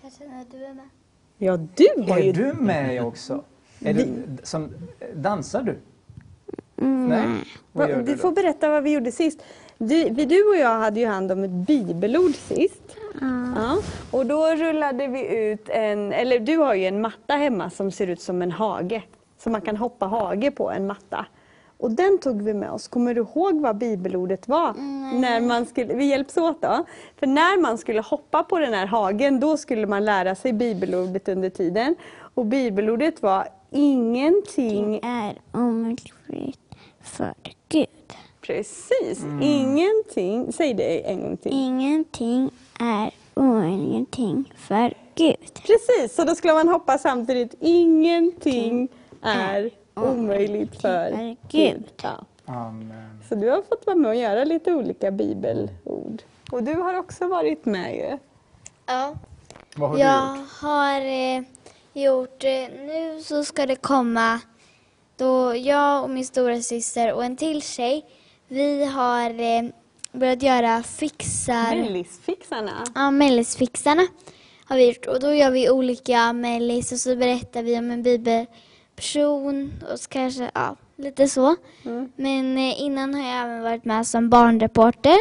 Kanske 0.01 0.27
när 0.27 0.45
du 0.51 0.65
är 0.65 0.73
med. 0.73 0.89
Ja, 1.37 1.57
du 1.57 1.87
har 2.07 2.19
ju... 2.19 2.29
Är 2.29 2.33
du 2.33 2.53
med 2.53 3.03
också? 3.03 3.43
Är 3.79 3.93
du, 3.93 4.07
som, 4.43 4.69
dansar 5.15 5.61
du? 5.61 5.77
Nej? 6.85 7.27
Vad 7.71 7.89
gör 7.89 7.95
Va, 7.95 8.01
du 8.01 8.07
du 8.07 8.15
då? 8.15 8.21
får 8.21 8.31
berätta 8.31 8.69
vad 8.69 8.83
vi 8.83 8.91
gjorde 8.91 9.11
sist. 9.11 9.43
Du, 9.77 10.09
vi, 10.09 10.25
du 10.25 10.49
och 10.49 10.57
jag 10.57 10.79
hade 10.79 10.99
ju 10.99 11.05
hand 11.05 11.31
om 11.31 11.43
ett 11.43 11.67
bibelord 11.67 12.35
sist. 12.35 12.97
Ja. 13.55 13.77
Och 14.11 14.25
då 14.25 14.55
rullade 14.55 15.07
vi 15.07 15.35
ut 15.35 15.69
en, 15.69 16.13
eller 16.13 16.39
du 16.39 16.57
har 16.57 16.73
ju 16.73 16.85
en 16.85 17.01
matta 17.01 17.33
hemma 17.33 17.69
som 17.69 17.91
ser 17.91 18.07
ut 18.07 18.21
som 18.21 18.41
en 18.41 18.51
hage. 18.51 19.03
Så 19.37 19.49
man 19.49 19.61
kan 19.61 19.77
hoppa 19.77 20.05
hage 20.05 20.51
på 20.51 20.71
en 20.71 20.87
matta. 20.87 21.25
Och 21.81 21.91
den 21.91 22.19
tog 22.19 22.41
vi 22.41 22.53
med 22.53 22.71
oss. 22.71 22.87
Kommer 22.87 23.13
du 23.13 23.21
ihåg 23.21 23.61
vad 23.61 23.77
bibelordet 23.77 24.47
var? 24.47 24.73
När 25.19 25.41
man 25.41 25.65
skulle, 25.65 25.93
vi 25.93 26.05
hjälps 26.05 26.37
åt 26.37 26.61
då. 26.61 26.85
För 27.19 27.27
när 27.27 27.61
man 27.61 27.77
skulle 27.77 28.01
hoppa 28.01 28.43
på 28.43 28.59
den 28.59 28.73
här 28.73 28.85
hagen, 28.85 29.39
då 29.39 29.57
skulle 29.57 29.87
man 29.87 30.05
lära 30.05 30.35
sig 30.35 30.53
bibelordet 30.53 31.27
under 31.27 31.49
tiden. 31.49 31.95
Och 32.33 32.45
bibelordet 32.45 33.21
var 33.21 33.47
ingenting 33.71 34.99
Är 35.03 35.33
omöjligt 35.53 36.59
för 37.01 37.33
Gud. 37.69 37.87
Precis, 38.41 39.25
ingenting. 39.41 40.53
Säg 40.53 40.73
det 40.73 41.09
en 41.09 41.21
gång 41.21 41.37
till. 41.37 41.51
Ingenting 41.51 42.49
är 42.79 43.11
omöjligt 43.33 44.15
för 44.57 44.93
Gud. 45.15 45.53
Precis, 45.53 46.15
så 46.15 46.23
då 46.23 46.35
skulle 46.35 46.53
man 46.53 46.67
hoppa 46.67 46.97
samtidigt. 46.97 47.55
Ingenting 47.59 48.89
är 49.21 49.80
omöjligt 49.95 50.81
för 50.81 51.35
Gud. 51.49 51.83
Ja. 52.03 52.25
Amen. 52.45 53.19
Så 53.29 53.35
du 53.35 53.49
har 53.49 53.61
fått 53.61 53.85
vara 53.85 53.95
med 53.95 54.09
och 54.09 54.15
göra 54.15 54.43
lite 54.43 54.73
olika 54.73 55.11
bibelord. 55.11 56.21
Och 56.51 56.63
du 56.63 56.73
har 56.75 56.93
också 56.99 57.27
varit 57.27 57.65
med 57.65 57.95
ju. 57.95 58.17
Ja. 58.85 59.15
Vad 59.75 59.89
har 59.89 59.97
Jag 59.97 60.33
du 60.35 60.39
gjort? 60.39 60.49
har 60.61 61.01
eh, 61.01 61.43
gjort, 61.93 62.43
eh, 62.43 62.85
nu 62.85 63.21
så 63.23 63.43
ska 63.43 63.65
det 63.65 63.75
komma 63.75 64.39
då 65.17 65.55
jag 65.55 66.03
och 66.03 66.09
min 66.09 66.25
stora 66.25 66.61
syster 66.61 67.13
och 67.13 67.23
en 67.25 67.37
till 67.37 67.61
tjej, 67.61 68.05
vi 68.47 68.85
har 68.85 69.29
eh, 69.29 69.63
börjat 70.11 70.43
göra 70.43 70.83
fixar, 70.83 71.75
Mellisfixarna. 71.75 72.83
ja 72.95 73.11
mellisfixarna 73.11 74.07
har 74.65 74.77
vi 74.77 74.87
gjort 74.87 75.05
och 75.05 75.19
då 75.19 75.33
gör 75.33 75.51
vi 75.51 75.69
olika 75.69 76.33
mellis 76.33 76.91
och 76.91 76.97
så 76.97 77.15
berättar 77.15 77.63
vi 77.63 77.77
om 77.77 77.91
en 77.91 78.03
bibelperson 79.01 79.71
och 79.91 79.99
så 79.99 80.09
kanske, 80.09 80.51
ja, 80.53 80.75
lite 80.95 81.27
så. 81.27 81.55
Men 82.15 82.57
eh, 82.57 82.81
innan 82.81 83.13
har 83.15 83.21
jag 83.21 83.43
även 83.43 83.63
varit 83.63 83.85
med 83.85 84.07
som 84.07 84.29
barnreporter 84.29 85.17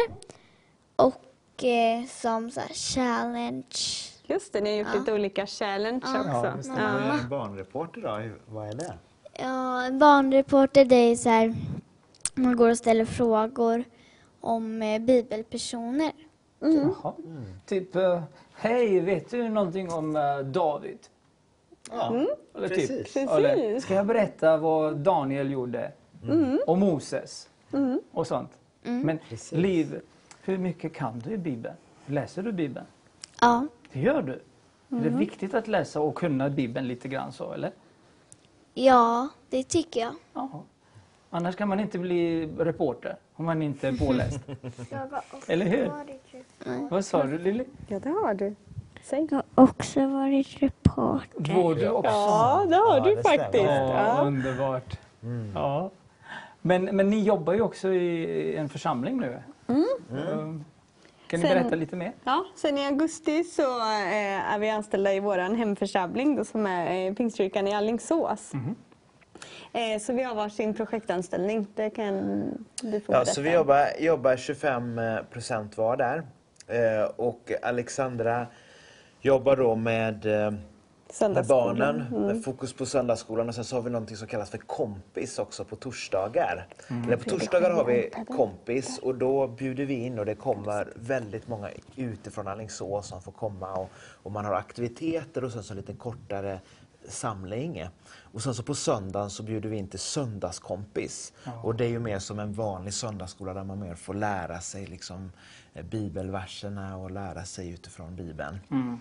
och 0.95 1.63
eh, 1.63 2.05
som 2.07 2.51
så 2.51 2.59
här, 2.59 2.69
challenge 2.73 3.65
Just 4.23 4.53
det, 4.53 4.61
ni 4.61 4.69
har 4.71 4.77
gjort 4.77 4.99
lite 4.99 5.13
olika 5.13 5.45
challenge 5.47 5.97
också. 5.97 6.53
just 6.57 6.69
Ja. 6.77 6.99
en 7.23 7.29
barnreporter 7.29 8.01
då, 8.01 8.29
vad 8.53 8.67
är 8.67 8.73
det? 8.73 8.93
Ja, 9.39 9.85
en 9.85 9.99
barnreporter 9.99 10.85
det 10.85 10.95
är 10.95 11.15
så 11.15 11.29
här, 11.29 11.55
man 12.35 12.55
går 12.55 12.69
och 12.69 12.77
ställer 12.77 13.05
frågor 13.05 13.83
om 14.41 14.81
eh, 14.81 14.99
bibelpersoner. 14.99 16.11
Jaha. 16.59 17.13
Typ, 17.65 17.95
eh, 17.95 18.23
hej, 18.53 18.99
vet 18.99 19.31
du 19.31 19.49
någonting 19.49 19.91
om 19.91 20.15
eh, 20.15 20.37
David? 20.39 20.97
Ja, 21.91 22.15
Eller 22.55 22.67
Precis. 22.67 22.87
typ, 22.87 22.97
Precis. 23.03 23.29
Eller, 23.29 23.79
ska 23.79 23.93
jag 23.93 24.05
berätta 24.05 24.57
vad 24.57 24.97
Daniel 24.97 25.51
gjorde? 25.51 25.91
Och 26.67 26.77
Moses? 26.77 27.49
Och 28.11 28.27
sånt. 28.27 28.51
Men 28.81 29.19
Liv, 29.51 30.01
hur 30.43 30.57
mycket 30.57 30.93
kan 30.93 31.19
du 31.19 31.31
i 31.31 31.37
Bibeln? 31.37 31.75
Läser 32.05 32.43
du 32.43 32.51
Bibeln? 32.51 32.85
Ja, 33.41 33.67
Det 33.93 33.99
gör 33.99 34.21
du? 34.21 34.31
Är 34.97 35.03
det 35.03 35.09
viktigt 35.09 35.53
att 35.53 35.67
läsa 35.67 36.01
och 36.01 36.15
kunna 36.15 36.49
Bibeln 36.49 36.87
lite 36.87 37.07
grann 37.07 37.31
så, 37.31 37.53
eller? 37.53 37.71
ja 38.73 39.29
det 39.49 39.63
tycker 39.63 39.99
jag. 39.99 40.13
Jaha. 40.33 40.59
Annars 41.29 41.55
kan 41.55 41.69
man 41.69 41.79
inte 41.79 41.99
bli 41.99 42.47
reporter 42.57 43.15
om 43.33 43.45
man 43.45 43.61
inte 43.61 43.87
är 43.87 43.93
påläst. 43.93 44.39
Jag 44.89 44.97
har 44.97 45.17
också 45.31 45.51
Eller 45.51 45.65
hur? 45.65 45.91
Vad 46.89 47.05
sa 47.05 47.23
du 47.23 47.37
Lilly? 47.37 47.63
Ja, 47.87 47.99
det 47.99 48.09
har 48.09 48.33
du. 48.33 48.55
Säg. 49.03 49.27
Jag 49.31 49.37
har 49.37 49.43
också 49.63 50.07
varit 50.07 50.61
reporter. 50.61 50.80
Var 50.97 51.75
du 51.75 51.89
också? 51.89 52.11
Ja, 52.11 52.65
det 52.69 52.75
har 52.75 52.97
Ja, 52.97 53.03
du 53.03 53.15
det 53.15 53.23
faktiskt. 53.23 53.63
Ja, 53.63 54.21
underbart. 54.25 54.99
Ja. 55.53 55.91
Men, 56.61 56.83
men 56.85 57.09
ni 57.09 57.23
jobbar 57.23 57.53
ju 57.53 57.61
också 57.61 57.93
i 57.93 58.55
en 58.55 58.69
församling 58.69 59.19
nu. 59.19 59.37
Mm. 59.67 60.63
Kan 61.27 61.39
ni 61.39 61.47
Sen- 61.47 61.57
berätta 61.57 61.75
lite 61.75 61.95
mer? 61.95 62.11
Ja, 62.23 62.45
sen 62.55 62.77
i 62.77 62.85
augusti 62.87 63.43
så 63.43 63.61
eh, 63.79 64.53
är 64.53 64.59
vi 64.59 64.69
anställda 64.69 65.13
i 65.13 65.19
vår 65.19 65.37
hemförsamling 65.37 66.35
då, 66.35 66.45
som 66.45 66.65
är 66.65 67.07
eh, 67.09 67.13
Pingstkyrkan 67.13 67.67
i 67.67 67.73
Alingsås. 67.73 68.51
Eh, 69.73 69.99
så 70.01 70.13
vi 70.13 70.23
har 70.23 70.35
varsin 70.35 70.73
projektanställning. 70.73 71.67
Det 71.75 71.89
kan 71.89 72.13
du 72.81 72.99
få 72.99 73.13
Ja, 73.13 73.17
berätta. 73.17 73.25
så 73.25 73.41
vi 73.41 73.53
jobbar, 73.53 73.85
jobbar 73.99 74.35
25 74.35 75.01
procent 75.31 75.77
var 75.77 75.97
där. 75.97 76.23
Eh, 76.67 77.09
och 77.15 77.51
Alexandra 77.61 78.47
jobbar 79.21 79.55
då 79.55 79.75
med, 79.75 80.25
eh, 80.45 80.51
med 81.19 81.47
barnen, 81.47 82.25
med 82.27 82.43
fokus 82.43 82.73
på 82.73 82.85
söndagsskolan. 82.85 83.49
Och 83.49 83.55
sen 83.55 83.63
så 83.63 83.75
har 83.75 83.83
vi 83.83 83.89
någonting 83.89 84.17
som 84.17 84.27
kallas 84.27 84.49
för 84.49 84.57
kompis 84.57 85.39
också 85.39 85.65
på 85.65 85.75
torsdagar. 85.75 86.67
Eller 87.05 87.17
på 87.17 87.29
torsdagar 87.29 87.71
har 87.71 87.85
vi 87.85 88.09
kompis 88.37 88.99
och 88.99 89.15
då 89.15 89.47
bjuder 89.47 89.85
vi 89.85 89.93
in 89.93 90.19
och 90.19 90.25
det 90.25 90.35
kommer 90.35 90.87
väldigt 90.95 91.47
många 91.47 91.69
utifrån 91.95 92.47
Alingsås 92.47 93.07
som 93.07 93.21
får 93.21 93.31
komma. 93.31 93.73
Och, 93.73 93.89
och 93.95 94.31
man 94.31 94.45
har 94.45 94.53
aktiviteter 94.53 95.43
och 95.43 95.51
sen 95.51 95.63
så 95.63 95.73
lite 95.73 95.93
kortare 95.93 96.59
samling. 97.07 97.87
Och 98.33 98.41
sen 98.41 98.55
så 98.55 98.63
på 98.63 98.75
söndagen 98.75 99.29
så 99.29 99.43
bjuder 99.43 99.69
vi 99.69 99.77
in 99.77 99.87
till 99.87 99.99
söndagskompis. 99.99 101.33
Och 101.63 101.75
det 101.75 101.85
är 101.85 101.89
ju 101.89 101.99
mer 101.99 102.19
som 102.19 102.39
en 102.39 102.53
vanlig 102.53 102.93
söndagsskola 102.93 103.53
där 103.53 103.63
man 103.63 103.79
mer 103.79 103.95
får 103.95 104.13
lära 104.13 104.59
sig 104.59 104.85
liksom 104.87 105.31
eh, 105.73 105.85
bibelverserna 105.85 106.97
och 106.97 107.11
lära 107.11 107.45
sig 107.45 107.69
utifrån 107.69 108.15
bibeln. 108.15 108.59
Eh, 108.71 108.95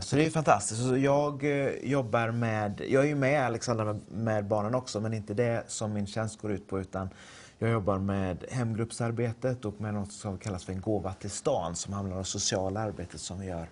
Så 0.00 0.16
det 0.16 0.26
är 0.26 0.30
fantastiskt. 0.30 0.88
Så 0.88 0.96
jag 0.96 1.44
eh, 1.44 1.70
jobbar 1.82 2.30
med, 2.30 2.82
jag 2.88 3.02
är 3.02 3.08
ju 3.08 3.14
med 3.14 3.46
Alexandra 3.46 3.84
med, 3.84 4.00
med 4.10 4.44
barnen 4.44 4.74
också 4.74 5.00
men 5.00 5.14
inte 5.14 5.34
det 5.34 5.64
som 5.66 5.92
min 5.92 6.06
tjänst 6.06 6.40
går 6.40 6.52
ut 6.52 6.68
på 6.68 6.80
utan 6.80 7.08
jag 7.58 7.70
jobbar 7.70 7.98
med 7.98 8.44
hemgruppsarbetet 8.50 9.64
och 9.64 9.80
med 9.80 9.94
något 9.94 10.12
som 10.12 10.38
kallas 10.38 10.64
för 10.64 10.72
en 10.72 10.80
gåva 10.80 11.12
till 11.12 11.30
stan 11.30 11.76
som 11.76 11.92
handlar 11.92 12.16
om 12.16 12.24
sociala 12.24 12.80
arbetet 12.80 13.20
som 13.20 13.40
vi 13.40 13.46
gör 13.46 13.66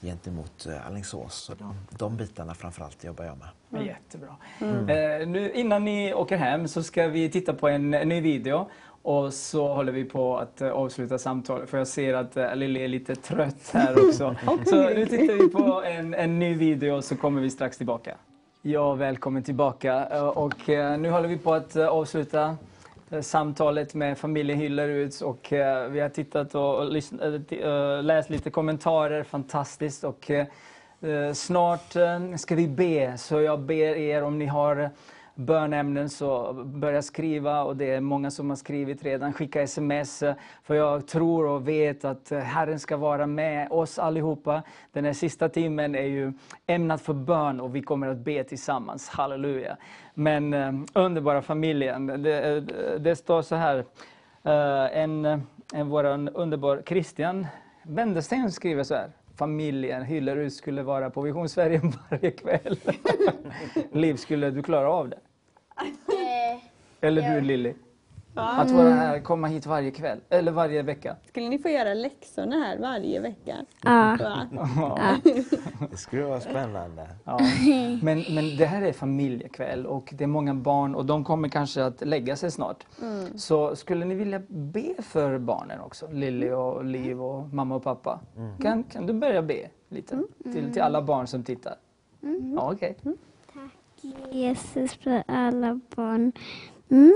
gentemot 0.00 0.66
eh, 0.66 0.86
Alingsås. 0.86 1.34
Så 1.34 1.54
de, 1.54 1.74
de 1.98 2.16
bitarna 2.16 2.54
framförallt 2.54 3.04
jobbar 3.04 3.24
jag 3.24 3.38
med. 3.38 3.48
Ja, 3.70 3.82
Jättebra. 3.82 4.36
Eh, 4.60 5.28
nu, 5.28 5.52
innan 5.54 5.84
ni 5.84 6.14
åker 6.14 6.36
hem 6.36 6.68
så 6.68 6.82
ska 6.82 7.08
vi 7.08 7.30
titta 7.30 7.54
på 7.54 7.68
en 7.68 7.90
ny 7.90 8.20
video 8.20 8.70
och 9.02 9.32
så 9.32 9.68
håller 9.68 9.92
vi 9.92 10.04
på 10.04 10.36
att 10.38 10.60
eh, 10.60 10.70
avsluta 10.70 11.18
samtalet 11.18 11.70
för 11.70 11.78
jag 11.78 11.86
ser 11.86 12.14
att 12.14 12.36
eh, 12.36 12.56
Lili 12.56 12.84
är 12.84 12.88
lite 12.88 13.14
trött 13.14 13.70
här 13.72 14.08
också. 14.08 14.36
så 14.66 14.76
nu 14.76 15.06
tittar 15.06 15.34
vi 15.34 15.48
på 15.48 15.82
en, 15.84 16.14
en 16.14 16.38
ny 16.38 16.54
video 16.54 16.96
och 16.96 17.04
så 17.04 17.16
kommer 17.16 17.40
vi 17.40 17.50
strax 17.50 17.76
tillbaka. 17.76 18.14
Ja, 18.62 18.94
välkommen 18.94 19.42
tillbaka. 19.42 20.08
Eh, 20.10 20.26
Och 20.26 20.68
nu 20.98 21.10
håller 21.10 21.28
vi 21.28 21.38
på 21.38 21.54
att 21.54 21.76
avsluta 21.76 22.56
samtalet 23.20 23.94
med 23.94 24.18
familjen 24.18 24.58
Hylleruds 24.58 25.22
och 25.22 25.46
vi 25.90 26.00
har 26.00 26.08
tittat 26.08 26.54
och, 26.54 26.92
läst 28.04 28.30
lite 28.30 28.50
kommentarer, 28.50 29.22
fantastiskt. 29.22 30.04
Och, 30.04 30.30
snart 31.34 31.94
ska 32.36 32.54
vi 32.54 32.68
be, 32.68 33.18
så 33.18 33.40
jag 33.40 33.60
ber 33.60 33.96
er 33.96 34.22
om 34.22 34.38
ni 34.38 34.46
har 34.46 34.90
bönämnen 35.34 36.08
så 36.08 36.52
börja 36.52 37.02
skriva 37.02 37.62
och 37.62 37.76
det 37.76 37.90
är 37.90 38.00
många 38.00 38.30
som 38.30 38.48
har 38.50 38.56
skrivit 38.56 39.04
redan. 39.04 39.32
Skicka 39.32 39.62
sms 39.62 40.22
för 40.62 40.74
jag 40.74 41.06
tror 41.06 41.46
och 41.46 41.68
vet 41.68 42.04
att 42.04 42.30
Herren 42.30 42.78
ska 42.78 42.96
vara 42.96 43.26
med 43.26 43.68
oss 43.70 43.98
allihopa. 43.98 44.62
Den 44.92 45.04
här 45.04 45.12
sista 45.12 45.48
timmen 45.48 45.94
är 45.94 46.06
ju 46.06 46.32
ämnad 46.66 47.00
för 47.00 47.14
bön 47.14 47.60
och 47.60 47.76
vi 47.76 47.82
kommer 47.82 48.08
att 48.08 48.18
be 48.18 48.44
tillsammans. 48.44 49.08
Halleluja. 49.08 49.76
Men 50.14 50.54
eh, 50.54 50.72
underbara 50.92 51.42
familjen, 51.42 52.06
det, 52.06 52.56
eh, 52.56 52.62
det 53.00 53.16
står 53.16 53.42
så 53.42 53.54
här. 53.54 53.84
Eh, 54.44 54.98
en, 54.98 55.24
en 55.74 55.88
vår 55.88 56.04
underbar 56.34 56.82
Christian 56.86 57.46
Wendersten 57.82 58.52
skriver 58.52 58.82
så 58.82 58.94
här. 58.94 59.10
Familjen 59.36 60.02
Hyllerud 60.02 60.52
skulle 60.52 60.82
vara 60.82 61.10
på 61.10 61.22
Vision 61.22 61.48
Sverige 61.48 61.80
varje 62.10 62.30
kväll. 62.30 62.78
Liv, 63.92 64.16
skulle 64.16 64.50
du 64.50 64.62
klara 64.62 64.90
av 64.90 65.08
det? 65.08 65.18
Eller 67.00 67.34
du 67.34 67.40
Lilly? 67.40 67.74
Att 68.34 68.70
vara 68.70 68.90
här, 68.90 69.20
komma 69.20 69.46
hit 69.46 69.66
varje 69.66 69.90
kväll, 69.90 70.20
eller 70.28 70.52
varje 70.52 70.82
vecka. 70.82 71.16
Skulle 71.28 71.48
ni 71.48 71.58
få 71.58 71.68
göra 71.68 71.94
läxorna 71.94 72.56
här 72.56 72.78
varje 72.78 73.20
vecka? 73.20 73.56
Ja. 73.82 74.18
Va? 74.20 75.16
Det 75.90 75.96
skulle 75.96 76.22
vara 76.22 76.40
spännande. 76.40 77.06
Ja. 77.24 77.38
Men, 78.02 78.24
men 78.30 78.56
det 78.56 78.66
här 78.66 78.82
är 78.82 78.92
familjekväll 78.92 79.86
och 79.86 80.14
det 80.16 80.24
är 80.24 80.28
många 80.28 80.54
barn 80.54 80.94
och 80.94 81.06
de 81.06 81.24
kommer 81.24 81.48
kanske 81.48 81.84
att 81.84 82.06
lägga 82.06 82.36
sig 82.36 82.50
snart. 82.50 82.86
Så 83.36 83.76
skulle 83.76 84.04
ni 84.04 84.14
vilja 84.14 84.42
be 84.48 84.94
för 85.02 85.38
barnen 85.38 85.80
också? 85.80 86.08
Lilly 86.12 86.50
och 86.50 86.84
Liv 86.84 87.22
och 87.22 87.54
mamma 87.54 87.74
och 87.74 87.82
pappa. 87.82 88.20
Kan, 88.62 88.84
kan 88.84 89.06
du 89.06 89.12
börja 89.12 89.42
be 89.42 89.68
lite 89.88 90.22
till, 90.42 90.72
till 90.72 90.82
alla 90.82 91.02
barn 91.02 91.26
som 91.26 91.42
tittar? 91.42 91.74
Ja, 92.56 92.72
okej. 92.72 92.96
Jesus 94.30 94.94
för 94.94 95.22
alla 95.26 95.80
barn 95.96 96.32
mm, 96.88 97.14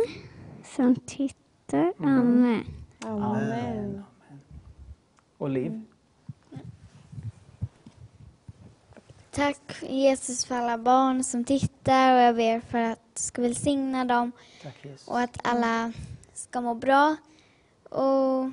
som 0.75 0.97
tittar. 0.97 1.93
Amen. 1.99 2.65
Amen. 3.01 4.05
Och 5.39 5.51
Liv? 5.51 5.83
Tack 9.31 9.83
Jesus 9.83 10.45
för 10.45 10.55
alla 10.55 10.79
barn 10.79 11.25
som 11.25 11.45
tittar 11.45 12.15
och 12.15 12.21
jag 12.21 12.37
ber 12.37 12.61
för 12.61 12.79
att 12.79 13.01
du 13.15 13.21
ska 13.21 13.43
välsigna 13.43 14.05
dem 14.05 14.33
Tack 14.63 14.85
Jesus. 14.85 15.09
och 15.09 15.21
att 15.21 15.39
alla 15.47 15.93
ska 16.35 16.61
må 16.61 16.75
bra 16.75 17.17
och 17.91 18.51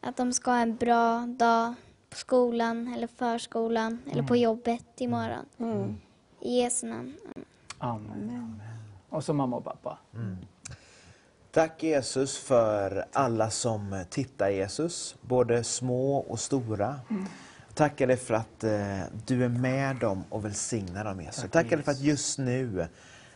att 0.00 0.16
de 0.16 0.32
ska 0.32 0.50
ha 0.50 0.58
en 0.58 0.76
bra 0.76 1.26
dag 1.26 1.74
på 2.10 2.16
skolan 2.16 2.94
eller 2.94 3.06
förskolan 3.06 3.98
eller 4.10 4.22
på 4.22 4.36
jobbet 4.36 5.00
imorgon. 5.00 5.46
I 6.40 6.60
Jesu 6.60 6.86
namn. 6.86 7.14
Amen. 7.78 8.62
Och 9.08 9.24
så 9.24 9.32
mamma 9.34 9.56
och 9.56 9.64
pappa. 9.64 9.98
Tack 11.56 11.82
Jesus 11.82 12.38
för 12.38 13.04
alla 13.12 13.50
som 13.50 14.04
tittar 14.10 14.48
Jesus, 14.48 15.16
både 15.20 15.64
små 15.64 16.16
och 16.16 16.40
stora. 16.40 17.00
Tackar 17.74 18.06
dig 18.06 18.16
för 18.16 18.34
att 18.34 18.64
eh, 18.64 19.00
du 19.26 19.44
är 19.44 19.48
med 19.48 19.96
dem 19.96 20.24
och 20.28 20.44
välsignar 20.44 21.04
dem 21.04 21.20
Jesus. 21.20 21.42
Tack, 21.42 21.52
Tackar 21.52 21.76
dig 21.76 21.84
för 21.84 21.92
att 21.92 22.00
just 22.00 22.38
nu 22.38 22.86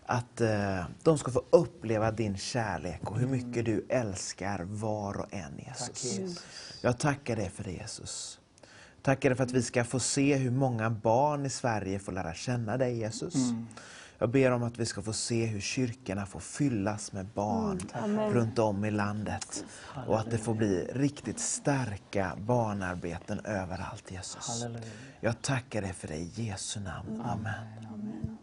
att 0.06 0.40
eh, 0.40 0.84
de 1.02 1.18
ska 1.18 1.30
få 1.30 1.42
uppleva 1.50 2.10
din 2.10 2.36
kärlek 2.36 3.10
och 3.10 3.18
hur 3.18 3.26
mycket 3.26 3.64
du 3.64 3.86
älskar 3.88 4.62
var 4.64 5.18
och 5.18 5.34
en 5.34 5.58
Jesus. 5.58 5.86
Tack 5.86 6.04
Jesus. 6.04 6.44
Jag 6.80 6.98
tackar 6.98 7.36
dig 7.36 7.50
för 7.50 7.64
det 7.64 7.72
Jesus. 7.72 8.40
Tackar 9.02 9.30
dig 9.30 9.36
för 9.36 9.44
att 9.44 9.52
vi 9.52 9.62
ska 9.62 9.84
få 9.84 10.00
se 10.00 10.36
hur 10.36 10.50
många 10.50 10.90
barn 10.90 11.46
i 11.46 11.50
Sverige 11.50 11.98
får 11.98 12.12
lära 12.12 12.34
känna 12.34 12.76
dig 12.76 12.98
Jesus. 12.98 13.34
Jag 14.20 14.30
ber 14.30 14.50
om 14.50 14.62
att 14.62 14.78
vi 14.78 14.86
ska 14.86 15.02
få 15.02 15.12
se 15.12 15.46
hur 15.46 15.60
kyrkorna 15.60 16.26
får 16.26 16.40
fyllas 16.40 17.12
med 17.12 17.26
barn 17.26 17.80
runt 18.32 18.58
om 18.58 18.84
i 18.84 18.90
landet. 18.90 19.64
Och 20.06 20.18
att 20.18 20.30
det 20.30 20.38
får 20.38 20.54
bli 20.54 20.88
riktigt 20.92 21.38
starka 21.38 22.32
barnarbeten 22.38 23.40
överallt 23.44 24.10
Jesus. 24.10 24.62
Halleluja. 24.62 24.84
Jag 25.20 25.42
tackar 25.42 25.82
dig 25.82 25.92
för 25.92 26.08
det 26.08 26.16
i 26.16 26.30
Jesu 26.34 26.80
namn. 26.80 27.20
Amen. 27.20 28.36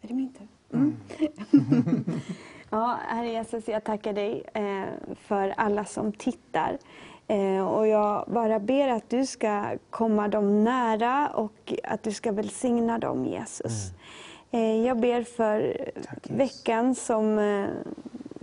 Är 0.00 0.08
det 0.08 0.14
min 0.14 0.32
tur? 0.32 0.48
ja, 2.70 2.98
Herre 3.08 3.28
Jesus, 3.28 3.68
jag 3.68 3.84
tackar 3.84 4.12
dig 4.12 4.44
eh, 4.54 5.14
för 5.16 5.48
alla 5.48 5.84
som 5.84 6.12
tittar. 6.12 6.78
Eh, 7.28 7.66
och 7.66 7.86
jag 7.86 8.24
bara 8.26 8.58
ber 8.58 8.88
att 8.88 9.10
du 9.10 9.26
ska 9.26 9.76
komma 9.90 10.28
dem 10.28 10.64
nära 10.64 11.28
och 11.34 11.74
att 11.84 12.02
du 12.02 12.12
ska 12.12 12.32
välsigna 12.32 12.98
dem, 12.98 13.24
Jesus. 13.24 13.90
Eh, 14.50 14.86
jag 14.86 15.00
ber 15.00 15.22
för 15.22 15.90
veckan 16.22 16.94
som, 16.94 17.38
eh, 17.38 17.66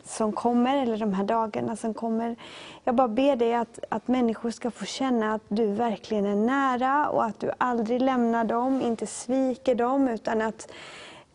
som 0.03 0.31
kommer, 0.31 0.77
eller 0.77 0.97
de 0.97 1.13
här 1.13 1.23
dagarna 1.23 1.75
som 1.75 1.93
kommer. 1.93 2.35
Jag 2.83 2.95
bara 2.95 3.07
ber 3.07 3.35
dig 3.35 3.53
att, 3.53 3.79
att 3.89 4.07
människor 4.07 4.51
ska 4.51 4.71
få 4.71 4.85
känna 4.85 5.33
att 5.33 5.43
du 5.47 5.65
verkligen 5.65 6.25
är 6.25 6.35
nära 6.35 7.09
och 7.09 7.25
att 7.25 7.39
du 7.39 7.51
aldrig 7.57 8.01
lämnar 8.01 8.43
dem, 8.43 8.81
inte 8.81 9.07
sviker 9.07 9.75
dem, 9.75 10.07
utan 10.07 10.41
att 10.41 10.71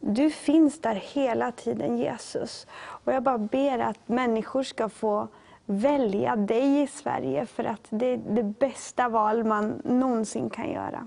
du 0.01 0.31
finns 0.31 0.81
där 0.81 0.95
hela 0.95 1.53
tiden, 1.53 1.99
Jesus. 1.99 2.67
Och 2.77 3.13
jag 3.13 3.23
bara 3.23 3.39
ber 3.39 3.79
att 3.79 4.09
människor 4.09 4.63
ska 4.63 4.89
få 4.89 5.29
välja 5.67 6.37
dig 6.37 6.83
i 6.83 6.87
Sverige 6.87 7.47
för 7.47 7.65
att 7.65 7.87
det 7.91 8.07
är 8.07 8.17
det 8.17 8.43
bästa 8.43 9.09
val 9.09 9.45
man 9.45 9.83
någonsin 9.85 10.51
kan 10.51 10.71
göra. 10.71 11.07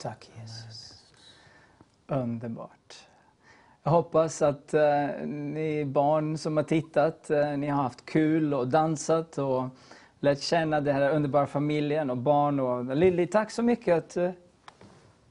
Tack 0.00 0.30
Jesus. 0.34 1.04
Underbart. 2.06 3.06
Jag 3.82 3.90
hoppas 3.90 4.42
att 4.42 4.74
eh, 4.74 5.06
ni 5.26 5.84
barn 5.84 6.38
som 6.38 6.56
har 6.56 6.64
tittat, 6.64 7.30
eh, 7.30 7.56
ni 7.56 7.66
har 7.66 7.82
haft 7.82 8.06
kul 8.06 8.54
och 8.54 8.68
dansat 8.68 9.38
och 9.38 9.64
lärt 10.20 10.40
känna 10.40 10.80
den 10.80 10.94
här 10.94 11.10
underbara 11.10 11.46
familjen 11.46 12.10
och 12.10 12.16
barn. 12.16 12.60
Och 12.60 12.96
Lilly, 12.96 13.26
tack 13.26 13.50
så 13.50 13.62
mycket 13.62 13.98
att 13.98 14.16
eh, 14.16 14.30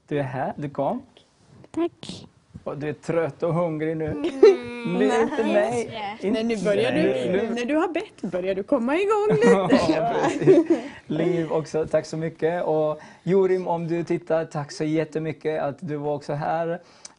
du 0.08 0.18
är 0.18 0.22
här, 0.22 0.54
du 0.56 0.70
kom. 0.70 1.02
Tack. 1.70 2.26
Och 2.66 2.78
du 2.78 2.88
är 2.88 2.92
trött 2.92 3.42
och 3.42 3.54
hungrig 3.54 3.96
nu. 3.96 4.14
Nu, 4.86 5.04
inte 5.04 5.42
nej. 5.42 5.90
Nej, 6.22 6.44
nu 6.44 6.64
börjar 6.64 6.92
du, 6.92 7.02
Nu- 7.02 7.50
när 7.54 7.64
du 7.64 7.74
har 7.76 7.88
bett 7.88 8.32
börjar 8.32 8.54
du 8.54 8.62
komma 8.62 8.96
igång 8.96 9.28
lite. 9.70 9.92
Ja. 9.92 10.12
Liv 11.06 11.52
också, 11.52 11.86
tack 11.86 12.06
så 12.06 12.16
mycket. 12.16 12.64
Och 12.64 13.00
Jorim, 13.22 13.68
om 13.68 13.88
du 13.88 14.04
tittar, 14.04 14.44
tack 14.44 14.72
så 14.72 14.84
jättemycket 14.84 15.62
att 15.62 15.76
du 15.80 15.96
var 15.96 16.14
också 16.14 16.32
här. 16.32 16.68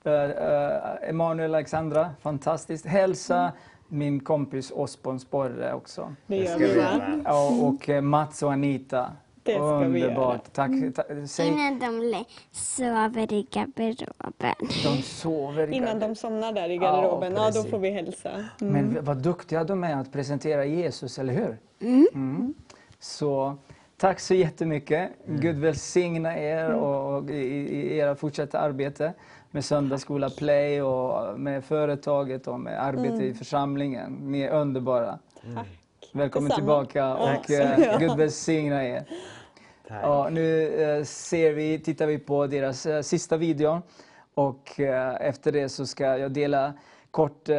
Uh, 0.06 0.11
uh, 0.14 1.10
Emanuel 1.10 1.56
Alexandra, 1.56 2.10
fantastiskt. 2.22 2.86
Hälsa 2.86 3.52
min 3.88 4.19
kompis 4.19 4.72
Osborn 4.76 5.19
Sporre 5.19 5.74
också. 5.74 6.14
Det 6.28 6.36
gör 6.38 6.57
vi 6.57 6.80
va? 6.80 7.02
Ja, 7.26 7.49
och 7.61 7.90
eh, 7.90 8.02
Mats 8.02 8.44
och 8.44 8.52
Anita. 8.52 9.11
Det 9.48 9.53
ska 9.53 9.78
vi 9.78 9.99
göra. 9.99 10.10
Underbart. 10.10 10.53
Tack. 10.53 10.72
Ta, 10.95 11.03
säg, 11.28 11.48
Innan 11.48 11.80
de 11.80 12.26
sover 12.52 13.34
i 13.34 13.44
garderoben. 13.52 14.53
de 14.84 15.02
sover 15.03 15.68
i 15.68 15.76
Innan 15.76 15.99
de 15.99 16.15
somnar 16.15 16.53
där 16.53 16.69
i 16.69 16.78
garderoben, 16.78 17.34
ja, 17.36 17.40
då 17.40 17.45
precis. 17.53 17.72
får 17.72 17.80
vi 17.80 17.90
hälsa. 17.90 18.30
Men 18.60 18.98
vad 19.02 19.18
duktiga 19.18 19.64
de 19.64 19.84
är 19.84 19.95
att 19.95 20.11
presentera 20.11 20.65
Jesus, 20.65 21.19
eller 21.19 21.34
hur? 21.34 21.57
Mm. 21.82 22.53
Så 22.99 23.56
tack 23.98 24.19
så 24.19 24.34
jättemycket. 24.34 25.10
Gud 25.26 25.56
välsigna 25.57 26.38
er 26.38 26.69
och, 26.74 27.15
och 27.18 27.30
i, 27.30 27.34
i 27.36 27.98
era 27.98 28.15
fortsatta 28.15 28.60
arbete 28.60 29.14
med 29.52 29.65
Söndagsskola 29.65 30.30
Play 30.30 30.82
och 30.82 31.40
med 31.40 31.64
företaget 31.64 32.48
och 32.48 32.60
med 32.60 32.84
arbete 32.84 33.24
i 33.26 33.34
församlingen. 33.34 34.14
Ni 34.22 34.41
är 34.41 34.52
underbara. 34.52 35.19
Tack. 35.56 35.68
Välkommen 36.14 36.49
Detsamma. 36.49 36.86
tillbaka 36.86 37.15
och 37.15 37.49
Ja. 37.49 37.61
eh, 37.64 37.99
Gud 37.99 38.18
välsigna 38.18 38.86
er. 38.88 39.06
Ja, 39.89 40.30
nu 40.31 40.81
eh, 40.81 41.03
ser 41.03 41.53
vi, 41.53 41.80
tittar 41.80 42.07
vi 42.07 42.18
på 42.18 42.47
deras 42.47 42.85
eh, 42.85 43.01
sista 43.01 43.38
video 43.38 43.81
och 44.34 44.80
eh, 44.80 45.15
efter 45.22 45.51
det 45.51 45.69
så 45.69 45.85
ska 45.85 46.18
jag 46.18 46.31
dela 46.31 46.73
kort 47.11 47.49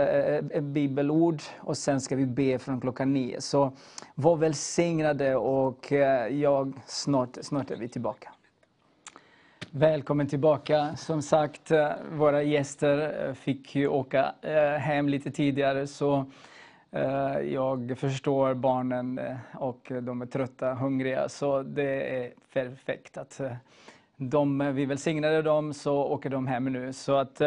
bibelord 0.61 1.43
och 1.59 1.77
sen 1.77 2.01
ska 2.01 2.17
vi 2.17 2.27
be 2.27 2.59
från 2.59 2.81
klockan 2.81 3.13
nio. 3.13 3.41
Så 3.41 3.73
var 4.15 4.37
välsignade 4.37 5.37
och 5.37 5.93
jag, 6.31 6.73
snart, 6.87 7.39
snart 7.41 7.71
är 7.71 7.77
vi 7.77 7.89
tillbaka. 7.89 8.33
Välkommen 9.71 10.29
tillbaka. 10.29 10.97
Som 10.97 11.23
sagt, 11.23 11.71
våra 12.13 12.43
gäster 12.43 13.35
fick 13.35 13.75
ju 13.75 13.89
åka 13.89 14.35
hem 14.79 15.09
lite 15.09 15.31
tidigare 15.31 15.87
så 15.87 16.27
Eh, 16.91 17.39
jag 17.41 17.99
förstår 17.99 18.55
barnen 18.55 19.19
eh, 19.19 19.37
och 19.55 19.93
de 20.03 20.23
är 20.23 20.27
trötta, 20.27 20.75
hungriga 20.75 21.29
så 21.29 21.63
det 21.63 22.25
är 22.25 22.33
perfekt 22.53 23.17
att 23.19 23.41
eh, 23.41 23.53
de, 24.17 24.75
vi 24.75 24.85
välsignade 24.85 25.43
dem 25.43 25.75
så 25.75 25.97
åker 25.97 26.31
de 26.31 26.47
hem 26.47 26.65
nu. 26.65 26.93
Så 26.93 27.17
att 27.17 27.41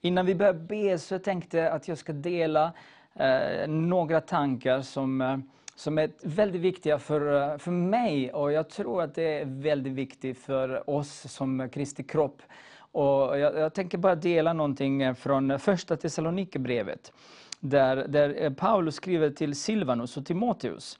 innan 0.00 0.26
vi 0.26 0.34
börjar 0.34 0.52
be 0.52 0.98
så 0.98 1.18
tänkte 1.18 1.58
jag 1.58 1.72
att 1.72 1.88
jag 1.88 1.98
ska 1.98 2.12
dela 2.12 2.72
eh, 3.14 3.68
några 3.68 4.20
tankar 4.20 4.82
som 4.82 5.42
som 5.76 5.98
är 5.98 6.10
väldigt 6.22 6.60
viktiga 6.60 6.98
för, 6.98 7.58
för 7.58 7.70
mig 7.70 8.32
och 8.32 8.52
jag 8.52 8.70
tror 8.70 9.02
att 9.02 9.14
det 9.14 9.40
är 9.40 9.44
väldigt 9.44 9.92
viktigt 9.92 10.38
för 10.38 10.90
oss 10.90 11.32
som 11.32 11.68
Kristi 11.68 12.02
kropp. 12.02 12.42
Och 12.78 13.38
jag, 13.38 13.58
jag 13.58 13.74
tänker 13.74 13.98
bara 13.98 14.14
dela 14.14 14.52
någonting 14.52 15.14
från 15.14 15.58
första 15.58 15.96
Thessalonikerbrevet 15.96 17.12
där, 17.60 17.96
där 17.96 18.42
eh, 18.42 18.52
Paulus 18.52 18.94
skriver 18.94 19.30
till 19.30 19.54
Silvanus 19.54 20.16
och 20.16 20.26
Timoteus 20.26 20.98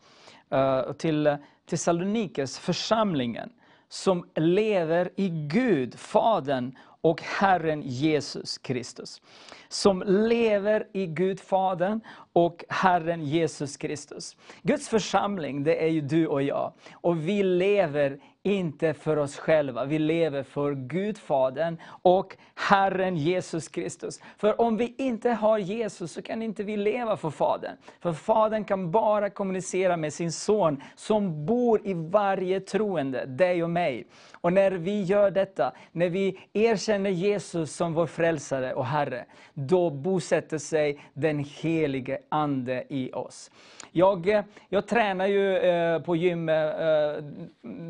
eh, 0.51 0.79
och 0.79 0.99
till 0.99 1.27
eh, 1.27 1.37
Thessalonikes 1.67 2.59
församlingen 2.59 3.51
som 3.89 4.27
lever 4.35 5.11
i 5.17 5.29
Gud, 5.29 5.95
Fadern 5.95 6.77
och 7.01 7.23
Herren 7.23 7.83
Jesus 7.83 8.59
Kristus. 8.59 9.23
Som 9.69 10.03
lever 10.07 10.87
i 10.93 11.07
Gud 11.07 11.41
Fadern 11.41 12.01
och 12.33 12.65
Herren 12.69 13.25
Jesus 13.25 13.77
Kristus. 13.77 14.37
Guds 14.63 14.89
församling, 14.89 15.65
det 15.65 15.85
är 15.85 15.89
ju 15.89 16.01
du 16.01 16.27
och 16.27 16.43
jag. 16.43 16.73
Och 16.95 17.29
vi 17.29 17.43
lever 17.43 18.19
inte 18.47 18.95
för 18.95 19.17
oss 19.17 19.39
själva, 19.39 19.85
vi 19.85 19.99
lever 19.99 20.43
för 20.43 20.75
Gud 20.75 21.19
Fadern 21.19 21.77
och 22.03 22.37
Herren 22.55 23.17
Jesus 23.17 23.69
Kristus. 23.69 24.21
För 24.37 24.61
om 24.61 24.77
vi 24.77 24.95
inte 24.99 25.31
har 25.31 25.59
Jesus 25.59 26.13
så 26.13 26.23
kan 26.23 26.43
inte 26.43 26.63
vi 26.63 26.77
leva 26.77 27.17
för 27.17 27.31
Fadern. 27.31 27.77
För 28.01 28.13
Fadern 28.13 28.65
kan 28.65 28.91
bara 28.91 29.31
kommunicera 29.31 29.97
med 29.97 30.13
sin 30.13 30.33
son 30.33 30.83
som 30.95 31.47
bor 31.47 31.87
i 31.87 31.95
varje 31.95 32.61
troende, 32.61 33.27
dig 33.27 33.63
och 33.63 33.71
mig. 33.71 34.07
Och 34.33 34.53
när 34.53 34.71
vi 34.71 35.03
gör 35.03 35.31
detta, 35.31 35.73
när 35.93 36.09
vi 36.09 36.39
erkänner 36.53 37.11
Jesus 37.11 37.77
som 37.77 37.95
vår 37.95 38.07
frälsare 38.07 38.75
och 38.75 38.87
Herre, 38.87 39.25
då 39.55 39.91
bosätter 39.91 40.59
sig 40.59 41.01
den 41.15 41.39
helige 41.39 42.19
Ande 42.29 42.85
i 42.89 43.13
oss. 43.13 43.51
Jag, 43.93 44.29
eh, 44.29 44.45
jag 44.69 44.87
tränar 44.87 45.27
ju 45.27 45.57
eh, 45.57 45.99
på 45.99 46.17
gym 46.17 46.49
eh, 46.49 46.55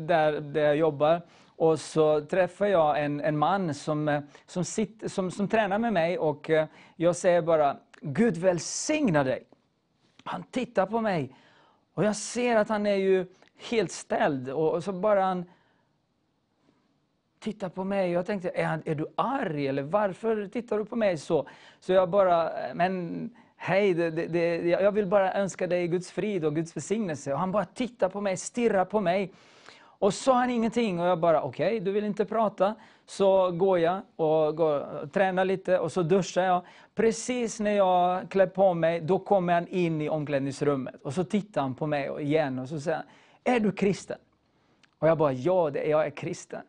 där, 0.07 0.39
där 0.53 0.61
jag 0.61 0.75
jobbar. 0.75 1.21
Och 1.45 1.79
så 1.79 2.21
träffar 2.21 2.65
jag 2.65 3.03
en, 3.03 3.21
en 3.21 3.37
man 3.37 3.73
som, 3.73 4.07
eh, 4.07 4.21
som, 4.45 4.65
sitter, 4.65 5.07
som, 5.07 5.31
som 5.31 5.47
tränar 5.47 5.79
med 5.79 5.93
mig 5.93 6.17
och 6.17 6.49
eh, 6.49 6.67
jag 6.95 7.15
säger 7.15 7.41
bara, 7.41 7.77
Gud 8.01 8.37
välsigna 8.37 9.23
dig. 9.23 9.43
Han 10.23 10.43
tittar 10.43 10.85
på 10.85 11.01
mig 11.01 11.35
och 11.93 12.03
jag 12.03 12.15
ser 12.15 12.55
att 12.55 12.69
han 12.69 12.85
är 12.85 12.95
ju 12.95 13.25
helt 13.69 13.91
ställd 13.91 14.49
och, 14.49 14.73
och 14.73 14.83
så 14.83 14.91
bara 14.91 15.23
han 15.23 15.45
tittar 17.39 17.69
på 17.69 17.83
mig. 17.83 18.11
Jag 18.11 18.25
tänkte, 18.25 18.49
är, 18.49 18.65
han, 18.65 18.81
är 18.85 18.95
du 18.95 19.05
arg 19.15 19.67
eller 19.67 19.83
varför 19.83 20.47
tittar 20.47 20.77
du 20.77 20.85
på 20.85 20.95
mig 20.95 21.17
så? 21.17 21.47
Så 21.79 21.93
jag 21.93 22.09
bara, 22.09 22.67
eh, 22.67 22.75
men 22.75 23.29
hej, 23.55 23.93
det, 23.93 24.11
det, 24.11 24.27
det, 24.27 24.67
jag 24.67 24.91
vill 24.91 25.05
bara 25.05 25.33
önska 25.33 25.67
dig 25.67 25.87
Guds 25.87 26.11
frid 26.11 26.45
och 26.45 26.55
Guds 26.55 26.75
välsignelse. 26.75 27.33
Och 27.33 27.39
han 27.39 27.51
bara 27.51 27.65
tittar 27.65 28.09
på 28.09 28.21
mig, 28.21 28.37
stirrar 28.37 28.85
på 28.85 29.01
mig. 29.01 29.33
Och 29.99 30.13
sa 30.13 30.33
han 30.33 30.49
ingenting 30.49 30.99
och 30.99 31.07
jag 31.07 31.19
bara, 31.19 31.41
okej, 31.41 31.79
du 31.79 31.91
vill 31.91 32.03
inte 32.03 32.25
prata. 32.25 32.75
Så 33.05 33.51
går 33.51 33.79
jag 33.79 34.01
och, 34.15 34.55
går, 34.55 34.79
och 34.79 35.11
tränar 35.11 35.45
lite 35.45 35.79
och 35.79 35.91
så 35.91 36.03
duschar 36.03 36.43
jag. 36.43 36.61
Precis 36.95 37.59
när 37.59 37.71
jag 37.71 38.29
klär 38.29 38.47
på 38.47 38.73
mig, 38.73 39.01
då 39.01 39.19
kommer 39.19 39.53
han 39.53 39.67
in 39.67 40.01
i 40.01 40.09
omklädningsrummet. 40.09 40.95
Och 41.03 41.13
så 41.13 41.23
tittar 41.23 41.61
han 41.61 41.75
på 41.75 41.87
mig 41.87 42.21
igen 42.21 42.59
och 42.59 42.69
så 42.69 42.79
säger 42.79 42.97
han, 42.97 43.05
är 43.55 43.59
du 43.59 43.71
kristen? 43.71 44.17
Och 44.99 45.07
jag 45.07 45.17
bara, 45.17 45.31
ja, 45.31 45.69
det, 45.69 45.83
jag 45.83 46.05
är 46.05 46.09
kristen. 46.09 46.61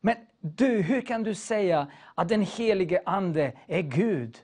Men 0.00 0.16
du, 0.40 0.82
hur 0.82 1.00
kan 1.00 1.22
du 1.22 1.34
säga 1.34 1.86
att 2.14 2.28
den 2.28 2.42
helige 2.42 3.02
Ande 3.06 3.52
är 3.66 3.82
Gud? 3.82 4.38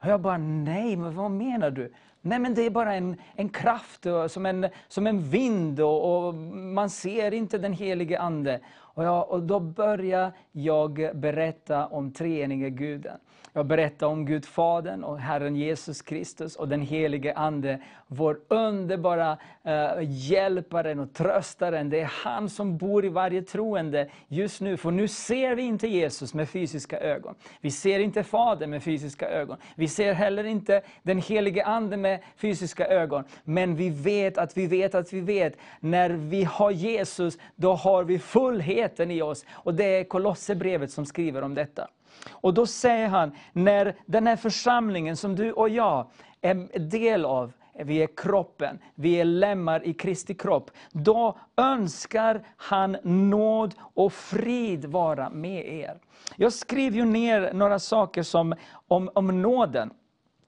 Och 0.00 0.06
jag 0.06 0.20
bara, 0.20 0.38
nej, 0.38 0.96
men 0.96 1.14
vad 1.14 1.30
menar 1.30 1.70
du? 1.70 1.92
Nej, 2.22 2.38
men 2.38 2.54
det 2.54 2.62
är 2.62 2.70
bara 2.70 2.94
en, 2.94 3.16
en 3.36 3.48
kraft, 3.48 4.06
som, 4.28 4.46
en, 4.46 4.68
som 4.88 5.06
en 5.06 5.20
vind 5.20 5.80
och, 5.80 6.26
och 6.26 6.34
man 6.34 6.90
ser 6.90 7.34
inte 7.34 7.58
den 7.58 7.72
helige 7.72 8.20
Ande. 8.20 8.60
Och, 8.76 9.04
jag, 9.04 9.30
och 9.30 9.42
då 9.42 9.60
börjar 9.60 10.32
jag 10.52 11.10
berätta 11.14 11.86
om 11.86 12.12
treenige 12.12 12.70
Guden. 12.70 13.18
Jag 13.52 13.66
berättar 13.66 14.06
om 14.06 14.26
Gud 14.26 14.44
Fadern 14.44 15.04
och 15.04 15.18
Herren 15.18 15.56
Jesus 15.56 16.02
Kristus 16.02 16.56
och 16.56 16.68
den 16.68 16.82
helige 16.82 17.34
Ande. 17.34 17.80
Vår 18.06 18.40
underbara 18.48 19.38
eh, 19.62 19.90
hjälparen 20.00 21.00
och 21.00 21.14
tröstaren. 21.14 21.90
Det 21.90 22.00
är 22.00 22.10
han 22.24 22.48
som 22.48 22.76
bor 22.76 23.04
i 23.04 23.08
varje 23.08 23.42
troende 23.42 24.08
just 24.28 24.60
nu. 24.60 24.76
För 24.76 24.90
nu 24.90 25.08
ser 25.08 25.54
vi 25.54 25.62
inte 25.62 25.88
Jesus 25.88 26.34
med 26.34 26.48
fysiska 26.48 27.00
ögon. 27.00 27.34
Vi 27.60 27.70
ser 27.70 27.98
inte 27.98 28.22
Fadern 28.22 28.70
med 28.70 28.82
fysiska 28.82 29.28
ögon. 29.28 29.56
Vi 29.74 29.88
ser 29.88 30.12
heller 30.12 30.44
inte 30.44 30.82
den 31.02 31.18
helige 31.18 31.64
Ande 31.64 31.96
med 31.96 32.20
fysiska 32.36 32.86
ögon. 32.86 33.24
Men 33.44 33.76
vi 33.76 33.90
vet 33.90 34.38
att 34.38 34.56
vi 34.56 34.66
vet 34.66 34.94
att 34.94 35.12
vi 35.12 35.20
vet. 35.20 35.56
När 35.80 36.10
vi 36.10 36.44
har 36.44 36.70
Jesus, 36.70 37.38
då 37.56 37.74
har 37.74 38.04
vi 38.04 38.18
fullheten 38.18 39.10
i 39.10 39.22
oss. 39.22 39.44
Och 39.50 39.74
det 39.74 39.84
är 39.84 40.04
Kolosserbrevet 40.04 40.90
som 40.90 41.06
skriver 41.06 41.42
om 41.42 41.54
detta. 41.54 41.88
Och 42.30 42.54
då 42.54 42.66
säger 42.66 43.08
han, 43.08 43.32
när 43.52 43.96
den 44.06 44.26
här 44.26 44.36
församlingen 44.36 45.16
som 45.16 45.36
du 45.36 45.52
och 45.52 45.68
jag 45.68 46.10
är 46.40 46.78
del 46.78 47.24
av, 47.24 47.52
vi 47.84 48.02
är 48.02 48.08
kroppen, 48.16 48.78
vi 48.94 49.20
är 49.20 49.24
lemmar 49.24 49.86
i 49.86 49.94
Kristi 49.94 50.34
kropp. 50.34 50.70
Då 50.92 51.38
önskar 51.56 52.42
han 52.56 52.96
nåd 53.02 53.74
och 53.80 54.12
frid 54.12 54.84
vara 54.84 55.30
med 55.30 55.68
er. 55.68 55.98
Jag 56.36 56.52
skriver 56.52 56.96
ju 56.96 57.04
ner 57.04 57.52
några 57.52 57.78
saker 57.78 58.22
som, 58.22 58.54
om, 58.88 59.10
om 59.14 59.42
nåden. 59.42 59.90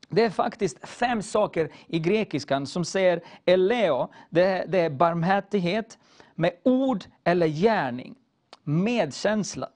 Det 0.08 0.24
är 0.24 0.30
faktiskt 0.30 0.88
fem 0.88 1.22
saker 1.22 1.70
i 1.86 1.98
grekiskan 1.98 2.66
som 2.66 2.84
säger 2.84 3.20
eleo, 3.44 4.08
det, 4.30 4.64
det 4.68 4.80
är 4.80 4.90
barmhärtighet 4.90 5.98
med 6.34 6.52
ord 6.62 7.04
eller 7.24 7.46
gärning, 7.46 8.14
medkänsla. 8.64 9.68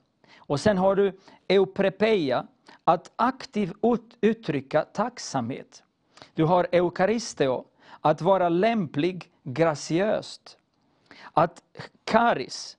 Och 0.46 0.60
sen 0.60 0.78
har 0.78 0.96
du 0.96 1.18
euprepeia, 1.48 2.46
att 2.84 3.12
aktivt 3.16 3.76
ut- 3.82 4.16
uttrycka 4.20 4.82
tacksamhet. 4.82 5.82
Du 6.34 6.44
har 6.44 6.66
eukaristeo, 6.72 7.64
att 8.00 8.22
vara 8.22 8.48
lämplig, 8.48 9.30
graciöst. 9.42 10.58
Att 11.32 11.62
karis, 12.04 12.76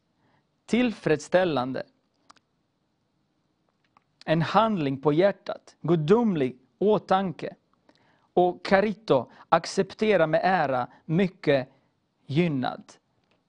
tillfredsställande. 0.65 1.83
En 4.25 4.41
handling 4.41 5.01
på 5.01 5.13
hjärtat, 5.13 5.75
gudomlig 5.81 6.57
åtanke. 6.79 7.55
Och 8.33 8.65
karito, 8.65 9.31
acceptera 9.49 10.27
med 10.27 10.41
ära, 10.43 10.87
mycket 11.05 11.69
gynnad. 12.25 12.83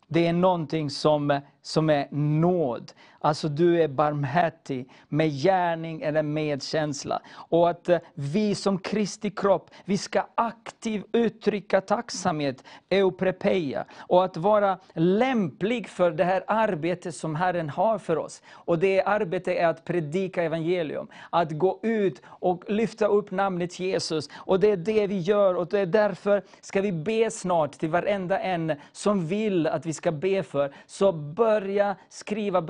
Det 0.06 0.26
är 0.26 0.32
någonting 0.32 0.90
som, 0.90 1.40
som 1.62 1.90
är 1.90 2.08
nåd. 2.10 2.92
Alltså 3.20 3.48
du 3.48 3.82
är 3.82 3.88
barmhärtig 3.88 4.88
med 5.08 5.30
gärning 5.30 6.02
eller 6.02 6.22
medkänsla. 6.22 7.22
Och 7.30 7.70
att 7.70 7.88
eh, 7.88 7.98
vi 8.14 8.54
som 8.54 8.78
Kristi 8.78 9.30
kropp, 9.30 9.70
vi 9.84 9.98
ska 9.98 10.26
aktivt 10.34 11.04
uttrycka 11.12 11.80
tacksamhet, 11.80 12.64
euprepeia. 12.88 13.84
Och 13.96 14.24
att 14.24 14.36
vara 14.36 14.78
lämplig 14.94 15.88
för 15.88 16.10
det 16.10 16.24
här 16.24 16.44
arbetet 16.46 17.14
som 17.14 17.34
Herren 17.34 17.68
har 17.68 17.98
för 17.98 18.18
oss. 18.18 18.42
Och 18.52 18.78
det 18.78 19.02
arbetet 19.02 19.56
är 19.56 19.66
att 19.66 19.84
predika 19.84 20.42
evangelium. 20.42 21.08
Att 21.30 21.52
gå 21.52 21.80
ut 21.82 22.22
och 22.26 22.70
lyfta 22.70 23.06
upp 23.06 23.30
namnet 23.30 23.80
Jesus. 23.80 24.28
Och 24.34 24.60
det 24.60 24.70
är 24.70 24.76
det 24.76 25.06
vi 25.06 25.18
gör 25.18 25.54
och 25.54 25.66
det 25.68 25.80
är 25.80 25.86
därför 25.86 26.42
ska 26.60 26.80
vi 26.80 26.92
be 26.92 27.30
snart 27.30 27.72
till 27.72 27.88
varenda 27.88 28.38
en 28.38 28.74
som 28.92 29.26
vill 29.26 29.66
att 29.66 29.86
vi 29.86 29.92
ska 29.92 30.12
be 30.12 30.42
för. 30.42 30.74
Så 30.86 31.12
börja 31.12 31.96
skriva 32.08 32.62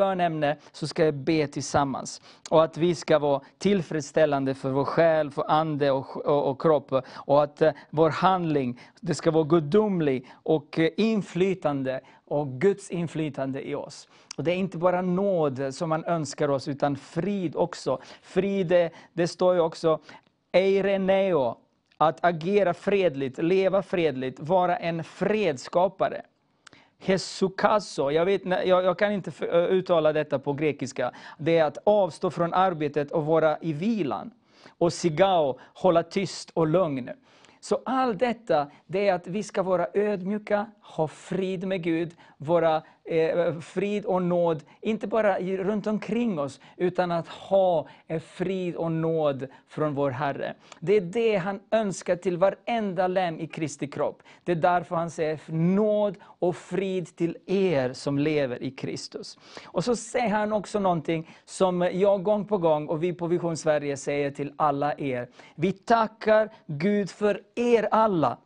henne, 0.42 0.56
så 0.72 0.86
ska 0.86 1.04
jag 1.04 1.14
be 1.14 1.46
tillsammans. 1.46 2.20
Och 2.50 2.64
att 2.64 2.76
vi 2.76 2.94
ska 2.94 3.18
vara 3.18 3.40
tillfredsställande 3.58 4.54
för 4.54 4.70
vår 4.70 4.84
själ, 4.84 5.30
för 5.30 5.50
ande 5.50 5.90
och, 5.90 6.26
och, 6.26 6.50
och 6.50 6.62
kropp. 6.62 6.92
Och 7.14 7.42
att 7.42 7.62
eh, 7.62 7.72
vår 7.90 8.10
handling, 8.10 8.80
det 9.00 9.14
ska 9.14 9.30
vara 9.30 9.44
gudomlig 9.44 10.26
och 10.32 10.78
eh, 10.78 10.90
inflytande 10.96 12.00
och 12.26 12.48
Guds 12.48 12.90
inflytande 12.90 13.68
i 13.68 13.74
oss. 13.74 14.08
Och 14.36 14.44
Det 14.44 14.52
är 14.52 14.56
inte 14.56 14.78
bara 14.78 15.02
nåd 15.02 15.74
som 15.74 15.88
man 15.88 16.04
önskar 16.04 16.48
oss, 16.48 16.68
utan 16.68 16.96
frid 16.96 17.56
också. 17.56 18.00
Frid, 18.22 18.72
eh, 18.72 18.88
det, 19.12 19.28
står 19.28 19.54
ju 19.54 19.60
också 19.60 19.98
eireneo, 20.52 21.56
att 22.00 22.24
agera 22.24 22.74
fredligt, 22.74 23.38
leva 23.38 23.82
fredligt, 23.82 24.40
vara 24.40 24.76
en 24.76 25.04
fredsskapare. 25.04 26.22
Hesukaso, 26.98 28.10
jag, 28.10 28.24
vet, 28.24 28.46
jag, 28.46 28.66
jag 28.66 28.98
kan 28.98 29.12
inte 29.12 29.30
för- 29.30 29.68
uttala 29.68 30.12
detta 30.12 30.38
på 30.38 30.52
grekiska. 30.52 31.12
Det 31.38 31.58
är 31.58 31.64
att 31.64 31.78
avstå 31.84 32.30
från 32.30 32.54
arbetet 32.54 33.10
och 33.10 33.26
vara 33.26 33.58
i 33.60 33.72
vilan. 33.72 34.30
Och 34.78 34.92
sigao, 34.92 35.58
hålla 35.74 36.02
tyst 36.02 36.50
och 36.54 36.66
lugn. 36.66 37.10
Så 37.60 37.80
allt 37.84 38.18
detta, 38.18 38.70
det 38.86 39.08
är 39.08 39.14
att 39.14 39.26
vi 39.26 39.42
ska 39.42 39.62
vara 39.62 39.86
ödmjuka, 39.94 40.66
ha 40.80 41.08
frid 41.08 41.66
med 41.66 41.82
Gud, 41.82 42.14
vara 42.36 42.82
eh, 43.08 43.60
frid 43.60 44.04
och 44.04 44.22
nåd, 44.22 44.62
inte 44.80 45.06
bara 45.06 45.38
runt 45.38 45.86
omkring 45.86 46.38
oss, 46.38 46.60
utan 46.76 47.10
att 47.10 47.28
ha 47.28 47.88
eh, 48.06 48.20
frid 48.20 48.76
och 48.76 48.92
nåd 48.92 49.46
från 49.68 49.94
vår 49.94 50.10
Herre. 50.10 50.54
Det 50.80 50.96
är 50.96 51.00
det 51.00 51.36
han 51.36 51.60
önskar 51.70 52.16
till 52.16 52.36
varenda 52.36 53.06
lem 53.06 53.40
i 53.40 53.46
Kristi 53.46 53.86
kropp. 53.86 54.22
Det 54.44 54.52
är 54.52 54.56
därför 54.56 54.96
han 54.96 55.10
säger 55.10 55.40
nåd 55.52 56.16
och 56.22 56.56
frid 56.56 57.16
till 57.16 57.36
er 57.46 57.92
som 57.92 58.18
lever 58.18 58.62
i 58.62 58.70
Kristus. 58.70 59.38
Och 59.66 59.84
så 59.84 59.96
säger 59.96 60.28
han 60.28 60.52
också 60.52 60.78
någonting 60.78 61.30
som 61.44 61.90
jag 61.92 62.22
gång 62.22 62.44
på 62.44 62.58
gång 62.58 62.88
och 62.88 63.02
vi 63.02 63.12
på 63.12 63.26
Vision 63.26 63.56
Sverige 63.56 63.96
säger 63.96 64.30
till 64.30 64.52
alla 64.56 64.94
er. 64.98 65.28
Vi 65.54 65.72
tackar 65.72 66.48
Gud 66.66 67.10
för 67.10 67.42
er 67.54 67.88
alla. 67.90 68.38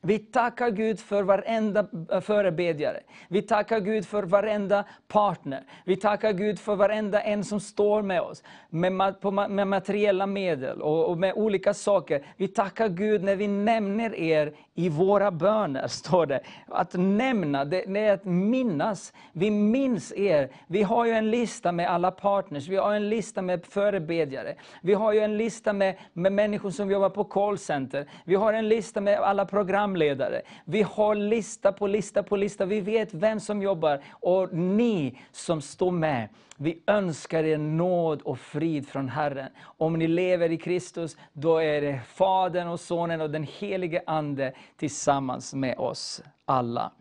Vi 0.00 0.18
tackar 0.18 0.70
Gud 0.70 1.00
för 1.00 1.22
varenda 1.22 1.86
eh, 2.12 2.20
förebedjare. 2.20 3.00
Vi 3.28 3.42
tackar 3.42 3.80
Gud 3.80 4.06
för 4.06 4.22
varenda 4.22 4.84
partner. 5.08 5.62
Vi 5.84 5.96
tackar 5.96 6.32
Gud 6.32 6.58
för 6.58 6.76
varenda 6.76 7.20
en 7.20 7.44
som 7.44 7.60
står 7.60 8.02
med 8.02 8.20
oss 8.20 8.42
med, 8.70 9.20
på 9.20 9.30
med 9.30 9.66
materiella 9.66 10.26
medel 10.26 10.82
och, 10.82 11.10
och 11.10 11.18
med 11.18 11.34
olika 11.34 11.74
saker. 11.74 12.22
Vi 12.36 12.48
tackar 12.48 12.88
Gud 12.88 13.22
när 13.22 13.36
vi 13.36 13.48
nämner 13.48 14.14
er 14.14 14.52
i 14.74 14.88
våra 14.88 15.30
böner, 15.30 15.86
står 15.88 16.26
det. 16.26 16.40
Att 16.68 16.94
nämna, 16.94 17.64
det, 17.64 17.84
det 17.86 18.00
är 18.00 18.12
att 18.12 18.24
minnas. 18.24 19.12
Vi 19.32 19.50
minns 19.50 20.12
er. 20.12 20.48
Vi 20.66 20.82
har 20.82 21.06
ju 21.06 21.12
en 21.12 21.30
lista 21.30 21.72
med 21.72 21.90
alla 21.90 22.10
partners, 22.10 22.68
vi 22.68 22.76
har 22.76 22.94
en 22.94 23.08
lista 23.08 23.42
med 23.42 23.66
förebedjare. 23.66 24.54
Vi 24.82 24.94
har 24.94 25.12
ju 25.12 25.20
en 25.20 25.36
lista 25.36 25.72
med, 25.72 25.98
med 26.12 26.32
människor 26.32 26.70
som 26.70 26.90
jobbar 26.90 27.10
på 27.10 27.24
callcenter. 27.24 28.06
Vi 28.24 28.34
har 28.34 28.52
en 28.52 28.68
lista 28.68 29.00
med 29.00 29.18
alla 29.18 29.46
programledare. 29.88 30.42
Vi 30.64 30.82
har 30.82 31.14
lista 31.14 31.72
på 31.72 31.86
lista 31.86 32.22
på 32.22 32.36
lista. 32.36 32.66
Vi 32.66 32.80
vet 32.80 33.14
vem 33.14 33.40
som 33.40 33.62
jobbar. 33.62 34.00
Och 34.10 34.52
ni 34.52 35.18
som 35.32 35.60
står 35.60 35.90
med, 35.90 36.28
vi 36.60 36.82
önskar 36.86 37.44
er 37.44 37.58
nåd 37.58 38.22
och 38.22 38.38
frid 38.38 38.88
från 38.88 39.08
Herren. 39.08 39.50
Om 39.62 39.98
ni 39.98 40.06
lever 40.06 40.50
i 40.50 40.56
Kristus, 40.56 41.16
då 41.32 41.58
är 41.58 41.80
det 41.80 42.00
Fadern 42.06 42.68
och 42.68 42.80
Sonen 42.80 43.20
och 43.20 43.30
den 43.30 43.46
helige 43.58 44.02
Ande 44.06 44.52
tillsammans 44.76 45.54
med 45.54 45.78
oss 45.78 46.22
alla. 46.44 46.92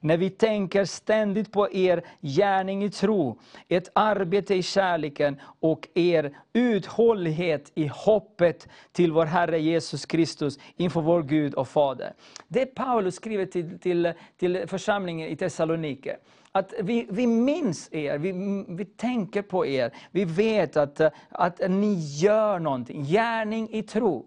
När 0.00 0.16
vi 0.16 0.30
tänker 0.30 0.84
ständigt 0.84 1.52
på 1.52 1.72
er 1.72 2.02
gärning 2.20 2.84
i 2.84 2.90
tro, 2.90 3.38
ert 3.68 3.88
arbete 3.92 4.54
i 4.54 4.62
kärleken 4.62 5.40
och 5.60 5.88
er 5.94 6.36
uthållighet 6.52 7.72
i 7.74 7.86
hoppet 7.86 8.68
till 8.92 9.12
vår 9.12 9.26
Herre 9.26 9.58
Jesus 9.60 10.06
Kristus 10.06 10.58
inför 10.76 11.00
vår 11.00 11.22
Gud 11.22 11.54
och 11.54 11.68
Fader. 11.68 12.12
Det 12.48 12.66
Paulus 12.66 13.14
skriver 13.14 13.46
till, 13.46 13.78
till, 13.78 14.12
till 14.36 14.64
församlingen 14.66 15.28
i 15.28 15.36
Thessalonike. 15.36 16.16
Att 16.52 16.74
vi, 16.80 17.06
vi 17.10 17.26
minns 17.26 17.88
er, 17.92 18.18
vi, 18.18 18.32
vi 18.68 18.84
tänker 18.84 19.42
på 19.42 19.66
er, 19.66 19.90
vi 20.10 20.24
vet 20.24 20.76
att, 20.76 21.00
att 21.28 21.60
ni 21.70 21.94
gör 21.94 22.58
någonting. 22.58 23.04
Gärning 23.04 23.68
i 23.70 23.82
tro. 23.82 24.26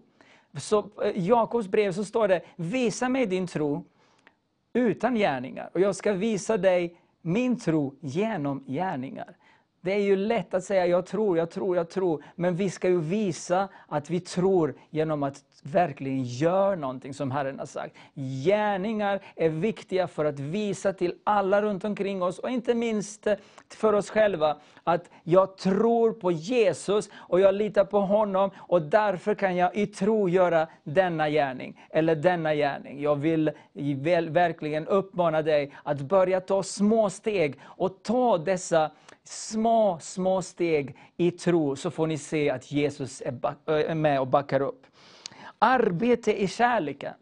Så 0.58 0.90
i 1.16 1.28
Jakobs 1.28 1.68
brev 1.68 1.92
så 1.92 2.06
står 2.06 2.28
det, 2.28 2.42
visa 2.56 3.10
mig 3.10 3.26
din 3.26 3.48
tro 3.48 3.86
utan 4.74 5.16
gärningar. 5.16 5.70
Och 5.74 5.80
jag 5.80 5.96
ska 5.96 6.14
visa 6.14 6.58
dig 6.58 6.98
min 7.22 7.60
tro 7.60 7.96
genom 8.02 8.64
gärningar. 8.68 9.36
Det 9.84 9.94
är 9.94 10.00
ju 10.00 10.16
lätt 10.16 10.54
att 10.54 10.64
säga 10.64 10.86
jag 10.86 11.06
tror, 11.06 11.38
jag 11.38 11.50
tror, 11.52 11.78
jag 11.78 11.90
tror. 11.90 12.24
Men 12.36 12.56
vi 12.56 12.70
ska 12.70 12.90
ju 12.90 13.02
visa 13.02 13.70
att 13.88 14.10
vi 14.10 14.20
tror 14.20 14.76
genom 14.90 15.24
att 15.24 15.44
verkligen 15.64 16.24
göra 16.24 16.76
någonting 16.76 17.14
som 17.14 17.32
Herren 17.32 17.60
har 17.60 17.66
sagt. 17.66 17.96
Gärningar 18.46 19.20
är 19.36 19.50
viktiga 19.50 20.08
för 20.08 20.26
att 20.26 20.40
visa 20.40 20.94
till 20.94 21.14
alla 21.24 21.62
runt 21.62 21.84
omkring 21.84 22.24
oss 22.24 22.40
och 22.40 22.50
inte 22.50 22.74
minst 22.74 23.28
eh, 23.28 23.36
för 23.70 23.94
oss 23.94 24.10
själva 24.10 24.58
att 24.84 25.10
jag 25.24 25.58
tror 25.58 26.12
på 26.12 26.32
Jesus 26.32 27.10
och 27.16 27.40
jag 27.40 27.56
litar 27.56 27.86
på 27.86 28.00
honom 28.00 28.50
och 28.58 28.82
därför 28.82 29.36
kan 29.36 29.56
jag 29.56 29.76
i 29.76 29.88
tro 29.88 30.30
göra 30.30 30.68
denna 30.84 31.30
gärning 31.30 31.82
eller 31.90 32.16
denna 32.16 32.56
gärning. 32.56 33.02
Jag 33.02 33.16
vill 33.16 33.52
verkligen 34.30 34.88
uppmana 34.88 35.42
dig 35.42 35.74
att 35.84 36.02
börja 36.02 36.42
ta 36.42 36.64
små 36.64 37.10
steg 37.10 37.60
och 37.64 38.04
ta 38.04 38.38
dessa 38.38 38.92
små, 39.24 40.00
små 40.02 40.42
steg 40.42 40.98
i 41.18 41.32
tro 41.32 41.76
så 41.76 41.92
får 41.92 42.08
ni 42.08 42.18
se 42.18 42.50
att 42.50 42.72
Jesus 42.72 43.22
är 43.26 43.70
är 43.70 43.96
med 43.96 44.20
och 44.20 44.28
backar 44.28 44.62
upp. 44.62 44.86
Arbete 45.60 46.44
i 46.44 46.48
kärleken. 46.48 47.14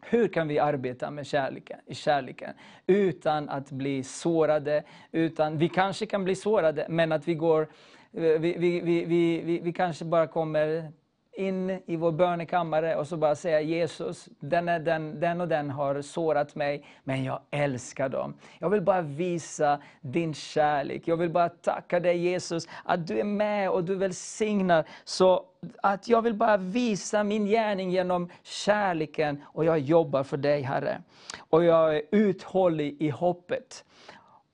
Hur 0.00 0.28
kan 0.28 0.48
vi 0.48 0.58
arbeta 0.58 1.10
med 1.10 1.26
kärleken, 1.26 1.78
i 1.86 1.94
kärleken 1.94 2.54
utan 2.86 3.48
att 3.48 3.70
bli 3.70 4.04
sårade? 4.04 4.82
Utan, 5.12 5.58
vi 5.58 5.68
kanske 5.68 6.06
kan 6.06 6.24
bli 6.24 6.34
sårade, 6.34 6.86
men 6.88 7.12
att 7.12 7.28
vi 7.28 7.34
går... 7.34 7.68
Vi, 8.10 8.38
vi, 8.38 8.80
vi, 8.80 9.04
vi, 9.04 9.60
vi 9.62 9.72
kanske 9.72 10.04
bara 10.04 10.26
kommer 10.26 10.92
in 11.32 11.70
i 11.86 11.96
vår 11.96 12.12
bönekammare 12.12 12.96
och 12.96 13.08
så 13.08 13.16
bara 13.16 13.34
säga 13.34 13.60
Jesus, 13.60 14.28
den, 14.40 14.68
är 14.68 14.78
den, 14.78 15.20
den 15.20 15.40
och 15.40 15.48
den 15.48 15.70
har 15.70 16.02
sårat 16.02 16.54
mig, 16.54 16.84
men 17.04 17.24
jag 17.24 17.40
älskar 17.50 18.08
dem. 18.08 18.34
Jag 18.58 18.70
vill 18.70 18.80
bara 18.80 19.02
visa 19.02 19.80
din 20.00 20.34
kärlek. 20.34 21.08
Jag 21.08 21.16
vill 21.16 21.30
bara 21.30 21.48
tacka 21.48 22.00
dig 22.00 22.18
Jesus, 22.18 22.68
att 22.84 23.06
du 23.06 23.20
är 23.20 23.24
med 23.24 23.70
och 23.70 23.84
du 23.84 23.94
välsignar. 23.94 24.84
Så 25.04 25.44
att 25.82 26.08
jag 26.08 26.22
vill 26.22 26.34
bara 26.34 26.56
visa 26.56 27.24
min 27.24 27.46
gärning 27.46 27.90
genom 27.90 28.28
kärleken 28.42 29.42
och 29.44 29.64
jag 29.64 29.78
jobbar 29.78 30.22
för 30.22 30.36
dig 30.36 30.62
Herre. 30.62 31.02
Och 31.38 31.64
jag 31.64 31.96
är 31.96 32.02
uthållig 32.10 32.96
i 33.02 33.08
hoppet 33.08 33.84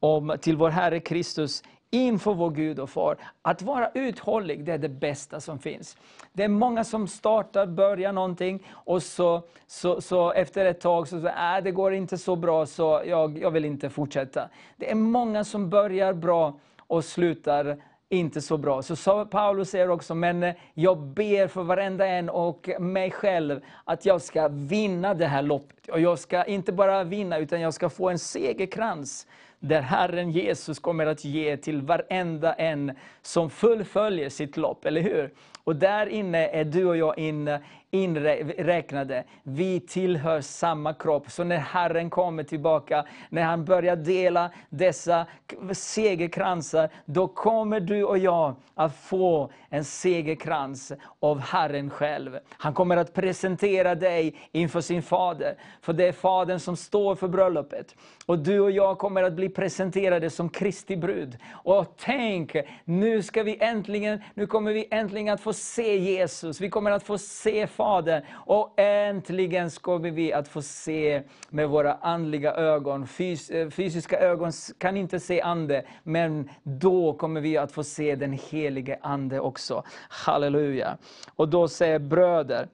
om, 0.01 0.37
till 0.41 0.57
vår 0.57 0.71
Herre 0.71 1.01
Kristus 1.01 1.63
inför 1.91 2.35
vår 2.35 2.51
Gud 2.51 2.79
och 2.79 2.91
Far. 2.91 3.17
Att 3.43 3.63
vara 3.63 3.91
uthållig, 3.95 4.65
det 4.65 4.73
är 4.73 4.79
det 4.79 4.89
bästa 4.89 5.41
som 5.41 5.59
finns. 5.59 5.97
Det 6.33 6.45
är 6.45 6.49
många 6.49 6.85
som 6.85 7.09
startar, 7.09 7.67
börjar 7.67 8.13
någonting 8.13 8.67
och 8.73 9.03
så, 9.03 9.43
så, 9.67 10.01
så 10.01 10.33
efter 10.33 10.65
ett 10.65 10.81
tag 10.81 11.09
så 11.09 11.21
säger 11.21 11.57
äh, 11.59 11.65
det 11.65 11.71
går 11.71 11.95
inte 11.95 12.19
så 12.19 12.37
bra 12.37 12.67
så 12.67 13.03
jag, 13.07 13.39
jag 13.39 13.51
vill 13.51 13.65
inte 13.65 13.91
fortsätta. 13.91 14.49
Det 14.77 14.91
är 14.91 14.95
många 14.95 15.45
som 15.45 15.71
börjar 15.71 16.13
bra 16.13 16.59
och 16.87 17.05
slutar 17.05 17.83
inte 18.11 18.41
så 18.41 18.57
bra. 18.57 18.83
Så 18.83 18.97
sa- 18.97 19.25
Paulus 19.25 19.71
säger 19.71 19.91
också, 19.91 20.15
men 20.15 20.43
eh, 20.43 20.55
jag 20.75 20.99
ber 20.99 21.47
för 21.49 21.63
varenda 21.63 22.07
en 22.07 22.29
och 22.29 22.71
mig 22.81 23.11
själv 23.11 23.61
att 23.85 24.07
jag 24.07 24.23
ska 24.23 24.49
vinna 24.49 25.15
det 25.15 25.27
här 25.27 25.43
loppet. 25.43 25.89
Och 25.89 26.01
jag 26.01 26.19
ska 26.19 26.45
inte 26.45 26.73
bara 26.73 27.05
vinna, 27.05 27.39
utan 27.39 27.61
jag 27.61 27.75
ska 27.75 27.89
få 27.89 28.09
en 28.09 28.19
segerkrans 28.19 29.27
där 29.61 29.81
Herren 29.81 30.31
Jesus 30.31 30.79
kommer 30.79 31.07
att 31.07 31.25
ge 31.25 31.57
till 31.57 31.83
varenda 31.83 32.55
en 32.55 32.93
som 33.23 33.51
fullföljer 33.51 34.29
sitt 34.29 34.57
lopp, 34.57 34.85
eller 34.85 35.01
hur? 35.01 35.31
Och 35.65 35.77
där 35.77 36.07
inne 36.07 36.49
är 36.49 36.65
du 36.65 36.87
och 36.87 36.97
jag 36.97 37.19
in, 37.19 37.59
inräknade. 37.91 39.25
Vi 39.43 39.81
tillhör 39.81 40.41
samma 40.41 40.95
kropp. 40.95 41.31
Så 41.31 41.45
när 41.45 41.57
Herren 41.57 42.11
kommer 42.11 42.43
tillbaka, 42.43 43.05
när 43.29 43.43
han 43.43 43.65
börjar 43.65 43.97
dela 43.97 44.51
dessa 44.69 45.27
segerkransar, 45.73 46.89
då 47.05 47.29
kommer 47.29 47.81
du 47.81 48.05
och 48.05 48.19
jag 48.19 48.55
att 48.75 48.97
få 48.97 49.51
en 49.69 49.85
segerkrans 49.85 50.93
av 51.21 51.41
Herren 51.41 51.91
själv. 51.91 52.39
Han 52.51 52.75
kommer 52.75 52.97
att 52.97 53.15
presentera 53.15 53.95
dig 53.95 54.37
inför 54.53 54.81
sin 54.81 55.03
fader. 55.03 55.55
För 55.81 55.93
det 55.93 56.09
är 56.09 56.13
fadern 56.13 56.59
som 56.59 56.77
står 56.77 57.15
för 57.15 57.29
bröllopet. 57.29 57.95
Och 58.29 58.39
du 58.39 58.61
och 58.61 58.71
jag 58.71 58.99
kommer 58.99 59.23
att 59.23 59.33
bli 59.33 59.49
presenterade 59.49 60.31
som 60.31 60.49
Kristi 60.49 60.97
brud. 60.97 61.39
Och 61.53 61.95
tänk, 61.97 62.57
nu 62.85 63.23
ska 63.23 63.43
vi 63.43 63.59
äntligen, 63.61 64.23
nu 64.35 64.47
kommer 64.47 64.73
vi 64.73 64.89
äntligen 64.91 65.35
att 65.35 65.41
få 65.41 65.53
se 65.53 65.99
Jesus. 65.99 66.61
Vi 66.61 66.71
kommer 66.71 66.91
att 66.91 67.03
få 67.03 67.19
se 67.19 67.67
Fadern. 67.67 68.23
Och 68.33 68.81
äntligen 68.81 69.71
kommer 69.71 70.11
vi 70.11 70.33
att 70.33 70.49
få 70.49 70.63
se 70.63 71.23
med 71.51 71.69
våra 71.69 71.95
andliga 71.95 72.55
ögon. 72.55 73.07
Fys 73.07 73.51
eh, 73.51 73.71
fysiska 73.71 74.19
ögon 74.19 74.53
kan 74.79 74.97
inte 74.97 75.21
se 75.21 75.41
ande, 75.41 75.85
men 76.03 76.51
då 76.63 77.13
kommer 77.13 77.41
vi 77.41 77.57
att 77.57 77.73
få 77.73 77.85
se 77.85 78.15
den 78.15 78.39
helige 78.51 78.99
Ande 79.03 79.41
också. 79.41 79.83
Halleluja. 80.09 80.99
Och 81.37 81.49
då 81.49 81.69
säger 81.69 81.99
bröder, 81.99 82.69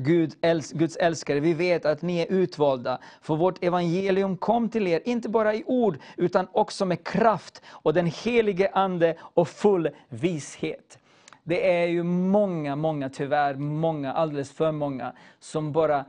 Gud, 0.00 0.34
äls- 0.42 0.78
Guds 0.78 0.96
älskare, 0.96 1.40
vi 1.40 1.54
vet 1.54 1.84
att 1.84 2.02
ni 2.02 2.18
är 2.18 2.26
utvalda, 2.32 2.98
för 3.20 3.36
vårt 3.36 3.64
evangelium 3.64 4.36
kom 4.36 4.68
till 4.68 4.86
er, 4.86 5.00
inte 5.04 5.28
bara 5.28 5.54
i 5.54 5.64
ord, 5.66 5.98
utan 6.16 6.46
också 6.52 6.84
med 6.84 7.04
kraft 7.04 7.62
och 7.68 7.94
den 7.94 8.06
helige 8.06 8.70
Ande 8.72 9.16
och 9.20 9.48
full 9.48 9.90
vishet. 10.08 10.98
Det 11.44 11.70
är 11.82 11.86
ju 11.86 12.02
många, 12.02 12.76
många, 12.76 13.08
tyvärr 13.08 13.54
många, 13.54 14.12
alldeles 14.12 14.52
för 14.52 14.72
många, 14.72 15.12
som 15.38 15.72
bara 15.72 16.04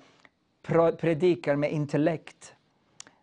predikar 0.98 1.56
med 1.56 1.72
intellekt. 1.72 2.54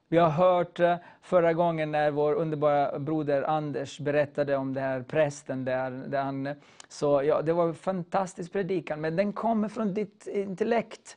Vi 0.08 0.18
har 0.18 0.30
hört 0.30 0.80
eh, 0.80 0.96
förra 1.22 1.52
gången 1.52 1.90
när 1.92 2.10
vår 2.10 2.32
underbara 2.32 2.98
broder 2.98 3.42
Anders 3.42 3.98
berättade 3.98 4.56
om 4.56 4.74
den 4.74 4.84
här 4.84 5.02
prästen 5.02 5.64
där, 5.64 5.90
där 5.90 6.22
han 6.22 6.46
eh, 6.46 6.54
så 6.88 7.22
ja, 7.22 7.42
det 7.42 7.52
var 7.52 7.68
en 7.68 7.74
fantastisk 7.74 8.52
predikan, 8.52 9.00
men 9.00 9.16
den 9.16 9.32
kommer 9.32 9.68
från 9.68 9.94
ditt 9.94 10.26
intellekt. 10.26 11.16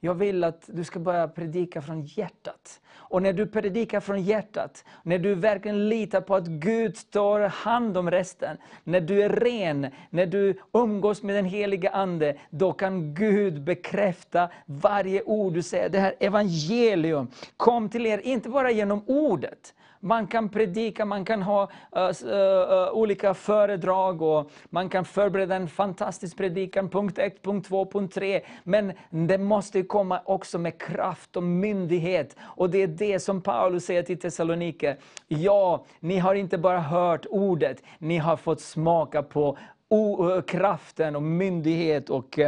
Jag 0.00 0.14
vill 0.14 0.44
att 0.44 0.64
du 0.66 0.84
ska 0.84 0.98
börja 0.98 1.28
predika 1.28 1.82
från 1.82 2.02
hjärtat. 2.02 2.80
Och 2.96 3.22
när 3.22 3.32
du 3.32 3.46
predikar 3.46 4.00
från 4.00 4.22
hjärtat, 4.22 4.84
när 5.02 5.18
du 5.18 5.34
verkligen 5.34 5.88
litar 5.88 6.20
på 6.20 6.34
att 6.34 6.46
Gud 6.46 6.96
tar 7.10 7.40
hand 7.40 7.96
om 7.96 8.10
resten, 8.10 8.56
när 8.84 9.00
du 9.00 9.22
är 9.22 9.28
ren, 9.28 9.86
när 10.10 10.26
du 10.26 10.58
umgås 10.72 11.22
med 11.22 11.34
den 11.34 11.44
heliga 11.44 11.90
Ande, 11.90 12.36
då 12.50 12.72
kan 12.72 13.14
Gud 13.14 13.62
bekräfta 13.62 14.50
varje 14.66 15.22
ord 15.22 15.54
du 15.54 15.62
säger. 15.62 15.88
Det 15.88 15.98
här 15.98 16.14
evangelium 16.20 17.30
kom 17.56 17.88
till 17.88 18.06
er, 18.06 18.18
inte 18.18 18.48
bara 18.48 18.70
genom 18.70 19.02
ordet, 19.06 19.74
man 20.04 20.26
kan 20.26 20.48
predika, 20.48 21.04
man 21.04 21.24
kan 21.24 21.42
ha 21.42 21.62
uh, 21.96 22.02
uh, 22.24 22.32
uh, 22.32 22.88
olika 22.92 23.34
föredrag 23.34 24.22
och 24.22 24.50
man 24.70 24.88
kan 24.88 25.04
förbereda 25.04 25.56
en 25.56 25.68
fantastisk 25.68 26.36
predikan, 26.36 26.88
punkt 26.88 27.18
1, 27.18 27.42
punkt 27.42 27.68
2, 27.68 27.86
punkt 27.86 28.14
3. 28.14 28.40
Men 28.64 28.92
det 29.10 29.38
måste 29.38 29.82
komma 29.82 30.20
också 30.24 30.58
med 30.58 30.80
kraft 30.80 31.36
och 31.36 31.42
myndighet. 31.42 32.36
Och 32.40 32.70
det 32.70 32.78
är 32.82 32.86
det 32.86 33.20
som 33.20 33.40
Paulus 33.40 33.84
säger 33.84 34.02
till 34.02 34.18
Thessaloniker. 34.18 34.96
Ja, 35.28 35.84
ni 36.00 36.18
har 36.18 36.34
inte 36.34 36.58
bara 36.58 36.80
hört 36.80 37.26
ordet, 37.30 37.82
ni 37.98 38.18
har 38.18 38.36
fått 38.36 38.60
smaka 38.60 39.22
på 39.22 39.58
o- 39.88 40.42
kraften 40.46 41.16
och 41.16 41.22
myndighet 41.22 42.10
och 42.10 42.38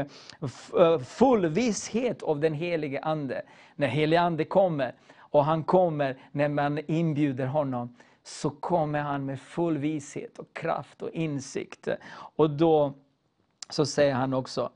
f- 0.42 0.70
full 1.08 1.46
visshet 1.46 2.22
av 2.22 2.40
den 2.40 2.54
helige 2.54 3.00
Ande. 3.00 3.42
När 3.76 3.86
helige 3.88 4.20
Ande 4.20 4.44
kommer, 4.44 4.92
och 5.30 5.44
han 5.44 5.64
kommer 5.64 6.18
när 6.32 6.48
man 6.48 6.78
inbjuder 6.86 7.46
honom, 7.46 7.96
så 8.22 8.50
kommer 8.50 9.00
han 9.00 9.24
med 9.24 9.40
full 9.40 9.78
vishet 9.78 10.38
och 10.38 10.54
kraft 10.54 11.02
och 11.02 11.10
insikt. 11.10 11.88
Och 12.12 12.50
då 12.50 12.94
så 13.70 13.86
säger 13.86 14.14
han 14.14 14.34
också 14.34 14.70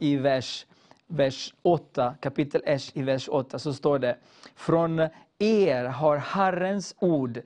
i 0.00 0.16
vers, 0.16 0.66
vers 1.06 1.54
8, 1.62 2.14
kapitel 2.20 2.62
1 2.64 2.96
i 2.96 3.02
vers 3.02 3.28
8, 3.28 3.58
så 3.58 3.74
står 3.74 3.98
det 3.98 4.16
Från 4.54 5.08
er 5.38 5.84
har 5.84 6.16
Herrens 6.16 6.94
ord 6.98 7.40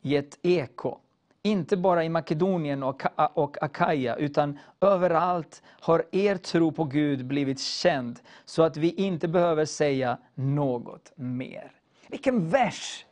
gett 0.00 0.38
eko. 0.42 0.98
Inte 1.44 1.76
bara 1.76 2.04
i 2.04 2.08
Makedonien 2.08 2.82
och 2.82 3.02
och 3.34 3.62
Akaja, 3.62 4.16
utan 4.16 4.58
överallt 4.80 5.62
har 5.80 6.04
er 6.12 6.36
tro 6.36 6.72
på 6.72 6.84
Gud 6.84 7.26
blivit 7.26 7.60
känd, 7.60 8.20
så 8.44 8.62
att 8.62 8.76
vi 8.76 8.90
inte 8.90 9.28
behöver 9.28 9.64
säga 9.64 10.18
något 10.34 11.12
mer. 11.14 11.72
Vilken 12.08 12.48
vers! 12.48 13.06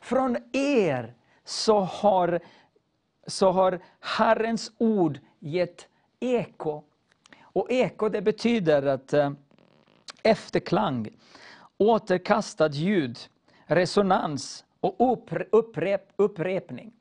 Från 0.00 0.36
er 0.52 1.14
så 1.44 1.80
har, 1.80 2.40
så 3.26 3.50
har 3.50 3.80
Herrens 4.00 4.72
ord 4.78 5.18
gett 5.38 5.88
eko. 6.20 6.82
Och 7.42 7.70
eko 7.70 8.08
det 8.08 8.22
betyder 8.22 8.86
att 8.86 9.12
eh, 9.12 9.30
efterklang, 10.22 11.08
återkastat 11.78 12.74
ljud, 12.74 13.18
resonans 13.66 14.64
och 14.80 15.12
upprep, 15.12 15.48
upprep, 15.52 16.12
upprepning. 16.16 16.92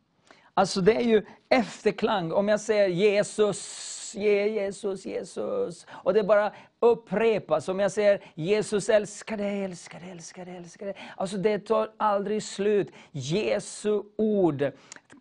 Alltså 0.53 0.81
det 0.81 0.93
är 0.95 1.01
ju 1.01 1.25
efterklang. 1.51 2.31
Om 2.31 2.47
jag 2.47 2.59
säger 2.59 2.87
Jesus, 2.87 4.15
Jesus, 4.15 5.05
Jesus. 5.05 5.85
Och 5.89 6.13
det 6.13 6.23
bara 6.23 6.51
upprepas. 6.79 7.69
Om 7.69 7.79
jag 7.79 7.91
säger 7.91 8.21
Jesus 8.35 8.89
älskar 8.89 9.37
dig, 9.37 9.63
älskar 9.63 9.99
dig, 9.99 10.11
älskar 10.11 10.45
dig, 10.45 10.57
älskar 10.57 10.85
dig. 10.85 10.95
Alltså 11.17 11.37
det 11.37 11.59
tar 11.59 11.91
aldrig 11.97 12.43
slut. 12.43 12.91
Jesu 13.11 14.01
ord 14.17 14.71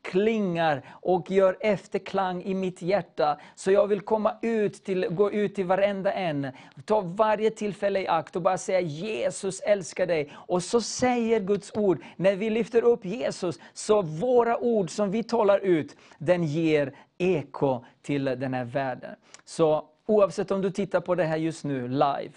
klingar 0.02 0.82
och 0.90 1.30
gör 1.30 1.56
efterklang 1.60 2.42
i 2.42 2.54
mitt 2.54 2.82
hjärta. 2.82 3.38
Så 3.54 3.70
jag 3.70 3.86
vill 3.86 4.00
komma 4.00 4.34
ut 4.42 4.84
till, 4.84 5.06
gå 5.10 5.32
ut 5.32 5.54
till 5.54 5.64
varenda 5.64 6.12
en, 6.12 6.46
ta 6.84 7.00
varje 7.00 7.50
tillfälle 7.50 8.00
i 8.00 8.08
akt 8.08 8.36
och 8.36 8.42
bara 8.42 8.58
säga 8.58 8.80
Jesus 8.80 9.60
älskar 9.60 10.06
dig. 10.06 10.32
Och 10.34 10.62
så 10.62 10.80
säger 10.80 11.40
Guds 11.40 11.70
ord, 11.74 12.02
när 12.16 12.36
vi 12.36 12.50
lyfter 12.50 12.82
upp 12.82 13.04
Jesus, 13.04 13.58
så 13.72 14.02
våra 14.02 14.58
ord 14.58 14.90
som 14.90 15.10
vi 15.10 15.22
talar 15.22 15.58
ut, 15.58 15.96
den 16.20 16.44
ger 16.44 16.92
eko 17.18 17.84
till 18.02 18.24
den 18.24 18.54
här 18.54 18.64
världen. 18.64 19.16
Så 19.44 19.84
oavsett 20.06 20.50
om 20.50 20.62
du 20.62 20.70
tittar 20.70 21.00
på 21.00 21.14
det 21.14 21.24
här 21.24 21.36
just 21.36 21.64
nu 21.64 21.88
live, 21.88 22.32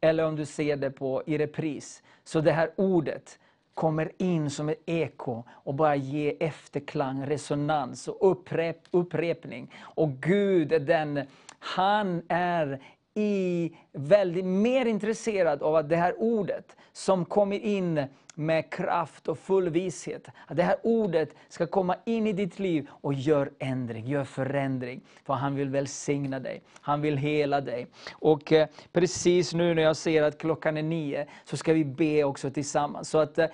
eller 0.00 0.24
om 0.24 0.36
du 0.36 0.46
ser 0.46 0.76
det 0.76 0.90
på, 0.90 1.22
i 1.26 1.38
repris, 1.38 2.02
så 2.24 2.40
det 2.40 2.52
här 2.52 2.70
ordet, 2.76 3.38
kommer 3.74 4.12
in 4.18 4.50
som 4.50 4.68
ett 4.68 4.82
eko 4.86 5.42
och 5.50 5.74
bara 5.74 5.96
ger 5.96 6.34
efterklang, 6.40 7.26
resonans 7.26 8.08
och 8.08 8.30
upprep, 8.30 8.78
upprepning. 8.90 9.74
Och 9.80 10.10
Gud 10.10 10.72
är 10.72 10.80
den, 10.80 11.26
han 11.58 12.22
är 12.28 12.82
i 13.16 13.72
väldigt 13.92 14.44
mer 14.44 14.86
intresserad 14.86 15.62
av 15.62 15.74
att 15.76 15.88
det 15.88 15.96
här 15.96 16.14
ordet 16.18 16.76
som 16.92 17.24
kommer 17.24 17.58
in 17.58 18.06
med 18.34 18.70
kraft 18.70 19.28
och 19.28 19.38
full 19.38 19.68
vishet, 19.68 20.28
att 20.46 20.56
det 20.56 20.62
här 20.62 20.76
ordet 20.82 21.34
ska 21.48 21.66
komma 21.66 21.96
in 22.04 22.26
i 22.26 22.32
ditt 22.32 22.58
liv 22.58 22.88
och 22.90 23.14
gör 23.14 23.50
ändring, 23.58 24.06
gör 24.06 24.24
förändring. 24.24 25.00
För 25.24 25.34
han 25.34 25.54
vill 25.54 25.68
välsigna 25.68 26.40
dig, 26.40 26.62
han 26.80 27.00
vill 27.00 27.16
hela 27.16 27.60
dig. 27.60 27.86
Och 28.12 28.52
eh, 28.52 28.68
precis 28.92 29.54
nu 29.54 29.74
när 29.74 29.82
jag 29.82 29.96
ser 29.96 30.22
att 30.22 30.38
klockan 30.38 30.76
är 30.76 30.82
nio, 30.82 31.26
så 31.44 31.56
ska 31.56 31.72
vi 31.72 31.84
be 31.84 32.24
också 32.24 32.50
tillsammans. 32.50 33.08
Så 33.08 33.18
att 33.18 33.38
eh, 33.38 33.46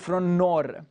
från 0.00 0.38
norr, 0.38 0.84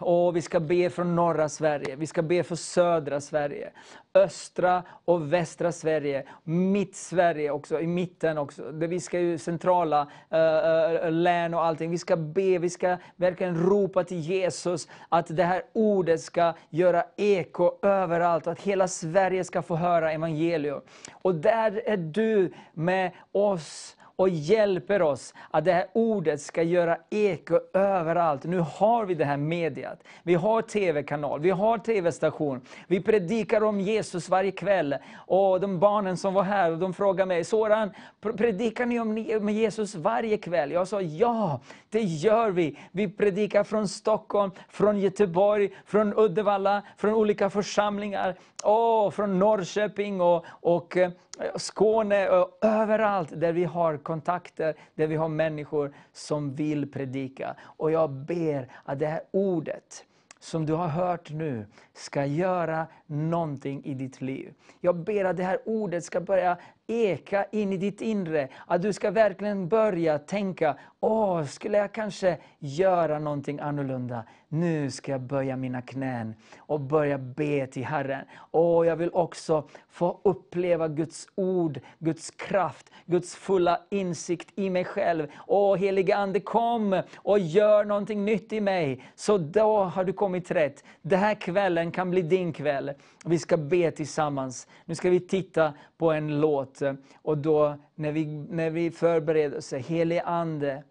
och 0.00 0.36
vi 0.36 0.42
ska 0.42 0.60
be 0.60 0.90
för 0.90 1.04
norra 1.04 1.48
Sverige, 1.48 1.96
vi 1.96 2.06
ska 2.06 2.22
be 2.22 2.42
för 2.42 2.56
södra 2.56 3.20
Sverige, 3.20 3.70
östra 4.14 4.82
och 5.04 5.32
västra 5.32 5.72
Sverige, 5.72 6.24
mitt 6.44 6.96
Sverige 6.96 7.50
också, 7.50 7.80
i 7.80 7.86
mitten 7.86 8.38
också. 8.38 8.72
Där 8.72 8.88
vi 8.88 9.00
ska 9.00 9.20
ju 9.20 9.38
centrala 9.38 10.06
äh, 10.30 11.10
län 11.10 11.54
och 11.54 11.64
allting. 11.64 11.90
Vi 11.90 11.98
ska 11.98 12.16
be, 12.16 12.58
vi 12.58 12.70
ska 12.70 12.96
verkligen 13.16 13.70
ropa 13.70 14.04
till 14.04 14.20
Jesus 14.20 14.88
att 15.08 15.36
det 15.36 15.44
här 15.44 15.62
ordet 15.72 16.20
ska 16.20 16.54
göra 16.70 17.04
eko 17.16 17.72
överallt, 17.82 18.46
och 18.46 18.52
att 18.52 18.60
hela 18.60 18.88
Sverige 18.88 19.44
ska 19.44 19.62
få 19.62 19.76
höra 19.76 20.12
evangelium. 20.12 20.80
Och 21.12 21.34
där 21.34 21.82
är 21.86 21.96
du 21.96 22.52
med 22.74 23.12
oss 23.32 23.96
och 24.20 24.28
hjälper 24.28 25.02
oss 25.02 25.34
att 25.50 25.64
det 25.64 25.72
här 25.72 25.86
ordet 25.92 26.40
ska 26.40 26.62
göra 26.62 26.98
eko 27.10 27.58
överallt. 27.74 28.44
Nu 28.44 28.58
har 28.58 29.04
vi 29.04 29.14
det 29.14 29.24
här 29.24 29.36
mediet. 29.36 30.04
Vi 30.22 30.34
har 30.34 30.62
tv-kanal, 30.62 31.40
vi 31.40 31.50
har 31.50 31.78
tv-station. 31.78 32.60
Vi 32.86 33.00
predikar 33.00 33.62
om 33.62 33.80
Jesus 33.80 34.28
varje 34.28 34.50
kväll. 34.50 34.96
Och 35.14 35.60
de 35.60 35.78
barnen 35.78 36.16
som 36.16 36.34
var 36.34 36.42
här, 36.42 36.70
de 36.70 36.94
frågade 36.94 37.28
mig, 37.28 37.44
Soran, 37.44 37.90
predikar 38.20 38.86
ni 38.86 39.00
om 39.00 39.48
Jesus 39.48 39.94
varje 39.94 40.36
kväll? 40.36 40.72
Jag 40.72 40.88
sa 40.88 41.00
ja, 41.00 41.60
det 41.90 42.02
gör 42.02 42.50
vi. 42.50 42.78
Vi 42.92 43.08
predikar 43.08 43.64
från 43.64 43.88
Stockholm, 43.88 44.50
från 44.68 44.98
Göteborg, 44.98 45.70
från 45.84 46.14
Uddevalla, 46.18 46.82
från 46.96 47.14
olika 47.14 47.50
församlingar. 47.50 48.34
Oh, 48.64 49.10
från 49.10 49.38
Norrköping 49.38 50.20
och, 50.20 50.44
och 50.46 50.96
eh, 50.96 51.10
Skåne, 51.56 52.28
och 52.28 52.58
överallt 52.60 53.40
där 53.40 53.52
vi 53.52 53.64
har 53.64 53.96
kontakter, 53.96 54.74
där 54.94 55.06
vi 55.06 55.16
har 55.16 55.28
människor 55.28 55.94
som 56.12 56.54
vill 56.54 56.92
predika. 56.92 57.56
Och 57.62 57.90
jag 57.90 58.10
ber 58.10 58.68
att 58.84 58.98
det 58.98 59.06
här 59.06 59.20
ordet, 59.30 60.04
som 60.38 60.66
du 60.66 60.72
har 60.72 60.88
hört 60.88 61.30
nu 61.30 61.66
ska 61.92 62.24
göra 62.24 62.86
någonting 63.06 63.84
i 63.84 63.94
ditt 63.94 64.20
liv. 64.20 64.54
Jag 64.80 64.96
ber 64.96 65.24
att 65.24 65.36
det 65.36 65.42
här 65.44 65.58
ordet 65.64 66.04
ska 66.04 66.20
börja 66.20 66.56
eka 66.90 67.44
in 67.52 67.72
i 67.72 67.76
ditt 67.76 68.00
inre. 68.00 68.48
Att 68.66 68.82
du 68.82 68.92
ska 68.92 69.10
verkligen 69.10 69.68
börja 69.68 70.18
tänka, 70.18 70.76
åh, 71.00 71.44
skulle 71.44 71.78
jag 71.78 71.92
kanske 71.92 72.38
göra 72.58 73.18
någonting 73.18 73.60
annorlunda? 73.60 74.24
Nu 74.48 74.90
ska 74.90 75.12
jag 75.12 75.20
böja 75.20 75.56
mina 75.56 75.82
knän 75.82 76.34
och 76.58 76.80
börja 76.80 77.18
be 77.18 77.66
till 77.66 77.84
Herren. 77.84 78.24
Åh, 78.50 78.86
jag 78.86 78.96
vill 78.96 79.10
också 79.12 79.68
få 79.88 80.20
uppleva 80.24 80.88
Guds 80.88 81.28
ord, 81.34 81.80
Guds 81.98 82.30
kraft, 82.30 82.90
Guds 83.06 83.34
fulla 83.34 83.80
insikt 83.90 84.48
i 84.54 84.70
mig 84.70 84.84
själv. 84.84 85.26
Åh, 85.46 85.76
helige 85.76 86.16
Ande, 86.16 86.40
kom 86.40 87.02
och 87.16 87.38
gör 87.38 87.84
någonting 87.84 88.24
nytt 88.24 88.52
i 88.52 88.60
mig. 88.60 89.04
Så 89.14 89.38
då 89.38 89.82
har 89.82 90.04
du 90.04 90.12
kommit 90.12 90.50
rätt. 90.50 90.84
Den 91.02 91.18
här 91.18 91.34
kvällen 91.34 91.90
kan 91.90 92.10
bli 92.10 92.22
din 92.22 92.52
kväll. 92.52 92.92
Vi 93.24 93.38
ska 93.38 93.56
be 93.56 93.90
tillsammans. 93.90 94.68
Nu 94.84 94.94
ska 94.94 95.10
vi 95.10 95.20
titta 95.20 95.72
på 95.98 96.12
en 96.12 96.40
låt. 96.40 96.79
Och 97.22 97.38
då 97.38 97.76
när 97.94 98.12
vi, 98.12 98.26
när 98.26 98.70
vi 98.70 98.90
förbereder 98.90 99.58
oss, 99.58 99.72
helige 99.72 100.22
Ande, 100.22 100.82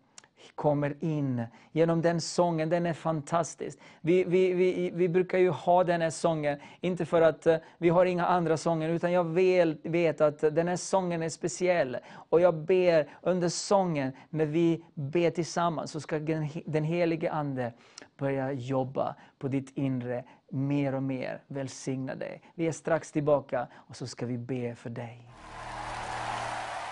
kommer 0.56 1.04
in 1.04 1.44
genom 1.72 2.02
den 2.02 2.22
sången. 2.22 2.70
Den 2.70 2.86
är 2.86 2.94
fantastisk. 2.94 3.80
Vi, 4.02 4.24
vi, 4.24 4.54
vi, 4.54 4.92
vi 4.94 5.10
brukar 5.10 5.38
ju 5.38 5.50
ha 5.50 5.84
den 5.84 6.02
här 6.02 6.10
sången, 6.10 6.60
inte 6.82 7.06
för 7.06 7.22
att 7.22 7.48
eh, 7.48 7.58
vi 7.78 7.90
har 7.90 8.06
inga 8.06 8.26
andra 8.26 8.58
sånger, 8.58 8.90
utan 8.90 9.12
jag 9.12 9.24
väl 9.24 9.78
vet 9.84 10.22
att 10.22 10.40
den 10.40 10.68
här 10.68 10.76
sången 10.76 11.24
är 11.24 11.30
speciell. 11.30 11.98
Och 12.12 12.42
jag 12.42 12.56
ber 12.56 13.10
under 13.22 13.50
sången, 13.50 14.12
när 14.30 14.46
vi 14.46 14.84
ber 14.94 15.30
tillsammans, 15.30 15.92
så 15.92 16.00
ska 16.00 16.20
den, 16.20 16.50
den 16.66 16.84
helige 16.84 17.32
Ande 17.32 17.74
börja 18.18 18.52
jobba 18.52 19.16
på 19.38 19.48
ditt 19.48 19.78
inre 19.78 20.24
mer 20.50 20.96
och 20.96 21.04
mer. 21.04 21.42
Välsigna 21.48 22.16
dig. 22.16 22.42
Vi 22.56 22.68
är 22.68 22.72
strax 22.72 23.12
tillbaka 23.12 23.68
och 23.74 23.96
så 23.96 24.08
ska 24.08 24.26
vi 24.26 24.38
be 24.38 24.76
för 24.76 24.90
dig. 24.90 25.26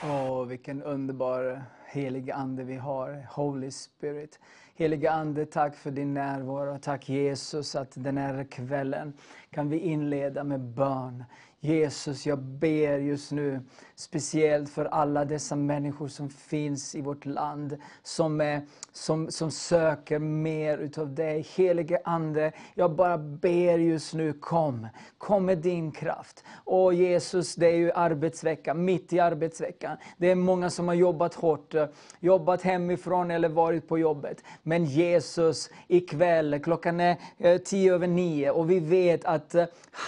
Åh, 0.04 0.46
vilken 0.46 0.84
underbar 0.84 1.64
helig 1.86 2.32
Ande 2.32 2.64
vi 2.64 2.76
har, 2.76 3.28
Holy 3.30 3.72
Spirit. 3.72 4.40
Heliga 4.80 5.12
Ande, 5.12 5.46
tack 5.46 5.76
för 5.76 5.92
din 5.92 6.14
närvaro. 6.14 6.80
Tack 6.82 7.10
Jesus 7.10 7.76
att 7.76 7.92
den 7.94 8.18
här 8.18 8.44
kvällen 8.44 9.14
kan 9.52 9.70
vi 9.70 9.80
inleda 9.80 10.44
med 10.44 10.60
bön. 10.60 11.24
Jesus, 11.60 12.26
jag 12.26 12.40
ber 12.40 12.98
just 12.98 13.32
nu 13.32 13.60
speciellt 13.96 14.70
för 14.70 14.86
alla 14.86 15.26
dessa 15.26 15.56
människor 15.56 16.08
som 16.08 16.30
finns 16.30 16.96
i 16.96 17.02
vårt 17.02 17.26
land, 17.26 17.78
som, 18.04 18.42
är, 18.42 18.62
som, 18.92 19.32
som 19.32 19.52
söker 19.52 20.20
mer 20.20 20.78
utav 20.78 21.16
dig. 21.16 21.48
Helige 21.56 22.00
Ande, 22.04 22.52
jag 22.76 22.92
bara 22.92 23.18
ber 23.18 23.78
just 23.78 24.14
nu, 24.14 24.34
kom. 24.34 24.88
Kom 25.18 25.46
med 25.46 25.58
din 25.58 25.92
kraft. 25.92 26.44
Åh 26.66 26.96
Jesus, 26.96 27.56
det 27.56 27.68
är 27.68 27.76
ju 27.76 27.92
arbetsvecka, 27.92 28.74
mitt 28.74 29.14
i 29.14 29.20
arbetsveckan. 29.20 29.98
Det 30.18 30.32
är 30.32 30.36
många 30.36 30.70
som 30.70 30.88
har 30.88 30.96
jobbat 30.96 31.34
hårt, 31.34 31.76
jobbat 32.20 32.62
hemifrån 32.62 33.32
eller 33.32 33.50
varit 33.50 33.88
på 33.88 33.98
jobbet. 33.98 34.44
Men 34.68 34.86
Jesus, 34.86 35.70
ikväll, 35.88 36.60
klockan 36.64 37.00
är 37.00 37.18
eh, 37.40 37.58
tio 37.58 37.94
över 37.94 38.08
nio 38.08 38.52
och 38.52 38.72
vi 38.72 38.80
vet 38.80 39.26
att 39.26 39.56
eh, 39.56 39.66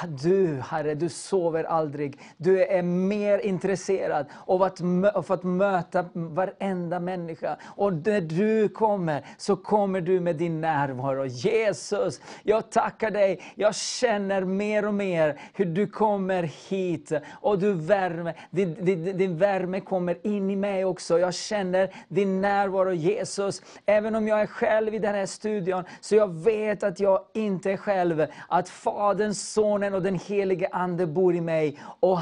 du, 0.07 0.61
Herre, 0.69 0.95
du 0.95 1.09
sover 1.09 1.63
aldrig. 1.63 2.19
Du 2.37 2.63
är 2.63 2.81
mer 2.83 3.39
intresserad 3.39 4.25
av 4.45 4.63
att, 4.63 4.81
av 5.13 5.31
att 5.31 5.43
möta 5.43 6.05
varenda 6.13 6.99
människa. 6.99 7.57
Och 7.65 7.93
när 7.93 8.21
du 8.21 8.69
kommer, 8.69 9.25
så 9.37 9.55
kommer 9.55 10.01
du 10.01 10.19
med 10.19 10.35
din 10.35 10.61
närvaro. 10.61 11.25
Jesus, 11.25 12.21
jag 12.43 12.69
tackar 12.69 13.11
dig. 13.11 13.41
Jag 13.55 13.75
känner 13.75 14.45
mer 14.45 14.85
och 14.85 14.93
mer 14.93 15.39
hur 15.53 15.65
du 15.65 15.87
kommer 15.87 16.43
hit. 16.69 17.11
Och 17.31 17.59
du 17.59 17.73
värme, 17.73 18.33
din, 18.49 18.85
din, 18.85 19.17
din 19.17 19.37
värme 19.37 19.79
kommer 19.79 20.27
in 20.27 20.49
i 20.49 20.55
mig 20.55 20.85
också. 20.85 21.19
Jag 21.19 21.33
känner 21.33 21.93
din 22.07 22.41
närvaro 22.41 22.91
Jesus. 22.91 23.61
Även 23.85 24.15
om 24.15 24.27
jag 24.27 24.41
är 24.41 24.48
själv 24.49 24.93
i 24.93 24.99
den 24.99 25.15
här 25.15 25.25
studion, 25.25 25.83
så 26.01 26.15
jag 26.15 26.43
vet 26.43 26.83
att 26.83 26.99
jag 26.99 27.19
inte 27.33 27.71
är 27.71 27.77
själv. 27.77 28.25
Att 28.47 28.69
Fadern, 28.69 29.33
Sonen 29.33 29.93
och 29.93 30.01
den 30.01 30.15
helige 30.15 30.69
Ande 30.71 31.07
bor 31.07 31.35
i 31.35 31.41
mig. 31.41 31.79
Och 31.99 32.19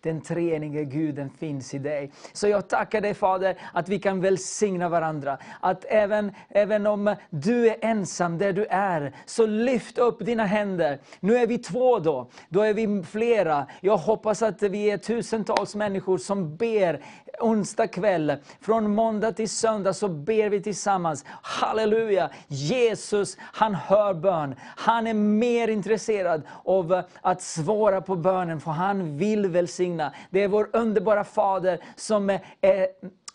den 0.00 0.20
treenige 0.20 0.84
Guden 0.84 1.30
finns 1.30 1.74
i 1.74 1.78
dig. 1.78 2.12
Så 2.32 2.48
jag 2.48 2.68
tackar 2.68 3.00
dig 3.00 3.14
Fader 3.14 3.58
att 3.72 3.88
vi 3.88 3.98
kan 3.98 4.20
välsigna 4.20 4.88
varandra. 4.88 5.38
Att 5.60 5.84
även, 5.84 6.32
även 6.48 6.86
om 6.86 7.14
du 7.30 7.68
är 7.68 7.76
ensam 7.80 8.38
där 8.38 8.52
du 8.52 8.66
är, 8.66 9.12
så 9.26 9.46
lyft 9.46 9.98
upp 9.98 10.18
dina 10.18 10.44
händer. 10.44 10.98
Nu 11.20 11.36
är 11.36 11.46
vi 11.46 11.58
två 11.58 11.98
då, 11.98 12.30
då 12.48 12.60
är 12.60 12.74
vi 12.74 13.02
flera. 13.02 13.66
Jag 13.80 13.96
hoppas 13.96 14.42
att 14.42 14.62
vi 14.62 14.90
är 14.90 14.98
tusentals 14.98 15.74
människor 15.74 16.18
som 16.18 16.56
ber 16.56 17.00
onsdag 17.40 17.86
kväll, 17.86 18.36
från 18.60 18.94
måndag 18.94 19.32
till 19.32 19.48
söndag 19.48 19.92
så 19.92 20.08
ber 20.08 20.48
vi 20.48 20.62
tillsammans. 20.62 21.24
Halleluja! 21.42 22.30
Jesus, 22.48 23.36
han 23.40 23.74
hör 23.74 24.14
bön. 24.14 24.54
Han 24.60 25.06
är 25.06 25.14
mer 25.14 25.68
intresserad 25.68 26.42
av 26.64 26.92
eh, 26.94 27.04
att 27.20 27.42
svara 27.42 28.00
på 28.00 28.16
bönen, 28.16 28.60
för 28.60 28.70
han 28.70 29.18
vill 29.18 29.46
välsigna. 29.46 30.12
Det 30.30 30.42
är 30.42 30.48
vår 30.48 30.70
underbara 30.72 31.24
Fader 31.24 31.78
som 31.96 32.30
är 32.60 32.86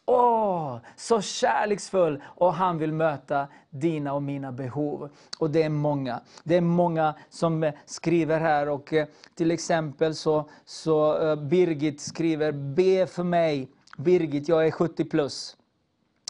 Åh, 0.06 0.78
så 0.96 1.22
kärleksfull 1.22 2.22
och 2.26 2.54
han 2.54 2.78
vill 2.78 2.94
möta 2.94 3.48
dina 3.70 4.14
och 4.14 4.24
mina 4.24 4.52
behov. 4.52 5.10
Och 5.40 5.50
det 5.50 5.64
är 5.64 5.70
många. 5.70 6.22
Det 6.44 6.56
är 6.56 6.62
många 6.62 7.16
som 7.30 7.64
eh, 7.64 7.74
skriver 7.86 8.40
här 8.40 8.70
och 8.70 8.94
eh, 8.94 9.08
till 9.36 9.52
exempel 9.52 10.16
så, 10.16 10.50
så 10.66 11.36
Birgit 11.36 12.02
skriver, 12.02 12.52
be 12.52 13.08
för 13.08 13.24
mig 13.24 13.70
Birgit, 13.98 14.48
jag 14.48 14.68
är 14.68 14.72
70 14.72 15.06
plus. 15.06 15.58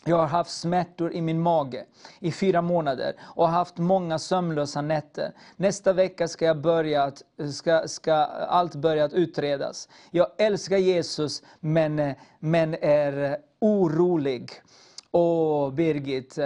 Jag 0.05 0.17
har 0.17 0.27
haft 0.27 0.51
smärtor 0.51 1.13
i 1.13 1.21
min 1.21 1.41
mage 1.41 1.85
i 2.19 2.31
fyra 2.31 2.61
månader 2.61 3.15
och 3.21 3.49
haft 3.49 3.77
många 3.77 4.19
sömnlösa 4.19 4.81
nätter. 4.81 5.31
Nästa 5.55 5.93
vecka 5.93 6.27
ska, 6.27 6.45
jag 6.45 6.61
börja 6.61 7.03
att, 7.03 7.23
ska, 7.53 7.87
ska 7.87 8.13
allt 8.13 8.75
börja 8.75 9.05
att 9.05 9.13
utredas. 9.13 9.89
Jag 10.11 10.27
älskar 10.37 10.77
Jesus 10.77 11.43
men, 11.59 12.13
men 12.39 12.75
är 12.81 13.37
orolig. 13.59 14.51
Åh 15.11 15.73
Birgit, 15.73 16.37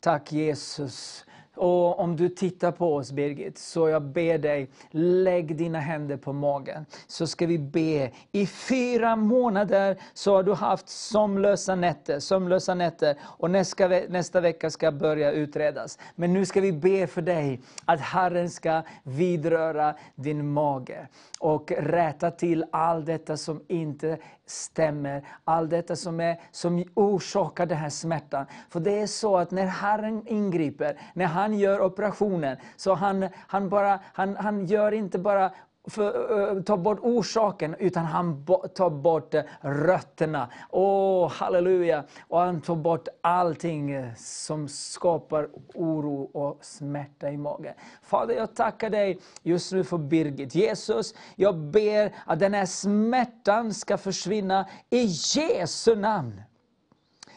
tack 0.00 0.32
Jesus 0.32 1.24
och 1.60 1.98
om 1.98 2.16
du 2.16 2.28
tittar 2.28 2.72
på 2.72 2.94
oss 2.94 3.12
Birgit, 3.12 3.58
så 3.58 3.88
jag 3.88 4.02
ber 4.02 4.38
dig, 4.38 4.70
lägg 4.90 5.56
dina 5.56 5.80
händer 5.80 6.16
på 6.16 6.32
magen. 6.32 6.86
Så 7.06 7.26
ska 7.26 7.46
vi 7.46 7.58
be. 7.58 8.10
I 8.32 8.46
fyra 8.46 9.16
månader 9.16 9.96
så 10.14 10.34
har 10.34 10.42
du 10.42 10.52
haft 10.52 10.88
sömnlösa 10.88 11.74
nätter, 11.74 12.20
sömnlösa 12.20 12.74
nätter. 12.74 13.16
Och 13.22 13.50
nästa, 13.50 13.88
nästa 13.88 14.40
vecka 14.40 14.70
ska 14.70 14.92
börja 14.92 15.32
utredas. 15.32 15.98
Men 16.14 16.32
nu 16.32 16.46
ska 16.46 16.60
vi 16.60 16.72
be 16.72 17.06
för 17.06 17.22
dig, 17.22 17.60
att 17.84 18.00
Herren 18.00 18.50
ska 18.50 18.82
vidröra 19.02 19.94
din 20.14 20.52
mage. 20.52 21.08
Och 21.40 21.72
rätta 21.78 22.30
till 22.30 22.64
allt 22.70 23.06
detta 23.06 23.36
som 23.36 23.60
inte 23.68 24.18
stämmer. 24.50 25.24
Allt 25.44 25.70
detta 25.70 25.96
som, 25.96 26.20
är, 26.20 26.40
som 26.50 26.84
orsakar 26.94 27.66
den 27.66 27.78
här 27.78 27.90
smärtan. 27.90 28.46
För 28.68 28.80
det 28.80 29.00
är 29.00 29.06
så 29.06 29.36
att 29.36 29.50
när 29.50 29.66
Herren 29.66 30.22
ingriper, 30.26 30.98
när 31.14 31.26
han 31.26 31.58
gör 31.58 31.80
operationen, 31.80 32.56
så 32.76 32.94
han, 32.94 33.28
han, 33.46 33.68
bara, 33.68 34.00
han, 34.12 34.36
han 34.36 34.66
gör 34.66 34.92
inte 34.92 35.18
bara 35.18 35.50
för, 35.90 36.32
uh, 36.32 36.62
ta 36.62 36.76
bort 36.76 36.98
orsaken, 37.02 37.74
utan 37.78 38.04
han 38.04 38.46
tar 38.74 38.90
bort 38.90 39.34
eh, 39.34 39.42
rötterna. 39.60 40.50
Åh, 40.70 41.26
oh, 41.26 41.30
halleluja! 41.30 42.04
Och 42.28 42.38
han 42.38 42.60
tar 42.60 42.76
bort 42.76 43.08
allting 43.20 43.90
eh, 43.90 44.14
som 44.16 44.68
skapar 44.68 45.48
oro 45.74 46.22
och 46.22 46.58
smärta 46.64 47.30
i 47.30 47.36
magen. 47.36 47.74
Fader, 48.02 48.34
jag 48.34 48.54
tackar 48.54 48.90
dig 48.90 49.18
just 49.42 49.72
nu 49.72 49.84
för 49.84 49.98
Birgit. 49.98 50.54
Jesus, 50.54 51.14
jag 51.36 51.56
ber 51.56 52.14
att 52.26 52.38
den 52.38 52.54
här 52.54 52.66
smärtan 52.66 53.74
ska 53.74 53.98
försvinna 53.98 54.68
i 54.90 55.02
Jesu 55.34 55.96
namn. 55.96 56.42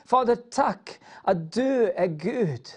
Fader, 0.05 0.35
tack 0.35 0.99
att 1.23 1.53
du 1.53 1.91
är 1.91 2.07
Gud. 2.07 2.67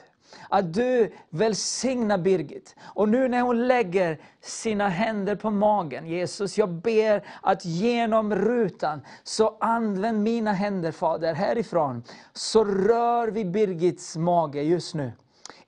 Att 0.48 0.74
du 0.74 1.12
välsignar 1.30 2.18
Birgit. 2.18 2.76
Och 2.80 3.08
nu 3.08 3.28
när 3.28 3.40
hon 3.40 3.66
lägger 3.66 4.20
sina 4.40 4.88
händer 4.88 5.36
på 5.36 5.50
magen, 5.50 6.06
Jesus, 6.06 6.58
jag 6.58 6.68
ber 6.68 7.26
att 7.42 7.64
genom 7.64 8.34
rutan, 8.34 9.00
så 9.24 9.56
använd 9.60 10.22
mina 10.22 10.52
händer 10.52 10.92
Fader, 10.92 11.34
härifrån. 11.34 12.02
Så 12.32 12.64
rör 12.64 13.28
vi 13.28 13.44
Birgits 13.44 14.16
mage 14.16 14.62
just 14.62 14.94
nu. 14.94 15.12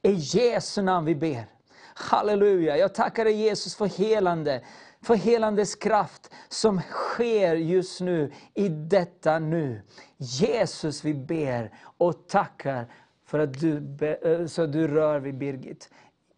I 0.02 0.12
Jesu 0.12 0.82
namn 0.82 1.06
vi 1.06 1.14
ber. 1.14 1.46
Halleluja, 1.94 2.76
jag 2.76 2.94
tackar 2.94 3.24
dig 3.24 3.34
Jesus 3.34 3.76
för 3.76 3.86
helande 3.86 4.62
för 5.02 5.14
helandes 5.14 5.74
kraft 5.74 6.30
som 6.48 6.80
sker 6.80 7.54
just 7.54 8.00
nu, 8.00 8.32
i 8.54 8.68
detta 8.68 9.38
nu. 9.38 9.82
Jesus, 10.16 11.04
vi 11.04 11.14
ber 11.14 11.72
och 11.98 12.28
tackar 12.28 12.86
för 13.28 13.38
att 13.38 13.60
du, 13.60 13.96
eh, 14.22 14.46
så 14.46 14.66
du 14.66 14.88
rör 14.88 15.20
vid 15.20 15.34
Birgit. 15.34 15.90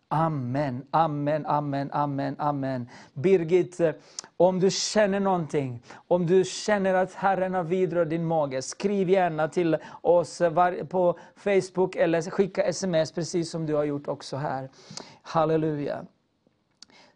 Amen, 0.08 0.86
amen, 0.90 1.46
amen, 1.46 1.90
amen, 1.92 2.36
amen. 2.38 2.88
Birgit, 3.14 3.80
eh, 3.80 3.92
om 4.36 4.60
du 4.60 4.70
känner 4.70 5.20
någonting, 5.20 5.82
om 6.08 6.26
du 6.26 6.44
känner 6.44 6.94
att 6.94 7.14
Herren 7.14 7.54
har 7.54 7.62
vidrört 7.62 8.08
din 8.08 8.24
mage, 8.26 8.62
skriv 8.62 9.10
gärna 9.10 9.48
till 9.48 9.76
oss 10.00 10.40
eh, 10.40 10.84
på 10.84 11.18
Facebook 11.36 11.96
eller 11.96 12.30
skicka 12.30 12.62
sms 12.62 13.12
precis 13.12 13.50
som 13.50 13.66
du 13.66 13.74
har 13.74 13.84
gjort 13.84 14.08
också 14.08 14.36
här. 14.36 14.68
Halleluja. 15.22 16.04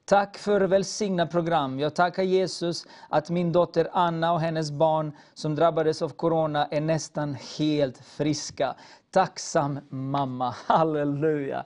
Tack 0.06 0.38
för 0.38 0.60
välsignat 0.60 1.30
program. 1.30 1.80
Jag 1.80 1.94
tackar 1.94 2.22
Jesus 2.22 2.86
att 3.08 3.30
min 3.30 3.52
dotter 3.52 3.88
Anna 3.92 4.32
och 4.32 4.40
hennes 4.40 4.70
barn 4.70 5.12
som 5.34 5.54
drabbades 5.54 6.02
av 6.02 6.08
Corona 6.08 6.66
är 6.66 6.80
nästan 6.80 7.36
helt 7.58 7.98
friska. 7.98 8.74
Tacksam 9.14 9.80
mamma, 9.90 10.50
halleluja. 10.66 11.64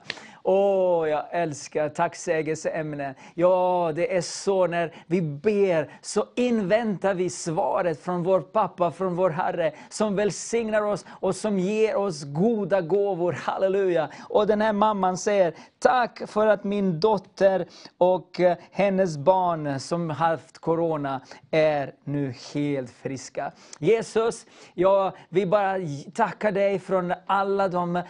Åh, 0.51 1.09
jag 1.09 1.25
älskar 1.31 1.89
tacksägelseämnen. 1.89 3.15
Ja, 3.33 3.91
det 3.95 4.15
är 4.15 4.21
så 4.21 4.67
när 4.67 4.93
vi 5.05 5.21
ber 5.21 5.91
så 6.01 6.25
inväntar 6.35 7.13
vi 7.13 7.29
svaret 7.29 8.03
från 8.03 8.23
vår 8.23 8.41
pappa, 8.41 8.91
från 8.91 9.15
vår 9.15 9.29
Herre, 9.29 9.71
som 9.89 10.15
välsignar 10.15 10.81
oss 10.81 11.05
och 11.09 11.35
som 11.35 11.59
ger 11.59 11.95
oss 11.95 12.23
goda 12.23 12.81
gåvor. 12.81 13.33
Halleluja. 13.33 14.09
Och 14.29 14.47
den 14.47 14.61
här 14.61 14.73
mamman 14.73 15.17
säger, 15.17 15.53
tack 15.79 16.21
för 16.27 16.47
att 16.47 16.63
min 16.63 16.99
dotter 16.99 17.67
och 17.97 18.39
eh, 18.39 18.57
hennes 18.71 19.17
barn 19.17 19.79
som 19.79 20.09
haft 20.09 20.57
Corona 20.57 21.21
är 21.51 21.93
nu 22.03 22.33
helt 22.53 22.91
friska. 22.91 23.51
Jesus, 23.79 24.45
ja, 24.73 25.13
vi 25.29 25.45
bara 25.45 25.75
tackar 26.13 26.51
dig 26.51 26.79
från 26.79 27.13
alla 27.25 27.67
de 27.67 28.03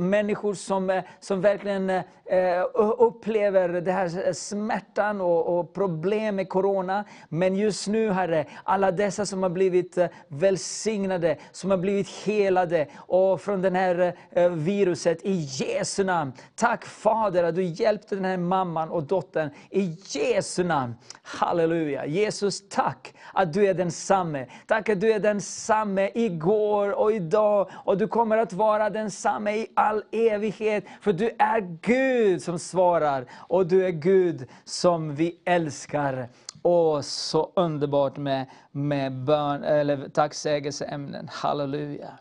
människor 0.00 0.54
som, 0.54 0.90
eh, 0.90 1.04
som 1.20 1.40
verkligen 1.40 1.75
Eh, 1.76 2.02
eh, 2.28 2.64
upplever 2.98 3.68
det 3.68 3.92
här 3.92 4.32
smärtan 4.32 5.20
och, 5.20 5.74
problem 5.74 6.36
med 6.36 6.48
Corona. 6.48 7.04
Men 7.28 7.56
just 7.56 7.88
nu 7.88 8.10
Herre, 8.10 8.44
alla 8.64 8.90
dessa 8.90 9.26
som 9.26 9.42
har 9.42 9.50
blivit 9.50 9.98
eh, 9.98 10.06
välsignade, 10.28 11.36
som 11.52 11.70
har 11.70 11.78
blivit 11.78 12.08
helade 12.08 12.86
och 12.96 13.40
från 13.40 13.62
det 13.62 13.70
här 13.70 14.16
eh, 14.30 14.48
viruset 14.48 15.18
i 15.22 15.32
Jesu 15.32 16.04
namn. 16.04 16.32
Tack 16.54 16.84
Fader 16.84 17.44
att 17.44 17.54
du 17.54 17.62
hjälpte 17.62 18.14
den 18.14 18.24
här 18.24 18.36
mamman 18.36 18.90
och 18.90 19.02
dottern 19.02 19.50
i 19.70 19.96
Jesu 20.04 20.64
namn. 20.64 20.94
Halleluja. 21.22 22.06
Jesus, 22.06 22.68
tack 22.68 23.14
att 23.32 23.52
du 23.52 23.66
är 23.66 23.74
densamme. 23.74 24.46
Tack 24.66 24.88
att 24.88 25.00
du 25.00 25.12
är 25.12 25.18
densamme 25.18 26.10
igår 26.14 26.90
och 26.90 27.12
idag 27.12 27.70
och 27.84 27.98
du 27.98 28.08
kommer 28.08 28.36
att 28.36 28.52
vara 28.52 28.90
densamme 28.90 29.52
i 29.56 29.66
all 29.74 30.02
evighet. 30.12 30.84
För 31.00 31.12
du 31.12 31.30
är 31.38 31.55
är 31.56 31.78
Gud 31.82 32.42
som 32.42 32.58
svarar 32.58 33.26
och 33.32 33.66
du 33.66 33.86
är 33.86 33.90
Gud 33.90 34.48
som 34.64 35.14
vi 35.14 35.40
älskar. 35.44 36.28
Åh, 36.62 37.00
så 37.00 37.52
underbart 37.54 38.16
med, 38.16 38.46
med 38.70 39.12
bön, 39.12 39.64
eller 39.64 40.08
tacksägelseämnen. 40.08 41.28
Halleluja. 41.32 42.18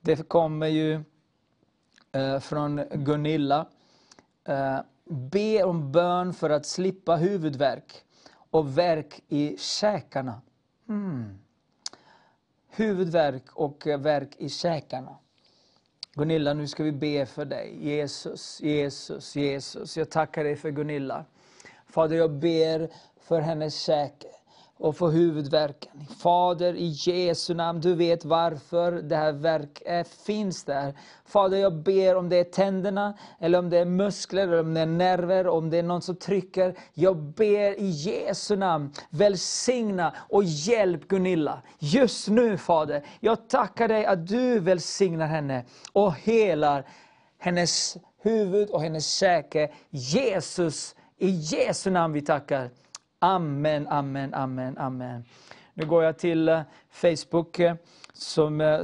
Det 0.00 0.28
kommer 0.28 0.66
ju 0.66 1.04
eh, 2.12 2.38
från 2.38 2.82
Gunilla. 2.92 3.66
Eh, 4.44 4.78
be 5.04 5.64
om 5.64 5.92
bön 5.92 6.34
för 6.34 6.50
att 6.50 6.66
slippa 6.66 7.16
huvudvärk 7.16 8.04
och 8.50 8.78
värk 8.78 9.20
i 9.28 9.56
käkarna. 9.58 10.40
Mm. 10.88 11.38
Huvudvärk 12.68 13.44
och 13.52 13.86
värk 13.86 14.36
i 14.36 14.48
käkarna. 14.48 15.16
Gunilla, 16.14 16.54
nu 16.54 16.66
ska 16.66 16.82
vi 16.84 16.92
be 16.92 17.26
för 17.26 17.44
dig. 17.44 17.76
Jesus, 17.80 18.60
Jesus, 18.60 19.36
Jesus. 19.36 19.96
Jag 19.96 20.10
tackar 20.10 20.44
dig 20.44 20.56
för 20.56 20.70
Gunilla. 20.70 21.24
Fader, 21.86 22.16
jag 22.16 22.30
ber 22.30 22.88
för 23.20 23.40
hennes 23.40 23.74
säkerhet 23.82 24.39
och 24.80 24.96
för 24.96 25.08
huvudvärken. 25.08 26.06
Fader, 26.22 26.74
i 26.74 26.86
Jesu 26.86 27.54
namn, 27.54 27.80
du 27.80 27.94
vet 27.94 28.24
varför 28.24 28.92
det 28.92 29.16
här 29.16 29.32
verk 29.32 29.82
är, 29.86 30.04
finns 30.04 30.64
där. 30.64 30.94
Fader, 31.24 31.58
jag 31.58 31.74
ber 31.74 32.16
om 32.16 32.28
det 32.28 32.36
är 32.36 32.44
tänderna, 32.44 33.18
eller 33.40 33.58
om 33.58 33.70
det 33.70 33.78
är 33.78 33.84
muskler, 33.84 34.42
eller 34.42 34.60
om 34.60 34.74
det 34.74 34.80
är 34.80 34.86
nerver, 34.86 35.46
om 35.46 35.70
det 35.70 35.78
är 35.78 35.82
någon 35.82 36.02
som 36.02 36.16
trycker. 36.16 36.74
Jag 36.94 37.16
ber 37.16 37.80
i 37.80 37.86
Jesu 37.86 38.56
namn, 38.56 38.92
välsigna 39.10 40.14
och 40.28 40.44
hjälp 40.44 41.08
Gunilla. 41.08 41.62
Just 41.78 42.28
nu 42.28 42.56
Fader, 42.56 43.02
jag 43.20 43.48
tackar 43.48 43.88
dig 43.88 44.06
att 44.06 44.26
du 44.26 44.58
välsignar 44.60 45.26
henne 45.26 45.64
och 45.92 46.14
helar 46.14 46.86
hennes 47.38 47.96
huvud 48.22 48.70
och 48.70 48.82
hennes 48.82 49.12
käke. 49.12 49.70
Jesus, 49.90 50.94
i 51.18 51.30
Jesu 51.30 51.90
namn 51.90 52.14
vi 52.14 52.20
tackar. 52.20 52.70
Amen, 53.22 53.88
amen, 53.88 54.34
amen, 54.34 54.78
amen. 54.78 55.24
Nu 55.74 55.86
går 55.86 56.04
jag 56.04 56.18
till 56.18 56.48
eh, 56.48 56.60
Facebook. 56.90 57.58
Eh, 57.58 57.74
som, 58.12 58.60
eh, 58.60 58.78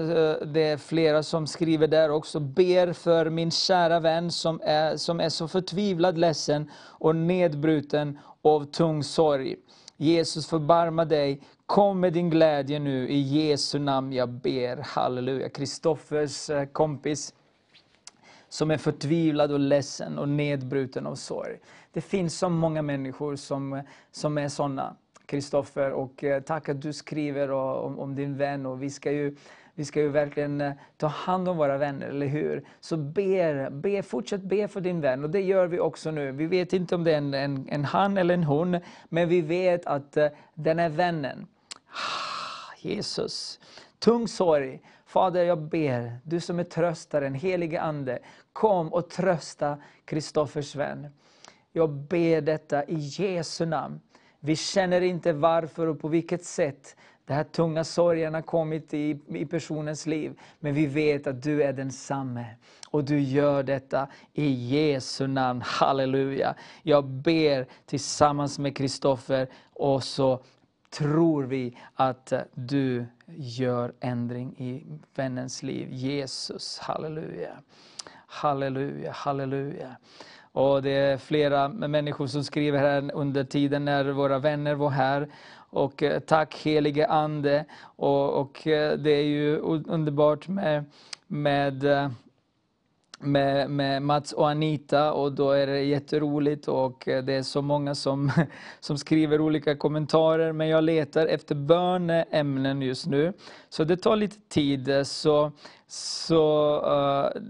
det 0.46 0.62
är 0.62 0.76
flera 0.76 1.22
som 1.22 1.46
skriver 1.46 1.86
där 1.86 2.10
också. 2.10 2.40
Ber 2.40 2.92
för 2.92 3.30
min 3.30 3.50
kära 3.50 4.00
vän 4.00 4.30
som 4.30 4.60
är, 4.64 4.96
som 4.96 5.20
är 5.20 5.28
så 5.28 5.48
förtvivlad 5.48 6.18
ledsen 6.18 6.70
och 6.76 7.16
nedbruten 7.16 8.18
av 8.42 8.64
tung 8.64 9.02
sorg. 9.02 9.56
Jesus 9.96 10.46
förbarma 10.46 11.04
dig. 11.04 11.40
Kom 11.66 12.00
med 12.00 12.12
din 12.12 12.30
glädje 12.30 12.78
nu. 12.78 13.08
I 13.08 13.18
Jesu 13.20 13.78
namn 13.78 14.12
jag 14.12 14.28
ber. 14.28 14.76
Halleluja. 14.76 15.48
Kristoffers 15.48 16.50
kompis 16.72 17.34
som 18.48 18.70
är 18.70 18.78
förtvivlad 18.78 19.52
och 19.52 19.60
ledsen 19.60 20.18
och 20.18 20.28
nedbruten 20.28 21.06
av 21.06 21.14
sorg. 21.14 21.58
Det 21.96 22.02
finns 22.02 22.38
så 22.38 22.48
många 22.48 22.82
människor 22.82 23.36
som, 23.36 23.82
som 24.10 24.38
är 24.38 24.48
sådana, 24.48 24.96
Kristoffer. 25.26 25.92
Och 25.92 26.24
eh, 26.24 26.42
tack 26.42 26.68
att 26.68 26.82
du 26.82 26.92
skriver 26.92 27.50
och, 27.50 27.84
om, 27.84 27.98
om 27.98 28.14
din 28.14 28.36
vän. 28.36 28.66
Och 28.66 28.82
vi 28.82 28.90
ska 28.90 29.12
ju, 29.12 29.36
vi 29.74 29.84
ska 29.84 30.00
ju 30.00 30.08
verkligen 30.08 30.60
eh, 30.60 30.72
ta 30.96 31.06
hand 31.06 31.48
om 31.48 31.56
våra 31.56 31.78
vänner, 31.78 32.06
eller 32.06 32.26
hur? 32.26 32.64
Så 32.80 32.96
be, 32.96 33.68
be, 33.70 34.02
fortsätt 34.02 34.42
be 34.42 34.68
för 34.68 34.80
din 34.80 35.00
vän. 35.00 35.24
Och 35.24 35.30
det 35.30 35.40
gör 35.40 35.66
vi 35.66 35.80
också 35.80 36.10
nu. 36.10 36.32
Vi 36.32 36.46
vet 36.46 36.72
inte 36.72 36.94
om 36.94 37.04
det 37.04 37.12
är 37.12 37.18
en, 37.18 37.34
en, 37.34 37.68
en 37.68 37.84
han 37.84 38.18
eller 38.18 38.34
en 38.34 38.44
hon, 38.44 38.80
men 39.08 39.28
vi 39.28 39.40
vet 39.40 39.86
att 39.86 40.16
eh, 40.16 40.28
den 40.54 40.78
är 40.78 40.88
vännen. 40.88 41.46
Ah, 41.88 42.74
Jesus. 42.78 43.60
Tung 43.98 44.28
sorg. 44.28 44.80
Fader, 45.06 45.44
jag 45.44 45.62
ber, 45.62 46.18
du 46.24 46.40
som 46.40 46.58
är 46.58 46.64
tröstaren, 46.64 47.34
helige 47.34 47.80
Ande, 47.80 48.18
kom 48.52 48.92
och 48.92 49.10
trösta 49.10 49.78
Kristoffers 50.04 50.74
vän. 50.74 51.08
Jag 51.76 51.90
ber 51.90 52.40
detta 52.40 52.84
i 52.84 52.94
Jesu 52.96 53.66
namn. 53.66 54.00
Vi 54.40 54.56
känner 54.56 55.00
inte 55.00 55.32
varför 55.32 55.86
och 55.86 56.00
på 56.00 56.08
vilket 56.08 56.44
sätt 56.44 56.96
den 57.24 57.36
här 57.36 57.44
tunga 57.44 57.84
sorgen 57.84 58.34
har 58.34 58.42
kommit 58.42 58.94
i, 58.94 59.20
i 59.28 59.46
personens 59.46 60.06
liv. 60.06 60.38
Men 60.60 60.74
vi 60.74 60.86
vet 60.86 61.26
att 61.26 61.42
du 61.42 61.62
är 61.62 61.72
densamme. 61.72 62.46
Och 62.88 63.04
du 63.04 63.20
gör 63.20 63.62
detta 63.62 64.08
i 64.32 64.46
Jesu 64.46 65.26
namn. 65.26 65.62
Halleluja. 65.64 66.54
Jag 66.82 67.04
ber 67.04 67.66
tillsammans 67.86 68.58
med 68.58 68.76
Kristoffer 68.76 69.48
och 69.72 70.04
så 70.04 70.42
tror 70.90 71.44
vi 71.44 71.78
att 71.94 72.32
du 72.54 73.06
gör 73.36 73.92
ändring 74.00 74.54
i 74.58 74.86
vännens 75.14 75.62
liv. 75.62 75.88
Jesus, 75.90 76.78
halleluja. 76.78 77.56
Halleluja, 78.26 79.12
halleluja. 79.12 79.96
Och 80.56 80.82
det 80.82 80.90
är 80.90 81.18
flera 81.18 81.68
människor 81.68 82.26
som 82.26 82.44
skriver 82.44 82.78
här 82.78 83.10
under 83.14 83.44
tiden 83.44 83.84
när 83.84 84.04
våra 84.04 84.38
vänner 84.38 84.74
var 84.74 84.90
här. 84.90 85.28
Och 85.70 86.02
eh, 86.02 86.20
tack 86.20 86.54
helige 86.54 87.06
Ande. 87.06 87.64
Och, 87.80 88.40
och 88.40 88.66
eh, 88.66 88.98
det 88.98 89.10
är 89.10 89.22
ju 89.22 89.58
underbart 89.86 90.48
med, 90.48 90.84
med 91.26 91.84
eh, 91.84 92.10
med, 93.18 93.70
med 93.70 94.02
Mats 94.02 94.32
och 94.32 94.50
Anita 94.50 95.12
och 95.12 95.32
då 95.32 95.50
är 95.50 95.66
det 95.66 95.80
jätteroligt 95.82 96.68
och 96.68 97.08
eh, 97.08 97.24
det 97.24 97.32
är 97.32 97.42
så 97.42 97.62
många 97.62 97.94
som, 97.94 98.32
som 98.80 98.98
skriver 98.98 99.40
olika 99.40 99.76
kommentarer 99.76 100.52
men 100.52 100.68
jag 100.68 100.84
letar 100.84 101.26
efter 101.26 101.54
böneämnen 101.54 102.82
just 102.82 103.06
nu. 103.06 103.32
Så 103.68 103.84
det 103.84 103.96
tar 103.96 104.16
lite 104.16 104.36
tid 104.48 104.90
så, 105.04 105.52
så, 105.88 106.76
uh, 106.86 107.42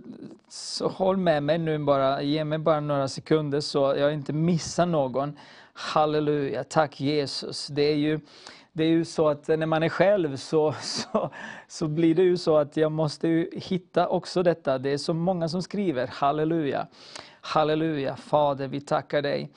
så 0.48 0.88
håll 0.88 1.16
med 1.16 1.42
mig 1.42 1.58
nu 1.58 1.78
bara, 1.78 2.22
ge 2.22 2.44
mig 2.44 2.58
bara 2.58 2.80
några 2.80 3.08
sekunder 3.08 3.60
så 3.60 3.94
jag 3.98 4.12
inte 4.12 4.32
missar 4.32 4.86
någon. 4.86 5.38
Halleluja, 5.72 6.64
tack 6.64 7.00
Jesus. 7.00 7.66
Det 7.66 7.82
är 7.82 7.96
ju 7.96 8.20
det 8.76 8.84
är 8.84 8.88
ju 8.88 9.04
så 9.04 9.28
att 9.28 9.48
eh, 9.48 9.56
när 9.56 9.66
man 9.66 9.82
är 9.82 9.88
själv 9.88 10.36
så, 10.36 10.74
så, 10.80 11.30
så 11.68 11.88
blir 11.88 12.14
det 12.14 12.22
ju 12.22 12.36
så 12.36 12.56
att 12.56 12.76
jag 12.76 12.92
måste 12.92 13.28
ju 13.28 13.50
hitta 13.52 14.08
också 14.08 14.42
detta. 14.42 14.78
Det 14.78 14.90
är 14.90 14.98
så 14.98 15.14
många 15.14 15.48
som 15.48 15.62
skriver, 15.62 16.06
halleluja. 16.06 16.86
Halleluja, 17.40 18.16
Fader 18.16 18.68
vi 18.68 18.80
tackar 18.80 19.22
dig. 19.22 19.50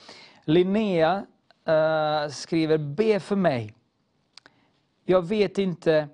Linnea 0.44 1.26
uh, 1.70 2.32
skriver, 2.32 2.78
be 2.78 3.20
för 3.20 3.36
mig. 3.36 3.74
Jag 5.06 5.28
vet 5.28 5.58
inte 5.58 6.08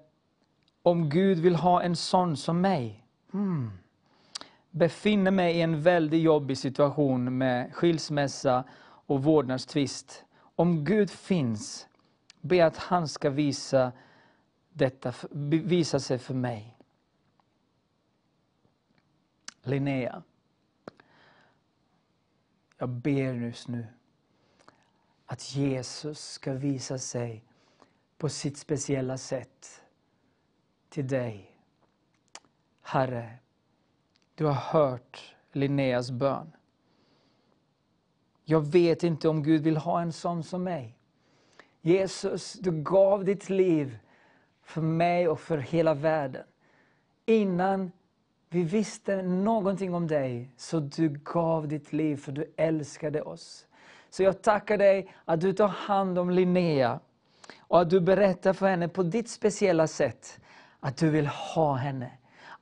om 0.81 1.09
Gud 1.09 1.37
vill 1.37 1.55
ha 1.55 1.81
en 1.81 1.95
sån 1.95 2.37
som 2.37 2.61
mig. 2.61 3.05
Hmm. 3.31 3.71
Befinner 4.71 5.31
mig 5.31 5.57
i 5.57 5.61
en 5.61 5.81
väldigt 5.81 6.21
jobbig 6.21 6.57
situation 6.57 7.37
med 7.37 7.73
skilsmässa 7.73 8.63
och 9.05 9.23
vårdnadstvist. 9.23 10.25
Om 10.55 10.85
Gud 10.85 11.09
finns, 11.09 11.87
be 12.45 12.65
att 12.65 12.77
han 12.77 13.07
ska 13.07 13.29
visa, 13.29 13.91
detta, 14.69 15.13
visa 15.63 15.99
sig 15.99 16.19
för 16.19 16.33
mig. 16.33 16.77
Linnea, 19.61 20.23
jag 22.77 22.89
ber 22.89 23.33
just 23.33 23.67
nu 23.67 23.87
att 25.25 25.55
Jesus 25.55 26.19
ska 26.19 26.53
visa 26.53 26.97
sig 26.97 27.43
på 28.17 28.29
sitt 28.29 28.57
speciella 28.57 29.17
sätt 29.17 29.81
till 30.89 31.07
dig. 31.07 31.51
Herre, 32.81 33.37
du 34.35 34.45
har 34.45 34.53
hört 34.53 35.35
Linneas 35.51 36.11
bön. 36.11 36.51
Jag 38.43 38.61
vet 38.61 39.03
inte 39.03 39.29
om 39.29 39.43
Gud 39.43 39.63
vill 39.63 39.77
ha 39.77 40.01
en 40.01 40.13
sån 40.13 40.43
som 40.43 40.63
mig. 40.63 40.97
Jesus, 41.85 42.53
du 42.53 42.71
gav 42.71 43.25
ditt 43.25 43.49
liv 43.49 43.97
för 44.63 44.81
mig 44.81 45.27
och 45.27 45.39
för 45.39 45.57
hela 45.57 45.93
världen. 45.93 46.43
Innan 47.25 47.91
vi 48.49 48.63
visste 48.63 49.21
någonting 49.21 49.93
om 49.93 50.07
dig, 50.07 50.51
så 50.57 50.79
du 50.79 51.09
gav 51.09 51.67
ditt 51.67 51.93
liv 51.93 52.17
för 52.17 52.31
du 52.31 52.53
älskade 52.57 53.21
oss. 53.21 53.67
Så 54.09 54.23
jag 54.23 54.41
tackar 54.41 54.77
dig 54.77 55.13
att 55.25 55.41
du 55.41 55.53
tar 55.53 55.67
hand 55.67 56.19
om 56.19 56.29
Linnea 56.29 56.99
och 57.57 57.81
att 57.81 57.89
du 57.89 58.01
berättar 58.01 58.53
för 58.53 58.67
henne 58.67 58.87
på 58.87 59.03
ditt 59.03 59.29
speciella 59.29 59.87
sätt 59.87 60.39
att 60.79 60.97
du 60.97 61.09
vill 61.09 61.27
ha 61.27 61.75
henne. 61.75 62.11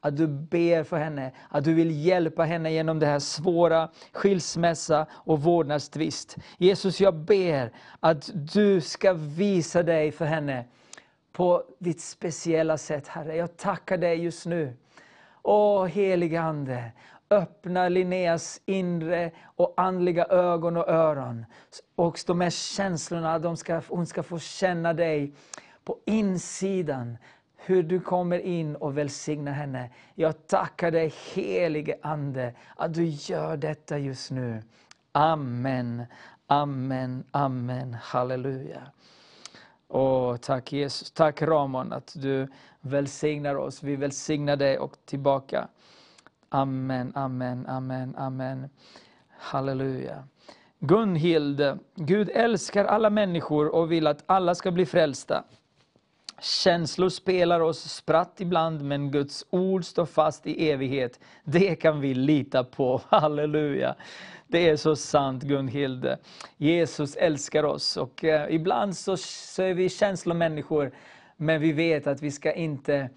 Att 0.05 0.17
du 0.17 0.27
ber 0.27 0.83
för 0.83 0.97
henne, 0.97 1.31
att 1.49 1.63
du 1.63 1.73
vill 1.73 2.05
hjälpa 2.05 2.43
henne 2.43 2.71
genom 2.71 2.99
det 2.99 3.05
här 3.05 3.19
svåra 3.19 3.89
skilsmässa 4.11 5.05
och 5.11 5.41
vårdnadstvist. 5.41 6.35
Jesus, 6.57 7.01
jag 7.01 7.15
ber 7.15 7.71
att 7.99 8.29
du 8.33 8.81
ska 8.81 9.13
visa 9.13 9.83
dig 9.83 10.11
för 10.11 10.25
henne 10.25 10.65
på 11.31 11.63
ditt 11.79 12.01
speciella 12.01 12.77
sätt, 12.77 13.07
Herre. 13.07 13.35
Jag 13.35 13.57
tackar 13.57 13.97
dig 13.97 14.23
just 14.23 14.45
nu. 14.45 14.77
Åh, 15.41 15.85
helige 15.85 16.41
Ande, 16.41 16.91
öppna 17.29 17.89
Linneas 17.89 18.61
inre 18.65 19.31
och 19.55 19.73
andliga 19.77 20.25
ögon 20.25 20.77
och 20.77 20.89
öron. 20.89 21.45
Och 21.95 22.19
de 22.27 22.41
här 22.41 22.49
känslorna, 22.49 23.39
de 23.39 23.57
ska, 23.57 23.81
hon 23.87 24.05
ska 24.05 24.23
få 24.23 24.39
känna 24.39 24.93
dig 24.93 25.33
på 25.83 25.97
insidan 26.05 27.17
hur 27.65 27.83
du 27.83 27.99
kommer 27.99 28.39
in 28.39 28.75
och 28.75 28.97
välsignar 28.97 29.51
henne. 29.51 29.89
Jag 30.15 30.47
tackar 30.47 30.91
dig 30.91 31.13
helige 31.33 31.97
Ande 32.01 32.53
att 32.75 32.93
du 32.93 33.05
gör 33.05 33.57
detta 33.57 33.97
just 33.97 34.31
nu. 34.31 34.63
Amen, 35.11 36.03
amen, 36.47 37.23
amen, 37.31 37.93
halleluja. 37.93 38.81
Åh, 39.87 40.37
tack 40.37 40.73
Jesus, 40.73 41.11
tack 41.11 41.41
Ramon 41.41 41.93
att 41.93 42.13
du 42.15 42.47
välsignar 42.81 43.55
oss. 43.55 43.83
Vi 43.83 43.95
välsignar 43.95 44.55
dig 44.55 44.79
och 44.79 44.97
tillbaka. 45.05 45.67
Amen, 46.49 47.11
amen, 47.15 47.65
amen, 47.67 48.15
amen. 48.15 48.69
Halleluja. 49.29 50.23
Gunhild, 50.79 51.79
Gud 51.95 52.29
älskar 52.29 52.85
alla 52.85 53.09
människor 53.09 53.75
och 53.75 53.91
vill 53.91 54.07
att 54.07 54.23
alla 54.25 54.55
ska 54.55 54.71
bli 54.71 54.85
frälsta. 54.85 55.43
Känslor 56.43 57.09
spelar 57.09 57.59
oss 57.59 57.79
spratt 57.79 58.41
ibland, 58.41 58.81
men 58.81 59.11
Guds 59.11 59.45
ord 59.49 59.85
står 59.85 60.05
fast 60.05 60.47
i 60.47 60.69
evighet. 60.69 61.19
Det 61.43 61.75
kan 61.75 62.01
vi 62.01 62.13
lita 62.13 62.63
på. 62.63 63.01
Halleluja! 63.09 63.95
Det 64.47 64.69
är 64.69 64.75
så 64.75 64.95
sant 64.95 65.43
Gunhild. 65.43 66.15
Jesus 66.57 67.15
älskar 67.15 67.63
oss 67.63 67.97
och 67.97 68.23
eh, 68.23 68.55
ibland 68.55 68.97
så, 68.97 69.17
så 69.17 69.63
är 69.63 69.73
vi 69.73 69.89
känslomänniskor, 69.89 70.91
men 71.37 71.61
vi 71.61 71.71
vet 71.71 72.07
att 72.07 72.21
vi 72.21 72.31
ska 72.31 72.53
inte 72.53 73.09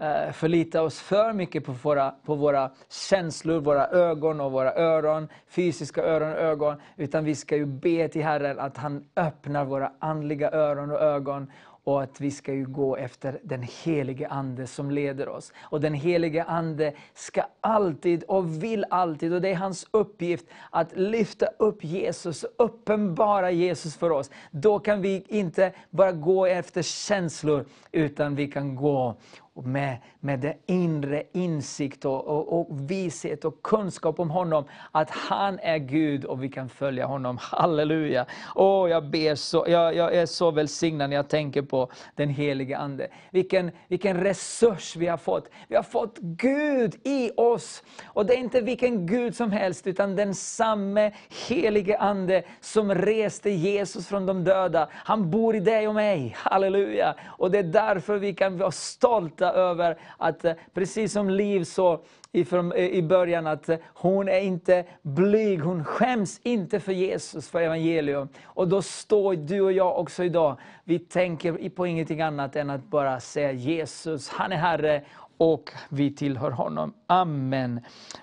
eh, 0.00 0.32
förlita 0.32 0.82
oss 0.82 1.00
för 1.00 1.32
mycket 1.32 1.64
på 1.64 1.72
våra, 1.72 2.10
på 2.10 2.34
våra 2.34 2.70
känslor, 3.10 3.60
våra 3.60 3.88
ögon 3.88 4.40
och 4.40 4.52
våra 4.52 4.74
öron, 4.74 5.28
fysiska 5.48 6.02
öron 6.02 6.32
och 6.32 6.38
ögon, 6.38 6.76
utan 6.96 7.24
vi 7.24 7.34
ska 7.34 7.56
ju 7.56 7.66
be 7.66 8.08
till 8.08 8.22
Herren 8.24 8.58
att 8.58 8.76
han 8.76 9.04
öppnar 9.16 9.64
våra 9.64 9.92
andliga 9.98 10.50
öron 10.50 10.90
och 10.90 11.00
ögon 11.00 11.50
och 11.88 12.02
att 12.02 12.20
vi 12.20 12.30
ska 12.30 12.54
ju 12.54 12.66
gå 12.66 12.96
efter 12.96 13.40
den 13.42 13.62
helige 13.84 14.28
Ande 14.28 14.66
som 14.66 14.90
leder 14.90 15.28
oss. 15.28 15.52
Och 15.60 15.80
den 15.80 15.94
helige 15.94 16.44
Ande 16.44 16.92
ska 17.14 17.42
alltid 17.60 18.22
och 18.22 18.62
vill 18.62 18.84
alltid, 18.90 19.32
och 19.32 19.40
det 19.40 19.48
är 19.48 19.54
hans 19.54 19.86
uppgift, 19.90 20.46
att 20.70 20.96
lyfta 20.96 21.46
upp 21.58 21.84
Jesus, 21.84 22.44
uppenbara 22.56 23.50
Jesus 23.50 23.96
för 23.96 24.10
oss. 24.10 24.30
Då 24.50 24.78
kan 24.78 25.02
vi 25.02 25.24
inte 25.28 25.72
bara 25.90 26.12
gå 26.12 26.46
efter 26.46 26.82
känslor, 26.82 27.64
utan 27.92 28.34
vi 28.34 28.48
kan 28.48 28.76
gå 28.76 29.16
med, 29.54 29.98
med 30.20 30.40
det 30.40 30.54
inre 30.66 31.22
insikt 31.32 32.04
och, 32.04 32.26
och, 32.26 32.60
och, 32.60 32.90
vishet 32.90 33.44
och 33.44 33.62
kunskap 33.62 34.20
om 34.20 34.30
honom, 34.30 34.64
att 34.92 35.10
han 35.10 35.58
är 35.62 35.78
Gud 35.78 36.24
och 36.24 36.42
vi 36.42 36.48
kan 36.48 36.68
följa 36.68 37.06
honom. 37.06 37.38
Halleluja! 37.40 38.26
Oh, 38.54 38.90
jag, 38.90 39.10
ber 39.10 39.34
så, 39.34 39.64
jag, 39.68 39.94
jag 39.94 40.14
är 40.14 40.26
så 40.26 40.50
välsignad 40.50 41.10
när 41.10 41.16
jag 41.16 41.28
tänker 41.28 41.62
på 41.62 41.90
den 42.14 42.28
helige 42.28 42.78
Ande. 42.78 43.08
Vilken, 43.30 43.70
vilken 43.88 44.20
resurs 44.20 44.96
vi 44.96 45.06
har 45.06 45.16
fått. 45.16 45.50
Vi 45.68 45.76
har 45.76 45.82
fått 45.82 46.18
Gud 46.18 46.94
i 47.04 47.30
oss. 47.36 47.82
Och 48.06 48.26
det 48.26 48.34
är 48.34 48.38
inte 48.38 48.60
vilken 48.60 49.06
Gud 49.06 49.36
som 49.36 49.52
helst, 49.52 49.86
utan 49.86 50.16
den 50.16 50.34
samme 50.34 51.12
helige 51.48 51.98
Ande 51.98 52.42
som 52.60 52.94
reste 52.94 53.50
Jesus 53.50 54.08
från 54.08 54.26
de 54.26 54.44
döda. 54.44 54.88
Han 54.92 55.30
bor 55.30 55.56
i 55.56 55.60
dig 55.60 55.88
och 55.88 55.94
mig. 55.94 56.34
Halleluja! 56.38 57.14
Och 57.26 57.50
det 57.50 57.58
är 57.58 57.62
därför 57.62 58.18
vi 58.18 58.34
kan 58.34 58.58
vara 58.58 58.70
stolta 58.70 59.52
över 59.52 59.98
att, 60.16 60.44
eh, 60.44 60.52
precis 60.74 61.12
som 61.12 61.30
Liv 61.30 61.64
sa 61.64 62.02
i 62.32 62.40
eh, 62.40 63.04
början, 63.04 63.46
att 63.46 63.68
eh, 63.68 63.78
hon 63.94 64.28
är 64.28 64.40
inte 64.40 64.84
blyg, 65.02 65.60
hon 65.60 65.84
skäms 65.84 66.40
inte 66.42 66.80
för 66.80 66.92
Jesus, 66.92 67.48
för 67.48 67.60
evangelium. 67.60 68.28
Och 68.44 68.68
då 68.68 68.82
står 68.82 69.36
du 69.36 69.60
och 69.60 69.72
jag 69.72 69.98
också 69.98 70.24
idag, 70.24 70.60
vi 70.84 70.98
tänker 70.98 71.68
på 71.68 71.86
ingenting 71.86 72.20
annat 72.20 72.56
än 72.56 72.70
att 72.70 72.84
bara 72.84 73.20
säga 73.20 73.52
Jesus, 73.52 74.28
han 74.28 74.52
är 74.52 74.56
Herre 74.56 75.04
och 75.36 75.72
vi 75.88 76.14
tillhör 76.14 76.50
honom. 76.50 76.94
Amen. 77.06 77.80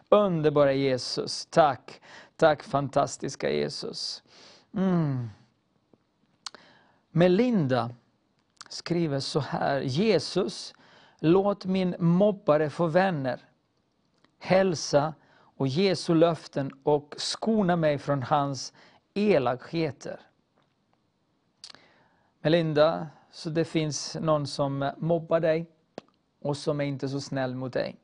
Underbara 0.10 0.74
Jesus, 0.74 1.45
tack. 1.45 2.02
Tack 2.38 2.64
fantastiska 2.64 3.52
Jesus. 3.52 4.24
Mm. 4.74 5.30
Melinda 7.12 7.90
skriver 8.70 9.20
så 9.20 9.40
här, 9.40 9.82
Jesus 9.82 10.74
Låt 11.19 11.65
min 11.65 11.95
mobbare 11.99 12.69
få 12.69 12.87
vänner, 12.87 13.39
hälsa 14.39 15.13
och 15.57 15.67
Jesu 15.67 16.15
löften 16.15 16.71
och 16.83 17.15
skona 17.17 17.75
mig 17.75 17.97
från 17.97 18.23
hans 18.23 18.73
elakheter. 19.13 20.19
Melinda, 22.41 23.07
så 23.31 23.49
det 23.49 23.65
finns 23.65 24.17
någon 24.21 24.47
som 24.47 24.91
mobbar 24.97 25.39
dig 25.39 25.65
och 26.41 26.57
som 26.57 26.81
är 26.81 26.85
inte 26.85 27.09
så 27.09 27.21
snäll 27.21 27.55
mot 27.55 27.73
dig. 27.73 27.95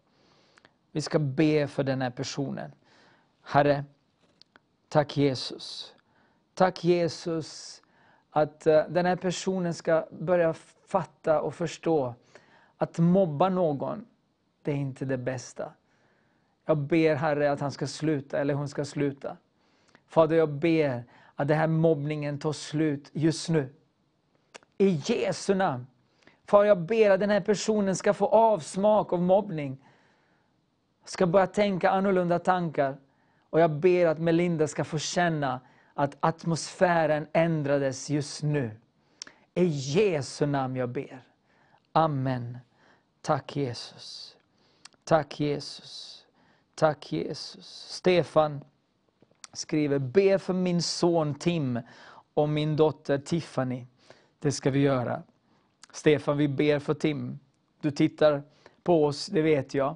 Vi 0.91 1.01
ska 1.01 1.19
be 1.19 1.67
för 1.67 1.83
den 1.83 2.01
här 2.01 2.09
personen. 2.09 2.71
Herre, 3.41 3.85
tack 4.89 5.17
Jesus. 5.17 5.95
Tack 6.53 6.83
Jesus 6.83 7.81
att 8.29 8.67
eh, 8.67 8.83
den 8.89 9.05
här 9.05 9.15
personen 9.15 9.73
ska 9.73 10.07
börja 10.11 10.53
fatta 10.87 11.41
och 11.41 11.55
förstå 11.55 12.15
att 12.81 12.99
mobba 12.99 13.49
någon, 13.49 14.05
det 14.61 14.71
är 14.71 14.75
inte 14.75 15.05
det 15.05 15.17
bästa. 15.17 15.71
Jag 16.65 16.77
ber 16.77 17.15
Herre 17.15 17.51
att 17.51 17.59
han 17.59 17.71
ska 17.71 17.87
sluta, 17.87 18.39
eller 18.39 18.53
hon 18.53 18.69
ska 18.69 18.85
sluta. 18.85 19.37
Fader, 20.07 20.35
jag 20.35 20.49
ber 20.49 21.03
att 21.35 21.47
den 21.47 21.57
här 21.57 21.67
mobbningen 21.67 22.39
tar 22.39 22.51
slut 22.51 23.09
just 23.13 23.49
nu. 23.49 23.69
I 24.77 25.01
Jesu 25.05 25.55
namn. 25.55 25.87
Far, 26.45 26.63
jag 26.63 26.79
ber 26.81 27.09
att 27.09 27.19
den 27.19 27.29
här 27.29 27.41
personen 27.41 27.95
ska 27.95 28.13
få 28.13 28.27
avsmak 28.27 29.13
av 29.13 29.21
mobbning. 29.21 29.77
Ska 31.05 31.27
börja 31.27 31.47
tänka 31.47 31.89
annorlunda 31.89 32.39
tankar. 32.39 32.97
Och 33.49 33.59
jag 33.59 33.71
ber 33.71 34.07
att 34.07 34.19
Melinda 34.19 34.67
ska 34.67 34.83
få 34.83 34.97
känna 34.97 35.61
att 35.93 36.17
atmosfären 36.19 37.27
ändrades 37.33 38.09
just 38.09 38.43
nu. 38.43 38.71
I 39.53 39.65
Jesu 39.65 40.45
namn 40.45 40.75
jag 40.75 40.89
ber. 40.89 41.23
Amen. 41.91 42.57
Tack 43.21 43.55
Jesus. 43.55 44.35
Tack 45.03 45.39
Jesus. 45.39 46.25
Tack 46.75 47.11
Jesus. 47.11 47.65
Stefan 47.89 48.63
skriver, 49.53 49.99
be 49.99 50.39
för 50.39 50.53
min 50.53 50.81
son 50.81 51.35
Tim 51.35 51.79
och 52.33 52.49
min 52.49 52.75
dotter 52.75 53.17
Tiffany. 53.17 53.85
Det 54.39 54.51
ska 54.51 54.69
vi 54.69 54.79
göra. 54.79 55.23
Stefan, 55.91 56.37
vi 56.37 56.47
ber 56.47 56.79
för 56.79 56.93
Tim. 56.93 57.39
Du 57.81 57.91
tittar 57.91 58.43
på 58.83 59.05
oss, 59.05 59.25
det 59.25 59.41
vet 59.41 59.73
jag. 59.73 59.95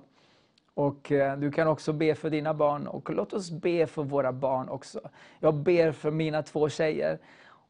Och 0.73 1.11
eh, 1.11 1.37
du 1.37 1.51
kan 1.51 1.67
också 1.67 1.93
be 1.93 2.15
för 2.15 2.29
dina 2.29 2.53
barn 2.53 2.87
och 2.87 3.09
låt 3.09 3.33
oss 3.33 3.51
be 3.51 3.87
för 3.87 4.03
våra 4.03 4.31
barn 4.31 4.69
också. 4.69 5.09
Jag 5.39 5.55
ber 5.55 5.91
för 5.91 6.11
mina 6.11 6.43
två 6.43 6.69
tjejer 6.69 7.19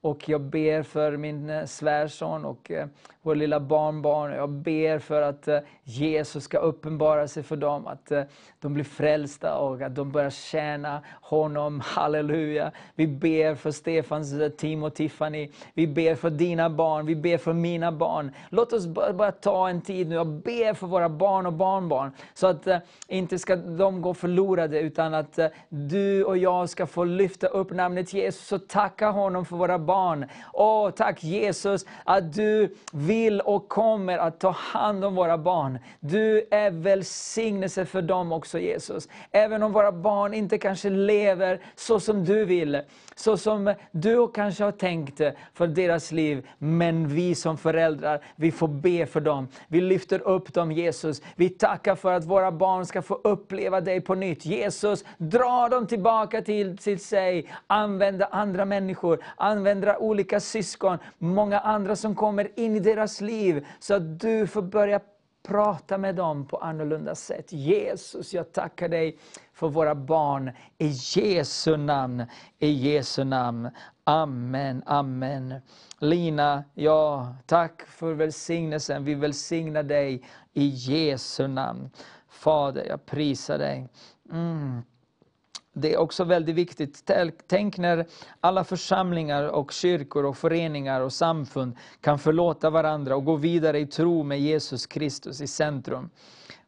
och 0.06 0.30
jag 0.30 0.42
ber 0.42 0.84
för 0.84 1.18
min 1.18 1.50
eh, 1.50 1.66
svärson 1.66 2.46
och 2.46 2.72
eh, 2.72 2.88
vår 3.22 3.36
lilla 3.36 3.60
barnbarn. 3.60 4.32
Jag 4.32 4.50
ber 4.50 5.00
för 5.00 5.22
att 5.22 5.48
eh, 5.48 5.60
Jesus 5.84 6.44
ska 6.44 6.58
uppenbara 6.58 7.28
sig 7.28 7.44
för 7.44 7.56
dem, 7.56 7.88
att 7.88 8.12
de 8.60 8.74
blir 8.74 8.84
frälsta 8.84 9.58
och 9.58 9.82
att 9.82 9.96
de 9.96 10.12
börjar 10.12 10.30
tjäna 10.30 11.02
honom. 11.22 11.82
Halleluja! 11.86 12.72
Vi 12.96 13.08
ber 13.08 13.56
för 13.56 13.72
Stefans 13.72 14.34
team 14.58 14.84
och 14.84 14.96
Tiffany. 14.96 15.50
Vi 15.74 15.88
ber 15.88 16.16
för 16.16 16.30
dina 16.30 16.70
barn, 16.70 17.06
vi 17.06 17.16
ber 17.16 17.38
för 17.38 17.54
mina 17.54 17.92
barn. 17.92 18.32
Låt 18.50 18.74
oss 18.74 18.88
bara 18.88 19.32
ta 19.32 19.70
en 19.70 19.82
tid 19.82 20.10
nu 20.10 20.20
och 20.20 20.28
be 20.28 20.74
för 20.74 20.88
våra 20.88 21.10
barn 21.10 21.46
och 21.46 21.54
barnbarn. 21.54 22.12
Så 22.34 22.48
att 22.48 22.68
inte 23.08 23.40
ska 23.40 23.56
de 23.56 24.02
gå 24.02 24.14
förlorade, 24.14 24.80
utan 24.80 25.14
att 25.14 25.40
du 25.70 26.24
och 26.24 26.38
jag 26.38 26.70
ska 26.70 26.88
få 26.88 27.04
lyfta 27.04 27.48
upp 27.48 27.72
namnet 27.72 28.14
Jesus 28.14 28.52
och 28.52 28.68
tacka 28.68 29.10
honom 29.10 29.46
för 29.46 29.56
våra 29.56 29.80
barn. 29.80 29.95
Åh, 30.54 30.90
tack 30.92 31.24
Jesus 31.24 31.86
att 32.04 32.34
du 32.34 32.76
vill 32.92 33.42
och 33.42 33.70
kommer 33.70 34.18
att 34.18 34.40
ta 34.40 34.50
hand 34.50 35.06
om 35.06 35.16
våra 35.16 35.38
barn. 35.38 35.80
Du 36.00 36.48
är 36.52 36.72
välsignelse 36.72 37.86
för 37.86 38.02
dem 38.02 38.32
också 38.32 38.60
Jesus. 38.60 39.08
Även 39.32 39.64
om 39.64 39.72
våra 39.72 39.92
barn 39.92 40.34
inte 40.34 40.58
kanske 40.58 40.90
lever 40.90 41.60
så 41.76 42.00
som 42.00 42.26
du 42.26 42.46
vill, 42.46 42.82
så 43.16 43.38
som 43.38 43.74
du 43.92 44.28
kanske 44.28 44.64
har 44.64 44.72
tänkt 44.72 45.22
eh, 45.22 45.32
för 45.54 45.68
deras 45.68 46.12
liv. 46.12 46.48
Men 46.58 47.08
vi 47.08 47.36
som 47.36 47.58
föräldrar, 47.58 48.24
vi 48.36 48.52
får 48.52 48.68
be 48.68 49.06
för 49.06 49.20
dem. 49.20 49.48
Vi 49.68 49.82
lyfter 49.82 50.28
upp 50.28 50.54
dem 50.54 50.72
Jesus. 50.72 51.22
Vi 51.36 51.50
tackar 51.50 51.96
för 51.96 52.14
att 52.14 52.26
våra 52.26 52.52
barn 52.52 52.86
ska 52.86 53.02
få 53.02 53.16
uppleva 53.24 53.82
dig 53.82 54.02
på 54.02 54.16
nytt. 54.16 54.46
Jesus, 54.46 55.06
dra 55.18 55.70
dem 55.70 55.88
tillbaka 55.88 56.42
till, 56.42 56.78
till 56.78 57.00
sig. 57.00 57.52
Använda 57.68 58.26
andra 58.26 58.66
människor, 58.66 59.24
använda 59.36 59.98
olika 59.98 60.40
syskon, 60.40 60.98
många 61.18 61.60
andra 61.60 61.96
som 61.96 62.16
kommer 62.16 62.60
in 62.60 62.76
i 62.76 62.80
deras 62.80 63.22
liv. 63.22 63.66
Så 63.80 63.94
att 63.94 64.20
du 64.20 64.48
får 64.48 64.62
börja 64.62 65.00
prata 65.48 65.98
med 65.98 66.16
dem 66.16 66.46
på 66.46 66.58
annorlunda 66.58 67.16
sätt. 67.16 67.52
Jesus, 67.52 68.34
jag 68.34 68.52
tackar 68.52 68.90
dig 68.90 69.18
för 69.54 69.70
våra 69.70 69.96
barn. 69.96 70.52
I 70.78 70.88
Jesu 70.88 71.78
namn, 71.78 72.26
i 72.60 72.70
Jesu 72.70 73.24
namn. 73.24 73.70
Amen, 74.04 74.84
amen. 74.86 75.56
Lina, 76.00 76.64
ja, 76.74 77.36
tack 77.46 77.82
för 77.82 78.14
välsignelsen. 78.14 79.04
Vi 79.04 79.16
välsignar 79.16 79.84
dig 79.84 80.24
i 80.54 80.68
Jesu 80.68 81.48
namn. 81.48 81.90
Fader, 82.30 82.86
jag 82.86 83.06
prisar 83.06 83.58
dig. 83.58 83.90
Mm. 84.32 84.82
Det 85.78 85.94
är 85.94 85.98
också 85.98 86.24
väldigt 86.24 86.56
viktigt. 86.56 87.12
Tänk 87.48 87.78
när 87.78 88.06
alla 88.40 88.64
församlingar, 88.64 89.44
och 89.44 89.72
kyrkor, 89.72 90.26
och 90.26 90.38
föreningar 90.38 91.02
och 91.02 91.14
samfund 91.14 91.76
kan 92.02 92.20
förlåta 92.20 92.70
varandra 92.70 93.16
och 93.16 93.26
gå 93.26 93.36
vidare 93.36 93.80
i 93.80 93.88
tro 93.88 94.24
med 94.24 94.40
Jesus 94.40 94.88
Kristus 94.88 95.42
i 95.42 95.48
centrum. 95.48 96.10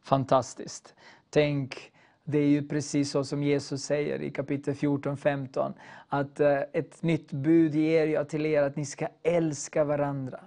Fantastiskt. 0.02 0.94
Tänk, 1.30 1.92
det 2.24 2.38
är 2.38 2.48
ju 2.48 2.68
precis 2.68 3.10
så 3.10 3.24
som 3.24 3.42
Jesus 3.42 3.82
säger 3.82 4.22
i 4.22 4.30
kapitel 4.30 4.74
14-15. 4.74 5.72
Att 6.08 6.40
eh, 6.40 6.58
ett 6.72 7.02
nytt 7.02 7.32
bud 7.32 7.74
ger 7.74 8.06
jag 8.06 8.28
till 8.28 8.46
er, 8.46 8.62
att 8.62 8.76
ni 8.76 8.86
ska 8.86 9.08
älska 9.22 9.84
varandra. 9.84 10.40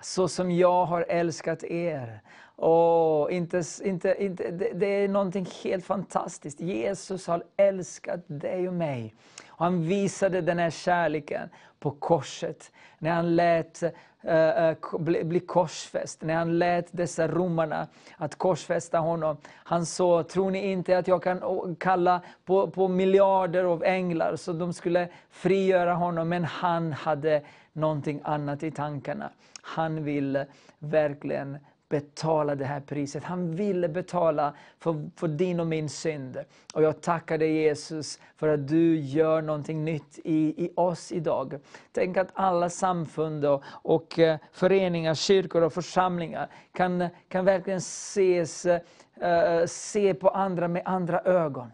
Så 0.00 0.28
som 0.28 0.50
jag 0.50 0.86
har 0.86 1.02
älskat 1.08 1.64
er. 1.64 2.20
Oh, 2.56 3.34
inte, 3.34 3.62
inte, 3.84 4.16
inte, 4.18 4.50
det, 4.50 4.72
det 4.74 4.86
är 4.86 5.08
någonting 5.08 5.46
helt 5.64 5.84
fantastiskt. 5.84 6.60
Jesus 6.60 7.26
har 7.26 7.42
älskat 7.56 8.20
dig 8.26 8.68
och 8.68 8.74
mig. 8.74 9.14
Och 9.48 9.64
han 9.64 9.82
visade 9.82 10.40
den 10.40 10.58
här 10.58 10.70
kärleken 10.70 11.48
på 11.80 11.90
korset. 11.90 12.72
När 12.98 13.10
han 13.10 13.36
lät 13.36 13.82
uh, 13.82 14.98
bli, 14.98 15.24
bli 15.24 15.40
korsfäst. 15.40 16.22
När 16.22 16.34
han 16.34 16.58
lät 16.58 16.86
dessa 16.90 17.28
romarna 17.28 17.86
att 18.16 18.34
korsfästa 18.34 18.98
honom. 18.98 19.36
Han 19.52 19.86
sa, 19.86 20.22
tror 20.22 20.50
ni 20.50 20.70
inte 20.70 20.98
att 20.98 21.08
jag 21.08 21.22
kan 21.22 21.76
kalla 21.80 22.20
på, 22.44 22.70
på 22.70 22.88
miljarder 22.88 23.64
av 23.64 23.84
änglar 23.84 24.36
så 24.36 24.52
de 24.52 24.72
skulle 24.72 25.08
frigöra 25.30 25.94
honom? 25.94 26.28
Men 26.28 26.44
han 26.44 26.92
hade 26.92 27.42
någonting 27.72 28.20
annat 28.24 28.62
i 28.62 28.70
tankarna. 28.70 29.30
Han 29.62 30.04
ville 30.04 30.46
verkligen 30.78 31.58
betala 31.88 32.54
det 32.54 32.64
här 32.64 32.80
priset. 32.80 33.24
Han 33.24 33.56
ville 33.56 33.88
betala 33.88 34.54
för, 34.78 35.10
för 35.16 35.28
din 35.28 35.60
och 35.60 35.66
min 35.66 35.88
synd. 35.88 36.44
Och 36.74 36.82
jag 36.82 37.00
tackar 37.00 37.38
dig 37.38 37.52
Jesus 37.52 38.20
för 38.36 38.48
att 38.48 38.68
du 38.68 38.96
gör 38.96 39.42
någonting 39.42 39.84
nytt 39.84 40.18
i, 40.24 40.64
i 40.64 40.72
oss 40.76 41.12
idag. 41.12 41.58
Tänk 41.92 42.16
att 42.16 42.28
alla 42.34 42.70
samfund 42.70 43.44
och, 43.44 43.62
och 43.66 44.18
eh, 44.18 44.38
föreningar, 44.52 45.14
kyrkor 45.14 45.62
och 45.62 45.72
församlingar 45.72 46.48
kan, 46.72 47.08
kan 47.28 47.44
verkligen 47.44 47.78
ses, 47.78 48.66
uh, 48.66 49.66
se 49.66 50.14
på 50.14 50.28
andra 50.28 50.68
med 50.68 50.82
andra 50.84 51.20
ögon. 51.20 51.70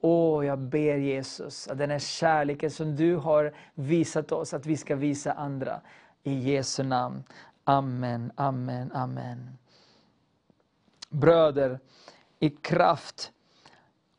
Åh, 0.00 0.46
jag 0.46 0.58
ber 0.58 0.96
Jesus 0.96 1.68
att 1.68 1.78
den 1.78 1.90
här 1.90 1.98
kärleken 1.98 2.70
som 2.70 2.96
du 2.96 3.16
har 3.16 3.52
visat 3.74 4.32
oss, 4.32 4.54
att 4.54 4.66
vi 4.66 4.76
ska 4.76 4.96
visa 4.96 5.32
andra. 5.32 5.80
I 6.24 6.32
Jesu 6.32 6.82
namn. 6.82 7.22
Amen, 7.64 8.32
amen, 8.36 8.92
amen. 8.92 9.58
Bröder, 11.10 11.80
i 12.38 12.50
kraft 12.50 13.32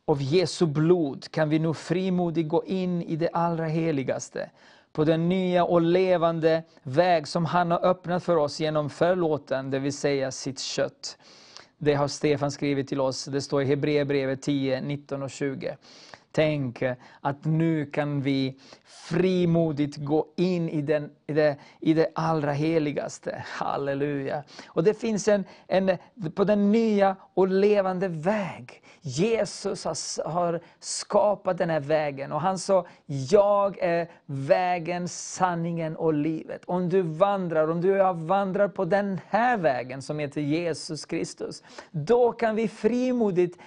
av 0.05 0.21
Jesu 0.21 0.65
blod 0.65 1.31
kan 1.31 1.49
vi 1.49 1.59
nu 1.59 1.73
frimodigt 1.73 2.49
gå 2.49 2.65
in 2.65 3.01
i 3.01 3.15
det 3.15 3.29
allra 3.29 3.65
heligaste, 3.65 4.49
på 4.91 5.03
den 5.03 5.29
nya 5.29 5.63
och 5.63 5.81
levande 5.81 6.63
väg 6.83 7.27
som 7.27 7.45
han 7.45 7.71
har 7.71 7.85
öppnat 7.85 8.23
för 8.23 8.35
oss 8.35 8.59
genom 8.59 8.89
förlåten, 8.89 9.71
det 9.71 9.79
vill 9.79 9.97
säga 9.97 10.31
sitt 10.31 10.59
kött. 10.59 11.17
Det 11.77 11.93
har 11.93 12.07
Stefan 12.07 12.51
skrivit 12.51 12.87
till 12.87 13.01
oss, 13.01 13.25
det 13.25 13.41
står 13.41 13.61
i 13.61 13.65
Hebreerbrevet 13.65 14.41
10, 14.41 14.81
19 14.81 15.23
och 15.23 15.29
20. 15.31 15.77
Tänk 16.35 16.84
att 17.22 17.45
nu 17.45 17.85
kan 17.85 18.22
vi 18.22 18.60
frimodigt 18.85 19.97
gå 19.97 20.27
in 20.35 20.69
i, 20.69 20.81
den, 20.81 21.11
i, 21.27 21.34
det, 21.34 21.57
i 21.80 21.93
det 21.93 22.07
allra 22.15 22.51
heligaste. 22.51 23.43
Halleluja. 23.47 24.43
Och 24.68 24.84
det 24.84 24.93
finns 24.93 25.27
en, 25.27 25.45
en, 25.68 25.97
på 26.35 26.43
den 26.43 26.72
nya 26.72 27.15
och 27.34 27.47
levande 27.47 28.07
väg. 28.07 28.84
Jesus 29.01 29.85
har, 29.85 30.30
har 30.30 30.60
skapat 30.80 31.57
den 31.57 31.69
här 31.69 31.80
vägen 31.80 32.31
och 32.31 32.41
han 32.41 32.60
sa, 32.60 32.85
jag 33.05 33.77
är 33.80 34.11
vägen, 34.26 35.07
sanningen 35.07 35.95
och 35.95 36.14
livet. 36.14 36.65
Om 36.65 36.89
du 36.89 37.01
vandrar, 37.01 37.68
om 37.68 37.81
du 37.81 37.97
vandrar 38.14 38.68
på 38.68 38.85
den 38.85 39.19
här 39.27 39.57
vägen 39.57 40.01
som 40.01 40.19
heter 40.19 40.41
Jesus 40.41 41.05
Kristus, 41.05 41.64
då 41.91 42.31
kan 42.31 42.55
vi 42.55 42.68
frimodigt 42.68 43.60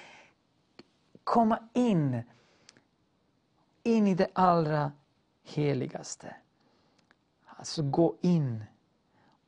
komma 1.25 1.59
in 1.75 2.23
in 3.87 4.07
i 4.07 4.15
det 4.15 4.29
allra 4.33 4.93
heligaste. 5.45 6.37
Alltså 7.47 7.83
gå 7.83 8.17
in 8.21 8.65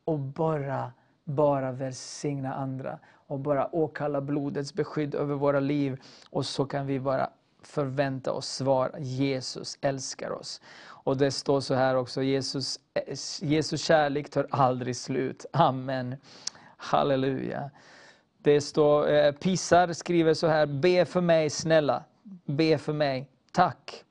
och 0.05 0.19
bara, 0.19 0.93
bara 1.25 1.73
välsigna 1.73 2.55
andra 2.55 2.99
och 3.27 3.39
bara 3.39 3.75
åkalla 3.75 4.21
blodets 4.21 4.75
beskydd 4.75 5.15
över 5.15 5.35
våra 5.35 5.61
liv. 5.61 6.01
Och 6.31 6.47
så 6.47 6.65
kan 6.65 6.87
vi 6.87 7.01
bara 7.01 7.31
förvänta 7.63 8.33
oss 8.33 8.49
svar. 8.49 8.95
Jesus 8.99 9.79
älskar 9.81 10.31
oss. 10.31 10.61
Och 10.87 11.17
det 11.17 11.31
står 11.31 11.61
så 11.61 11.75
här 11.75 11.97
också, 11.97 12.23
Jesus, 12.23 12.81
Jesus 13.41 13.83
kärlek 13.83 14.31
tar 14.31 14.47
aldrig 14.51 14.97
slut. 14.97 15.47
Amen. 15.53 16.17
Halleluja. 16.77 17.71
Det 18.39 18.61
står, 18.61 19.11
eh, 19.11 19.33
Pisar 19.33 19.93
skriver 19.93 20.35
så 20.35 20.47
här, 20.47 20.67
be 20.67 21.05
för 21.05 21.21
mig 21.21 21.51
snälla, 21.51 22.05
be 22.45 22.79
för 22.79 22.93
mig, 22.93 23.29
tack. 23.53 24.05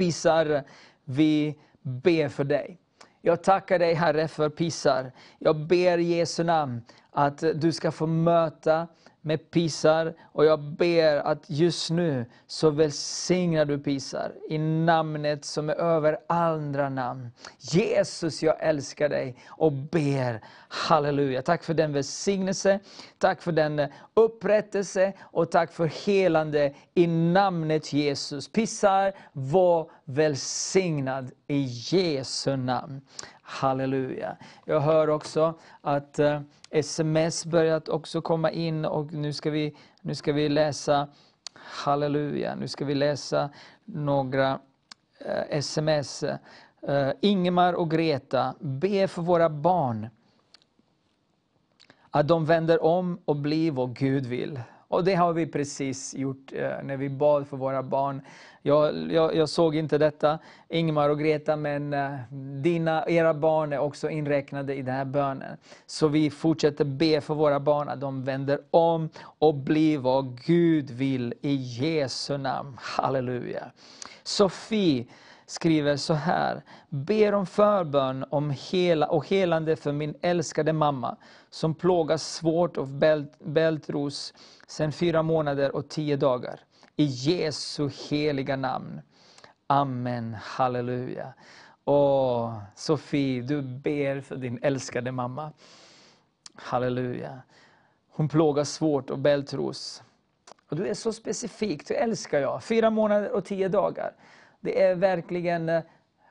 Pisar, 0.00 0.64
vi 1.04 1.58
ber 1.82 2.28
för 2.28 2.44
dig. 2.44 2.78
Jag 3.20 3.42
tackar 3.42 3.78
dig 3.78 3.94
Herre 3.94 4.28
för 4.28 4.48
Pisar. 4.48 5.12
Jag 5.38 5.66
ber 5.66 5.98
i 5.98 6.02
Jesu 6.02 6.44
namn 6.44 6.82
att 7.10 7.44
du 7.54 7.72
ska 7.72 7.90
få 7.90 8.06
möta 8.06 8.88
med 9.22 9.50
Pisar 9.50 10.14
och 10.32 10.44
jag 10.44 10.60
ber 10.60 11.16
att 11.16 11.44
just 11.46 11.90
nu 11.90 12.26
så 12.46 12.70
välsignar 12.70 13.64
du 13.64 13.78
Pisar 13.78 14.32
i 14.48 14.58
namnet 14.58 15.44
som 15.44 15.68
är 15.68 15.74
över 15.74 16.18
andra 16.26 16.88
namn. 16.88 17.30
Jesus, 17.58 18.42
jag 18.42 18.56
älskar 18.60 19.08
dig 19.08 19.36
och 19.48 19.72
ber 19.72 20.40
halleluja. 20.68 21.42
Tack 21.42 21.64
för 21.64 21.74
den 21.74 21.92
välsignelse, 21.92 22.80
tack 23.18 23.42
för 23.42 23.52
den 23.52 23.86
upprättelse 24.14 25.12
och 25.20 25.50
tack 25.50 25.72
för 25.72 25.86
helande 26.06 26.74
i 26.94 27.06
namnet 27.06 27.92
Jesus. 27.92 28.48
Pisar, 28.48 29.12
var 29.32 29.90
välsignad 30.14 31.30
i 31.46 31.62
Jesu 31.62 32.56
namn. 32.56 33.00
Halleluja. 33.42 34.36
Jag 34.64 34.80
hör 34.80 35.08
också 35.08 35.58
att 35.80 36.18
eh, 36.18 36.40
sms 36.70 37.46
börjat 37.46 37.88
också 37.88 38.22
komma 38.22 38.50
in 38.50 38.84
och 38.84 39.12
nu 39.12 39.32
ska 39.32 39.50
vi, 39.50 39.76
nu 40.00 40.14
ska 40.14 40.32
vi 40.32 40.48
läsa, 40.48 41.08
halleluja, 41.54 42.54
nu 42.54 42.68
ska 42.68 42.84
vi 42.84 42.94
läsa 42.94 43.50
några 43.84 44.60
eh, 45.18 45.42
sms. 45.48 46.22
Eh, 46.82 47.12
Ingemar 47.20 47.72
och 47.72 47.90
Greta, 47.90 48.54
be 48.60 49.08
för 49.08 49.22
våra 49.22 49.50
barn. 49.50 50.08
Att 52.10 52.28
de 52.28 52.44
vänder 52.46 52.84
om 52.84 53.20
och 53.24 53.36
blir 53.36 53.70
vad 53.70 53.96
Gud 53.96 54.26
vill. 54.26 54.60
Och 54.90 55.04
det 55.04 55.14
har 55.14 55.32
vi 55.32 55.46
precis 55.46 56.14
gjort 56.14 56.52
eh, 56.52 56.82
när 56.82 56.96
vi 56.96 57.08
bad 57.08 57.48
för 57.48 57.56
våra 57.56 57.82
barn. 57.82 58.22
Jag, 58.62 59.12
jag, 59.12 59.36
jag 59.36 59.48
såg 59.48 59.76
inte 59.76 59.98
detta, 59.98 60.38
Ingmar 60.68 61.08
och 61.08 61.18
Greta, 61.18 61.56
men 61.56 61.94
eh, 61.94 62.14
dina, 62.62 63.04
era 63.06 63.34
barn 63.34 63.72
är 63.72 63.78
också 63.78 64.10
inräknade 64.10 64.74
i 64.74 64.82
den 64.82 64.94
här 64.94 65.04
bönen. 65.04 65.56
Så 65.86 66.08
vi 66.08 66.30
fortsätter 66.30 66.84
be 66.84 67.20
för 67.20 67.34
våra 67.34 67.60
barn 67.60 67.88
att 67.88 68.00
de 68.00 68.24
vänder 68.24 68.60
om 68.70 69.08
och 69.38 69.54
blir 69.54 69.98
vad 69.98 70.40
Gud 70.40 70.90
vill 70.90 71.34
i 71.40 71.54
Jesu 71.54 72.36
namn. 72.36 72.76
Halleluja. 72.80 73.70
Sofie 74.22 75.06
skriver 75.46 75.96
så 75.96 76.14
här. 76.14 76.62
Ber 76.88 77.34
om 77.34 77.46
förbön 77.46 78.24
om 78.30 78.54
hela 78.70 79.06
och 79.06 79.28
helande 79.28 79.76
för 79.76 79.92
min 79.92 80.14
älskade 80.22 80.72
mamma 80.72 81.16
som 81.50 81.74
plågas 81.74 82.34
svårt 82.34 82.76
av 82.76 82.98
bält, 82.98 83.38
bältros 83.38 84.34
sedan 84.70 84.92
fyra 84.92 85.22
månader 85.22 85.76
och 85.76 85.88
tio 85.88 86.16
dagar. 86.16 86.60
I 86.96 87.04
Jesu 87.04 87.90
heliga 88.10 88.56
namn. 88.56 89.00
Amen, 89.66 90.36
halleluja. 90.42 91.32
Åh, 91.84 92.62
Sofie, 92.74 93.42
du 93.42 93.62
ber 93.62 94.20
för 94.20 94.36
din 94.36 94.58
älskade 94.62 95.12
mamma. 95.12 95.52
Halleluja. 96.54 97.42
Hon 98.10 98.28
plågas 98.28 98.70
svårt 98.72 99.10
av 99.10 99.18
bältros. 99.18 100.02
Och 100.68 100.76
du 100.76 100.86
är 100.86 100.94
så 100.94 101.12
specifik, 101.12 101.88
du 101.88 101.94
älskar 101.94 102.40
jag. 102.40 102.64
Fyra 102.64 102.90
månader 102.90 103.30
och 103.32 103.44
tio 103.44 103.68
dagar. 103.68 104.12
Det 104.60 104.82
är 104.82 104.94
verkligen 104.94 105.68
eh, 105.68 105.82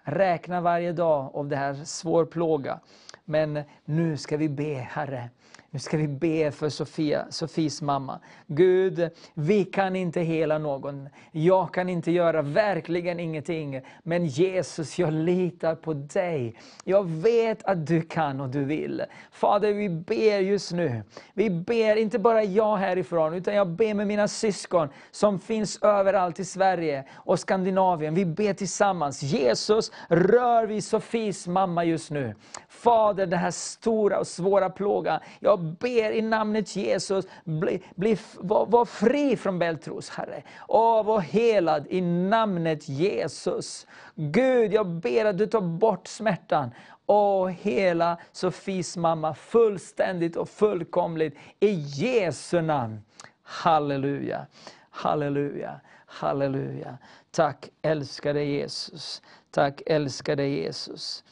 räkna 0.03 0.61
varje 0.61 0.91
dag 0.91 1.31
av 1.33 1.47
det 1.47 1.55
här 1.55 1.73
svår 1.73 2.25
plåga. 2.25 2.79
Men 3.25 3.63
nu 3.85 4.17
ska 4.17 4.37
vi 4.37 4.49
be, 4.49 4.73
Herre. 4.73 5.29
Nu 5.71 5.79
ska 5.79 5.97
vi 5.97 6.07
be 6.07 6.51
för 6.51 6.69
Sofia, 6.69 7.25
Sofies 7.29 7.81
mamma. 7.81 8.19
Gud, 8.47 9.09
vi 9.33 9.65
kan 9.65 9.95
inte 9.95 10.21
hela 10.21 10.57
någon. 10.57 11.09
Jag 11.31 11.73
kan 11.73 11.89
inte 11.89 12.11
göra 12.11 12.41
verkligen 12.41 13.19
ingenting. 13.19 13.81
Men 14.03 14.25
Jesus, 14.25 14.99
jag 14.99 15.13
litar 15.13 15.75
på 15.75 15.93
dig. 15.93 16.55
Jag 16.83 17.09
vet 17.09 17.63
att 17.63 17.87
du 17.87 18.01
kan 18.01 18.41
och 18.41 18.49
du 18.49 18.63
vill. 18.63 19.03
Fader, 19.31 19.73
vi 19.73 19.89
ber 19.89 20.39
just 20.39 20.71
nu. 20.71 21.03
Vi 21.33 21.49
ber, 21.49 21.95
inte 21.95 22.19
bara 22.19 22.43
jag 22.43 22.77
härifrån, 22.77 23.33
utan 23.33 23.55
jag 23.55 23.67
ber 23.67 23.93
med 23.93 24.07
mina 24.07 24.27
syskon 24.27 24.89
som 25.11 25.39
finns 25.39 25.79
överallt 25.81 26.39
i 26.39 26.45
Sverige 26.45 27.05
och 27.15 27.39
Skandinavien. 27.39 28.13
Vi 28.13 28.25
ber 28.25 28.53
tillsammans. 28.53 29.23
Jesus, 29.23 29.91
rör 30.07 30.65
vid 30.65 30.83
Sofies 30.83 31.47
mamma 31.47 31.83
just 31.83 32.11
nu. 32.11 32.35
Fader, 32.69 33.25
den 33.25 33.39
här 33.39 33.51
stora 33.51 34.19
och 34.19 34.27
svåra 34.27 34.69
plågan. 34.69 35.19
Jag 35.39 35.58
jag 35.59 35.65
ber 35.65 36.11
i 36.11 36.21
namnet 36.21 36.75
Jesus, 36.75 37.25
bli, 37.43 37.83
bli, 37.95 38.17
var, 38.35 38.65
var 38.65 38.85
fri 38.85 39.37
från 39.37 39.59
bältros, 39.59 40.09
Herre. 40.09 40.43
Och 40.57 41.05
var 41.05 41.19
helad 41.19 41.87
i 41.89 42.01
namnet 42.01 42.89
Jesus. 42.89 43.87
Gud, 44.15 44.73
jag 44.73 44.87
ber 44.87 45.25
att 45.25 45.37
du 45.37 45.47
tar 45.47 45.61
bort 45.61 46.07
smärtan 46.07 46.71
och 47.05 47.51
hela 47.51 48.17
Sofies 48.31 48.97
mamma 48.97 49.33
fullständigt 49.33 50.35
och 50.35 50.49
fullkomligt 50.49 51.37
i 51.59 51.69
Jesu 51.71 52.61
namn. 52.61 53.01
Halleluja, 53.43 54.45
halleluja, 54.89 55.79
halleluja. 56.05 56.97
Tack 57.31 57.69
älskade 57.81 58.43
Jesus. 58.43 59.21
Tack 59.51 59.81
älskade 59.85 60.47
Jesus. 60.47 61.23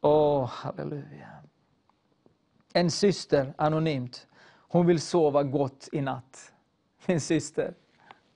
Åh, 0.00 0.44
oh, 0.44 0.48
halleluja. 0.48 1.35
En 2.76 2.90
syster, 2.90 3.54
anonymt, 3.56 4.26
hon 4.68 4.86
vill 4.86 5.00
sova 5.00 5.42
gott 5.42 5.88
i 5.92 6.00
natt. 6.00 6.52
Min 7.06 7.20
syster. 7.20 7.74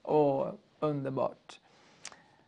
Åh, 0.03 0.53
underbart. 0.79 1.61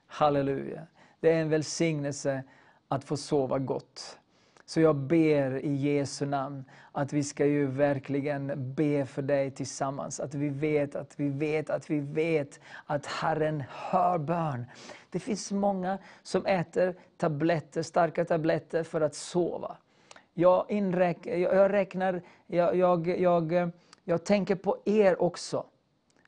Halleluja. 0.06 0.86
Det 1.20 1.32
är 1.32 1.42
en 1.42 1.48
välsignelse 1.48 2.42
att 2.88 3.04
få 3.04 3.16
sova 3.16 3.58
gott. 3.58 4.18
Så 4.64 4.80
jag 4.80 4.96
ber 4.96 5.64
i 5.64 5.74
Jesu 5.74 6.26
namn 6.26 6.64
att 6.92 7.12
vi 7.12 7.24
ska 7.24 7.46
ju 7.46 7.66
verkligen 7.66 8.74
be 8.74 9.06
för 9.06 9.22
dig 9.22 9.50
tillsammans. 9.50 10.20
Att 10.20 10.34
vi 10.34 10.48
vet, 10.48 10.94
att 10.94 11.20
vi 11.20 11.28
vet, 11.28 11.70
att 11.70 11.90
vi 11.90 12.00
vet 12.00 12.60
att 12.86 13.06
Herren 13.06 13.64
hör 13.68 14.18
bön. 14.18 14.66
Det 15.10 15.20
finns 15.20 15.52
många 15.52 15.98
som 16.22 16.46
äter 16.46 16.94
tabletter, 17.16 17.82
starka 17.82 18.24
tabletter 18.24 18.82
för 18.82 19.00
att 19.00 19.14
sova. 19.14 19.76
Jag, 20.34 20.66
inräk, 20.68 21.26
jag, 21.26 21.72
räknar, 21.72 22.22
jag, 22.46 22.76
jag, 22.76 23.20
jag, 23.20 23.70
jag 24.04 24.24
tänker 24.24 24.54
på 24.54 24.78
er 24.84 25.22
också 25.22 25.66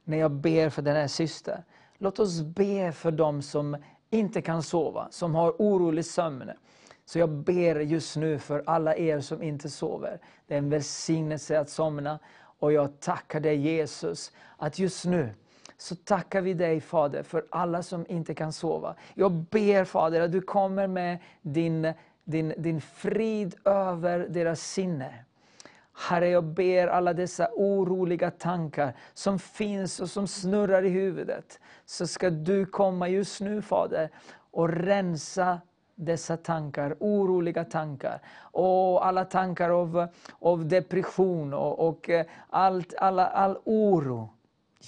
när 0.04 0.16
jag 0.16 0.30
ber 0.30 0.70
för 0.70 0.82
den 0.82 0.96
här 0.96 1.08
systern. 1.08 1.62
Låt 1.98 2.18
oss 2.18 2.42
be 2.42 2.92
för 2.92 3.10
dem 3.10 3.42
som 3.42 3.76
inte 4.10 4.42
kan 4.42 4.62
sova, 4.62 5.08
som 5.10 5.34
har 5.34 5.54
orolig 5.58 6.04
sömn. 6.04 6.50
Så 7.04 7.18
jag 7.18 7.28
ber 7.28 7.80
just 7.80 8.16
nu 8.16 8.38
för 8.38 8.62
alla 8.66 8.96
er 8.96 9.20
som 9.20 9.42
inte 9.42 9.70
sover. 9.70 10.20
Det 10.46 10.54
är 10.54 10.58
en 10.58 10.70
välsignelse 10.70 11.60
att 11.60 11.70
somna. 11.70 12.18
Och 12.58 12.72
jag 12.72 13.00
tackar 13.00 13.40
dig 13.40 13.56
Jesus, 13.56 14.32
att 14.56 14.78
just 14.78 15.04
nu 15.04 15.30
så 15.76 15.96
tackar 15.96 16.40
vi 16.40 16.54
dig 16.54 16.80
Fader 16.80 17.22
för 17.22 17.44
alla 17.50 17.82
som 17.82 18.06
inte 18.08 18.34
kan 18.34 18.52
sova. 18.52 18.94
Jag 19.14 19.32
ber 19.32 19.84
Fader 19.84 20.20
att 20.20 20.32
du 20.32 20.40
kommer 20.40 20.86
med 20.86 21.18
din, 21.42 21.92
din, 22.24 22.54
din 22.56 22.80
frid 22.80 23.54
över 23.64 24.18
deras 24.18 24.60
sinne. 24.60 25.24
Herre, 25.96 26.28
jag 26.28 26.44
ber 26.44 26.86
alla 26.86 27.12
dessa 27.12 27.48
oroliga 27.54 28.30
tankar 28.30 28.96
som 29.14 29.38
finns 29.38 30.00
och 30.00 30.10
som 30.10 30.26
snurrar 30.26 30.84
i 30.84 30.88
huvudet. 30.88 31.60
Så 31.84 32.06
ska 32.06 32.30
du 32.30 32.66
komma 32.66 33.08
just 33.08 33.40
nu 33.40 33.62
Fader 33.62 34.10
och 34.50 34.68
rensa 34.68 35.60
dessa 35.94 36.36
tankar, 36.36 36.96
oroliga 37.00 37.64
tankar. 37.64 38.20
Och 38.36 39.06
alla 39.06 39.24
tankar 39.24 39.70
av, 39.70 40.08
av 40.40 40.68
depression 40.68 41.54
och, 41.54 41.88
och 41.88 42.10
eh, 42.10 42.26
allt, 42.50 42.94
alla, 42.98 43.26
all 43.26 43.58
oro. 43.64 44.33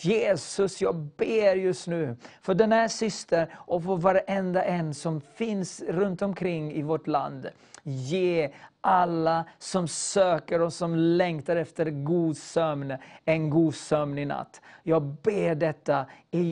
Jesus, 0.04 0.80
jag 0.80 0.96
ber 0.96 1.54
just 1.54 1.86
nu 1.86 2.16
för 2.42 2.54
den 2.54 2.72
här 2.72 2.88
syster 2.88 3.54
och 3.54 3.82
för 3.84 3.96
varenda 3.96 4.64
en 4.64 4.94
som 4.94 5.20
finns 5.20 5.82
runt 5.88 6.22
omkring 6.22 6.72
i 6.72 6.82
vårt 6.82 7.06
land. 7.06 7.46
Ge 7.82 8.50
alla 8.80 9.44
som 9.58 9.88
söker 9.88 10.60
och 10.60 10.72
som 10.72 10.94
längtar 10.96 11.56
efter 11.56 11.90
god 11.90 12.36
sömn, 12.36 12.96
en 13.24 13.50
god 13.50 13.74
sömn 13.74 14.18
i 14.18 14.24
natt. 14.24 14.60
Jag 14.82 15.02
ber 15.02 15.54
detta, 15.54 16.06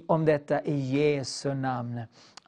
om 0.06 0.24
detta 0.24 0.62
i 0.62 0.74
Jesu 0.74 1.54
namn. 1.54 2.00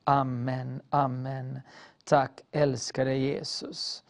Amen, 0.05 0.82
amen. 0.90 1.60
Tack 2.05 2.40
älskade 2.52 3.14
Jesus. 3.14 4.02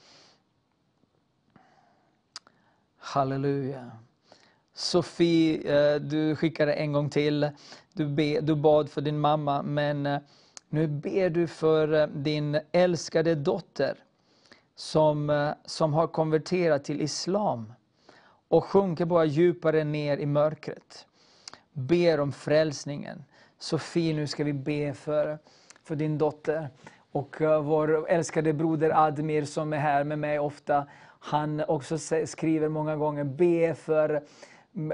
Halleluja. 2.98 3.90
Sofie, 4.77 5.94
eh, 5.94 6.01
du 6.01 6.36
skickade 6.36 6.73
en 6.74 6.93
gång 6.93 7.11
till. 7.11 7.51
Du, 7.93 8.07
be, 8.07 8.40
du 8.40 8.55
bad 8.55 8.90
för 8.90 9.01
din 9.01 9.19
mamma, 9.19 9.62
men 9.62 10.07
eh, 10.07 10.19
nu 10.69 10.86
ber 10.86 11.31
du 11.31 11.47
för 11.47 11.93
eh, 11.93 12.07
din 12.07 12.61
älskade 12.73 13.35
dotter 13.35 13.98
som, 14.74 15.53
som 15.65 15.94
har 15.94 16.07
konverterat 16.07 16.85
till 16.85 17.01
Islam. 17.01 17.73
och 18.48 18.65
sjunker 18.65 19.05
bara 19.05 19.24
djupare 19.24 19.85
ner 19.85 20.19
i 20.19 20.27
mörkret. 20.27 21.07
Ber 21.73 22.20
om 22.20 22.32
frälsningen. 22.32 23.24
Sofie, 23.59 24.15
nu 24.15 24.27
ska 24.27 24.44
vi 24.44 24.53
be 24.53 24.94
för, 24.94 25.39
för 25.85 25.97
din 25.97 26.19
dotter. 26.19 26.69
Och 27.12 27.36
vår 27.40 28.11
älskade 28.11 28.53
broder 28.53 29.07
Admir 29.07 29.44
som 29.44 29.73
är 29.73 29.78
här 29.78 30.05
med 30.05 30.19
mig 30.19 30.39
ofta, 30.39 30.86
han 31.20 31.65
också 31.69 31.98
skriver 32.27 32.69
många 32.69 32.97
gånger, 32.97 33.24
be 33.24 33.74
för, 33.74 34.23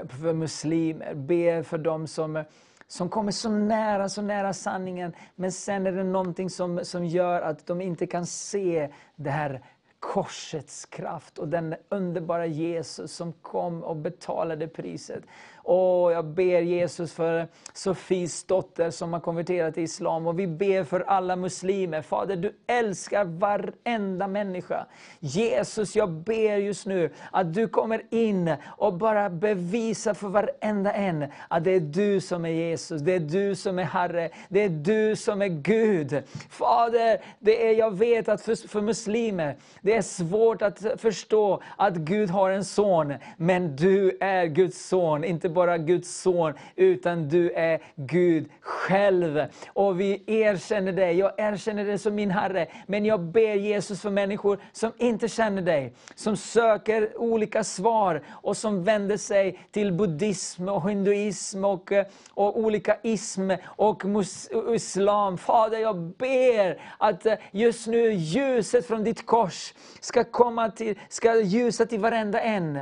för 0.09 0.33
muslimer, 0.33 1.13
ber 1.13 1.63
för 1.63 1.77
dem 1.77 2.07
som 2.07 2.43
som 2.87 3.09
kommer 3.09 3.31
så 3.31 3.49
nära, 3.49 4.09
så 4.09 4.21
nära 4.21 4.53
sanningen, 4.53 5.15
men 5.35 5.51
sen 5.51 5.87
är 5.87 5.91
det 5.91 6.03
någonting 6.03 6.49
som, 6.49 6.79
som 6.83 7.05
gör 7.05 7.41
att 7.41 7.67
de 7.67 7.81
inte 7.81 8.07
kan 8.07 8.25
se 8.25 8.89
det 9.15 9.29
här 9.29 9.61
korsets 9.99 10.85
kraft 10.85 11.37
och 11.37 11.47
den 11.47 11.75
underbara 11.89 12.45
Jesus 12.45 13.15
som 13.15 13.33
kom 13.33 13.83
och 13.83 13.95
betalade 13.95 14.67
priset. 14.67 15.23
Och 15.63 16.11
jag 16.11 16.25
ber 16.25 16.61
Jesus 16.61 17.13
för 17.13 17.47
Sofies 17.73 18.43
dotter 18.43 18.89
som 18.89 19.13
har 19.13 19.19
konverterat 19.19 19.73
till 19.73 19.83
Islam. 19.83 20.27
Och 20.27 20.39
vi 20.39 20.47
ber 20.47 20.83
för 20.83 20.99
alla 20.99 21.35
muslimer. 21.35 22.01
Fader, 22.01 22.35
du 22.35 22.55
älskar 22.67 23.25
varenda 23.25 24.27
människa. 24.27 24.85
Jesus, 25.19 25.95
jag 25.95 26.09
ber 26.09 26.57
just 26.57 26.85
nu 26.85 27.09
att 27.31 27.53
du 27.53 27.67
kommer 27.67 28.01
in 28.09 28.55
och 28.65 28.93
bara 28.93 29.29
bevisar 29.29 30.13
för 30.13 30.27
varenda 30.27 30.93
en 30.93 31.25
att 31.47 31.63
det 31.63 31.71
är 31.71 31.79
du 31.79 32.21
som 32.21 32.45
är 32.45 32.49
Jesus, 32.49 33.01
det 33.01 33.13
är 33.13 33.19
du 33.19 33.55
som 33.55 33.79
är 33.79 33.83
Herre, 33.83 34.29
det 34.49 34.63
är 34.63 34.69
du 34.69 35.15
som 35.15 35.41
är 35.41 35.47
Gud. 35.47 36.23
Fader, 36.49 37.21
det 37.39 37.67
är, 37.67 37.71
jag 37.73 37.97
vet 37.97 38.29
att 38.29 38.41
för, 38.41 38.67
för 38.67 38.81
muslimer, 38.81 39.55
det 39.81 39.95
är 39.95 40.01
svårt 40.01 40.61
att 40.61 40.85
förstå 40.97 41.61
att 41.77 41.95
Gud 41.95 42.29
har 42.29 42.49
en 42.49 42.65
son, 42.65 43.13
men 43.37 43.75
du 43.75 44.17
är 44.19 44.45
Guds 44.45 44.87
son, 44.87 45.23
inte 45.23 45.49
bara 45.53 45.77
Guds 45.77 46.21
son, 46.21 46.53
utan 46.75 47.29
du 47.29 47.51
är 47.51 47.79
Gud 47.95 48.49
själv. 48.61 49.45
Och 49.67 49.99
vi 49.99 50.23
erkänner 50.27 50.91
dig, 50.91 51.17
jag 51.17 51.31
erkänner 51.37 51.85
dig 51.85 51.97
som 51.97 52.15
min 52.15 52.31
Herre, 52.31 52.67
men 52.87 53.05
jag 53.05 53.19
ber 53.19 53.55
Jesus 53.55 54.01
för 54.01 54.09
människor 54.09 54.59
som 54.71 54.91
inte 54.97 55.27
känner 55.27 55.61
dig, 55.61 55.93
som 56.15 56.37
söker 56.37 57.17
olika 57.17 57.63
svar 57.63 58.23
och 58.29 58.57
som 58.57 58.83
vänder 58.83 59.17
sig 59.17 59.59
till 59.71 59.93
buddhism 59.93 60.69
och 60.69 60.89
hinduism 60.89 61.65
och, 61.65 61.91
och 62.33 62.59
olika 62.59 62.97
ism 63.03 63.51
och 63.65 64.05
mus, 64.05 64.49
islam. 64.75 65.37
Fader, 65.37 65.77
jag 65.77 65.97
ber 65.97 66.81
att 66.97 67.25
just 67.51 67.87
nu 67.87 68.11
ljuset 68.11 68.87
från 68.87 69.03
ditt 69.03 69.25
kors 69.25 69.73
ska 69.99 70.23
komma 70.23 70.71
till, 70.71 70.99
ska 71.09 71.35
ljusa 71.35 71.85
till 71.85 71.99
varenda 71.99 72.41
en. 72.41 72.79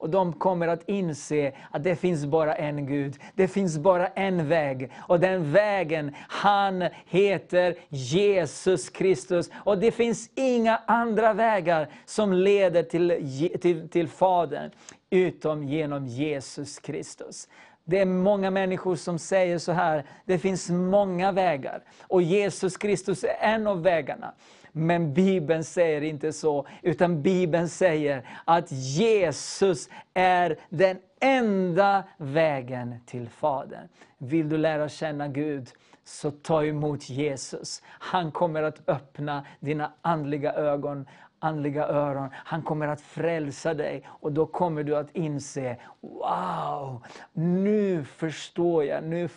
Och 0.00 0.10
de 0.10 0.32
kommer 0.32 0.68
att 0.68 0.88
inse 0.88 1.52
att 1.70 1.84
det 1.84 1.96
finns 1.96 2.26
bara 2.26 2.54
en 2.54 2.86
Gud. 2.86 3.18
Det 3.34 3.48
finns 3.48 3.78
bara 3.78 4.06
en 4.06 4.48
väg. 4.48 4.90
Och 4.98 5.20
den 5.20 5.52
vägen, 5.52 6.14
han 6.28 6.84
heter 7.06 7.74
Jesus 7.88 8.90
Kristus. 8.90 9.50
Och 9.64 9.78
det 9.78 9.90
finns 9.90 10.30
inga 10.34 10.76
andra 10.86 11.32
vägar 11.32 11.88
som 12.06 12.32
leder 12.32 12.82
till, 12.82 13.58
till, 13.60 13.88
till 13.88 14.08
Fadern, 14.08 14.70
utom 15.10 15.64
genom 15.64 16.06
Jesus 16.06 16.78
Kristus. 16.78 17.48
Det 17.84 17.98
är 17.98 18.06
många 18.06 18.50
människor 18.50 18.96
som 18.96 19.18
säger 19.18 19.58
så 19.58 19.72
här, 19.72 20.04
det 20.24 20.38
finns 20.38 20.70
många 20.70 21.32
vägar. 21.32 21.82
Och 22.02 22.22
Jesus 22.22 22.76
Kristus 22.76 23.24
är 23.24 23.36
en 23.40 23.66
av 23.66 23.82
vägarna. 23.82 24.32
Men 24.72 25.14
Bibeln 25.14 25.64
säger 25.64 26.00
inte 26.00 26.32
så, 26.32 26.66
utan 26.82 27.22
Bibeln 27.22 27.68
säger 27.68 28.26
att 28.44 28.72
Jesus 28.72 29.88
är 30.14 30.58
den 30.68 30.98
enda 31.20 32.04
vägen 32.16 32.94
till 33.06 33.28
Fadern. 33.28 33.88
Vill 34.18 34.48
du 34.48 34.58
lära 34.58 34.88
känna 34.88 35.28
Gud, 35.28 35.68
så 36.04 36.30
ta 36.30 36.64
emot 36.64 37.10
Jesus. 37.10 37.82
Han 37.86 38.32
kommer 38.32 38.62
att 38.62 38.88
öppna 38.88 39.46
dina 39.60 39.92
andliga 40.02 40.52
ögon 40.52 41.06
andliga 41.40 41.86
öron. 41.86 42.28
Han 42.34 42.62
kommer 42.62 42.88
att 42.88 43.00
frälsa 43.00 43.74
dig 43.74 44.08
och 44.08 44.32
då 44.32 44.46
kommer 44.46 44.82
du 44.82 44.96
att 44.96 45.16
inse, 45.16 45.76
wow, 46.00 47.02
nu 47.32 48.04
förstår 48.04 48.84
jag, 48.84 49.04
nu 49.04 49.28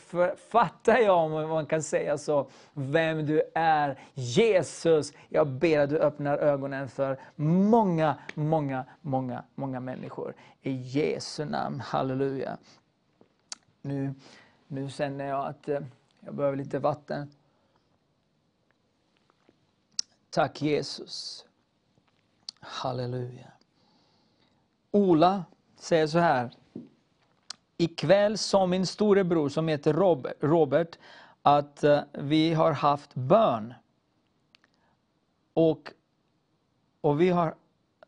fattar 0.50 0.98
jag 0.98 1.18
om 1.18 1.50
man 1.50 1.66
kan 1.66 1.84
säga 1.84 2.18
så, 2.18 2.48
vem 2.74 3.26
du 3.26 3.42
är. 3.56 4.00
Jesus, 4.14 5.14
jag 5.30 5.48
ber 5.48 5.80
att 5.80 5.90
du 5.90 6.00
öppnar 6.00 6.38
ögonen 6.38 6.90
för 6.90 7.20
många, 7.36 8.18
många, 8.36 8.86
många, 9.02 9.44
många 9.56 9.80
människor. 9.80 10.34
I 10.62 10.72
Jesu 10.72 11.46
namn, 11.46 11.80
halleluja. 11.80 12.58
Nu, 13.82 14.14
nu 14.68 14.90
känner 14.90 15.26
jag 15.26 15.46
att 15.46 15.70
eh, 15.70 15.80
jag 16.20 16.36
behöver 16.36 16.58
lite 16.58 16.80
vatten. 16.80 17.32
Tack 20.30 20.62
Jesus. 20.62 21.46
Halleluja. 22.64 23.52
Ola 24.92 25.46
säger 25.76 26.08
så 26.08 26.20
här. 26.20 26.52
Ikväll 27.78 28.38
sa 28.38 28.66
min 28.66 28.86
storebror 28.86 29.50
som 29.50 29.68
heter 29.68 29.94
Robert, 30.40 30.98
att 31.42 31.84
eh, 31.84 32.00
vi 32.12 32.54
har 32.54 32.72
haft 32.72 33.16
bön. 33.16 33.74
Och, 35.54 35.92
och 37.02 37.22
vi 37.22 37.30
har 37.30 37.56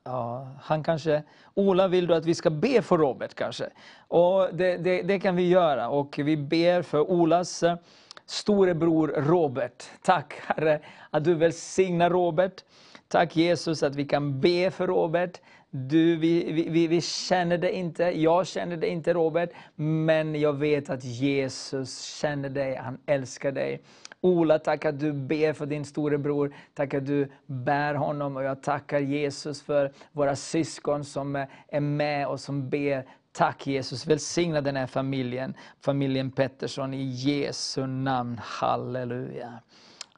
Ja, 0.08 0.48
han 0.62 0.84
kanske, 0.84 1.24
Ola 1.54 1.88
vill 1.88 2.08
du 2.08 2.16
att 2.16 2.26
vi 2.26 2.36
ska 2.36 2.50
be 2.50 2.82
för 2.82 2.98
Robert 2.98 3.34
kanske? 3.34 3.70
Och 4.08 4.56
det, 4.56 4.78
det, 4.78 5.02
det 5.02 5.20
kan 5.20 5.36
vi 5.36 5.50
göra 5.50 5.90
och 5.90 6.20
vi 6.20 6.38
ber 6.38 6.82
för 6.82 7.12
Olas 7.12 7.64
eh, 7.64 7.78
storebror 8.26 9.08
Robert. 9.08 9.84
Tack 10.02 10.34
Herre 10.34 10.80
att 11.10 11.24
du 11.24 11.34
välsignar 11.34 12.10
Robert. 12.10 12.64
Tack 13.08 13.36
Jesus 13.36 13.84
att 13.84 13.96
vi 13.96 14.06
kan 14.06 14.40
be 14.40 14.72
för 14.72 14.88
Robert. 14.88 15.42
Du, 15.70 16.16
vi, 16.16 16.52
vi, 16.70 16.88
vi 16.88 17.02
känner 17.02 17.58
det 17.58 17.76
inte, 17.76 18.04
jag 18.04 18.48
känner 18.48 18.78
det 18.78 18.88
inte 18.88 19.14
Robert, 19.14 19.50
men 19.76 20.36
jag 20.36 20.54
vet 20.54 20.90
att 20.90 21.04
Jesus 21.04 22.02
känner 22.02 22.50
dig, 22.50 22.76
han 22.76 22.98
älskar 23.06 23.52
dig. 23.52 23.82
Ola, 24.22 24.60
tack 24.60 24.86
att 24.86 25.00
du 25.00 25.14
ber 25.14 25.54
för 25.54 25.66
din 25.66 25.86
storebror. 25.86 26.54
Tack 26.74 26.94
att 26.94 27.06
du 27.06 27.32
bär 27.46 27.94
honom 27.94 28.38
och 28.38 28.44
jag 28.44 28.64
tackar 28.64 29.00
Jesus 29.00 29.62
för 29.62 29.92
våra 30.12 30.36
syskon 30.36 31.06
som 31.06 31.46
är 31.68 31.80
med 31.80 32.28
och 32.28 32.40
som 32.40 32.70
ber. 32.70 33.06
Tack 33.32 33.68
Jesus, 33.68 34.08
välsigna 34.08 34.62
den 34.62 34.76
här 34.76 34.88
familjen, 34.88 35.54
familjen 35.82 36.32
Pettersson 36.32 36.94
i 36.94 37.04
Jesu 37.04 37.88
namn. 37.88 38.40
Halleluja. 38.44 39.60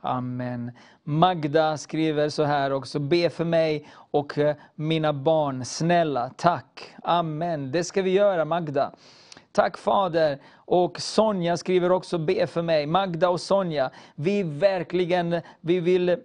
Amen. 0.02 0.72
Magda 1.04 1.78
skriver 1.78 2.30
så 2.30 2.44
här 2.44 2.74
också, 2.74 3.00
be 3.00 3.30
för 3.30 3.46
mig 3.46 3.88
och 3.94 4.38
eh, 4.38 4.56
mina 4.76 5.14
barn, 5.14 5.66
snälla, 5.66 6.32
tack. 6.38 6.96
Amen. 7.04 7.72
Det 7.72 7.84
ska 7.84 8.02
vi 8.02 8.12
göra 8.12 8.46
Magda. 8.46 8.92
Tack 9.52 9.78
Fader. 9.78 10.40
Och 10.56 11.00
Sonja 11.02 11.58
skriver 11.58 11.92
också, 11.92 12.18
be 12.18 12.48
för 12.48 12.62
mig. 12.62 12.86
Magda 12.86 13.30
och 13.30 13.42
Sonja, 13.42 13.92
vi 14.16 14.44
verkligen, 14.44 15.42
vi 15.62 15.80
vill, 15.80 16.18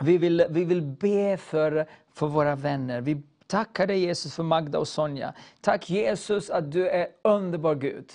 vi 0.00 0.18
vill, 0.18 0.46
vi 0.50 0.64
vill 0.64 0.82
be 0.82 1.36
för, 1.36 1.86
för 2.14 2.26
våra 2.26 2.56
vänner. 2.56 3.00
Vi 3.00 3.22
tackar 3.46 3.86
dig 3.86 3.98
Jesus 3.98 4.34
för 4.34 4.42
Magda 4.42 4.78
och 4.78 4.88
Sonja. 4.88 5.34
Tack 5.60 5.90
Jesus 5.90 6.50
att 6.50 6.72
du 6.72 6.88
är 6.88 7.08
underbar 7.22 7.74
Gud. 7.74 8.12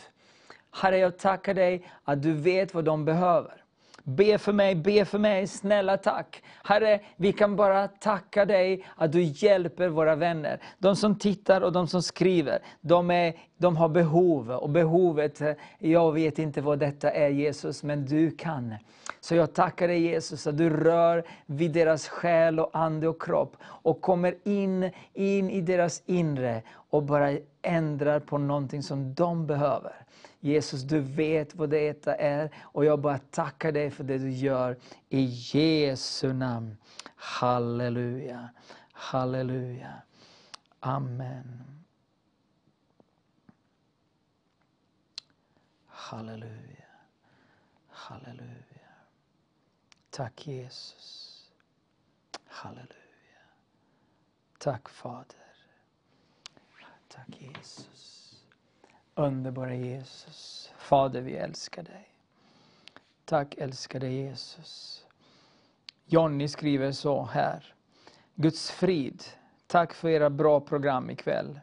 Herre, 0.72 0.98
jag 0.98 1.18
tackar 1.18 1.54
dig 1.54 1.88
att 2.04 2.22
du 2.24 2.34
vet 2.34 2.74
vad 2.74 2.86
de 2.86 3.06
behöver. 3.06 3.63
Be 4.06 4.38
för 4.38 4.54
mig, 4.54 4.76
be 4.76 5.06
för 5.06 5.20
mig, 5.20 5.48
snälla 5.48 5.98
tack. 5.98 6.44
Herre, 6.64 7.00
vi 7.16 7.34
kan 7.34 7.56
bara 7.56 7.88
tacka 7.88 8.46
dig 8.46 8.86
att 8.96 9.12
du 9.12 9.24
hjälper 9.24 9.88
våra 9.88 10.16
vänner. 10.16 10.60
De 10.78 10.96
som 10.96 11.20
tittar 11.20 11.62
och 11.62 11.72
de 11.72 11.88
som 11.88 12.02
skriver, 12.02 12.60
de, 12.82 13.12
är, 13.12 13.34
de 13.58 13.78
har 13.78 13.90
behov. 13.90 14.52
Och 14.52 14.70
behovet, 14.70 15.42
eh, 15.42 15.52
jag 15.80 16.12
vet 16.12 16.40
inte 16.40 16.62
vad 16.62 16.80
detta 16.80 17.12
är 17.12 17.30
Jesus, 17.30 17.84
men 17.84 18.06
du 18.06 18.32
kan. 18.32 18.76
Så 19.20 19.36
jag 19.36 19.54
tackar 19.54 19.88
dig 19.88 20.02
Jesus 20.02 20.48
att 20.48 20.58
du 20.58 20.70
rör 20.70 21.24
vid 21.46 21.72
deras 21.72 22.08
själ 22.08 22.60
och 22.60 22.70
ande 22.74 23.08
och 23.08 23.22
kropp 23.22 23.56
och 23.64 24.02
kommer 24.02 24.36
in, 24.44 24.92
in 25.14 25.50
i 25.50 25.62
deras 25.62 26.04
inre 26.06 26.62
och 26.90 27.04
bara 27.04 27.38
ändrar 27.62 28.20
på 28.20 28.38
någonting 28.38 28.84
som 28.84 29.14
de 29.14 29.48
behöver. 29.48 30.03
Jesus, 30.44 30.82
du 30.82 31.00
vet 31.00 31.56
vad 31.56 31.70
detta 31.70 32.16
är 32.16 32.56
och 32.62 32.86
jag 32.86 33.00
bara 33.00 33.18
tackar 33.18 33.72
dig 33.72 33.92
för 33.92 34.04
det 34.04 34.18
du 34.18 34.32
gör 34.32 34.78
i 35.10 35.22
Jesu 35.54 36.34
namn. 36.34 36.78
Halleluja, 37.16 38.50
halleluja. 38.92 40.02
Amen. 40.80 41.64
Halleluja, 45.88 46.86
halleluja. 47.90 48.94
Tack 50.10 50.48
Jesus. 50.48 51.52
Halleluja. 52.46 53.44
Tack 54.58 54.90
Fader. 54.90 55.38
tack 57.08 57.42
Jesus. 57.42 58.13
Underbara 59.16 59.76
Jesus. 59.76 60.72
Fader, 60.78 61.22
vi 61.22 61.36
älskar 61.36 61.84
dig. 61.84 62.10
Tack 63.26 63.56
älskade 63.58 64.08
Jesus. 64.10 65.06
Jonny 66.06 66.48
skriver 66.48 66.92
så 66.92 67.24
här. 67.24 67.74
Guds 68.36 68.72
frid. 68.72 69.24
Tack 69.68 69.94
för 69.94 70.10
era 70.10 70.30
bra 70.30 70.60
program 70.60 71.10
ikväll. 71.10 71.60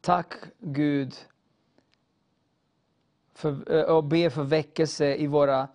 Tack 0.00 0.34
Gud 0.58 1.14
för, 3.34 3.72
eh, 3.72 3.82
och 3.84 4.04
be 4.04 4.30
för 4.30 4.42
väckelse 4.42 5.16
i 5.16 5.26
våra 5.26 5.68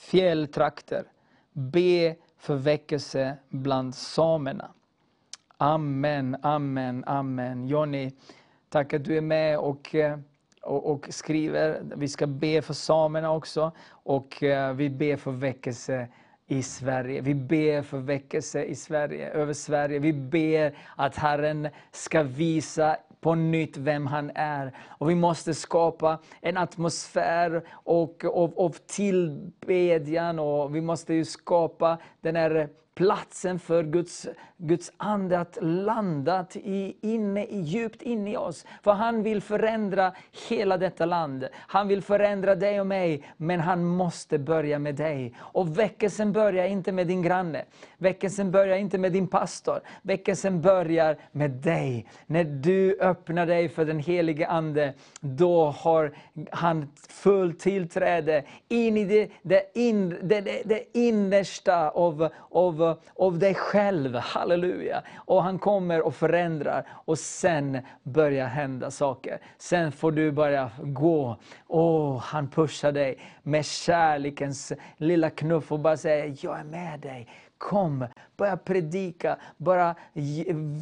fjälltrakter. 0.00 1.04
Be 1.52 2.16
för 2.36 2.54
väckelse 2.56 3.36
bland 3.48 3.94
samerna. 3.94 4.70
Amen, 5.58 6.36
amen, 6.42 7.04
amen. 7.06 7.68
Jonny, 7.68 8.12
tack 8.68 8.94
att 8.94 9.04
du 9.04 9.16
är 9.16 9.20
med 9.20 9.58
och, 9.58 9.94
eh, 9.94 10.18
och, 10.62 10.90
och 10.90 11.06
skriver. 11.10 11.82
Vi 11.96 12.08
ska 12.08 12.26
be 12.26 12.62
för 12.62 12.74
samerna 12.74 13.32
också 13.32 13.72
och 13.90 14.42
eh, 14.42 14.74
vi 14.74 14.90
ber 14.90 15.16
för 15.16 15.30
väckelse 15.30 16.08
i 16.46 16.62
Sverige. 16.62 17.20
Vi 17.20 17.34
ber 17.34 17.82
för 17.82 17.98
väckelse 17.98 18.64
i 18.64 18.74
Sverige, 18.74 19.30
över 19.30 19.52
Sverige. 19.52 19.98
Vi 19.98 20.12
ber 20.12 20.78
att 20.96 21.16
Herren 21.16 21.68
ska 21.92 22.22
visa 22.22 22.96
på 23.20 23.34
nytt 23.34 23.76
vem 23.76 24.06
han 24.06 24.30
är. 24.34 24.72
Och 24.88 25.10
vi 25.10 25.14
måste 25.14 25.54
skapa 25.54 26.18
en 26.40 26.56
atmosfär 26.56 27.68
och, 27.72 28.24
av, 28.24 28.58
av 28.58 28.76
tillbedjan 28.86 30.38
och 30.38 30.76
vi 30.76 30.80
måste 30.80 31.14
ju 31.14 31.24
skapa 31.24 31.98
den 32.20 32.36
här 32.36 32.68
platsen 32.94 33.58
för 33.58 33.82
Guds, 33.82 34.28
Guds 34.58 34.92
ande 34.96 35.40
att 35.40 35.58
landa 35.60 36.46
i, 36.52 36.96
inne, 37.00 37.46
djupt 37.50 38.02
inne 38.02 38.32
i 38.32 38.36
oss. 38.36 38.66
För 38.82 38.92
han 38.92 39.22
vill 39.22 39.42
förändra 39.42 40.12
hela 40.48 40.76
detta 40.78 41.06
land. 41.06 41.48
Han 41.54 41.88
vill 41.88 42.02
förändra 42.02 42.54
dig 42.54 42.80
och 42.80 42.86
mig, 42.86 43.22
men 43.36 43.60
han 43.60 43.84
måste 43.84 44.38
börja 44.38 44.78
med 44.78 44.94
dig. 44.94 45.34
Och 45.38 45.78
väckelsen 45.78 46.32
börjar 46.32 46.66
inte 46.66 46.92
med 46.92 47.06
din 47.06 47.22
granne. 47.22 47.64
Väckelsen 47.98 48.50
börjar 48.50 48.76
inte 48.76 48.98
med 48.98 49.12
din 49.12 49.28
pastor. 49.28 49.80
Väckelsen 50.02 50.60
börjar 50.62 51.16
med 51.32 51.50
dig. 51.50 52.06
När 52.26 52.44
du 52.44 52.98
öppnar 53.00 53.46
dig 53.46 53.68
för 53.68 53.84
den 53.84 53.98
helige 53.98 54.48
Ande, 54.48 54.94
då 55.20 55.64
har 55.66 56.12
han 56.50 56.92
fullt 57.08 57.60
tillträde 57.60 58.44
in 58.68 58.96
i 58.96 59.04
det, 59.04 59.30
det, 59.42 59.70
in, 59.74 60.08
det, 60.22 60.40
det, 60.40 60.62
det 60.64 60.98
innersta 60.98 61.90
av, 61.90 62.28
av, 62.50 62.98
av 63.16 63.38
dig 63.38 63.54
själv. 63.54 64.16
Halleluja! 64.46 65.02
Och 65.16 65.42
han 65.42 65.58
kommer 65.58 66.02
och 66.02 66.14
förändrar 66.14 66.86
och 66.90 67.18
sen 67.18 67.78
börjar 68.02 68.46
hända 68.46 68.90
saker. 68.90 69.38
Sen 69.58 69.92
får 69.92 70.12
du 70.12 70.32
börja 70.32 70.70
gå. 70.78 71.36
Och 71.66 72.20
han 72.20 72.48
pushar 72.48 72.92
dig 72.92 73.18
med 73.42 73.64
kärlekens 73.64 74.72
lilla 74.96 75.30
knuff 75.30 75.72
och 75.72 75.80
bara 75.80 75.96
säger, 75.96 76.36
jag 76.40 76.60
är 76.60 76.64
med 76.64 77.00
dig. 77.00 77.28
Kom, 77.58 78.06
börja 78.36 78.56
predika, 78.56 79.36
bara 79.56 79.94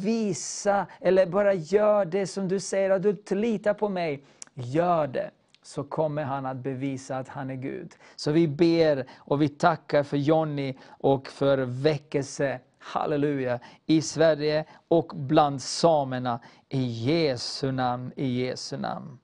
visa, 0.03 0.85
eller 1.01 1.25
bara 1.25 1.53
gör 1.53 2.05
det 2.05 2.27
som 2.27 2.47
du 2.47 2.59
säger, 2.59 2.89
att 2.89 3.03
du 3.03 3.35
litar 3.35 3.73
på 3.73 3.89
mig. 3.89 4.23
Gör 4.53 5.07
det 5.07 5.29
så 5.61 5.83
kommer 5.83 6.23
han 6.23 6.45
att 6.45 6.57
bevisa 6.57 7.17
att 7.17 7.27
han 7.27 7.49
är 7.49 7.55
Gud. 7.55 7.93
Så 8.15 8.31
vi 8.31 8.47
ber 8.47 9.05
och 9.15 9.41
vi 9.41 9.49
tackar 9.49 10.03
för 10.03 10.17
Jonny 10.17 10.73
och 10.87 11.27
för 11.27 11.57
väckelse, 11.57 12.59
halleluja, 12.85 13.59
i 13.85 14.01
Sverige 14.01 14.65
och 14.87 15.11
bland 15.15 15.61
samerna. 15.61 16.39
I 16.69 16.81
Jesu 16.81 17.71
namn, 17.71 18.11
i 18.15 18.45
Jesu 18.45 18.77
namn. 18.77 19.19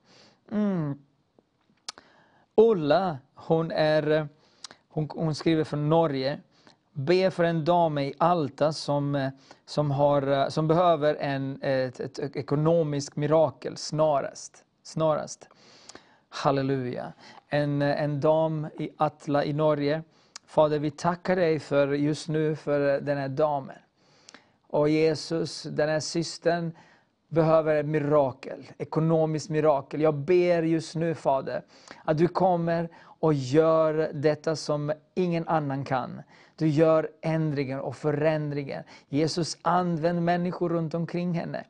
Mm. 0.52 1.00
Ulla, 2.56 3.18
hon, 3.36 3.72
är, 3.72 4.28
hon, 4.90 5.10
hon 5.14 5.36
skriver 5.36 5.64
från 5.64 5.90
Norge. 5.90 6.40
Be 6.94 7.32
för 7.32 7.44
en 7.44 7.66
dam 7.66 7.98
i 7.98 8.14
Alta 8.18 8.74
som, 8.74 9.32
som, 9.66 9.92
har, 9.92 10.50
som 10.50 10.68
behöver 10.68 11.16
en, 11.16 11.62
ett, 11.62 12.00
ett 12.00 12.36
ekonomiskt 12.36 13.16
mirakel 13.16 13.78
snarast. 13.78 14.66
snarast. 14.84 15.50
Halleluja. 16.30 17.14
En, 17.48 17.82
en 17.82 18.20
dam 18.20 18.68
i 18.80 18.90
Atla 18.98 19.46
i 19.46 19.54
Norge. 19.54 20.04
Fader, 20.52 20.80
vi 20.80 20.92
tackar 20.92 21.36
dig 21.36 21.60
för 21.60 21.88
just 21.88 22.30
nu 22.30 22.56
för 22.56 23.02
den 23.02 23.18
här 23.18 23.28
damen. 23.28 23.76
Och 24.68 24.90
Jesus, 24.90 25.64
den 25.64 25.90
här 25.90 26.00
systern 26.00 26.72
behöver 27.28 27.76
ett 27.76 27.86
mirakel, 27.86 28.68
ekonomiskt 28.78 29.50
mirakel. 29.50 30.02
Jag 30.02 30.16
ber 30.16 30.64
just 30.64 30.96
nu 30.96 31.16
Fader, 31.16 31.64
att 32.04 32.18
du 32.18 32.28
kommer 32.28 32.90
och 33.04 33.34
gör 33.34 34.12
detta 34.14 34.56
som 34.56 34.94
ingen 35.14 35.48
annan 35.48 35.86
kan. 35.86 36.22
Du 36.56 36.68
gör 36.68 37.10
ändringar 37.22 37.80
och 37.80 37.96
förändringar. 37.96 38.84
Jesus, 39.10 39.58
använd 39.62 40.22
människor 40.22 40.70
runt 40.70 40.94
omkring 40.94 41.34
henne. 41.34 41.66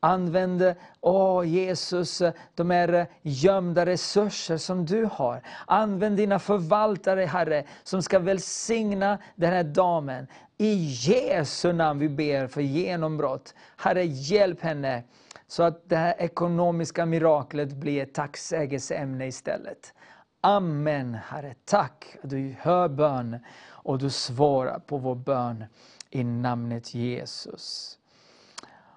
Använd, 0.00 0.74
åh 1.00 1.48
Jesus, 1.48 2.22
de 2.54 2.70
här 2.70 2.92
eh, 2.92 3.06
gömda 3.22 3.86
resurser 3.86 4.56
som 4.56 4.86
du 4.86 5.08
har. 5.12 5.42
Använd 5.66 6.16
dina 6.16 6.38
förvaltare, 6.38 7.24
Herre, 7.24 7.64
som 7.82 8.02
ska 8.02 8.18
välsigna 8.18 9.18
den 9.34 9.52
här 9.52 9.64
damen. 9.64 10.26
I 10.58 10.74
Jesu 10.90 11.72
namn 11.72 12.00
vi 12.00 12.08
ber 12.08 12.46
för 12.46 12.60
genombrott. 12.60 13.54
Herre, 13.76 14.04
hjälp 14.04 14.60
henne 14.60 15.02
så 15.46 15.62
att 15.62 15.88
det 15.88 15.96
här 15.96 16.14
ekonomiska 16.18 17.06
miraklet 17.06 17.72
blir 17.72 18.02
ett 18.02 18.14
tacksägelseämne 18.14 19.26
istället. 19.26 19.94
Amen, 20.40 21.14
Herre. 21.14 21.54
Tack 21.64 22.16
att 22.22 22.30
du 22.30 22.54
hör 22.60 22.88
bön 22.88 23.38
och 23.68 23.98
du 23.98 24.10
svarar 24.10 24.78
på 24.78 24.98
vår 24.98 25.14
bön 25.14 25.64
i 26.10 26.24
namnet 26.24 26.94
Jesus. 26.94 27.95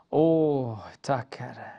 Åh, 0.10 0.80
tack 1.02 1.36
Herre. 1.36 1.72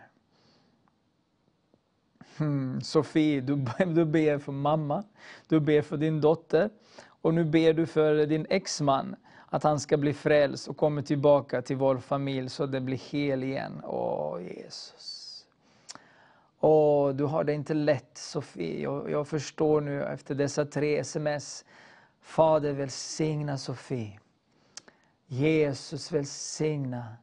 Mm, 2.39 2.81
Sofie, 2.81 3.40
du, 3.40 3.66
du 3.86 4.05
ber 4.05 4.39
för 4.39 4.52
mamma, 4.52 5.05
du 5.48 5.61
ber 5.61 5.82
för 5.82 5.97
din 5.97 6.20
dotter 6.20 6.70
och 7.07 7.35
nu 7.35 7.44
ber 7.44 7.73
du 7.73 7.86
för 7.86 8.27
din 8.27 8.47
exman 8.51 9.16
att 9.47 9.62
han 9.62 9.81
ska 9.81 9.97
bli 9.97 10.15
frälst 10.15 10.69
och 10.69 10.77
komma 10.77 11.02
tillbaka 11.02 11.62
till 11.62 11.77
vår 11.77 11.98
familj 11.98 12.48
så 12.48 12.66
det 12.66 12.81
blir 12.81 12.97
hel 12.97 13.44
igen. 13.44 13.82
Åh 13.85 14.43
Jesus. 14.43 15.47
Åh, 16.61 17.15
du 17.15 17.24
har 17.24 17.44
det 17.44 17.52
inte 17.52 17.74
lätt 17.74 18.19
Sofie. 18.19 18.82
Jag, 18.82 19.11
jag 19.11 19.28
förstår 19.28 19.81
nu 19.81 20.05
efter 20.05 20.35
dessa 20.35 20.65
tre 20.65 20.98
sms. 20.98 21.65
Fader 22.20 22.73
välsigna 22.73 23.59
Sofie. 23.59 24.19
Jesus 25.27 26.12
välsigna. 26.12 27.16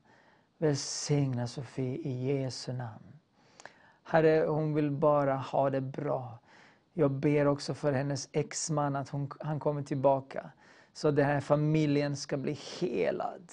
Välsigna 0.58 1.48
Sofie 1.48 1.98
i 1.98 2.42
Jesu 2.42 2.74
namn. 2.74 3.20
Herre, 4.04 4.46
hon 4.48 4.74
vill 4.74 4.92
bara 4.92 5.36
ha 5.36 5.70
det 5.70 5.82
bra. 5.82 6.40
Jag 6.94 7.12
ber 7.12 7.48
också 7.48 7.74
för 7.74 7.92
hennes 7.92 8.30
exman 8.32 8.96
att 8.96 9.10
hon, 9.10 9.32
han 9.40 9.60
kommer 9.60 9.82
tillbaka. 9.82 10.52
Så 10.94 11.12
den 11.12 11.26
här 11.26 11.40
familjen 11.40 12.16
ska 12.16 12.38
bli 12.38 12.54
helad. 12.80 13.52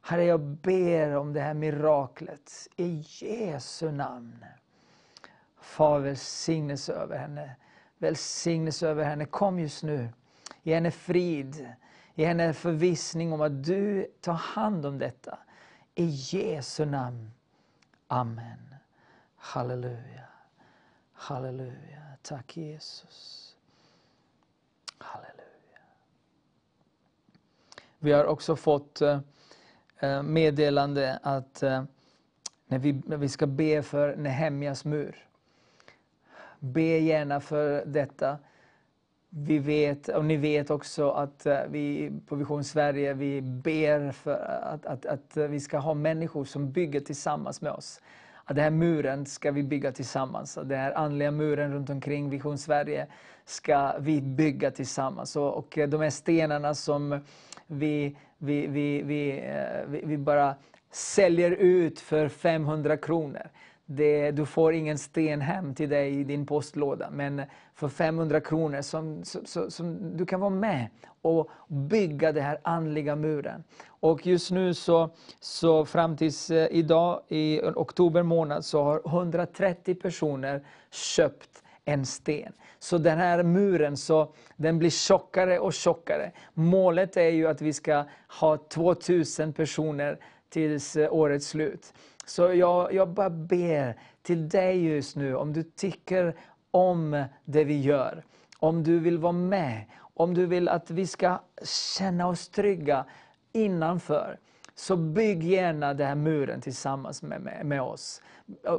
Herre, 0.00 0.24
jag 0.24 0.40
ber 0.40 1.16
om 1.16 1.32
det 1.32 1.40
här 1.40 1.54
miraklet 1.54 2.68
i 2.76 3.04
Jesu 3.06 3.90
namn. 3.90 4.44
Far, 5.60 5.98
välsignelse 5.98 6.92
över 6.92 7.18
henne. 7.18 7.56
Välsignelse 7.98 8.88
över 8.88 9.04
henne. 9.04 9.24
Kom 9.24 9.58
just 9.58 9.82
nu. 9.82 10.08
Ge 10.62 10.74
henne 10.74 10.90
frid. 10.90 11.68
Ge 12.14 12.26
henne 12.26 12.52
förvissning 12.52 13.32
om 13.32 13.40
att 13.40 13.64
du 13.64 14.06
tar 14.20 14.32
hand 14.32 14.86
om 14.86 14.98
detta. 14.98 15.38
I 15.98 16.06
Jesu 16.06 16.84
namn. 16.84 17.30
Amen. 18.08 18.74
Halleluja. 19.36 20.24
Halleluja. 21.12 22.02
Tack 22.22 22.56
Jesus. 22.56 23.56
Halleluja. 24.98 25.80
Vi 27.98 28.12
har 28.12 28.24
också 28.24 28.56
fått 28.56 29.00
eh, 29.00 29.20
eh, 29.98 30.22
meddelande 30.22 31.18
att 31.22 31.62
eh, 31.62 31.84
när 32.66 32.78
vi, 32.78 33.02
när 33.06 33.16
vi 33.16 33.28
ska 33.28 33.46
be 33.46 33.82
för 33.82 34.16
Nehemjas 34.16 34.84
mur. 34.84 35.28
Be 36.58 36.82
gärna 36.82 37.40
för 37.40 37.84
detta. 37.86 38.38
Vi 39.30 39.58
vet, 39.58 40.08
och 40.08 40.24
ni 40.24 40.36
vet 40.36 40.70
också 40.70 41.10
att 41.10 41.46
eh, 41.46 41.60
vi 41.68 42.12
på 42.26 42.36
Vision 42.36 42.64
Sverige 42.64 43.14
vi 43.14 43.42
ber 43.42 44.12
för 44.12 44.34
att, 44.62 44.86
att, 44.86 45.06
att 45.06 45.36
vi 45.36 45.60
ska 45.60 45.78
ha 45.78 45.94
människor 45.94 46.44
som 46.44 46.72
bygger 46.72 47.00
tillsammans 47.00 47.60
med 47.60 47.72
oss. 47.72 48.00
Att 48.44 48.56
den 48.56 48.64
här 48.64 48.70
muren 48.70 49.26
ska 49.26 49.50
vi 49.50 49.62
bygga 49.62 49.92
tillsammans. 49.92 50.54
Den 50.54 50.78
här 50.78 50.92
andliga 50.92 51.30
muren 51.30 51.72
runt 51.72 51.90
omkring 51.90 52.30
Vision 52.30 52.58
Sverige 52.58 53.06
ska 53.44 53.98
vi 53.98 54.20
bygga 54.20 54.70
tillsammans. 54.70 55.36
Och, 55.36 55.56
och 55.56 55.78
de 55.88 56.00
här 56.00 56.10
stenarna 56.10 56.74
som 56.74 57.20
vi, 57.66 58.16
vi, 58.38 58.66
vi, 58.66 59.02
vi, 59.02 59.30
eh, 59.30 59.88
vi, 59.88 60.02
vi 60.04 60.18
bara 60.18 60.54
säljer 60.90 61.50
ut 61.50 62.00
för 62.00 62.28
500 62.28 62.96
kronor. 62.96 63.50
Det, 63.90 64.30
du 64.30 64.46
får 64.46 64.72
ingen 64.72 64.98
sten 64.98 65.40
hem 65.40 65.74
till 65.74 65.88
dig 65.88 66.20
i 66.20 66.24
din 66.24 66.46
postlåda, 66.46 67.10
men 67.10 67.42
för 67.74 67.88
500 67.88 68.40
kronor 68.40 68.82
som, 68.82 69.24
som, 69.24 69.46
som, 69.46 69.70
som 69.70 70.16
du 70.16 70.26
kan 70.26 70.40
vara 70.40 70.50
med 70.50 70.88
och 71.22 71.50
bygga 71.68 72.32
den 72.32 72.44
här 72.44 72.60
andliga 72.62 73.16
muren. 73.16 73.64
Och 73.86 74.26
just 74.26 74.50
nu 74.50 74.74
så, 74.74 75.10
så 75.40 75.84
fram 75.84 76.16
tills 76.16 76.50
eh, 76.50 76.68
idag 76.70 77.22
i 77.28 77.60
oktober 77.62 78.22
månad 78.22 78.64
så 78.64 78.82
har 78.82 79.02
130 79.06 79.94
personer 79.94 80.64
köpt 80.90 81.62
en 81.84 82.06
sten. 82.06 82.52
Så 82.78 82.98
den 82.98 83.18
här 83.18 83.42
muren 83.42 83.96
så, 83.96 84.32
den 84.56 84.78
blir 84.78 84.90
tjockare 84.90 85.58
och 85.58 85.72
tjockare. 85.72 86.32
Målet 86.54 87.16
är 87.16 87.30
ju 87.30 87.46
att 87.46 87.62
vi 87.62 87.72
ska 87.72 88.04
ha 88.40 88.56
2000 88.56 89.52
personer 89.52 90.18
tills 90.48 90.96
eh, 90.96 91.12
årets 91.12 91.46
slut. 91.46 91.92
Så 92.28 92.54
jag, 92.54 92.94
jag 92.94 93.08
bara 93.08 93.30
ber 93.30 93.96
till 94.22 94.48
dig 94.48 94.84
just 94.84 95.16
nu, 95.16 95.36
om 95.36 95.52
du 95.52 95.62
tycker 95.62 96.34
om 96.70 97.24
det 97.44 97.64
vi 97.64 97.80
gör, 97.80 98.24
om 98.58 98.82
du 98.82 98.98
vill 98.98 99.18
vara 99.18 99.32
med, 99.32 99.84
om 100.14 100.34
du 100.34 100.46
vill 100.46 100.68
att 100.68 100.90
vi 100.90 101.06
ska 101.06 101.38
känna 101.98 102.28
oss 102.28 102.48
trygga 102.48 103.04
innanför, 103.52 104.38
så 104.74 104.96
bygg 104.96 105.44
gärna 105.44 105.94
den 105.94 106.06
här 106.06 106.14
muren 106.14 106.60
tillsammans 106.60 107.22
med, 107.22 107.40
med, 107.40 107.66
med 107.66 107.82
oss. 107.82 108.22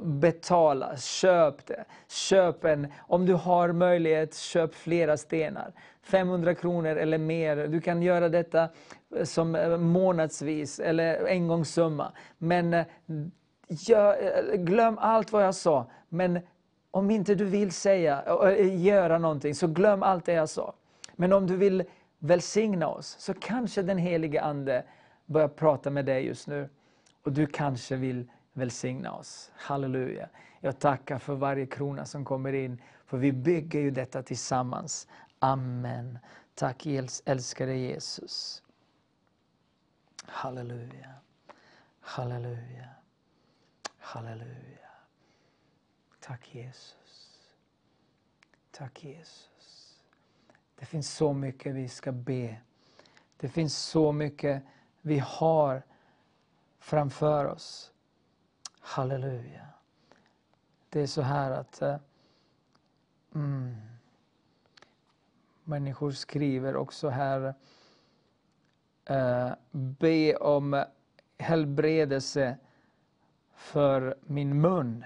Betala, 0.02 0.98
köp 0.98 1.66
det. 1.66 1.86
Köp 2.08 2.66
en, 2.66 2.88
om 3.00 3.26
du 3.26 3.34
har 3.34 3.72
möjlighet, 3.72 4.36
köp 4.36 4.76
flera 4.76 5.18
stenar. 5.18 5.74
500 6.02 6.56
kronor 6.56 6.96
eller 6.96 7.18
mer. 7.18 7.68
Du 7.68 7.82
kan 7.82 8.02
göra 8.02 8.30
detta 8.30 8.70
eh, 9.16 9.24
som 9.24 9.56
eh, 9.56 9.78
månadsvis 9.78 10.80
eller 10.80 11.28
engångssumma. 11.28 12.12
Men 12.38 12.74
eh, 12.74 12.86
gör, 13.70 14.52
eh, 14.52 14.56
glöm 14.56 14.98
allt 14.98 15.32
vad 15.32 15.44
jag 15.44 15.56
sa. 15.56 15.86
Men 16.10 16.40
om 16.92 17.12
inte 17.12 17.36
du 17.36 17.46
vill 17.46 17.72
säga, 17.72 18.24
eh, 18.26 18.50
eh, 18.50 18.86
göra 18.86 19.18
någonting, 19.18 19.56
så 19.56 19.68
glöm 19.68 20.04
allt 20.04 20.26
det 20.26 20.34
jag 20.34 20.50
sa. 20.50 20.74
Men 21.16 21.34
om 21.34 21.48
du 21.48 21.58
vill 21.58 21.84
välsigna 22.20 22.88
oss, 22.88 23.16
så 23.20 23.34
kanske 23.34 23.82
den 23.82 23.98
helige 23.98 24.42
Ande 24.42 24.84
börjar 25.26 25.48
prata 25.48 25.90
med 25.90 26.06
dig 26.06 26.26
just 26.26 26.48
nu. 26.48 26.70
Och 27.24 27.32
du 27.32 27.48
kanske 27.48 27.96
vill 27.96 28.32
välsigna 28.54 29.12
oss. 29.12 29.52
Halleluja. 29.56 30.30
Jag 30.60 30.80
tackar 30.80 31.18
för 31.18 31.36
varje 31.36 31.66
krona 31.66 32.06
som 32.06 32.26
kommer 32.26 32.54
in, 32.54 32.82
för 33.06 33.18
vi 33.18 33.32
bygger 33.32 33.80
ju 33.80 33.92
detta 33.92 34.24
tillsammans. 34.24 35.08
Amen. 35.40 36.20
Tack 36.56 36.86
älskade 37.26 37.76
Jesus. 37.76 38.64
Halleluja. 40.26 41.14
Halleluja. 42.00 42.99
Halleluja. 44.10 44.90
Tack 46.20 46.56
Jesus. 46.56 47.54
Tack 48.72 49.04
Jesus. 49.04 50.00
Det 50.76 50.86
finns 50.86 51.14
så 51.16 51.34
mycket 51.34 51.76
vi 51.76 51.90
ska 51.90 52.12
be. 52.12 52.58
Det 53.38 53.50
finns 53.50 53.78
så 53.78 54.12
mycket 54.12 54.64
vi 55.02 55.20
har 55.20 55.84
framför 56.80 57.46
oss. 57.46 57.92
Halleluja. 58.80 59.68
Det 60.90 61.02
är 61.02 61.08
så 61.08 61.22
här 61.22 61.52
att 61.52 61.82
uh, 61.82 61.96
mm, 63.36 63.76
människor 65.64 66.12
skriver 66.12 66.76
också 66.76 67.10
här 67.10 67.54
uh, 69.10 69.54
be 69.72 70.36
om 70.36 70.86
helbredelse 71.38 72.58
för 73.60 74.16
min 74.22 74.62
mun. 74.62 75.06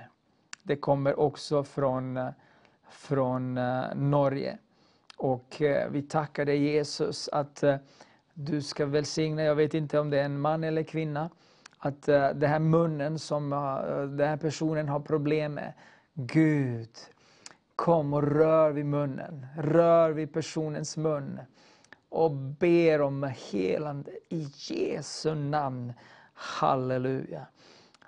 Det 0.64 0.76
kommer 0.76 1.20
också 1.20 1.64
från, 1.64 2.20
från 2.90 3.58
eh, 3.58 3.96
Norge. 3.96 4.58
Och 5.18 5.62
eh, 5.62 5.90
vi 5.92 6.02
tackar 6.02 6.46
dig 6.46 6.58
Jesus 6.58 7.30
att 7.32 7.64
eh, 7.64 7.76
du 8.34 8.62
ska 8.62 8.86
välsigna, 8.86 9.44
jag 9.44 9.56
vet 9.56 9.74
inte 9.74 10.00
om 10.00 10.10
det 10.10 10.20
är 10.20 10.26
en 10.26 10.40
man 10.40 10.64
eller 10.64 10.84
kvinna, 10.84 11.30
att 11.78 12.02
den 12.02 12.44
här 12.44 12.60
munnen 12.60 13.20
som 13.20 13.50
den 14.18 14.28
här 14.28 14.38
personen 14.38 14.90
har 14.90 15.00
problem 15.00 15.54
med, 15.54 15.74
Gud, 16.14 16.90
kom 17.76 18.14
och 18.14 18.24
rör 18.24 18.72
vid 18.72 18.86
munnen, 18.86 19.46
rör 19.58 20.12
vid 20.12 20.34
personens 20.34 20.98
mun 20.98 21.40
och 22.10 22.32
ber 22.32 23.02
om 23.02 23.32
helande 23.52 24.12
i 24.30 24.48
Jesu 24.56 25.36
namn. 25.36 25.94
Halleluja, 26.34 27.46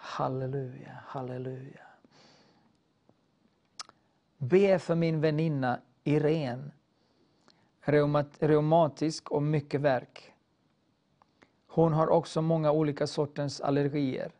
halleluja, 0.06 0.92
halleluja. 1.06 1.82
Be 4.38 4.80
för 4.80 4.96
min 4.96 5.22
väninna 5.22 5.80
Irene 6.04 6.72
reumatisk 8.40 9.32
och 9.32 9.44
mycket 9.44 9.82
värk. 9.82 10.34
Hon 11.68 11.94
har 11.94 12.08
också 12.08 12.42
många 12.42 12.72
olika 12.72 13.08
sorters 13.08 13.62
allergier, 13.62 14.32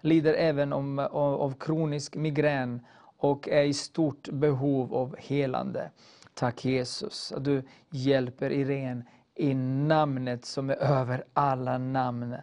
lider 0.00 0.34
även 0.34 0.72
om, 0.72 0.98
av, 0.98 1.40
av 1.40 1.54
kronisk 1.60 2.16
migrän 2.16 2.86
och 3.16 3.48
är 3.48 3.62
i 3.62 3.74
stort 3.74 4.28
behov 4.28 4.94
av 4.94 5.16
helande. 5.18 5.90
Tack 6.34 6.64
Jesus 6.64 7.32
att 7.32 7.44
du 7.44 7.62
hjälper 7.90 8.50
Irene 8.50 9.04
i 9.34 9.54
namnet 9.54 10.44
som 10.44 10.70
är 10.70 10.76
över 10.76 11.24
alla 11.32 11.78
namn. 11.78 12.36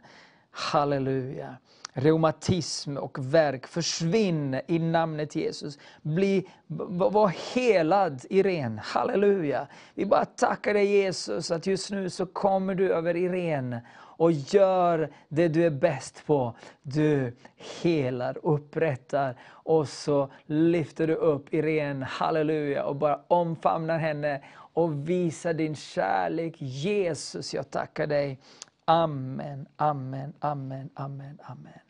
Halleluja 0.52 1.58
reumatism 1.98 2.98
och 2.98 3.34
verk. 3.34 3.68
Försvinn 3.68 4.62
i 4.68 4.80
namnet 4.80 5.36
Jesus. 5.36 5.80
Bli, 6.02 6.48
var 6.68 7.56
helad 7.56 8.26
Irene. 8.30 8.82
Halleluja. 8.84 9.68
Vi 9.94 10.06
bara 10.06 10.26
tackar 10.26 10.74
dig 10.74 10.86
Jesus 10.86 11.52
att 11.52 11.68
just 11.68 11.92
nu 11.92 12.10
så 12.10 12.26
kommer 12.26 12.76
du 12.76 12.94
över 12.94 13.16
Irene 13.16 13.82
och 14.18 14.32
gör 14.32 15.10
det 15.30 15.48
du 15.48 15.66
är 15.66 15.70
bäst 15.70 16.24
på. 16.26 16.56
Du 16.82 17.36
helar, 17.82 18.38
upprättar 18.44 19.36
och 19.50 19.90
så 19.90 20.32
lyfter 20.46 21.08
du 21.08 21.16
upp 21.16 21.54
Irene, 21.54 22.06
halleluja, 22.06 22.86
och 22.86 22.96
bara 22.96 23.22
omfamnar 23.28 23.98
henne 23.98 24.42
och 24.56 25.10
visar 25.10 25.54
din 25.54 25.76
kärlek. 25.76 26.56
Jesus, 26.60 27.54
jag 27.54 27.72
tackar 27.72 28.08
dig. 28.08 28.40
Amen, 28.86 29.68
amen, 29.76 30.34
amen, 30.40 30.90
amen, 30.96 31.40
amen. 31.44 31.87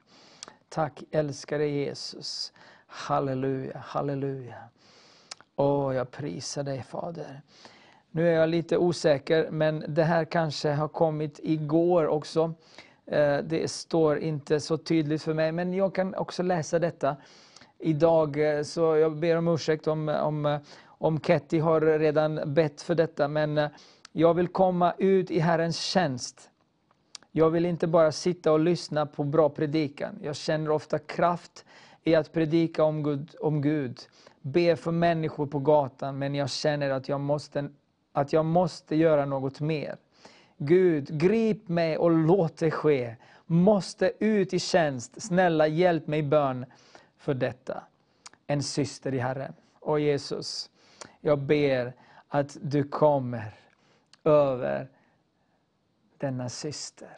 Tack 0.70 1.04
älskade 1.12 1.68
Jesus. 1.68 2.54
Halleluja, 2.88 3.78
halleluja. 3.78 4.56
Åh, 5.56 5.96
jag 5.96 6.12
prisar 6.12 6.64
dig 6.64 6.84
Fader. 6.84 7.42
Nu 8.12 8.30
är 8.30 8.34
jag 8.34 8.50
lite 8.50 8.78
osäker, 8.78 9.52
men 9.52 9.86
det 9.88 10.04
här 10.04 10.26
kanske 10.26 10.70
har 10.70 10.88
kommit 10.88 11.40
igår 11.44 12.08
också. 12.08 12.54
Eh, 13.06 13.38
det 13.38 13.72
står 13.72 14.20
inte 14.20 14.60
så 14.60 14.78
tydligt 14.78 15.24
för 15.24 15.34
mig, 15.34 15.52
men 15.52 15.74
jag 15.74 15.96
kan 15.96 16.16
också 16.16 16.44
läsa 16.44 16.80
detta 16.80 17.18
idag. 17.80 18.58
Eh, 18.58 18.64
så 18.64 18.82
jag 18.82 19.16
ber 19.16 19.38
om 19.38 19.48
ursäkt 19.48 19.88
om, 19.88 20.10
om, 20.10 20.60
om 20.86 21.20
Ketty 21.20 21.60
har 21.60 21.82
redan 21.82 22.54
bett 22.54 22.82
för 22.82 22.96
detta, 22.96 23.28
men 23.28 23.58
eh, 23.58 23.70
jag 24.12 24.34
vill 24.34 24.48
komma 24.48 24.94
ut 24.98 25.32
i 25.32 25.40
Herrens 25.40 25.80
tjänst. 25.80 26.50
Jag 27.38 27.50
vill 27.50 27.66
inte 27.66 27.88
bara 27.88 28.12
sitta 28.12 28.52
och 28.52 28.60
lyssna 28.60 29.06
på 29.06 29.24
bra 29.24 29.50
predikan. 29.50 30.20
Jag 30.22 30.36
känner 30.36 30.72
ofta 30.72 31.00
kraft 31.00 31.66
i 32.04 32.16
att 32.16 32.34
predika 32.34 32.84
om 32.84 33.04
Gud, 33.04 33.36
om 33.40 33.62
Gud. 33.62 34.00
Be 34.42 34.76
för 34.76 34.92
människor 34.92 35.48
på 35.48 35.60
gatan, 35.60 36.18
men 36.18 36.36
jag 36.36 36.50
känner 36.50 36.90
att 36.90 37.10
jag 37.10 37.20
måste, 37.20 37.70
att 38.12 38.34
jag 38.34 38.46
måste 38.46 38.96
göra 38.96 39.26
något 39.26 39.60
mer. 39.60 39.98
Gud, 40.58 41.20
grip 41.20 41.68
mig 41.68 41.98
och 41.98 42.12
låt 42.12 42.58
det 42.58 42.72
ske. 42.72 43.16
Måste 43.46 44.12
ut 44.20 44.54
i 44.54 44.60
tjänst. 44.60 45.22
Snälla, 45.22 45.68
hjälp 45.68 46.08
mig 46.08 46.20
i 46.20 46.24
bön 46.24 46.66
för 47.18 47.34
detta. 47.34 47.84
En 48.48 48.64
syster 48.64 49.14
i 49.14 49.20
Herren. 49.20 49.54
Och 49.80 50.00
Jesus, 50.00 50.70
jag 51.22 51.40
ber 51.40 51.94
att 52.28 52.58
du 52.62 52.84
kommer 52.84 53.52
över 54.24 54.88
denna 56.18 56.50
syster. 56.50 57.18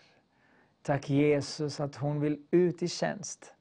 Tack 0.81 1.09
Jesus 1.09 1.79
att 1.79 1.95
hon 1.95 2.19
vill 2.19 2.39
ut 2.51 2.83
i 2.83 2.87
tjänst. 2.87 3.53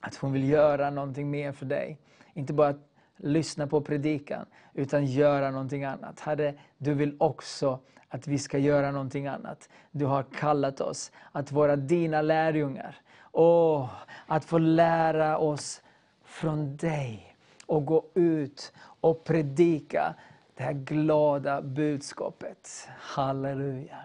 Att 0.00 0.16
hon 0.16 0.32
vill 0.32 0.48
göra 0.48 0.90
någonting 0.90 1.30
mer 1.30 1.52
för 1.52 1.66
dig. 1.66 1.98
Inte 2.34 2.52
bara 2.52 2.74
lyssna 3.16 3.66
på 3.66 3.80
predikan, 3.80 4.46
utan 4.74 5.06
göra 5.06 5.50
någonting 5.50 5.84
annat. 5.84 6.20
Herre, 6.20 6.54
du 6.78 6.94
vill 6.94 7.16
också 7.20 7.80
att 8.08 8.26
vi 8.26 8.38
ska 8.38 8.58
göra 8.58 8.90
någonting 8.90 9.26
annat. 9.26 9.68
Du 9.90 10.04
har 10.04 10.22
kallat 10.22 10.80
oss 10.80 11.12
att 11.32 11.52
vara 11.52 11.76
dina 11.76 12.22
lärjungar. 12.22 12.96
Åh, 13.32 13.90
att 14.26 14.44
få 14.44 14.58
lära 14.58 15.38
oss 15.38 15.82
från 16.24 16.76
dig 16.76 17.36
och 17.66 17.84
gå 17.84 18.04
ut 18.14 18.72
och 19.00 19.24
predika 19.24 20.14
det 20.54 20.62
här 20.62 20.72
glada 20.72 21.62
budskapet. 21.62 22.88
Halleluja 22.98 23.96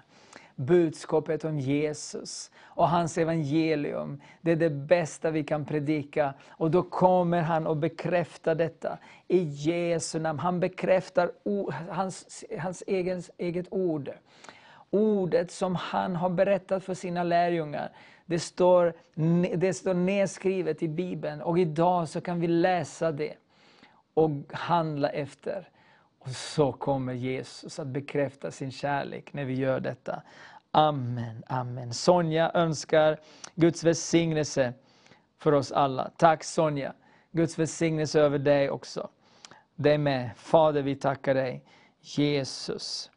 budskapet 0.60 1.46
om 1.46 1.60
Jesus 1.60 2.52
och 2.64 2.90
hans 2.90 3.18
evangelium. 3.18 4.22
Det 4.42 4.52
är 4.52 4.56
det 4.56 4.70
bästa 4.70 5.32
vi 5.32 5.44
kan 5.44 5.66
predika. 5.66 6.34
Och 6.50 6.72
då 6.72 6.84
kommer 6.84 7.42
han 7.42 7.68
och 7.68 7.78
bekräftar 7.78 8.56
detta 8.56 8.98
i 9.28 9.38
Jesu 9.38 10.20
namn. 10.20 10.40
Han 10.40 10.60
bekräftar 10.60 11.32
hans, 11.90 12.46
hans 12.60 12.84
egen, 12.88 13.22
eget 13.38 13.68
ord. 13.72 14.12
Ordet 14.90 15.52
som 15.52 15.76
han 15.76 16.16
har 16.16 16.30
berättat 16.30 16.84
för 16.84 16.94
sina 16.94 17.24
lärjungar. 17.24 17.92
Det 18.26 18.40
står, 18.40 18.94
det 19.56 19.74
står 19.74 19.94
nedskrivet 19.94 20.84
i 20.84 20.88
Bibeln 20.88 21.42
och 21.42 21.60
idag 21.60 22.10
så 22.10 22.22
kan 22.22 22.40
vi 22.40 22.48
läsa 22.48 23.12
det 23.12 23.34
och 24.14 24.32
handla 24.52 25.10
efter. 25.10 25.70
Och 26.20 26.30
så 26.30 26.72
kommer 26.72 27.14
Jesus 27.14 27.80
att 27.80 27.88
bekräfta 27.88 28.52
sin 28.52 28.72
kärlek 28.72 29.34
när 29.34 29.46
vi 29.46 29.54
gör 29.54 29.80
detta. 29.80 30.22
Amen, 30.72 31.44
amen. 31.48 31.94
Sonja 31.94 32.52
önskar 32.54 33.20
Guds 33.56 33.84
välsignelse 33.84 34.74
för 35.38 35.52
oss 35.52 35.72
alla. 35.72 36.12
Tack 36.18 36.44
Sonja. 36.44 36.94
Guds 37.32 37.60
välsignelse 37.60 38.22
över 38.22 38.40
dig 38.40 38.70
också. 38.70 39.10
Dig 39.76 39.98
med. 39.98 40.30
Fader, 40.36 40.82
vi 40.82 40.96
tackar 40.96 41.34
dig. 41.34 41.64
Jesus. 42.02 43.12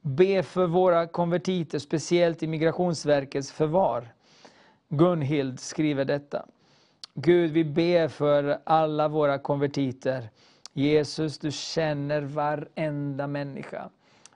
Be 0.00 0.42
för 0.42 0.66
våra 0.66 1.06
konvertiter, 1.06 1.78
speciellt 1.78 2.42
i 2.42 2.46
Migrationsverkets 2.46 3.52
förvar. 3.52 4.08
Gunhild 4.88 5.60
skriver 5.60 6.04
detta. 6.04 6.46
Gud, 7.14 7.50
vi 7.50 7.64
ber 7.64 8.08
för 8.08 8.58
alla 8.64 9.08
våra 9.08 9.38
konvertiter. 9.38 10.30
Jesus, 10.72 11.38
du 11.38 11.50
känner 11.50 12.22
varenda 12.22 13.26
människa. 13.26 13.90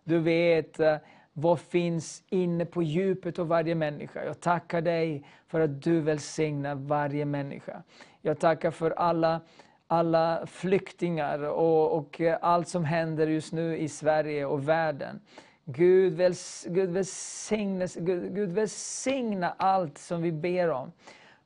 Du 0.04 0.18
vet 0.18 0.80
eh, 0.80 0.96
vad 1.32 1.60
finns 1.60 2.22
inne 2.28 2.64
på 2.64 2.82
djupet 2.82 3.38
av 3.38 3.48
varje 3.48 3.74
människa. 3.74 4.24
Jag 4.24 4.40
tackar 4.40 4.80
dig 4.80 5.26
för 5.48 5.60
att 5.60 5.82
du 5.82 6.00
välsignar 6.00 6.74
varje 6.74 7.24
människa. 7.24 7.82
Jag 8.22 8.38
tackar 8.38 8.70
för 8.70 8.90
alla, 8.90 9.40
alla 9.86 10.46
flyktingar 10.46 11.38
och, 11.38 11.98
och 11.98 12.20
eh, 12.20 12.38
allt 12.40 12.68
som 12.68 12.84
händer 12.84 13.26
just 13.26 13.52
nu 13.52 13.78
i 13.78 13.88
Sverige 13.88 14.46
och 14.46 14.68
världen. 14.68 15.20
Gud, 15.64 16.12
väls, 16.12 16.66
Gud, 16.68 16.90
välsigna, 16.90 17.86
Gud, 17.96 18.34
Gud 18.34 18.52
välsigna 18.52 19.54
allt 19.56 19.98
som 19.98 20.22
vi 20.22 20.32
ber 20.32 20.70
om. 20.70 20.92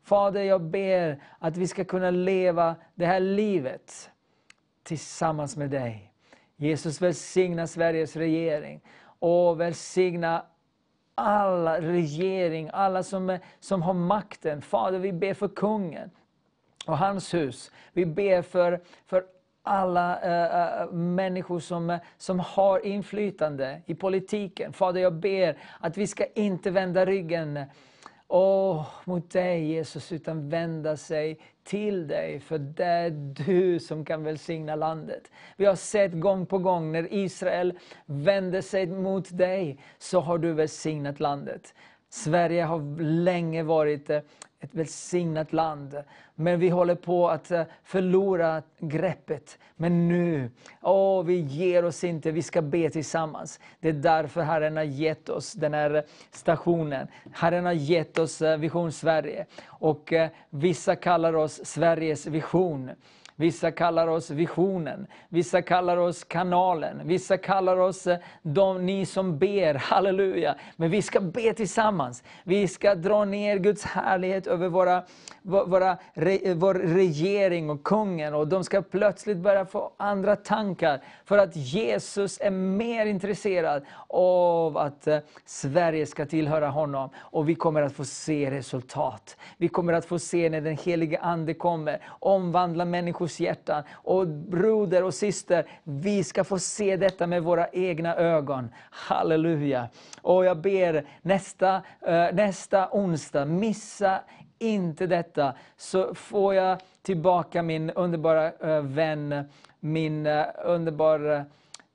Fader, 0.02 0.42
jag 0.42 0.62
ber 0.62 1.22
att 1.38 1.56
vi 1.56 1.66
ska 1.66 1.84
kunna 1.84 2.10
leva 2.10 2.76
det 2.94 3.06
här 3.06 3.20
livet 3.20 4.10
tillsammans 4.82 5.56
med 5.56 5.70
dig. 5.70 6.12
Jesus 6.56 7.02
välsigna 7.02 7.66
Sveriges 7.66 8.16
regering 8.16 8.80
och 9.24 9.60
välsigna 9.60 10.44
alla 11.14 11.80
regering, 11.80 12.70
alla 12.72 13.02
som, 13.02 13.38
som 13.60 13.82
har 13.82 13.94
makten. 13.94 14.62
Fader, 14.62 14.98
vi 14.98 15.12
ber 15.12 15.34
för 15.34 15.48
kungen 15.48 16.10
och 16.86 16.98
hans 16.98 17.34
hus. 17.34 17.70
Vi 17.92 18.06
ber 18.06 18.42
för, 18.42 18.80
för 19.06 19.24
alla 19.62 20.20
äh, 20.82 20.92
människor 20.92 21.60
som, 21.60 21.90
eh, 21.90 21.98
som 22.18 22.40
har 22.40 22.86
inflytande 22.86 23.82
i 23.86 23.94
politiken. 23.94 24.72
Fader, 24.72 25.00
jag 25.00 25.12
ber 25.14 25.58
att 25.80 25.96
vi 25.96 26.06
ska 26.06 26.24
inte 26.34 26.70
vända 26.70 27.04
ryggen 27.04 27.60
oh, 28.34 28.86
mot 29.04 29.30
dig 29.30 29.64
Jesus, 29.64 30.12
utan 30.12 30.48
vända 30.48 30.96
sig 30.96 31.38
till 31.64 32.06
dig, 32.06 32.40
för 32.40 32.58
det 32.58 32.84
är 32.84 33.10
du 33.46 33.80
som 33.80 34.04
kan 34.04 34.24
välsigna 34.24 34.74
landet. 34.74 35.30
Vi 35.56 35.66
har 35.66 35.74
sett 35.74 36.12
gång 36.12 36.46
på 36.46 36.58
gång 36.58 36.92
när 36.92 37.12
Israel 37.12 37.78
vände 38.06 38.62
sig 38.62 38.86
mot 38.86 39.38
dig, 39.38 39.78
så 39.98 40.20
har 40.20 40.38
du 40.38 40.52
välsignat 40.52 41.20
landet. 41.20 41.74
Sverige 42.08 42.62
har 42.62 43.02
länge 43.02 43.62
varit 43.62 44.10
eh, 44.10 44.20
ett 44.64 44.74
välsignat 44.74 45.52
land. 45.52 46.02
Men 46.34 46.60
vi 46.60 46.68
håller 46.68 46.94
på 46.94 47.28
att 47.28 47.50
eh, 47.50 47.62
förlora 47.82 48.62
greppet. 48.78 49.58
Men 49.76 50.08
nu, 50.08 50.50
åh, 50.82 51.24
vi 51.24 51.34
ger 51.34 51.84
oss 51.84 52.04
inte, 52.04 52.30
vi 52.30 52.42
ska 52.42 52.62
be 52.62 52.90
tillsammans. 52.90 53.60
Det 53.80 53.88
är 53.88 53.92
därför 53.92 54.42
Herren 54.42 54.76
har 54.76 54.84
gett 54.84 55.28
oss 55.28 55.52
den 55.52 55.74
här 55.74 56.04
stationen. 56.30 57.08
Herren 57.32 57.64
har 57.64 57.72
gett 57.72 58.18
oss 58.18 58.42
eh, 58.42 58.58
Vision 58.58 58.92
Sverige. 58.92 59.46
Och 59.66 60.12
eh, 60.12 60.30
vissa 60.50 60.96
kallar 60.96 61.36
oss 61.36 61.66
Sveriges 61.66 62.26
vision. 62.26 62.90
Vissa 63.36 63.70
kallar 63.70 64.08
oss 64.08 64.30
visionen, 64.30 65.06
vissa 65.28 65.62
kallar 65.62 65.96
oss 65.96 66.24
kanalen, 66.24 67.00
vissa 67.04 67.36
kallar 67.38 67.76
oss 67.76 68.06
eh, 68.06 68.18
de, 68.42 68.86
ni 68.86 69.06
som 69.06 69.38
ber, 69.38 69.74
halleluja. 69.74 70.54
Men 70.76 70.90
vi 70.90 71.02
ska 71.02 71.20
be 71.20 71.54
tillsammans. 71.54 72.22
Vi 72.44 72.68
ska 72.68 72.94
dra 72.94 73.24
ner 73.24 73.58
Guds 73.58 73.84
härlighet 73.84 74.46
över 74.46 74.68
våra, 74.68 75.02
våra, 75.42 75.90
eh, 76.14 76.54
vår 76.56 76.74
regering 76.74 77.70
och 77.70 77.82
kungen. 77.82 78.34
Och 78.34 78.48
de 78.48 78.64
ska 78.64 78.82
plötsligt 78.82 79.38
börja 79.38 79.66
få 79.66 79.92
andra 79.96 80.36
tankar. 80.36 81.00
För 81.24 81.38
att 81.38 81.56
Jesus 81.56 82.40
är 82.40 82.50
mer 82.50 83.06
intresserad 83.06 83.84
av 84.08 84.78
att 84.78 85.06
eh, 85.06 85.18
Sverige 85.44 86.06
ska 86.06 86.26
tillhöra 86.26 86.68
honom. 86.68 87.10
Och 87.16 87.48
vi 87.48 87.54
kommer 87.54 87.82
att 87.82 87.92
få 87.92 88.04
se 88.04 88.50
resultat. 88.50 89.36
Vi 89.56 89.68
kommer 89.68 89.92
att 89.92 90.04
få 90.04 90.18
se 90.18 90.50
när 90.50 90.60
den 90.60 90.76
helige 90.76 91.18
Ande 91.18 91.54
kommer, 91.54 92.00
omvandla 92.20 92.84
människor 92.84 93.23
människors 93.24 93.40
hjärtan. 93.40 93.82
Och 94.04 94.26
broder 94.26 95.04
och 95.04 95.14
syster, 95.14 95.64
vi 95.84 96.24
ska 96.24 96.44
få 96.44 96.58
se 96.58 96.96
detta 96.96 97.26
med 97.26 97.42
våra 97.42 97.68
egna 97.72 98.14
ögon. 98.16 98.70
Halleluja! 98.90 99.88
Och 100.22 100.44
jag 100.44 100.56
ber 100.56 101.04
nästa, 101.22 101.82
eh, 102.06 102.34
nästa 102.34 102.88
onsdag, 102.92 103.44
missa 103.46 104.20
inte 104.58 105.06
detta, 105.06 105.54
så 105.76 106.14
får 106.14 106.54
jag 106.54 106.78
tillbaka 107.02 107.62
min 107.62 107.90
underbara 107.90 108.52
eh, 108.52 108.82
vän, 108.82 109.48
min 109.80 110.26
eh, 110.26 110.44
underbara 110.64 111.44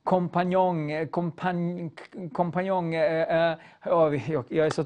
kompanjong, 0.04 1.08
kompanjong, 1.08 1.92
kompanjong 2.34 2.94
jag 2.94 4.66
är 4.66 4.70
så 4.70 4.86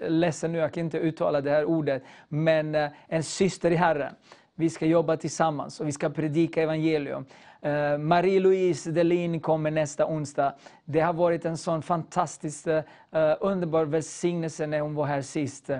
ledsen 0.00 0.52
nu, 0.52 0.58
jag 0.58 0.72
kan 0.72 0.84
inte 0.84 0.98
uttala 0.98 1.40
det 1.40 1.50
här 1.50 1.64
ordet, 1.64 2.02
men 2.28 2.74
en 3.08 3.22
syster 3.22 3.70
i 3.70 3.76
Herren. 3.76 4.14
Vi 4.58 4.70
ska 4.70 4.86
jobba 4.86 5.16
tillsammans 5.16 5.80
och 5.80 5.88
vi 5.88 5.92
ska 5.92 6.10
predika 6.10 6.62
evangelium. 6.62 7.24
Eh, 7.60 7.98
Marie-Louise 7.98 8.90
Delin 8.90 9.40
kommer 9.40 9.70
nästa 9.70 10.06
onsdag. 10.06 10.54
Det 10.84 11.00
har 11.00 11.12
varit 11.12 11.44
en 11.44 11.56
sån 11.56 11.82
fantastisk, 11.82 12.66
eh, 12.66 12.82
underbar 13.40 13.84
välsignelse 13.84 14.66
när 14.66 14.80
hon 14.80 14.94
var 14.94 15.06
här 15.06 15.22
sist. 15.22 15.70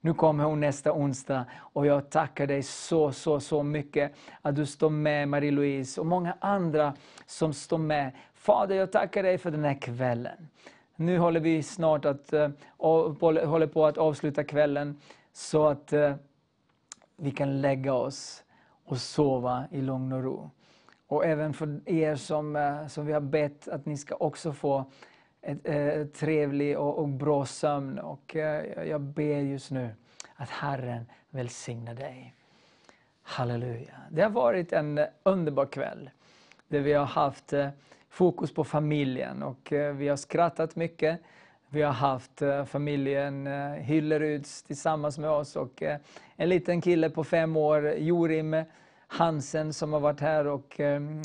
Nu 0.00 0.14
kommer 0.14 0.44
hon 0.44 0.60
nästa 0.60 0.92
onsdag 0.92 1.44
och 1.54 1.86
jag 1.86 2.10
tackar 2.10 2.46
dig 2.46 2.62
så, 2.62 3.12
så, 3.12 3.40
så 3.40 3.62
mycket 3.62 4.12
att 4.42 4.56
du 4.56 4.66
står 4.66 4.90
med 4.90 5.28
Marie-Louise 5.28 6.00
och 6.00 6.06
många 6.06 6.36
andra 6.40 6.94
som 7.26 7.52
står 7.52 7.78
med. 7.78 8.12
Fader, 8.34 8.76
jag 8.76 8.92
tackar 8.92 9.22
dig 9.22 9.38
för 9.38 9.50
den 9.50 9.64
här 9.64 9.80
kvällen. 9.80 10.48
Nu 10.96 11.18
håller 11.18 11.40
vi 11.40 11.62
snart 11.62 12.04
att, 12.04 12.32
eh, 12.32 12.48
håller 12.78 13.66
på 13.66 13.86
att 13.86 13.98
avsluta 13.98 14.44
kvällen 14.44 15.00
så 15.32 15.66
att 15.66 15.92
vi 17.16 17.30
kan 17.30 17.60
lägga 17.60 17.94
oss 17.94 18.44
och 18.84 18.98
sova 18.98 19.64
i 19.70 19.80
lugn 19.80 20.12
och 20.12 20.22
ro. 20.22 20.50
Och 21.06 21.24
även 21.24 21.52
för 21.52 21.80
er 21.88 22.14
som, 22.14 22.56
eh, 22.56 22.86
som 22.86 23.06
vi 23.06 23.12
har 23.12 23.20
bett 23.20 23.68
att 23.68 23.86
ni 23.86 23.96
ska 23.96 24.14
också 24.14 24.52
få 24.52 24.84
ett, 25.42 25.68
eh, 25.68 25.86
ett 25.86 26.14
trevlig 26.14 26.78
och, 26.78 26.98
och, 26.98 27.08
bra 27.08 27.46
sömn. 27.46 27.98
Och 27.98 28.36
eh, 28.36 28.88
jag 28.88 29.00
ber 29.00 29.40
just 29.40 29.70
nu 29.70 29.90
att 30.34 30.50
Herren 30.50 31.06
välsigna 31.30 31.94
dig. 31.94 32.34
Halleluja. 33.22 33.94
Det 34.10 34.22
har 34.22 34.30
varit 34.30 34.72
en 34.72 35.00
underbar 35.22 35.66
kväll 35.66 36.10
där 36.68 36.80
vi 36.80 36.92
har 36.92 37.06
haft 37.06 37.52
fokus 38.08 38.54
på 38.54 38.64
familjen 38.64 39.42
och 39.42 39.72
vi 39.94 40.08
har 40.08 40.16
skrattat 40.16 40.76
mycket. 40.76 41.20
Vi 41.76 41.82
har 41.82 41.92
haft 41.92 42.42
eh, 42.42 42.64
familjen 42.64 43.46
eh, 43.46 43.70
Hylleruds 43.70 44.62
tillsammans 44.62 45.18
med 45.18 45.30
oss 45.30 45.56
och 45.56 45.82
eh, 45.82 45.98
en 46.36 46.48
liten 46.48 46.80
kille 46.80 47.10
på 47.10 47.24
fem 47.24 47.56
år, 47.56 47.90
Jorim 47.90 48.64
Hansen, 49.06 49.72
som 49.72 49.92
har 49.92 50.00
varit 50.00 50.20
här. 50.20 50.46
Och 50.46 50.74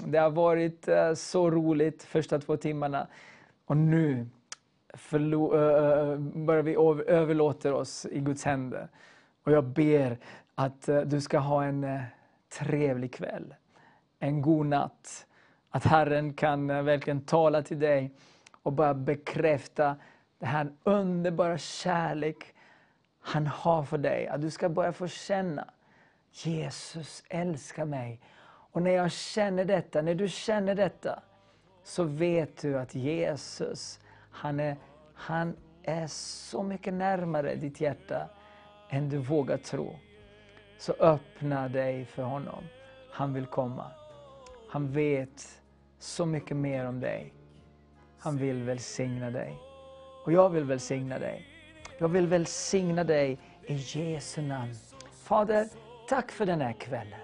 det 0.06 0.18
har 0.18 0.30
varit 0.30 0.90
så 1.16 1.52
roligt 1.52 2.04
första 2.04 2.40
två 2.40 2.58
timmarna. 2.58 3.08
Och 3.66 3.78
nu 3.78 4.28
börjar 6.34 6.62
vi 6.62 6.76
överlåta 7.12 7.76
oss 7.76 8.06
i 8.12 8.20
Guds 8.20 8.44
händer. 8.44 8.88
Och 9.44 9.52
jag 9.52 9.64
ber 9.64 10.18
att 10.56 10.90
du 11.06 11.22
ska 11.22 11.40
ha 11.40 11.64
en 11.64 12.00
trevlig 12.60 13.14
kväll, 13.14 13.56
en 14.20 14.42
god 14.42 14.66
natt. 14.66 15.26
Att 15.70 15.84
Herren 15.84 16.34
kan 16.34 16.68
verkligen 16.68 17.22
tala 17.22 17.62
till 17.62 17.80
dig 17.80 18.12
och 18.64 18.74
bara 18.74 18.94
bekräfta 18.94 19.96
den 20.42 20.50
här 20.50 20.72
underbara 20.84 21.58
kärlek 21.58 22.54
han 23.20 23.48
har 23.48 23.84
för 23.84 23.98
dig. 23.98 24.28
Att 24.28 24.42
du 24.42 24.52
ska 24.52 24.70
börja 24.70 24.94
få 24.94 25.08
känna 25.08 25.68
Jesus 26.32 27.24
älskar 27.30 27.86
mig. 27.86 28.20
Och 28.72 28.82
när 28.82 28.92
jag 28.92 29.12
känner 29.12 29.66
detta, 29.66 30.02
när 30.02 30.16
du 30.16 30.28
känner 30.28 30.76
detta, 30.76 31.24
så 31.84 32.04
vet 32.04 32.62
du 32.62 32.80
att 32.80 32.96
Jesus, 32.96 34.00
han, 34.32 34.60
är, 34.60 34.78
han 35.14 35.56
är 35.84 36.08
så 36.08 36.64
mycket 36.64 36.94
närmare 36.94 37.56
ditt 37.56 37.82
hjärta 37.82 38.30
än 38.90 39.10
du 39.10 39.18
vågar 39.18 39.58
tro. 39.58 39.96
Så 40.78 40.94
öppna 40.94 41.68
dig 41.68 42.06
för 42.06 42.24
honom. 42.24 42.64
Han 43.12 43.34
vill 43.34 43.46
komma. 43.46 43.92
Han 44.70 44.92
vet 44.92 45.62
så 46.00 46.26
mycket 46.26 46.58
mer 46.58 46.86
om 46.86 47.00
dig. 47.00 47.34
Han 48.20 48.38
vill 48.38 48.64
välsigna 48.64 49.32
dig. 49.32 49.71
Och 50.24 50.32
jag 50.32 50.50
vill 50.50 50.64
välsigna 50.64 51.20
dig. 51.20 51.48
Jag 51.98 52.10
vill 52.10 52.28
välsigna 52.28 53.04
dig 53.04 53.40
i 53.66 53.74
Jesu 53.74 54.42
namn. 54.42 54.74
Fader, 55.24 55.68
tack 56.08 56.32
för 56.32 56.46
den 56.46 56.62
här 56.62 56.74
kvällen. 56.74 57.20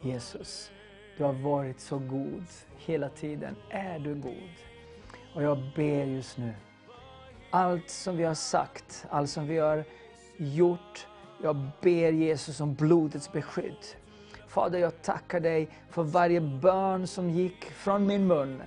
Jesus, 0.00 0.70
du 1.16 1.24
har 1.24 1.32
varit 1.32 1.80
så 1.80 1.98
god 1.98 2.44
hela 2.78 3.08
tiden. 3.08 3.56
Är 3.70 3.98
du 3.98 4.14
god? 4.14 4.52
Och 5.34 5.42
jag 5.42 5.58
ber 5.76 6.04
just 6.04 6.38
nu, 6.38 6.52
allt 7.50 7.90
som 7.90 8.16
vi 8.16 8.24
har 8.24 8.34
sagt, 8.34 9.06
allt 9.10 9.30
som 9.30 9.46
vi 9.46 9.58
har 9.58 9.84
gjort, 10.36 11.06
jag 11.42 11.70
ber 11.80 12.12
Jesus 12.12 12.60
om 12.60 12.74
blodets 12.74 13.32
beskydd. 13.32 13.86
Fader, 14.48 14.78
jag 14.78 15.02
tackar 15.02 15.40
dig 15.40 15.68
för 15.90 16.02
varje 16.02 16.40
bön 16.40 17.06
som 17.06 17.30
gick 17.30 17.64
från 17.64 18.06
min 18.06 18.26
mun. 18.26 18.62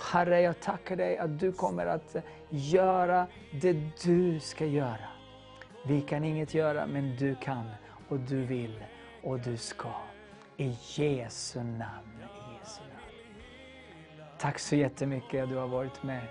Herre, 0.00 0.40
jag 0.40 0.60
tackar 0.60 0.96
dig 0.96 1.18
att 1.18 1.38
du 1.38 1.52
kommer 1.52 1.86
att 1.86 2.16
göra 2.50 3.26
det 3.60 3.76
du 4.04 4.40
ska 4.40 4.66
göra. 4.66 5.08
Vi 5.86 6.00
kan 6.00 6.24
inget 6.24 6.54
göra, 6.54 6.86
men 6.86 7.16
du 7.16 7.34
kan 7.34 7.70
och 8.08 8.20
du 8.20 8.44
vill 8.44 8.84
och 9.22 9.40
du 9.40 9.56
ska. 9.56 9.88
I 10.56 10.76
Jesu 10.96 11.58
namn. 11.62 12.18
I 12.18 12.58
Jesu 12.58 12.80
namn. 12.80 13.36
Tack 14.38 14.58
så 14.58 14.76
jättemycket 14.76 15.42
att 15.42 15.48
du 15.48 15.56
har 15.56 15.68
varit 15.68 16.02
med. 16.02 16.22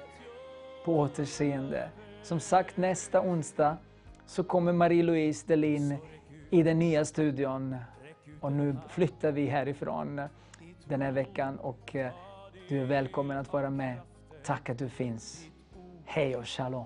På 0.85 0.99
återseende. 0.99 1.89
Som 2.23 2.39
sagt, 2.39 2.77
nästa 2.77 3.21
onsdag 3.21 3.77
så 4.25 4.43
kommer 4.43 4.73
Marie-Louise 4.73 5.47
Delin 5.47 5.97
i 6.49 6.63
den 6.63 6.79
nya 6.79 7.05
studion. 7.05 7.75
Och 8.41 8.51
nu 8.51 8.75
flyttar 8.89 9.31
vi 9.31 9.45
härifrån 9.45 10.21
den 10.85 11.01
här 11.01 11.11
veckan 11.11 11.57
och 11.59 11.95
eh, 11.95 12.11
du 12.71 12.81
är 12.81 12.85
välkommen 12.85 13.37
att 13.37 13.53
vara 13.53 13.69
med. 13.69 13.97
Tack 14.43 14.69
att 14.69 14.77
du 14.77 14.89
finns. 14.89 15.45
Hej 16.05 16.35
och 16.35 16.47
shalom. 16.47 16.85